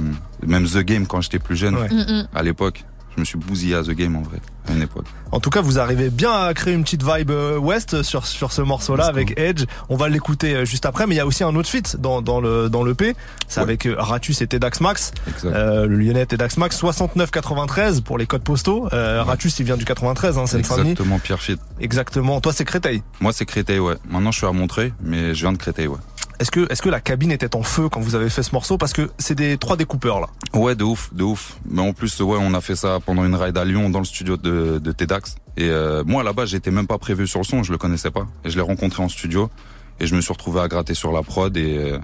même 0.46 0.68
The 0.68 0.78
Game 0.84 1.08
quand 1.08 1.20
j'étais 1.20 1.40
plus 1.40 1.56
jeune, 1.56 1.74
Ouais. 1.74 1.88
Mm, 1.88 1.96
mm. 2.20 2.28
à 2.32 2.42
l'époque, 2.44 2.84
je 3.18 3.20
me 3.20 3.24
suis 3.24 3.38
bousillé 3.38 3.74
à 3.74 3.82
The 3.82 3.90
Game 3.90 4.14
en 4.14 4.22
vrai, 4.22 4.38
à 4.68 4.72
une 4.72 4.82
époque. 4.82 5.06
En 5.32 5.40
tout 5.40 5.50
cas, 5.50 5.60
vous 5.60 5.80
arrivez 5.80 6.08
bien 6.08 6.32
à 6.32 6.54
créer 6.54 6.72
une 6.72 6.84
petite 6.84 7.02
vibe 7.02 7.32
euh, 7.32 7.58
West 7.58 8.02
sur 8.02 8.26
sur 8.26 8.52
ce 8.52 8.62
morceau-là 8.62 9.06
avec 9.06 9.38
Edge. 9.38 9.64
On 9.88 9.96
va 9.96 10.08
l'écouter 10.08 10.54
euh, 10.54 10.64
juste 10.64 10.86
après, 10.86 11.06
mais 11.08 11.16
il 11.16 11.18
y 11.18 11.20
a 11.20 11.26
aussi 11.26 11.42
un 11.42 11.54
autre 11.56 11.68
feat 11.68 11.96
dans 11.96 12.22
dans 12.22 12.40
le 12.40 12.70
dans 12.70 12.84
le 12.84 12.94
P. 12.94 13.16
C'est 13.48 13.60
avec 13.60 13.86
euh, 13.86 13.96
Ratus 13.98 14.40
et 14.40 14.46
Tedax 14.46 14.80
Max. 14.80 15.12
Euh, 15.44 15.86
le 15.86 15.96
Lyonnais 15.96 16.26
Tedax 16.26 16.58
Max 16.58 16.80
69-93 16.80 18.02
pour 18.02 18.18
les 18.18 18.26
codes 18.26 18.42
postaux. 18.44 18.88
Euh, 18.92 19.22
Ratus, 19.24 19.58
il 19.58 19.64
vient 19.66 19.76
du 19.76 19.84
93, 19.84 20.38
hein, 20.38 20.46
Seine-Saint-Denis. 20.46 20.90
Exactement, 20.92 21.18
Pierre 21.18 21.40
Fit. 21.40 21.58
Exactement. 21.80 22.40
Toi, 22.40 22.52
c'est 22.52 22.64
Créteil. 22.64 23.02
Moi, 23.20 23.32
c'est 23.32 23.46
Créteil, 23.46 23.80
ouais. 23.80 23.96
Maintenant, 24.08 24.30
je 24.30 24.38
suis 24.38 24.46
à 24.46 24.52
Montreuil, 24.52 24.92
mais 25.02 25.34
je 25.34 25.40
viens 25.40 25.52
de 25.52 25.58
Créteil, 25.58 25.88
ouais. 25.88 25.98
Est-ce 26.40 26.50
que 26.50 26.70
est-ce 26.72 26.82
que 26.82 26.88
la 26.88 27.00
cabine 27.00 27.32
était 27.32 27.56
en 27.56 27.62
feu 27.62 27.88
quand 27.88 28.00
vous 28.00 28.14
avez 28.14 28.30
fait 28.30 28.42
ce 28.42 28.52
morceau? 28.52 28.78
Parce 28.78 28.92
que 28.92 29.10
c'est 29.18 29.34
des 29.34 29.58
trois 29.58 29.76
découpeurs 29.76 30.20
là. 30.20 30.28
Ouais, 30.54 30.74
de 30.76 30.84
ouf, 30.84 31.12
de 31.12 31.24
ouf. 31.24 31.58
Mais 31.68 31.82
en 31.82 31.92
plus, 31.92 32.20
ouais, 32.20 32.38
on 32.40 32.54
a 32.54 32.60
fait 32.60 32.76
ça 32.76 32.98
pendant 33.04 33.24
une 33.24 33.34
ride 33.34 33.58
à 33.58 33.64
Lyon 33.64 33.90
dans 33.90 33.98
le 33.98 34.04
studio 34.04 34.36
de, 34.36 34.78
de 34.78 34.92
TEDx. 34.92 35.34
Et 35.56 35.68
euh, 35.68 36.04
moi, 36.06 36.22
là-bas, 36.22 36.46
j'étais 36.46 36.70
même 36.70 36.86
pas 36.86 36.98
prévu 36.98 37.26
sur 37.26 37.40
le 37.40 37.44
son, 37.44 37.64
je 37.64 37.72
le 37.72 37.78
connaissais 37.78 38.12
pas. 38.12 38.26
Et 38.44 38.50
je 38.50 38.56
l'ai 38.56 38.62
rencontré 38.62 39.02
en 39.02 39.08
studio. 39.08 39.50
Et 39.98 40.06
je 40.06 40.14
me 40.14 40.20
suis 40.20 40.32
retrouvé 40.32 40.60
à 40.60 40.68
gratter 40.68 40.94
sur 40.94 41.10
la 41.10 41.24
prod 41.24 41.56
et, 41.56 41.98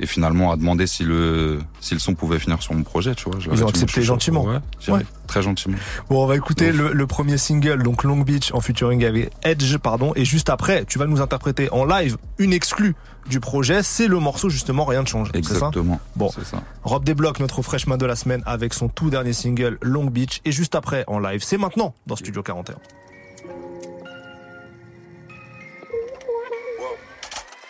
et 0.00 0.06
finalement 0.06 0.50
à 0.50 0.56
demander 0.56 0.88
si 0.88 1.04
le, 1.04 1.60
si 1.78 1.94
le 1.94 2.00
son 2.00 2.14
pouvait 2.14 2.40
finir 2.40 2.60
sur 2.60 2.74
mon 2.74 2.82
projet, 2.82 3.14
tu 3.14 3.30
vois. 3.30 3.38
Je 3.38 3.48
Ils 3.48 3.62
ont 3.62 3.68
accepté 3.68 4.02
gentiment. 4.02 4.44
Ouais, 4.88 5.06
très 5.28 5.40
gentiment. 5.40 5.76
Bon, 6.10 6.24
on 6.24 6.26
va 6.26 6.34
écouter 6.34 6.72
le, 6.72 6.92
le 6.92 7.06
premier 7.06 7.38
single, 7.38 7.84
donc 7.84 8.02
Long 8.02 8.18
Beach 8.22 8.50
en 8.52 8.60
featuring 8.60 9.04
avec 9.04 9.30
Edge, 9.44 9.76
pardon. 9.76 10.12
Et 10.16 10.24
juste 10.24 10.50
après, 10.50 10.84
tu 10.84 10.98
vas 10.98 11.06
nous 11.06 11.20
interpréter 11.20 11.70
en 11.70 11.84
live 11.84 12.16
une 12.38 12.52
exclue 12.52 12.96
du 13.26 13.40
projet. 13.40 13.82
C'est 13.82 14.08
le 14.08 14.18
morceau 14.18 14.48
justement 14.48 14.84
Rien 14.84 15.02
ne 15.02 15.06
change. 15.06 15.28
c'est 15.34 15.42
ça 15.44 15.54
Exactement. 15.54 16.00
Bon, 16.16 16.30
C'est 16.34 16.44
ça. 16.44 16.62
Rob 16.82 17.04
débloque 17.04 17.40
notre 17.40 17.62
freshman 17.62 17.96
de 17.96 18.06
la 18.06 18.16
semaine 18.16 18.42
avec 18.46 18.74
son 18.74 18.88
tout 18.88 19.10
dernier 19.10 19.32
single 19.32 19.78
Long 19.82 20.04
Beach. 20.06 20.40
Et 20.44 20.52
juste 20.52 20.74
après 20.74 21.04
en 21.06 21.18
live, 21.18 21.42
c'est 21.42 21.58
maintenant 21.58 21.94
dans 22.06 22.16
Studio 22.16 22.42
41. 22.42 22.76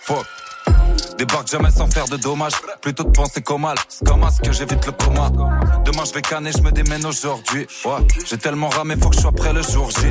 Fuck. 0.00 0.26
Débarque 1.22 1.46
jamais 1.46 1.70
sans 1.70 1.86
faire 1.86 2.06
de 2.06 2.16
dommages. 2.16 2.54
Plutôt 2.80 3.04
de 3.04 3.10
penser 3.10 3.42
qu'au 3.42 3.56
mal. 3.56 3.76
C'est 3.88 4.04
comme 4.04 4.28
ce 4.28 4.40
que 4.40 4.50
j'évite 4.50 4.84
le 4.86 4.90
coma. 4.90 5.30
Demain 5.84 6.02
je 6.04 6.12
vais 6.14 6.20
canner, 6.20 6.50
je 6.50 6.60
me 6.62 6.72
démène 6.72 7.06
aujourd'hui. 7.06 7.64
Ouais. 7.84 8.04
J'ai 8.28 8.38
tellement 8.38 8.68
ramé, 8.68 8.96
faut 9.00 9.08
que 9.08 9.14
je 9.14 9.20
sois 9.20 9.30
prêt 9.30 9.52
le 9.52 9.62
jour 9.62 9.88
J. 9.92 10.08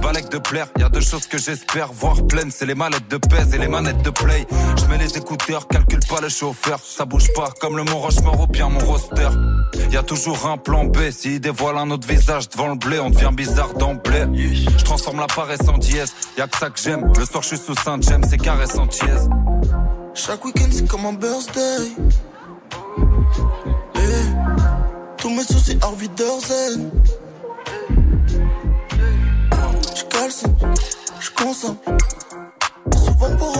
Balèque 0.00 0.30
de 0.30 0.38
plaire, 0.38 0.68
y 0.78 0.84
a 0.84 0.88
deux 0.88 1.02
choses 1.02 1.26
que 1.26 1.36
j'espère 1.36 1.92
voir 1.92 2.26
pleines. 2.26 2.50
C'est 2.50 2.64
les 2.64 2.74
mallettes 2.74 3.10
de 3.10 3.18
pèse 3.18 3.52
et 3.52 3.58
les 3.58 3.68
manettes 3.68 4.00
de 4.00 4.08
play. 4.08 4.46
Je 4.80 4.86
mets 4.86 4.96
les 4.96 5.18
écouteurs, 5.18 5.68
calcule 5.68 6.00
pas 6.08 6.22
le 6.22 6.30
chauffeur. 6.30 6.80
Ça 6.82 7.04
bouge 7.04 7.30
pas 7.34 7.50
comme 7.60 7.76
le 7.76 7.84
Mont 7.84 7.98
Rochemort 7.98 8.40
ou 8.40 8.46
bien 8.46 8.70
mon 8.70 8.80
roster. 8.80 9.28
Y 9.90 9.98
a 9.98 10.02
toujours 10.02 10.46
un 10.46 10.56
plan 10.56 10.86
B. 10.86 11.10
S'il 11.10 11.40
dévoile 11.40 11.76
un 11.76 11.90
autre 11.90 12.08
visage 12.08 12.48
devant 12.48 12.68
le 12.68 12.76
blé, 12.76 12.98
on 13.00 13.10
devient 13.10 13.32
bizarre 13.34 13.74
d'emblée. 13.74 14.24
Je 14.34 14.82
transforme 14.82 15.20
la 15.20 15.26
paresse 15.26 15.68
en 15.68 15.76
dièse. 15.76 16.14
Y 16.38 16.40
a 16.40 16.48
que 16.48 16.56
ça 16.56 16.70
que 16.70 16.80
j'aime. 16.80 17.12
Le 17.18 17.26
soir 17.26 17.42
je 17.42 17.48
suis 17.48 17.58
sous 17.58 17.74
Saint 17.74 18.00
James, 18.00 18.24
c'est 18.26 18.38
caresse 18.38 18.78
en 18.78 18.86
tièse. 18.86 19.28
Chaque 20.18 20.44
week-end 20.44 20.68
c'est 20.72 20.88
comme 20.88 21.06
un 21.06 21.12
birthday. 21.12 21.92
Eh, 23.94 24.00
Tous 25.16 25.30
mes 25.30 25.44
soucis 25.44 25.78
Harvey 25.80 26.08
Derzen. 26.08 26.90
Je 29.94 30.02
calcine, 30.04 30.56
je 31.20 31.30
consomme. 31.30 31.76
Souvent 32.96 33.36
pour 33.36 33.56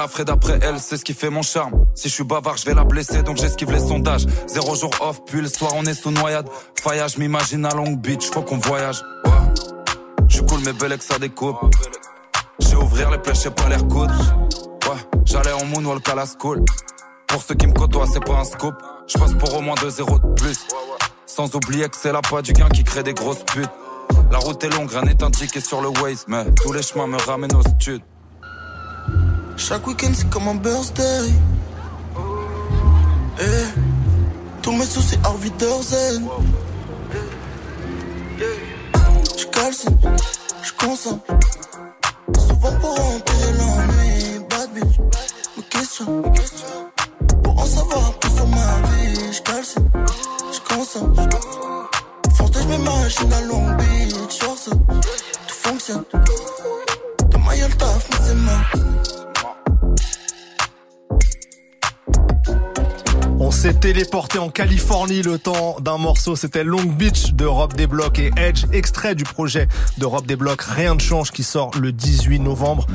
À 0.00 0.08
Fred 0.08 0.30
après 0.30 0.58
elle, 0.62 0.80
c'est 0.80 0.96
ce 0.96 1.04
qui 1.04 1.12
fait 1.12 1.30
mon 1.30 1.42
charme. 1.42 1.84
Si 1.94 2.08
je 2.08 2.14
suis 2.14 2.24
bavard, 2.24 2.56
je 2.56 2.64
vais 2.64 2.74
la 2.74 2.82
blesser, 2.82 3.22
donc 3.22 3.36
j'esquive 3.36 3.70
les 3.70 3.78
sondages. 3.78 4.26
Zéro 4.48 4.74
jour 4.74 4.90
off, 5.00 5.22
puis 5.24 5.40
le 5.40 5.46
soir 5.46 5.72
on 5.76 5.84
est 5.84 5.94
sous 5.94 6.10
noyade. 6.10 6.48
Faillage, 6.82 7.18
m'imagine 7.18 7.64
à 7.66 7.74
Long 7.74 7.92
Beach, 7.92 8.24
faut 8.30 8.42
qu'on 8.42 8.58
voyage. 8.58 9.00
Ouais. 9.24 9.30
Je 10.28 10.40
cool, 10.40 10.60
mais 10.64 10.72
belle 10.72 10.98
que 10.98 11.04
ça 11.04 11.18
découpe. 11.20 11.56
J'ai 12.58 12.74
ouvrir 12.74 13.10
les 13.10 13.18
plaies, 13.18 13.34
j'ai 13.34 13.50
pas 13.50 13.68
l'air 13.68 13.86
coudre. 13.86 14.14
Ouais, 14.88 15.20
j'allais 15.24 15.52
en 15.52 15.66
moonwalk 15.66 16.08
à 16.08 16.16
la 16.16 16.24
school. 16.26 16.64
Pour 17.28 17.42
ceux 17.42 17.54
qui 17.54 17.68
me 17.68 17.72
côtoient, 17.72 18.06
c'est 18.12 18.24
pas 18.24 18.38
un 18.40 18.44
scoop. 18.44 18.74
Je 19.06 19.18
passe 19.18 19.34
pour 19.34 19.54
au 19.54 19.60
moins 19.60 19.76
2-0 19.76 20.20
de 20.20 20.34
plus. 20.34 20.66
Sans 21.26 21.54
oublier 21.54 21.88
que 21.88 21.96
c'est 21.96 22.12
la 22.12 22.22
pas 22.22 22.42
du 22.42 22.52
gain 22.54 22.68
qui 22.70 22.82
crée 22.82 23.04
des 23.04 23.14
grosses 23.14 23.44
putes. 23.44 23.70
La 24.32 24.38
route 24.38 24.64
est 24.64 24.70
longue, 24.70 24.90
rien 24.90 25.02
n'est 25.02 25.22
indiqué 25.22 25.60
sur 25.60 25.80
le 25.80 25.88
Waze, 25.88 26.24
mais 26.26 26.46
tous 26.62 26.72
les 26.72 26.82
chemins 26.82 27.06
me 27.06 27.18
ramènent 27.18 27.54
au 27.54 27.62
stud. 27.62 28.02
Chaque 29.68 29.86
week-end 29.86 30.10
c'est 30.12 30.28
comme 30.28 30.48
un 30.48 30.56
birthday. 30.56 31.30
Eh, 33.40 33.44
tous 34.60 34.72
mes 34.72 34.84
soucis 34.84 35.16
Harvey 35.22 35.50
Derzen. 35.56 36.28
Je 39.38 39.46
calcine, 39.46 39.96
je. 40.64 40.72
Souvent 42.40 42.72
pour 42.80 43.00
empirer 43.00 43.52
l'ennui. 43.56 44.44
Bad 44.50 44.68
bitch, 44.74 44.98
me 45.56 45.62
questionne. 45.70 46.22
Pour 47.44 47.60
en 47.60 47.64
savoir 47.64 48.14
peu 48.14 48.28
sur 48.30 48.48
ma 48.48 48.80
vie. 48.88 49.32
Je 49.32 49.42
calcine, 49.42 49.90
je 50.52 50.74
consomme. 50.74 51.14
Force 52.34 52.50
je 52.52 52.66
ma 52.66 52.78
machine 52.78 53.32
à 53.32 53.40
Long 53.42 53.76
Beach. 53.76 54.38
Tout 54.40 55.54
fonctionne. 55.54 56.02
De 57.30 57.38
ma 57.38 57.56
gueule 57.56 57.76
taf, 57.76 58.08
mais 58.10 58.26
c'est 58.26 58.34
mort. 58.34 59.21
On 63.44 63.50
s'est 63.50 63.74
téléporté 63.74 64.38
en 64.38 64.50
Californie 64.50 65.20
le 65.20 65.36
temps 65.36 65.76
d'un 65.80 65.98
morceau. 65.98 66.36
C'était 66.36 66.62
Long 66.62 66.84
Beach 66.84 67.32
de 67.32 67.44
Rob 67.44 67.72
Desblocs 67.74 68.20
et 68.20 68.30
Edge, 68.36 68.66
extrait 68.72 69.16
du 69.16 69.24
projet 69.24 69.66
de 69.98 70.06
Rob 70.06 70.24
Desblocs. 70.26 70.62
Rien 70.62 70.94
ne 70.94 71.00
change 71.00 71.32
qui 71.32 71.42
sort 71.42 71.72
le 71.76 71.90
18 71.90 72.38
novembre. 72.38 72.86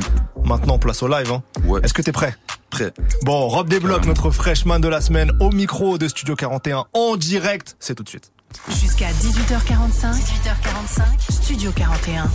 Maintenant, 0.45 0.79
place 0.79 1.03
au 1.03 1.09
live. 1.09 1.33
Hein. 1.33 1.43
Est-ce 1.83 1.93
que 1.93 2.01
t'es 2.01 2.13
prêt? 2.13 2.33
Prêt. 2.69 2.93
Bon, 3.23 3.49
Rob 3.49 3.67
Desblocs, 3.67 4.05
notre 4.05 4.31
freshman 4.31 4.79
de 4.79 4.87
la 4.87 5.01
semaine, 5.01 5.33
au 5.41 5.51
micro 5.51 5.97
de 5.97 6.07
Studio 6.07 6.37
41, 6.37 6.85
en 6.93 7.17
direct. 7.17 7.75
C'est 7.81 7.95
tout 7.95 8.03
de 8.03 8.09
suite. 8.09 8.31
Jusqu'à 8.69 9.09
18h45. 9.09 10.13
18h45. 10.13 11.29
Studio 11.29 11.71
41. 11.75 12.29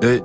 Hey. 0.00 0.22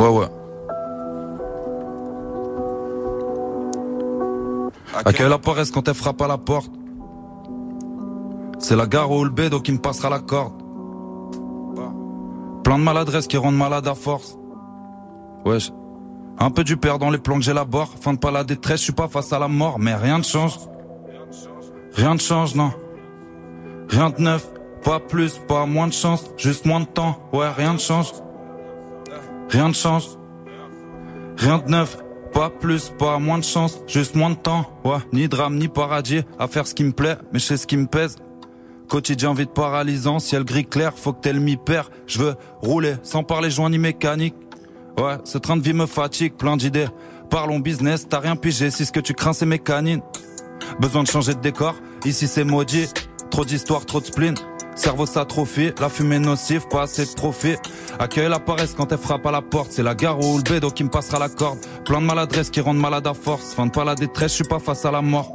Ouais, 0.00 0.08
ouais. 0.08 0.26
À 5.04 5.12
quelle 5.12 5.30
apparaisse 5.30 5.70
quand 5.70 5.86
elle 5.86 5.94
frappe 5.94 6.22
à 6.22 6.26
la 6.26 6.38
porte 6.38 6.72
C'est 8.58 8.76
la 8.76 8.86
gare 8.86 9.10
le 9.10 9.28
bédo 9.28 9.60
qui 9.60 9.72
me 9.72 9.78
passera 9.78 10.08
la 10.08 10.20
corde. 10.20 10.54
Plein 12.64 12.78
de 12.78 12.82
maladresses 12.82 13.26
qui 13.26 13.36
rendent 13.36 13.58
malade 13.58 13.86
à 13.88 13.94
force. 13.94 14.38
Wesh. 15.44 15.70
Un 16.38 16.50
peu 16.50 16.64
du 16.64 16.78
père 16.78 16.98
dans 16.98 17.10
les 17.10 17.18
plans 17.18 17.36
que 17.36 17.42
j'élabore. 17.42 17.90
Fin 18.00 18.14
de 18.14 18.18
pas 18.18 18.30
la 18.30 18.42
détresse, 18.42 18.80
je 18.80 18.84
suis 18.84 18.92
pas 18.94 19.08
face 19.08 19.34
à 19.34 19.38
la 19.38 19.48
mort, 19.48 19.78
mais 19.78 19.94
rien 19.94 20.16
ne 20.16 20.24
change. 20.24 20.58
Rien 21.92 22.14
ne 22.14 22.20
change, 22.20 22.54
non. 22.54 22.72
Rien 23.90 24.08
de 24.08 24.22
neuf, 24.22 24.50
pas 24.82 24.98
plus, 24.98 25.38
pas 25.46 25.66
moins 25.66 25.88
de 25.88 25.92
chance, 25.92 26.24
juste 26.38 26.64
moins 26.64 26.80
de 26.80 26.86
temps. 26.86 27.18
Ouais, 27.34 27.50
rien 27.50 27.74
ne 27.74 27.78
change. 27.78 28.14
Rien 29.50 29.68
ne 29.68 29.74
change. 29.74 30.04
Rien 31.36 31.58
de 31.58 31.68
neuf, 31.70 31.98
pas 32.32 32.50
plus, 32.50 32.92
pas 32.98 33.18
moins 33.18 33.38
de 33.38 33.44
chance, 33.44 33.80
juste 33.88 34.14
moins 34.14 34.30
de 34.30 34.36
temps. 34.36 34.64
Ouais, 34.84 34.98
ni 35.12 35.28
drame, 35.28 35.56
ni 35.56 35.66
paradis, 35.66 36.22
à 36.38 36.46
faire 36.46 36.68
ce 36.68 36.74
qui 36.74 36.84
me 36.84 36.92
plaît, 36.92 37.16
mais 37.32 37.40
je 37.40 37.46
sais 37.46 37.56
ce 37.56 37.66
qui 37.66 37.76
me 37.76 37.86
pèse. 37.86 38.16
Quotidien 38.88 39.34
vite 39.34 39.52
paralysant, 39.52 40.20
ciel 40.20 40.44
gris 40.44 40.66
clair, 40.66 40.92
faut 40.96 41.12
que 41.12 41.20
t'aies 41.20 41.32
le 41.32 41.40
mi-père. 41.40 41.90
Je 42.06 42.20
veux 42.20 42.36
rouler, 42.60 42.94
sans 43.02 43.24
parler 43.24 43.50
joint 43.50 43.70
ni 43.70 43.78
mécanique. 43.78 44.34
Ouais, 44.96 45.16
ce 45.24 45.38
train 45.38 45.56
de 45.56 45.62
vie 45.62 45.72
me 45.72 45.86
fatigue, 45.86 46.34
plein 46.34 46.56
d'idées. 46.56 46.88
Parlons 47.28 47.58
business, 47.58 48.06
t'as 48.08 48.20
rien 48.20 48.36
pigé, 48.36 48.70
si 48.70 48.84
ce 48.84 48.92
que 48.92 49.00
tu 49.00 49.14
crains 49.14 49.32
c'est 49.32 49.46
mes 49.46 49.58
canines. 49.58 50.02
Besoin 50.78 51.02
de 51.02 51.08
changer 51.08 51.34
de 51.34 51.40
décor, 51.40 51.74
ici 52.04 52.28
c'est 52.28 52.44
maudit. 52.44 52.88
Trop 53.30 53.44
d'histoire, 53.44 53.84
trop 53.84 54.00
de 54.00 54.06
spleen. 54.06 54.34
Cerveau 54.80 55.04
s'atrophie, 55.04 55.72
la 55.78 55.90
fumée 55.90 56.18
nocive, 56.18 56.66
pas 56.66 56.84
assez 56.84 57.04
de 57.04 57.12
trophées. 57.12 57.58
Accueille 57.98 58.30
la 58.30 58.38
paresse 58.38 58.72
quand 58.74 58.90
elle 58.90 58.96
frappe 58.96 59.26
à 59.26 59.30
la 59.30 59.42
porte. 59.42 59.72
C'est 59.72 59.82
la 59.82 59.94
gare 59.94 60.18
ou 60.18 60.38
le 60.38 60.42
bédo 60.42 60.70
qui 60.70 60.84
me 60.84 60.88
passera 60.88 61.18
la 61.18 61.28
corde. 61.28 61.58
Plein 61.84 62.00
de 62.00 62.06
maladresses 62.06 62.48
qui 62.48 62.62
rendent 62.62 62.78
malade 62.78 63.06
à 63.06 63.12
force. 63.12 63.52
Fin 63.52 63.66
de 63.66 63.72
pas 63.72 63.84
la 63.84 63.94
détresse, 63.94 64.30
je 64.30 64.36
suis 64.36 64.44
pas 64.44 64.58
face 64.58 64.86
à 64.86 64.90
la 64.90 65.02
mort. 65.02 65.34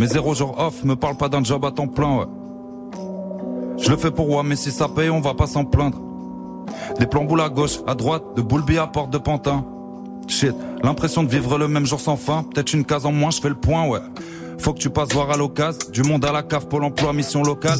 Mais 0.00 0.08
zéro 0.08 0.34
jour 0.34 0.58
off, 0.58 0.82
me 0.82 0.96
parle 0.96 1.16
pas 1.16 1.28
d'un 1.28 1.44
job 1.44 1.64
à 1.64 1.70
temps 1.70 1.86
plein, 1.86 2.18
ouais. 2.18 2.26
Je 3.78 3.88
le 3.88 3.96
fais 3.96 4.10
pour 4.10 4.26
moi, 4.26 4.42
mais 4.42 4.56
si 4.56 4.72
ça 4.72 4.88
paye, 4.88 5.10
on 5.10 5.20
va 5.20 5.34
pas 5.34 5.46
s'en 5.46 5.64
plaindre. 5.64 6.00
Des 6.98 7.06
plans 7.06 7.22
boules 7.22 7.42
à 7.42 7.50
gauche, 7.50 7.78
à 7.86 7.94
droite, 7.94 8.24
de 8.34 8.42
boulby 8.42 8.78
à 8.78 8.88
porte 8.88 9.10
de 9.10 9.18
pantin. 9.18 9.64
Shit, 10.26 10.56
l'impression 10.82 11.22
de 11.22 11.28
vivre 11.28 11.56
le 11.56 11.68
même 11.68 11.86
jour 11.86 12.00
sans 12.00 12.16
fin. 12.16 12.42
Peut-être 12.42 12.74
une 12.74 12.84
case 12.84 13.06
en 13.06 13.12
moins, 13.12 13.30
je 13.30 13.40
fais 13.40 13.48
le 13.48 13.54
point, 13.54 13.86
ouais. 13.86 14.00
Faut 14.58 14.72
que 14.72 14.80
tu 14.80 14.90
passes 14.90 15.12
voir 15.12 15.30
à 15.30 15.36
l'occasion. 15.36 15.88
Du 15.92 16.02
monde 16.02 16.24
à 16.24 16.32
la 16.32 16.42
cave, 16.42 16.66
Pôle 16.66 16.82
emploi, 16.82 17.12
mission 17.12 17.44
locale. 17.44 17.78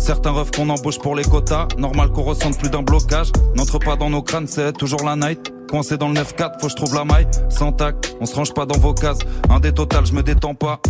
Certains 0.00 0.30
refs 0.30 0.50
qu'on 0.50 0.70
embauche 0.70 0.98
pour 0.98 1.14
les 1.14 1.24
quotas. 1.24 1.68
Normal 1.76 2.10
qu'on 2.10 2.22
ressente 2.22 2.58
plus 2.58 2.70
d'un 2.70 2.82
blocage. 2.82 3.30
N'entre 3.54 3.78
pas 3.78 3.96
dans 3.96 4.08
nos 4.08 4.22
crânes, 4.22 4.46
c'est 4.46 4.72
toujours 4.72 5.04
la 5.04 5.14
night. 5.14 5.52
Coincé 5.68 5.98
dans 5.98 6.08
le 6.08 6.14
9-4, 6.14 6.58
faut 6.58 6.66
que 6.66 6.70
je 6.70 6.76
trouve 6.76 6.94
la 6.94 7.04
maille. 7.04 7.28
Sans 7.50 7.70
tac, 7.70 7.94
on 8.18 8.24
se 8.24 8.34
range 8.34 8.54
pas 8.54 8.64
dans 8.64 8.78
vos 8.78 8.94
cases. 8.94 9.18
Un 9.50 9.60
des 9.60 9.72
total, 9.72 10.06
je 10.06 10.14
me 10.14 10.22
détends 10.22 10.54
pas. 10.54 10.80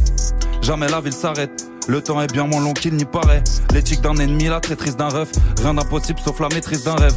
Jamais 0.62 0.88
la 0.88 1.00
ville 1.00 1.12
s'arrête. 1.12 1.68
Le 1.88 2.00
temps 2.00 2.22
est 2.22 2.32
bien 2.32 2.46
moins 2.46 2.60
long 2.60 2.72
qu'il 2.72 2.94
n'y 2.94 3.04
paraît. 3.04 3.42
L'éthique 3.74 4.00
d'un 4.00 4.14
ennemi, 4.14 4.44
la 4.44 4.60
traîtrise 4.60 4.96
d'un 4.96 5.08
ref. 5.08 5.32
Rien 5.60 5.74
d'impossible 5.74 6.20
sauf 6.20 6.38
la 6.38 6.48
maîtrise 6.48 6.84
d'un 6.84 6.94
rêve. 6.94 7.16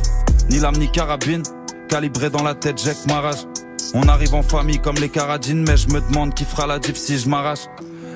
Ni 0.50 0.60
lame 0.60 0.78
ni 0.78 0.90
carabine, 0.90 1.44
calibré 1.90 2.32
dans 2.32 2.44
la 2.44 2.56
tête, 2.56 2.82
Jack 2.84 2.98
m'arrache. 3.08 3.46
On 3.94 4.08
arrive 4.08 4.34
en 4.34 4.42
famille 4.42 4.80
comme 4.80 4.96
les 4.96 5.10
caradines, 5.10 5.64
mais 5.68 5.78
je 5.78 5.90
me 5.90 6.02
demande 6.02 6.34
qui 6.34 6.44
fera 6.44 6.66
la 6.66 6.80
diff 6.80 6.98
si 6.98 7.20
je 7.20 7.30
m'arrache. 7.30 7.68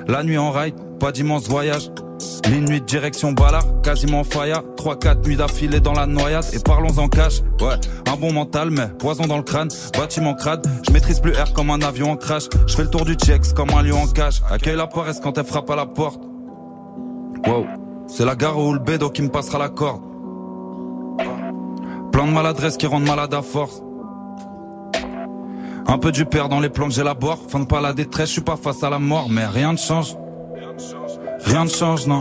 La 0.08 0.24
nuit 0.24 0.36
en 0.36 0.50
ride, 0.50 0.74
pas 0.98 1.12
d'immense 1.12 1.48
voyage. 1.48 1.90
De 2.18 2.78
direction 2.78 3.32
Ballard, 3.32 3.64
quasiment 3.82 4.24
faya. 4.24 4.62
3-4 4.76 5.26
nuits 5.26 5.36
d'affilée 5.36 5.80
dans 5.80 5.92
la 5.92 6.06
noyade. 6.06 6.44
Et 6.52 6.58
parlons 6.58 6.98
en 6.98 7.08
cash. 7.08 7.40
Ouais, 7.60 7.74
un 8.10 8.16
bon 8.16 8.32
mental, 8.32 8.70
mais 8.70 8.88
poison 8.98 9.24
dans 9.26 9.36
le 9.36 9.42
crâne. 9.42 9.68
Bâtiment 9.96 10.34
crade, 10.34 10.66
je 10.86 10.92
maîtrise 10.92 11.20
plus 11.20 11.32
R 11.32 11.52
comme 11.52 11.70
un 11.70 11.80
avion 11.80 12.10
en 12.10 12.16
crash. 12.16 12.44
Je 12.66 12.74
fais 12.74 12.82
le 12.82 12.90
tour 12.90 13.04
du 13.04 13.14
checks 13.14 13.52
comme 13.54 13.70
un 13.70 13.82
lion 13.82 14.02
en 14.02 14.06
cache. 14.06 14.40
Accueille 14.50 14.76
la 14.76 14.86
paresse 14.86 15.20
quand 15.20 15.36
elle 15.38 15.44
frappe 15.44 15.70
à 15.70 15.76
la 15.76 15.86
porte. 15.86 16.20
Wow, 17.46 17.66
c'est 18.06 18.24
la 18.24 18.34
gare 18.34 18.58
ou 18.58 18.72
le 18.72 18.80
bédo 18.80 19.10
qui 19.10 19.22
me 19.22 19.28
passera 19.28 19.58
la 19.58 19.68
corde. 19.68 20.02
Plein 22.10 22.26
de 22.26 22.32
maladresse 22.32 22.76
qui 22.76 22.86
rendent 22.86 23.06
malade 23.06 23.34
à 23.34 23.42
force. 23.42 23.82
Un 25.86 25.98
peu 25.98 26.12
du 26.12 26.24
père 26.24 26.48
dans 26.48 26.60
les 26.60 26.68
plans 26.68 26.88
que 26.88 26.94
j'élabore. 26.94 27.38
Fin 27.48 27.60
de 27.60 27.66
pas 27.66 27.80
la 27.80 27.92
détresse, 27.92 28.28
je 28.28 28.32
suis 28.34 28.42
pas 28.42 28.56
face 28.56 28.82
à 28.82 28.90
la 28.90 28.98
mort, 28.98 29.28
mais 29.30 29.46
rien 29.46 29.72
ne 29.72 29.78
change. 29.78 30.16
Rien 31.48 31.64
ne 31.64 31.70
change, 31.70 32.06
non. 32.06 32.18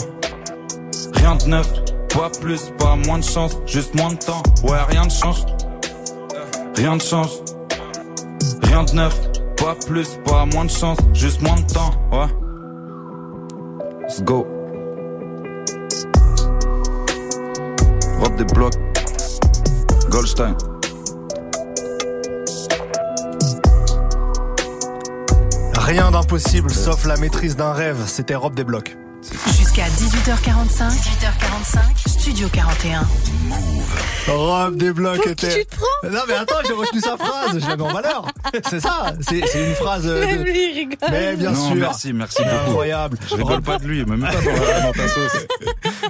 Rien 1.15 1.35
de 1.35 1.47
neuf, 1.47 1.67
pas 2.15 2.29
plus, 2.39 2.71
pas 2.79 2.95
moins 2.95 3.19
de 3.19 3.23
chance, 3.25 3.57
juste 3.65 3.93
moins 3.93 4.13
de 4.13 4.17
temps. 4.17 4.41
Ouais, 4.63 4.81
rien 4.87 5.03
ne 5.03 5.09
change. 5.09 5.45
Rien 6.75 6.95
ne 6.95 7.01
change. 7.01 7.31
Rien 8.63 8.83
de 8.85 8.93
neuf, 8.93 9.19
pas 9.57 9.75
plus, 9.85 10.17
pas 10.25 10.45
moins 10.45 10.63
de 10.63 10.69
chance, 10.69 10.97
juste 11.13 11.41
moins 11.41 11.57
de 11.57 11.73
temps. 11.73 11.91
Ouais. 12.13 12.27
Let's 14.03 14.23
go. 14.23 14.47
Rob 18.21 18.35
des 18.37 18.45
blocs. 18.45 18.75
Goldstein. 20.09 20.55
Rien 25.79 26.11
d'impossible 26.11 26.71
sauf 26.71 27.05
la 27.05 27.17
maîtrise 27.17 27.57
d'un 27.57 27.73
rêve. 27.73 28.03
C'était 28.07 28.35
Rob 28.35 28.55
des 28.55 28.63
blocs. 28.63 28.97
Jusqu'à 29.57 29.87
18h45, 29.87 30.89
18h45, 30.89 32.16
Studio 32.27 32.49
41. 32.49 33.07
Rob 34.27 34.75
des 34.75 34.91
blocs 34.91 35.21
qui 35.21 35.29
était. 35.29 35.59
tu 35.59 35.65
te 35.65 35.75
prends 35.77 36.11
Non 36.11 36.19
mais 36.27 36.33
attends, 36.33 36.55
j'ai 36.67 36.73
retenu 36.73 36.99
sa 36.99 37.15
phrase, 37.15 37.57
je 37.61 37.65
la 37.65 37.77
mets 37.77 37.83
en 37.83 37.93
valeur. 37.93 38.25
C'est 38.69 38.81
ça, 38.81 39.13
c'est 39.21 39.41
c'est 39.47 39.65
une 39.69 39.73
phrase. 39.75 40.05
Même 40.05 40.43
lui, 40.43 40.71
il 40.71 40.79
rigole. 40.79 40.97
Mais 41.09 41.35
bien 41.37 41.51
Non, 41.51 41.67
sûr. 41.67 41.75
merci, 41.77 42.11
merci 42.11 42.43
beaucoup. 42.43 42.55
Incroyable. 42.71 43.17
Je 43.29 43.35
rigole 43.35 43.61
pas 43.61 43.77
de 43.79 43.85
lui, 43.87 44.03
mais 44.05 44.17
même 44.17 44.29
pas 44.29 44.41
dans, 44.41 44.83
dans 44.87 44.91
ta 44.91 45.07
sauce. 45.07 45.47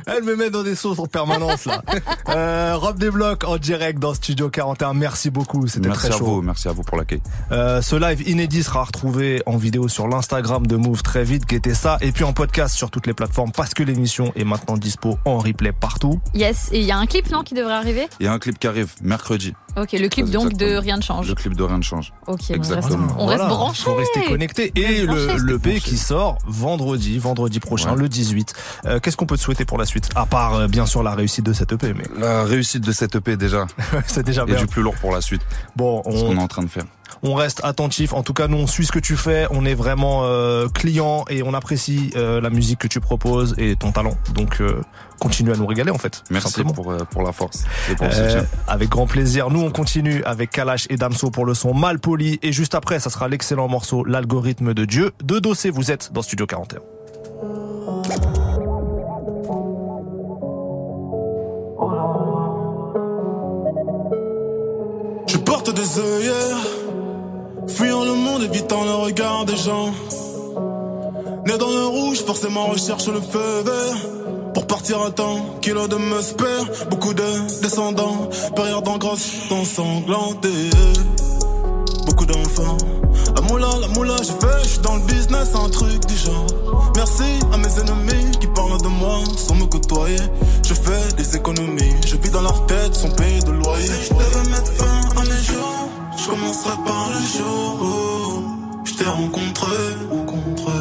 Elle 0.08 0.24
me 0.24 0.36
met 0.36 0.50
dans 0.50 0.64
des 0.64 0.74
sauces 0.74 0.98
en 0.98 1.06
permanence 1.06 1.66
là. 1.66 1.84
Euh, 2.30 2.76
Rob 2.76 2.98
des 2.98 3.12
blocs 3.12 3.44
en 3.44 3.58
direct 3.58 4.00
dans 4.00 4.16
Studio 4.16 4.50
41. 4.50 4.96
Merci 4.96 5.30
beaucoup, 5.30 5.68
c'était 5.68 5.90
Merci 5.90 6.08
très 6.08 6.16
à 6.16 6.18
chaud. 6.18 6.26
vous, 6.26 6.42
merci 6.42 6.68
à 6.68 6.72
vous 6.72 6.82
pour 6.82 6.98
l'accueil. 6.98 7.22
Euh, 7.52 7.84
ce 7.84 7.96
live 7.96 8.28
inédit 8.28 8.64
sera 8.64 8.84
retrouvé 8.84 9.44
en 9.46 9.58
vidéo 9.58 9.88
sur 9.90 10.08
l'Instagram 10.08 10.66
de 10.66 10.76
Move 10.76 11.04
très 11.04 11.24
vite, 11.24 11.46
guettez 11.46 11.76
ça, 11.76 11.98
et 12.02 12.12
puis 12.12 12.24
en 12.24 12.34
podcast 12.34 12.76
sur 12.76 12.90
toutes 12.90 13.06
les 13.06 13.14
plateformes 13.14 13.52
parce 13.52 13.76
que 13.76 13.84
l'émission 13.84 14.32
est 14.36 14.44
maintenant 14.46 14.78
dispo 14.78 15.20
en 15.26 15.38
replay 15.38 15.72
partout. 15.72 16.07
Yes, 16.34 16.70
et 16.72 16.80
il 16.80 16.86
y 16.86 16.92
a 16.92 16.98
un 16.98 17.06
clip, 17.06 17.30
non, 17.32 17.44
qui 17.44 17.54
devrait 17.54 17.74
arriver 17.74 18.08
Il 18.20 18.26
y 18.26 18.30
a 18.30 18.34
un 18.34 18.40
clip 18.40 18.58
qui 18.60 18.68
arrive 18.68 18.92
mercredi. 19.02 19.54
Ok, 19.76 19.92
le 19.92 20.08
clip 20.08 20.30
donc 20.32 20.54
de. 20.54 20.76
Rien 20.78 20.98
ne 20.98 21.02
change. 21.04 21.28
Le 21.28 21.36
clip 21.36 21.54
de 21.56 21.62
Rien 21.64 21.78
ne 21.78 21.84
change. 21.84 22.12
Ok, 22.26 22.28
on 22.28 22.36
reste, 22.36 22.50
Exactement. 22.56 23.08
on 23.20 23.26
reste 23.28 23.42
Voilà, 23.42 23.54
branché. 23.54 23.84
Faut 23.84 23.94
rester 23.96 24.22
connecté. 24.24 24.72
Et 24.76 25.06
On 25.08 25.14
le, 25.14 25.26
branché. 25.26 25.44
le 25.44 25.60
P 25.60 25.80
qui 25.80 25.98
sort 25.98 26.38
vendredi, 26.48 27.20
vendredi 27.20 27.60
prochain, 27.60 27.92
Ouais. 27.92 27.98
le 28.02 28.10
18. 28.10 28.54
Euh, 28.86 29.00
Qu'est-ce 29.00 29.16
qu'on 29.18 29.28
peut 29.28 29.38
te 29.38 29.42
souhaiter 29.42 29.66
pour 29.66 29.78
la 29.78 29.86
suite 29.86 30.10
À 30.16 30.26
part 30.26 30.56
euh, 30.56 30.68
bien 30.68 30.86
sûr 30.88 31.04
la 31.04 31.14
réussite 31.14 31.46
de 31.46 31.54
cette 31.54 31.72
EP, 31.74 31.94
mais 31.94 32.06
La 32.20 32.44
réussite 32.44 32.84
de 32.84 32.92
cette 32.92 33.16
EP 33.16 33.38
déjà. 33.38 33.68
c'est 34.08 34.24
déjà 34.26 34.44
Et 34.44 34.46
bien. 34.46 34.58
du 34.58 34.66
plus 34.68 34.82
lourd 34.82 34.96
pour 35.00 35.12
la 35.12 35.22
suite. 35.22 35.42
Bon, 35.76 36.02
Ce 36.06 36.10
qu'on 36.10 36.34
est 36.34 36.38
on, 36.38 36.42
en 36.42 36.48
train 36.48 36.64
de 36.64 36.70
faire. 36.70 36.86
On 37.24 37.34
reste 37.34 37.62
attentif. 37.64 38.14
En 38.14 38.24
tout 38.24 38.34
cas, 38.34 38.48
nous 38.48 38.58
on 38.58 38.68
suit 38.68 38.86
ce 38.86 38.92
que 38.92 39.00
tu 39.00 39.16
fais. 39.18 39.48
On 39.52 39.66
est 39.66 39.74
vraiment 39.76 40.22
euh, 40.24 40.68
client 40.70 41.26
et 41.30 41.44
on 41.44 41.54
apprécie 41.54 42.12
euh, 42.16 42.40
la 42.42 42.50
musique 42.50 42.80
que 42.80 42.88
tu 42.88 43.00
proposes 43.00 43.56
et 43.58 43.76
ton 43.76 43.92
talent. 43.92 44.16
Donc 44.34 44.62
euh, 44.62 44.82
continue 45.20 45.52
à 45.52 45.56
nous 45.56 45.66
régaler 45.66 45.92
en 45.92 45.98
fait. 45.98 46.24
Merci 46.30 46.50
simplement. 46.50 46.74
pour, 46.74 46.92
euh, 46.92 47.00
pour 47.10 47.24
la 47.24 47.32
force 47.32 47.66
et 47.92 47.96
pour 47.96 48.06
le 48.08 48.14
Euh, 48.14 48.30
soutien. 48.30 48.46
avec 48.68 48.90
grand 48.90 49.08
plaisir. 49.08 49.50
Nous, 49.50 49.62
on 49.62 49.72
continue 49.72 50.24
avec 50.26 50.52
Kalash 50.52 50.86
et 50.90 50.98
Damso 50.98 51.32
pour 51.32 51.46
le 51.46 51.54
son 51.54 51.74
mal 51.74 52.00
poli. 52.00 52.40
Et 52.44 52.52
juste 52.52 52.76
après, 52.76 53.00
ça 53.00 53.10
sera 53.10 53.28
l'excellent 53.28 53.68
morceau 53.68 54.04
L'algorithme 54.06 54.74
de 54.74 54.86
Dieu. 54.86 55.12
De 55.24 55.40
Dossé, 55.40 55.70
vous 55.70 55.92
êtes 55.92 56.12
dans 56.14 56.22
Studio 56.22 56.46
41. 56.46 56.80
Je 65.28 65.38
porte 65.38 65.74
des 65.74 66.00
œillères, 66.00 66.58
fuyant 67.68 68.04
le 68.04 68.14
monde, 68.14 68.44
évitant 68.44 68.84
le 68.84 68.96
regard 68.96 69.46
des 69.46 69.58
gens. 69.58 69.92
Né 71.46 71.58
dans 71.58 71.70
le 71.70 71.86
rouge, 71.86 72.24
forcément 72.26 72.68
recherche 72.68 73.08
le 73.08 73.22
feu 73.22 73.64
vert. 73.64 73.98
Pour 74.54 74.66
partir 74.68 75.02
à 75.02 75.12
temps, 75.12 75.46
kilo 75.62 75.88
de 75.88 75.96
musper, 75.96 76.86
beaucoup 76.90 77.14
de 77.14 77.62
descendants, 77.62 78.30
période 78.56 78.88
en 78.88 78.98
grosse, 78.98 79.32
ensanglantée. 79.52 80.70
Beaucoup 82.06 82.26
d'enfants. 82.26 82.78
La 83.36 83.42
moula, 83.42 83.68
la 83.82 83.88
moula, 83.90 84.16
j'ai 84.18 84.34
fait, 84.34 84.64
je 84.64 84.70
suis 84.70 84.80
dans 84.80 84.96
le 84.96 85.02
business, 85.02 85.50
un 85.54 85.70
truc 85.70 86.06
du 86.08 86.18
genre. 86.18 86.48
Merci 86.96 87.24
à 87.54 87.58
mes 87.58 87.80
ennemis 87.80 88.32
qui 88.40 88.48
parlent 88.48 88.82
de 88.82 88.88
moi 88.88 89.20
sans 89.38 89.56
me 89.56 89.66
côtoyer. 89.66 90.18
Je 90.68 90.74
fais 90.74 91.16
des 91.16 91.36
économies, 91.36 91.96
je 92.06 92.16
vis 92.18 92.32
dans 92.32 92.42
leur 92.42 92.66
tête 92.66 92.96
sans 92.96 93.12
payer 93.12 93.40
de 93.42 93.52
loyer. 93.52 93.86
Si 93.86 94.10
je 94.10 94.14
devais 94.14 94.50
mettre 94.50 94.72
fin 94.74 94.97
je 96.28 96.32
commencerai 96.32 96.76
par 96.86 97.10
le 97.10 97.22
jour. 97.38 98.42
Où 98.82 98.86
je 98.86 98.94
t'ai 98.94 99.06
rencontré, 99.06 99.78
rencontré. 100.10 100.74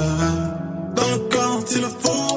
Dans 0.96 1.10
le 1.12 1.18
quartier, 1.28 1.80
le 1.80 1.88
four, 1.88 2.35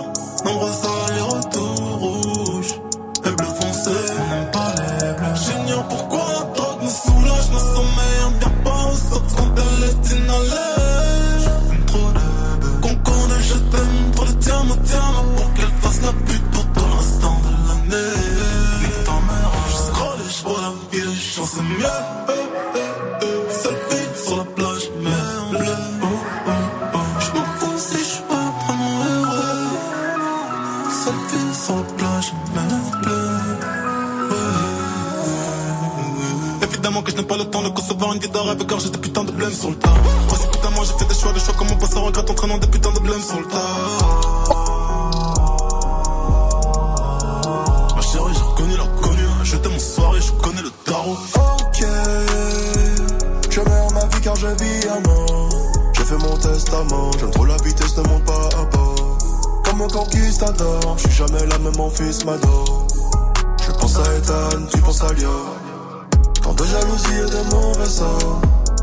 de 38.44 38.50
rêve 38.50 38.66
car 38.66 38.80
j'ai 38.80 38.90
des 38.90 38.98
putains 38.98 39.24
de 39.24 39.32
blême 39.32 39.52
sur 39.52 39.70
le 39.70 39.76
tas. 39.76 39.94
Précipitamment 40.28 40.84
j'ai 40.84 40.94
fait 40.94 41.06
des 41.06 41.20
choix, 41.20 41.34
des 41.34 41.40
choix 41.40 41.54
comme 41.58 41.72
on 41.72 41.76
passe 41.76 41.96
en 41.96 42.04
regret 42.04 42.30
entraînant 42.30 42.58
des 42.58 42.68
putains 42.68 42.92
de 42.92 43.00
blême 43.00 43.22
sur 43.22 43.40
le 43.40 43.46
tas. 43.46 43.58
Ma 47.96 48.02
chérie, 48.02 48.34
j'ai 48.34 48.42
reconnu 48.42 48.78
l'inconnu. 48.78 49.28
J'étais 49.44 49.70
mon 49.70 49.80
soirée, 49.80 50.22
je 50.22 50.32
connais 50.44 50.62
le 50.62 50.72
tarot. 50.86 51.18
Ok, 51.36 51.84
je 53.50 53.62
meurs 53.62 53.92
ma 53.94 54.06
vie 54.06 54.22
car 54.22 54.36
je 54.36 54.48
vis 54.48 54.88
à 54.88 55.00
mort. 55.08 55.50
J'ai 55.94 56.04
fait 56.04 56.18
mon 56.18 56.38
testament, 56.38 57.12
j'aime 57.20 57.32
trop 57.32 57.46
la 57.46 57.58
vitesse 57.58 57.96
de 57.96 58.02
mon 58.02 58.20
pas 58.20 58.50
à 58.58 58.66
bord. 58.66 59.18
Comme 59.66 59.82
un 59.82 59.88
conquistador, 59.88 60.98
je 60.98 61.08
suis 61.08 61.18
jamais 61.18 61.46
là, 61.46 61.58
même 61.60 61.76
mon 61.78 61.90
fils 61.90 62.24
m'adore. 62.26 62.88
Je 63.66 63.72
pense 63.72 63.98
à 63.98 64.16
Ethan, 64.16 64.66
tu 64.72 64.78
penses 64.82 65.02
à 65.04 65.14
Lia. 65.14 65.28
Tant 66.60 66.66
de 66.66 66.70
jalousie 66.70 67.14
et 67.16 67.30
de 67.30 67.56
mauvais 67.56 67.90
sorts. 67.90 68.42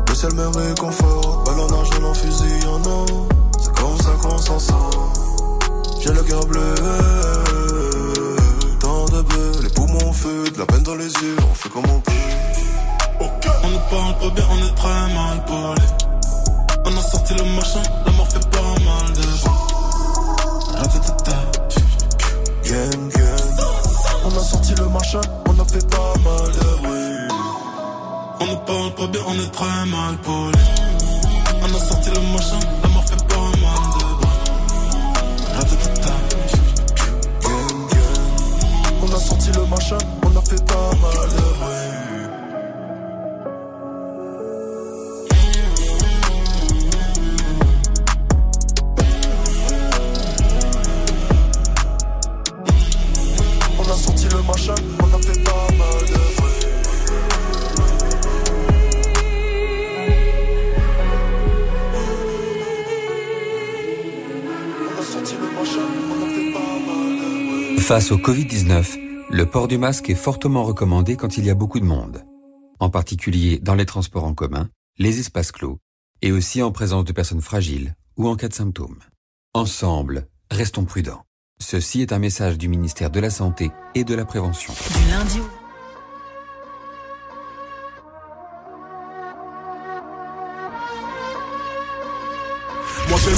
Le 0.09 0.15
ciel 0.15 0.33
me 0.33 0.47
réconforte, 0.47 1.45
balle 1.45 1.59
en 1.59 1.69
argent, 1.73 2.03
en 2.03 2.13
fusil 2.15 2.67
en 2.67 2.83
or. 2.89 3.27
C'est 3.61 3.73
comme 3.75 3.97
ça 3.99 4.11
qu'on 4.19 4.37
s'en 4.39 4.59
sort. 4.59 5.13
J'ai 6.01 6.11
le 6.11 6.23
cœur 6.23 6.43
bleu 6.47 6.75
dans 8.81 9.05
dans 10.83 10.95
les 10.95 11.11
yeux, 11.11 11.35
on 11.51 11.53
fait 11.53 11.69
comme 11.69 11.83
on 11.93 11.99
peut. 11.99 12.11
On 13.19 13.69
ne 13.69 13.77
parle 13.89 14.17
pas 14.19 14.29
bien, 14.33 14.45
on 14.49 14.57
est 14.65 14.75
très 14.75 15.13
mal 15.13 15.45
poli. 15.45 15.87
On 16.85 16.97
a 16.97 17.01
sorti 17.01 17.33
le 17.33 17.43
machin, 17.43 17.81
la 18.05 18.11
mort 18.13 18.27
fait 18.27 18.49
pas 18.49 18.73
mal 18.85 19.13
de. 19.13 19.21
Gang, 22.63 23.09
gang. 23.09 23.47
On 24.25 24.29
a 24.35 24.43
sorti 24.43 24.73
le 24.75 24.87
machin, 24.87 25.21
on 25.45 25.59
a 25.59 25.65
fait 25.65 25.87
pas 25.89 26.13
mal 26.23 26.51
de. 26.53 26.76
On 28.49 28.51
ne 28.51 28.55
parle 28.59 28.91
pas 28.93 29.07
bien, 29.07 29.21
on 29.27 29.33
est 29.33 29.51
très 29.51 29.85
mal 29.87 30.17
poli. 30.23 30.57
On 31.61 31.75
a 31.75 31.79
sorti 31.79 32.09
le 32.11 32.21
machin, 32.31 32.59
la 32.81 32.87
mort 32.89 33.03
fait 33.03 33.27
pas 33.27 33.35
mal 33.35 33.81
de 33.99 34.05
bruit. 34.15 34.37
On 39.01 39.13
a 39.13 39.19
sorti 39.19 39.49
le 39.51 39.65
machin, 39.65 39.97
on 40.23 40.37
a 40.37 40.41
fait 40.41 40.65
pas 40.65 40.91
mal 41.01 41.29
de 41.29 41.41
bruit. 41.59 41.76
Face 67.87 68.11
au 68.11 68.17
Covid-19, 68.17 69.29
le 69.29 69.45
port 69.45 69.69
du 69.69 69.77
masque 69.77 70.09
est 70.09 70.15
fortement 70.15 70.65
recommandé 70.65 71.15
quand 71.15 71.37
il 71.37 71.45
y 71.45 71.49
a 71.49 71.55
beaucoup 71.55 71.79
de 71.79 71.85
monde, 71.85 72.21
en 72.81 72.89
particulier 72.89 73.59
dans 73.59 73.75
les 73.75 73.85
transports 73.85 74.25
en 74.25 74.33
commun, 74.33 74.67
les 74.97 75.21
espaces 75.21 75.53
clos, 75.53 75.79
et 76.21 76.33
aussi 76.33 76.61
en 76.61 76.73
présence 76.73 77.05
de 77.05 77.13
personnes 77.13 77.39
fragiles 77.39 77.95
ou 78.17 78.27
en 78.27 78.35
cas 78.35 78.49
de 78.49 78.53
symptômes. 78.53 78.99
Ensemble, 79.53 80.27
restons 80.51 80.83
prudents. 80.83 81.23
Ceci 81.61 82.01
est 82.01 82.11
un 82.11 82.19
message 82.19 82.57
du 82.57 82.67
ministère 82.67 83.09
de 83.09 83.21
la 83.21 83.29
Santé 83.29 83.71
et 83.95 84.03
de 84.03 84.15
la 84.15 84.25
Prévention. 84.25 84.73
Du 84.73 85.09
lundi 85.09 85.39
au 85.39 85.45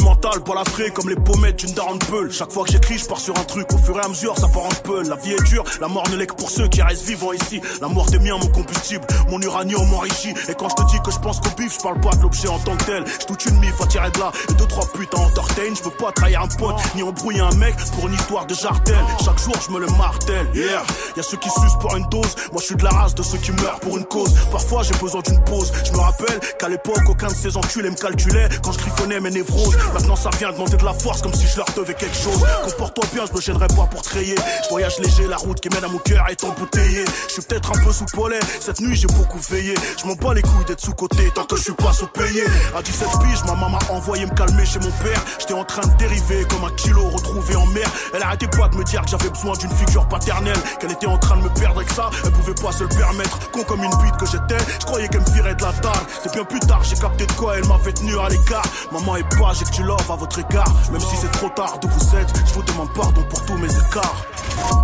Moi 0.02 0.16
pour 0.20 0.56
la 0.56 0.66
frais 0.66 0.92
comme 0.92 1.10
les 1.10 1.16
pommettes 1.16 1.58
d'une 1.58 1.74
daronne 1.74 2.00
peule. 2.00 2.32
Chaque 2.32 2.52
fois 2.52 2.64
que 2.66 2.72
j'écris, 2.72 2.98
je 2.98 3.06
pars 3.06 3.20
sur 3.20 3.38
un 3.38 3.44
truc. 3.44 3.72
Au 3.74 3.78
fur 3.78 3.98
et 3.98 4.04
à 4.04 4.08
mesure, 4.08 4.38
ça 4.38 4.48
part 4.48 4.66
en 4.66 4.70
peul. 4.84 5.08
La 5.08 5.16
vie 5.16 5.32
est 5.32 5.44
dure, 5.44 5.64
la 5.80 5.88
mort 5.88 6.08
ne 6.10 6.18
l'est 6.18 6.28
que 6.28 6.36
pour 6.36 6.50
ceux 6.50 6.68
qui 6.68 6.82
restent 6.82 7.06
vivants 7.06 7.32
ici. 7.32 7.62
La 7.82 7.88
mort 7.88 8.06
des 8.08 8.20
miens, 8.20 8.38
mon 8.38 8.48
combustible, 8.48 9.06
mon 9.30 9.40
uranium 9.42 9.88
m'enrichit. 9.90 10.34
Et 10.50 10.56
quand 10.56 10.70
je 10.70 10.76
te 10.76 10.92
dis 10.92 10.98
que 11.04 11.12
je 11.12 11.20
pense 11.20 11.40
qu'au 11.40 11.50
bif, 11.58 11.74
je 11.76 11.82
parle 11.82 12.00
pas 12.02 12.12
de 12.16 12.22
l'objet 12.22 12.48
en 12.50 12.60
tant 12.60 12.76
que 12.76 12.84
tel. 12.84 13.04
Je 13.20 13.26
toute 13.26 13.46
une 13.46 13.60
mif 13.60 13.80
à 13.82 13.88
tirer 13.88 14.12
de 14.12 14.20
là. 14.20 14.32
Et 14.50 14.54
deux, 14.54 14.66
trois 14.66 14.86
putains 14.88 15.20
entertain. 15.20 15.74
Je 15.76 15.84
veux 15.84 15.96
pas 15.96 16.12
trahir 16.12 16.42
un 16.42 16.48
pote, 16.48 16.76
ni 16.96 17.04
embrouiller 17.04 17.42
un 17.42 17.56
mec 17.56 17.76
pour 17.96 18.08
une 18.08 18.14
histoire 18.14 18.46
de 18.46 18.54
jartel. 18.54 19.00
Chaque 19.24 19.40
jour, 19.40 19.56
je 19.66 19.74
me 19.74 19.80
le 19.80 19.88
martèle. 19.98 20.48
Yeah, 20.54 20.84
y 21.16 21.20
a 21.20 21.24
ceux 21.24 21.38
qui 21.38 21.50
sucent 21.50 21.80
pour 21.80 21.96
une 21.96 22.06
dose. 22.10 22.36
Moi, 22.52 22.60
je 22.60 22.66
suis 22.66 22.76
de 22.76 22.84
la 22.84 22.90
race 22.90 23.16
de 23.16 23.24
ceux 23.24 23.38
qui 23.38 23.52
meurent 23.52 23.80
pour 23.80 23.98
une 23.98 24.06
cause. 24.06 24.34
Parfois, 24.52 24.84
j'ai 24.84 24.96
besoin 24.96 25.22
d'une 25.22 25.42
pause. 25.46 25.72
Je 25.86 25.92
me 25.94 26.00
rappelle 26.00 26.40
qu'à 26.60 26.68
l'époque, 26.68 27.04
aucun 27.08 27.28
de 27.28 27.36
ces 27.36 27.56
enculés 27.56 27.90
me 27.90 27.96
calculait 27.96 28.50
quand 28.62 28.74
je 28.74 28.80
griffonnais 28.80 29.20
mes 29.20 29.32
névroses. 29.32 29.78
Ça 30.16 30.30
vient 30.38 30.52
demander 30.52 30.78
de 30.78 30.86
la 30.86 30.94
force 30.94 31.22
comme 31.22 31.34
si 31.34 31.48
je 31.48 31.58
leur 31.58 31.68
devais 31.76 31.94
quelque 31.94 32.16
chose. 32.16 32.44
Comporte-toi 32.64 33.06
bien, 33.14 33.26
je 33.28 33.34
me 33.34 33.42
gênerai 33.42 33.68
pas 33.68 33.88
pour 33.90 34.02
rayer. 34.04 34.36
Je 34.64 34.70
voyage 34.70 35.00
léger, 35.00 35.28
la 35.28 35.38
route 35.38 35.60
qui 35.60 35.70
mène 35.70 35.84
à 35.84 35.88
mon 35.88 36.00
cœur 36.00 36.26
est 36.30 36.44
embouteillée. 36.44 37.06
Je 37.28 37.34
suis 37.34 37.42
peut-être 37.42 37.72
un 37.76 37.84
peu 37.84 37.92
sous 37.92 38.06
polais. 38.06 38.40
Cette 38.60 38.80
nuit, 38.80 38.96
j'ai 38.96 39.08
beaucoup 39.08 39.40
veillé. 39.40 39.74
Je 40.02 40.08
m'en 40.08 40.16
bats 40.16 40.34
les 40.34 40.42
couilles 40.42 40.66
d'être 40.66 40.82
sous-côté 40.82 41.32
tant 41.34 41.46
que 41.46 41.56
je 41.56 41.64
suis 41.64 41.74
pas 41.74 41.94
sous-payé. 41.94 42.44
À 42.76 42.82
17 42.82 43.08
piges, 43.22 43.44
ma 43.46 43.54
maman 43.54 43.70
m'a 43.70 43.94
envoyé 43.94 44.26
me 44.26 44.34
calmer 44.34 44.66
chez 44.66 44.80
mon 44.80 44.92
père. 45.04 45.22
J'étais 45.40 45.54
en 45.54 45.64
train 45.64 45.86
de 45.88 45.98
dériver 45.98 46.46
comme 46.50 46.64
un 46.64 46.72
kilo 46.76 47.10
retrouvé 47.10 47.56
en 47.56 47.66
mer. 47.68 47.90
Elle 48.14 48.24
arrêtait 48.24 48.48
pas 48.48 48.68
de 48.68 48.78
me 48.78 48.84
dire 48.84 49.02
que 49.02 49.10
j'avais 49.10 49.30
besoin 49.30 49.56
d'une 49.58 49.72
figure 49.72 50.08
paternelle? 50.08 50.58
Qu'elle 50.80 50.92
était 50.92 51.08
en 51.08 51.18
train 51.18 51.38
de 51.38 51.44
me 51.44 51.50
perdre 51.50 51.84
que 51.84 51.94
ça, 51.94 52.10
elle 52.26 52.32
pouvait 52.32 52.56
pas 52.56 52.72
se 52.72 52.84
le 52.84 52.90
permettre. 52.90 53.52
Con 53.52 53.64
comme 53.64 53.84
une 53.84 53.96
bite 54.04 54.18
que 54.18 54.26
j'étais, 54.26 54.64
je 54.80 54.86
croyais 54.86 55.08
qu'elle 55.08 55.22
me 55.22 55.32
virait 55.32 55.56
de 55.56 55.62
la 55.62 55.74
table. 55.74 56.06
C'est 56.24 56.34
bien 56.34 56.44
plus 56.44 56.60
tard, 56.60 56.84
j'ai 56.84 56.96
capté 56.96 57.26
de 57.26 57.32
quoi 57.34 57.58
elle 57.58 57.68
m'avait 57.68 57.94
tenu 57.94 58.18
à 58.20 58.30
l'écart. 58.30 58.66
Maman 58.92 59.18
est 59.18 59.38
pas, 59.38 59.54
j'ai 59.54 59.66
que 59.66 59.72
tu 59.72 59.84
à 60.10 60.16
votre 60.16 60.40
égard. 60.40 60.74
Même 60.92 61.02
si 61.02 61.16
c'est 61.16 61.32
trop 61.32 61.50
tard 61.50 61.80
d'où 61.80 61.88
vous 61.88 62.16
êtes, 62.16 62.30
je 62.48 62.54
vous 62.54 62.64
demande 62.64 62.94
pardon 62.94 63.22
pour 63.30 63.46
tous 63.46 63.58
mes 63.58 63.72
écarts. 63.72 64.26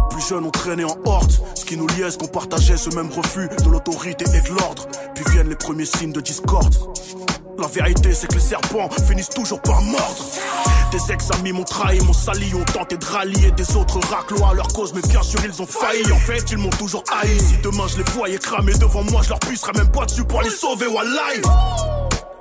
Plus 0.09 0.27
jeunes, 0.27 0.45
on 0.45 0.51
traînait 0.51 0.83
en 0.83 0.97
horde. 1.05 1.31
Ce 1.55 1.65
qui 1.65 1.77
nous 1.77 1.87
liait, 1.87 2.15
qu'on 2.19 2.27
partageait 2.27 2.77
ce 2.77 2.89
même 2.95 3.09
refus 3.09 3.49
de 3.63 3.69
l'autorité 3.69 4.25
et 4.33 4.41
de 4.41 4.49
l'ordre. 4.49 4.87
Puis 5.15 5.25
viennent 5.31 5.49
les 5.49 5.55
premiers 5.55 5.85
signes 5.85 6.13
de 6.13 6.21
discorde. 6.21 6.75
La 7.57 7.67
vérité, 7.67 8.13
c'est 8.13 8.27
que 8.27 8.35
les 8.35 8.41
serpents 8.41 8.89
finissent 9.07 9.29
toujours 9.29 9.61
par 9.61 9.81
mordre. 9.81 10.25
Des 10.91 11.11
ex-amis 11.11 11.51
m'ont 11.51 11.63
trahi, 11.63 11.99
m'ont 12.01 12.13
sali, 12.13 12.53
ont 12.53 12.63
tenté 12.65 12.97
de 12.97 13.05
rallier 13.05 13.51
des 13.51 13.75
autres 13.75 13.99
raclois 14.09 14.49
à 14.49 14.53
leur 14.53 14.67
cause, 14.67 14.93
mais 14.93 15.01
bien 15.01 15.23
sûr 15.23 15.39
ils 15.43 15.61
ont 15.61 15.65
failli. 15.65 16.11
En 16.11 16.19
fait, 16.19 16.51
ils 16.51 16.57
m'ont 16.57 16.69
toujours 16.69 17.03
haï. 17.21 17.39
Si 17.39 17.57
demain 17.63 17.85
je 17.87 17.97
les 17.97 18.03
voyais 18.03 18.37
cramer 18.37 18.73
devant 18.73 19.03
moi, 19.03 19.21
je 19.23 19.29
leur 19.29 19.39
pisserais 19.39 19.73
même 19.75 19.89
pas 19.89 20.05
dessus 20.05 20.23
pour 20.23 20.41
les 20.41 20.49
sauver, 20.49 20.87
wallahi. 20.87 21.41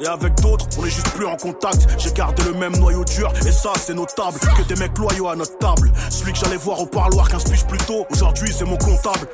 Et 0.01 0.07
avec 0.07 0.35
d'autres, 0.41 0.67
on 0.79 0.85
est 0.85 0.91
juste 0.91 1.09
plus 1.11 1.27
en 1.27 1.37
contact. 1.37 1.87
J'ai 1.99 2.13
gardé 2.13 2.43
le 2.45 2.55
même 2.55 2.77
noyau 2.77 3.05
dur, 3.05 3.33
et 3.47 3.53
ça 3.53 3.73
c'est 3.77 3.95
notable. 3.95 4.39
Que 4.41 4.63
des 4.63 4.75
mecs 4.77 4.97
loyaux 4.99 5.29
à 5.29 5.37
notre 5.37 5.57
table. 5.59 5.93
Celui 6.11 6.33
que 6.33 6.39
j'allais 6.39 6.57
voir 6.57 6.81
au 6.81 6.87
parloir 6.87 7.29
15 7.29 7.45
piges 7.45 7.65
plus 7.67 7.79
tôt, 7.79 8.07
aujourd'hui 8.11 8.53
c'est 8.57 8.65
mon 8.65 8.77
comptable. 8.77 9.29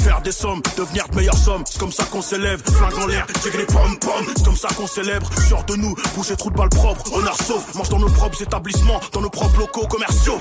Faire 0.00 0.20
des 0.22 0.32
sommes, 0.32 0.60
devenir 0.76 1.08
de 1.08 1.16
meilleures 1.16 1.36
sommes, 1.36 1.62
c'est 1.64 1.78
comme 1.78 1.92
ça 1.92 2.04
qu'on 2.04 2.22
s'élève. 2.22 2.60
Flingue 2.64 2.98
en 3.02 3.06
l'air, 3.06 3.26
les 3.56 3.66
pom 3.66 3.98
pom, 3.98 4.24
c'est 4.36 4.44
comme 4.44 4.56
ça 4.56 4.68
qu'on 4.76 4.86
célèbre. 4.86 5.30
Sûr 5.46 5.62
de 5.64 5.76
nous, 5.76 5.94
bouger 6.14 6.36
trou 6.36 6.50
de 6.50 6.56
balle 6.56 6.70
propre, 6.70 7.12
honneur 7.12 7.36
sauf. 7.36 7.74
Mange 7.74 7.88
dans 7.88 7.98
nos 7.98 8.10
propres 8.10 8.42
établissements, 8.42 9.00
dans 9.12 9.20
nos 9.20 9.30
propres 9.30 9.60
locaux 9.60 9.86
commerciaux. 9.86 10.40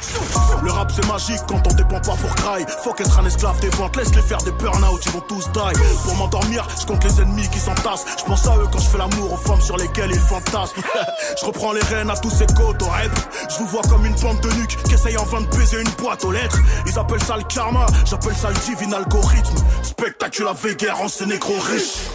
Le 0.63 0.71
rap 0.71 0.91
c'est 0.95 1.07
magique 1.07 1.41
quand 1.47 1.61
on 1.69 1.73
dépend 1.75 1.99
pas 1.99 2.15
pour 2.15 2.35
cry. 2.35 2.65
Faut 2.83 2.93
qu'être 2.93 3.19
un 3.19 3.25
esclave 3.25 3.59
des 3.59 3.69
ventes, 3.69 3.95
laisse 3.95 4.15
les 4.15 4.21
faire 4.21 4.39
des 4.39 4.51
burn-out, 4.51 5.01
ils 5.05 5.11
vont 5.11 5.23
tous 5.27 5.49
die. 5.51 5.79
Pour 6.05 6.15
m'endormir, 6.15 6.67
je 6.79 6.85
compte 6.85 7.03
les 7.03 7.21
ennemis 7.21 7.47
qui 7.49 7.59
s'entassent. 7.59 8.05
Je 8.17 8.23
pense 8.23 8.47
à 8.47 8.55
eux 8.57 8.67
quand 8.71 8.79
je 8.79 8.87
fais 8.89 8.97
l'amour 8.97 9.33
aux 9.33 9.37
femmes 9.37 9.58
sur 9.59 9.77
lesquelles 9.77 10.11
ils 10.11 10.19
fantasment. 10.19 10.83
je 11.39 11.45
reprends 11.45 11.73
les 11.73 11.81
rênes 11.81 12.09
à 12.09 12.17
tous 12.17 12.29
ces 12.29 12.47
côtes 12.47 12.81
au 12.81 12.87
rap. 12.87 13.11
Je 13.49 13.57
vous 13.59 13.65
vois 13.65 13.81
comme 13.83 14.05
une 14.05 14.15
bande 14.15 14.39
de 14.41 14.49
nuques 14.53 14.77
qui 14.83 14.93
essaye 14.93 15.17
en 15.17 15.25
vain 15.25 15.41
de 15.41 15.47
baiser 15.47 15.81
une 15.81 15.89
boîte 15.97 16.23
aux 16.25 16.31
lettres. 16.31 16.59
Ils 16.85 16.97
appellent 16.97 17.23
ça 17.23 17.37
le 17.37 17.43
karma, 17.43 17.85
j'appelle 18.05 18.35
ça 18.35 18.49
le 18.49 18.55
divin 18.55 18.93
algorithme. 18.93 19.55
Spectaculaire 19.83 20.55
guerre 20.77 21.01
en 21.01 21.07
ces 21.07 21.25
négros 21.25 21.59
riches. 21.59 22.09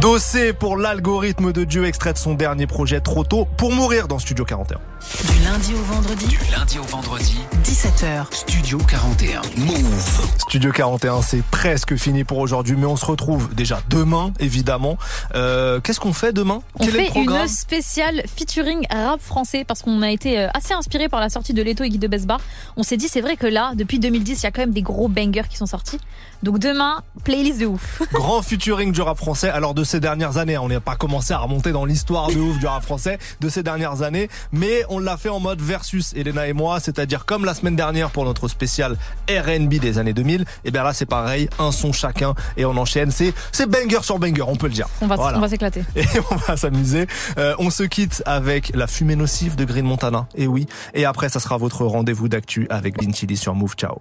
Dossé 0.00 0.54
pour 0.54 0.78
l'algorithme 0.78 1.52
de 1.52 1.64
Dieu, 1.64 1.84
extrait 1.84 2.14
de 2.14 2.18
son 2.18 2.32
dernier 2.34 2.66
projet 2.66 3.00
Trop 3.00 3.22
tôt 3.22 3.46
pour 3.58 3.70
mourir 3.70 4.08
dans 4.08 4.18
Studio 4.18 4.46
41. 4.46 4.78
Du 4.78 5.44
lundi 5.44 5.74
au 5.74 5.82
vendredi. 5.92 6.26
Du 6.26 6.38
lundi 6.56 6.78
au 6.78 6.84
vendredi. 6.84 7.36
17h. 7.64 8.24
Studio 8.32 8.78
41. 8.78 9.42
Move. 9.58 10.20
Studio 10.38 10.72
41, 10.72 11.20
c'est 11.20 11.42
presque 11.42 11.96
fini 11.96 12.24
pour 12.24 12.38
aujourd'hui, 12.38 12.76
mais 12.78 12.86
on 12.86 12.96
se 12.96 13.04
retrouve 13.04 13.54
déjà 13.54 13.82
demain, 13.90 14.32
évidemment. 14.40 14.96
Euh, 15.34 15.80
Qu'est-ce 15.80 16.00
qu'on 16.00 16.14
fait 16.14 16.32
demain? 16.32 16.62
On 16.78 16.84
Quel 16.84 16.88
est 16.88 16.98
le 16.98 17.04
fait 17.04 17.10
programme? 17.10 17.42
une 17.42 17.48
spéciale 17.48 18.22
featuring 18.34 18.86
rap 18.90 19.20
français 19.20 19.64
parce 19.66 19.82
qu'on 19.82 20.00
a 20.02 20.10
été 20.10 20.38
euh, 20.38 20.48
assez 20.54 20.72
inspiré 20.72 21.08
par 21.10 21.20
la 21.20 21.28
sortie 21.28 21.52
de 21.52 21.62
Leto 21.62 21.84
et 21.84 21.90
Guy 21.90 21.98
de 21.98 22.08
Besbar. 22.08 22.40
On 22.78 22.82
s'est 22.82 22.96
dit, 22.96 23.08
c'est 23.08 23.20
vrai 23.20 23.36
que 23.36 23.46
là, 23.46 23.72
depuis 23.74 23.98
2010, 23.98 24.40
il 24.40 24.44
y 24.44 24.46
a 24.46 24.50
quand 24.50 24.62
même 24.62 24.72
des 24.72 24.82
gros 24.82 25.08
bangers 25.08 25.48
qui 25.50 25.56
sont 25.58 25.66
sortis. 25.66 25.98
Donc 26.42 26.58
demain, 26.58 27.02
playlist 27.24 27.60
de 27.60 27.66
ouf. 27.66 28.02
Grand 28.12 28.40
featuring 28.42 28.92
du 28.92 29.02
rap 29.02 29.18
français. 29.18 29.50
Alors 29.50 29.74
de 29.74 29.84
ces 29.84 30.00
dernières 30.00 30.38
années, 30.38 30.56
on 30.58 30.68
n'a 30.68 30.80
pas 30.80 30.96
commencé 30.96 31.32
à 31.34 31.38
remonter 31.38 31.72
dans 31.72 31.84
l'histoire 31.84 32.28
de 32.28 32.38
ouf 32.38 32.58
du 32.58 32.66
rap 32.66 32.82
français 32.82 33.18
de 33.40 33.48
ces 33.48 33.62
dernières 33.62 34.02
années, 34.02 34.28
mais 34.52 34.84
on 34.88 34.98
l'a 34.98 35.16
fait 35.16 35.28
en 35.28 35.40
mode 35.40 35.60
versus 35.60 36.12
Elena 36.14 36.46
et 36.48 36.52
moi, 36.52 36.80
c'est-à-dire 36.80 37.26
comme 37.26 37.44
la 37.44 37.52
semaine 37.54 37.76
dernière 37.76 38.10
pour 38.10 38.24
notre 38.24 38.48
spécial 38.48 38.96
R&B 39.28 39.74
des 39.74 39.98
années 39.98 40.12
2000. 40.14 40.44
Et 40.64 40.70
bien 40.70 40.82
là 40.82 40.92
c'est 40.94 41.06
pareil, 41.06 41.48
un 41.58 41.72
son 41.72 41.92
chacun 41.92 42.34
et 42.56 42.64
on 42.64 42.76
enchaîne. 42.76 43.10
C'est 43.10 43.34
c'est 43.52 43.68
banger 43.68 44.02
sur 44.02 44.18
banger, 44.18 44.42
on 44.46 44.56
peut 44.56 44.68
le 44.68 44.72
dire. 44.74 44.88
On 45.02 45.06
va, 45.06 45.16
Voilà. 45.16 45.38
on 45.38 45.40
va 45.40 45.48
s'éclater. 45.48 45.84
Et 45.96 46.06
on 46.30 46.36
va 46.36 46.56
s'amuser. 46.56 47.06
Euh, 47.38 47.54
on 47.58 47.70
se 47.70 47.82
quitte 47.82 48.22
avec 48.26 48.72
la 48.74 48.86
fumée 48.86 49.16
nocive 49.16 49.56
de 49.56 49.64
Green 49.64 49.84
Montana. 49.84 50.26
Et 50.34 50.46
oui. 50.46 50.66
Et 50.94 51.04
après, 51.04 51.28
ça 51.28 51.40
sera 51.40 51.56
votre 51.58 51.84
rendez-vous 51.84 52.28
d'actu 52.28 52.66
avec 52.70 53.02
Lin 53.02 53.12
Chili 53.12 53.36
sur 53.36 53.54
Move. 53.54 53.74
Ciao. 53.76 54.00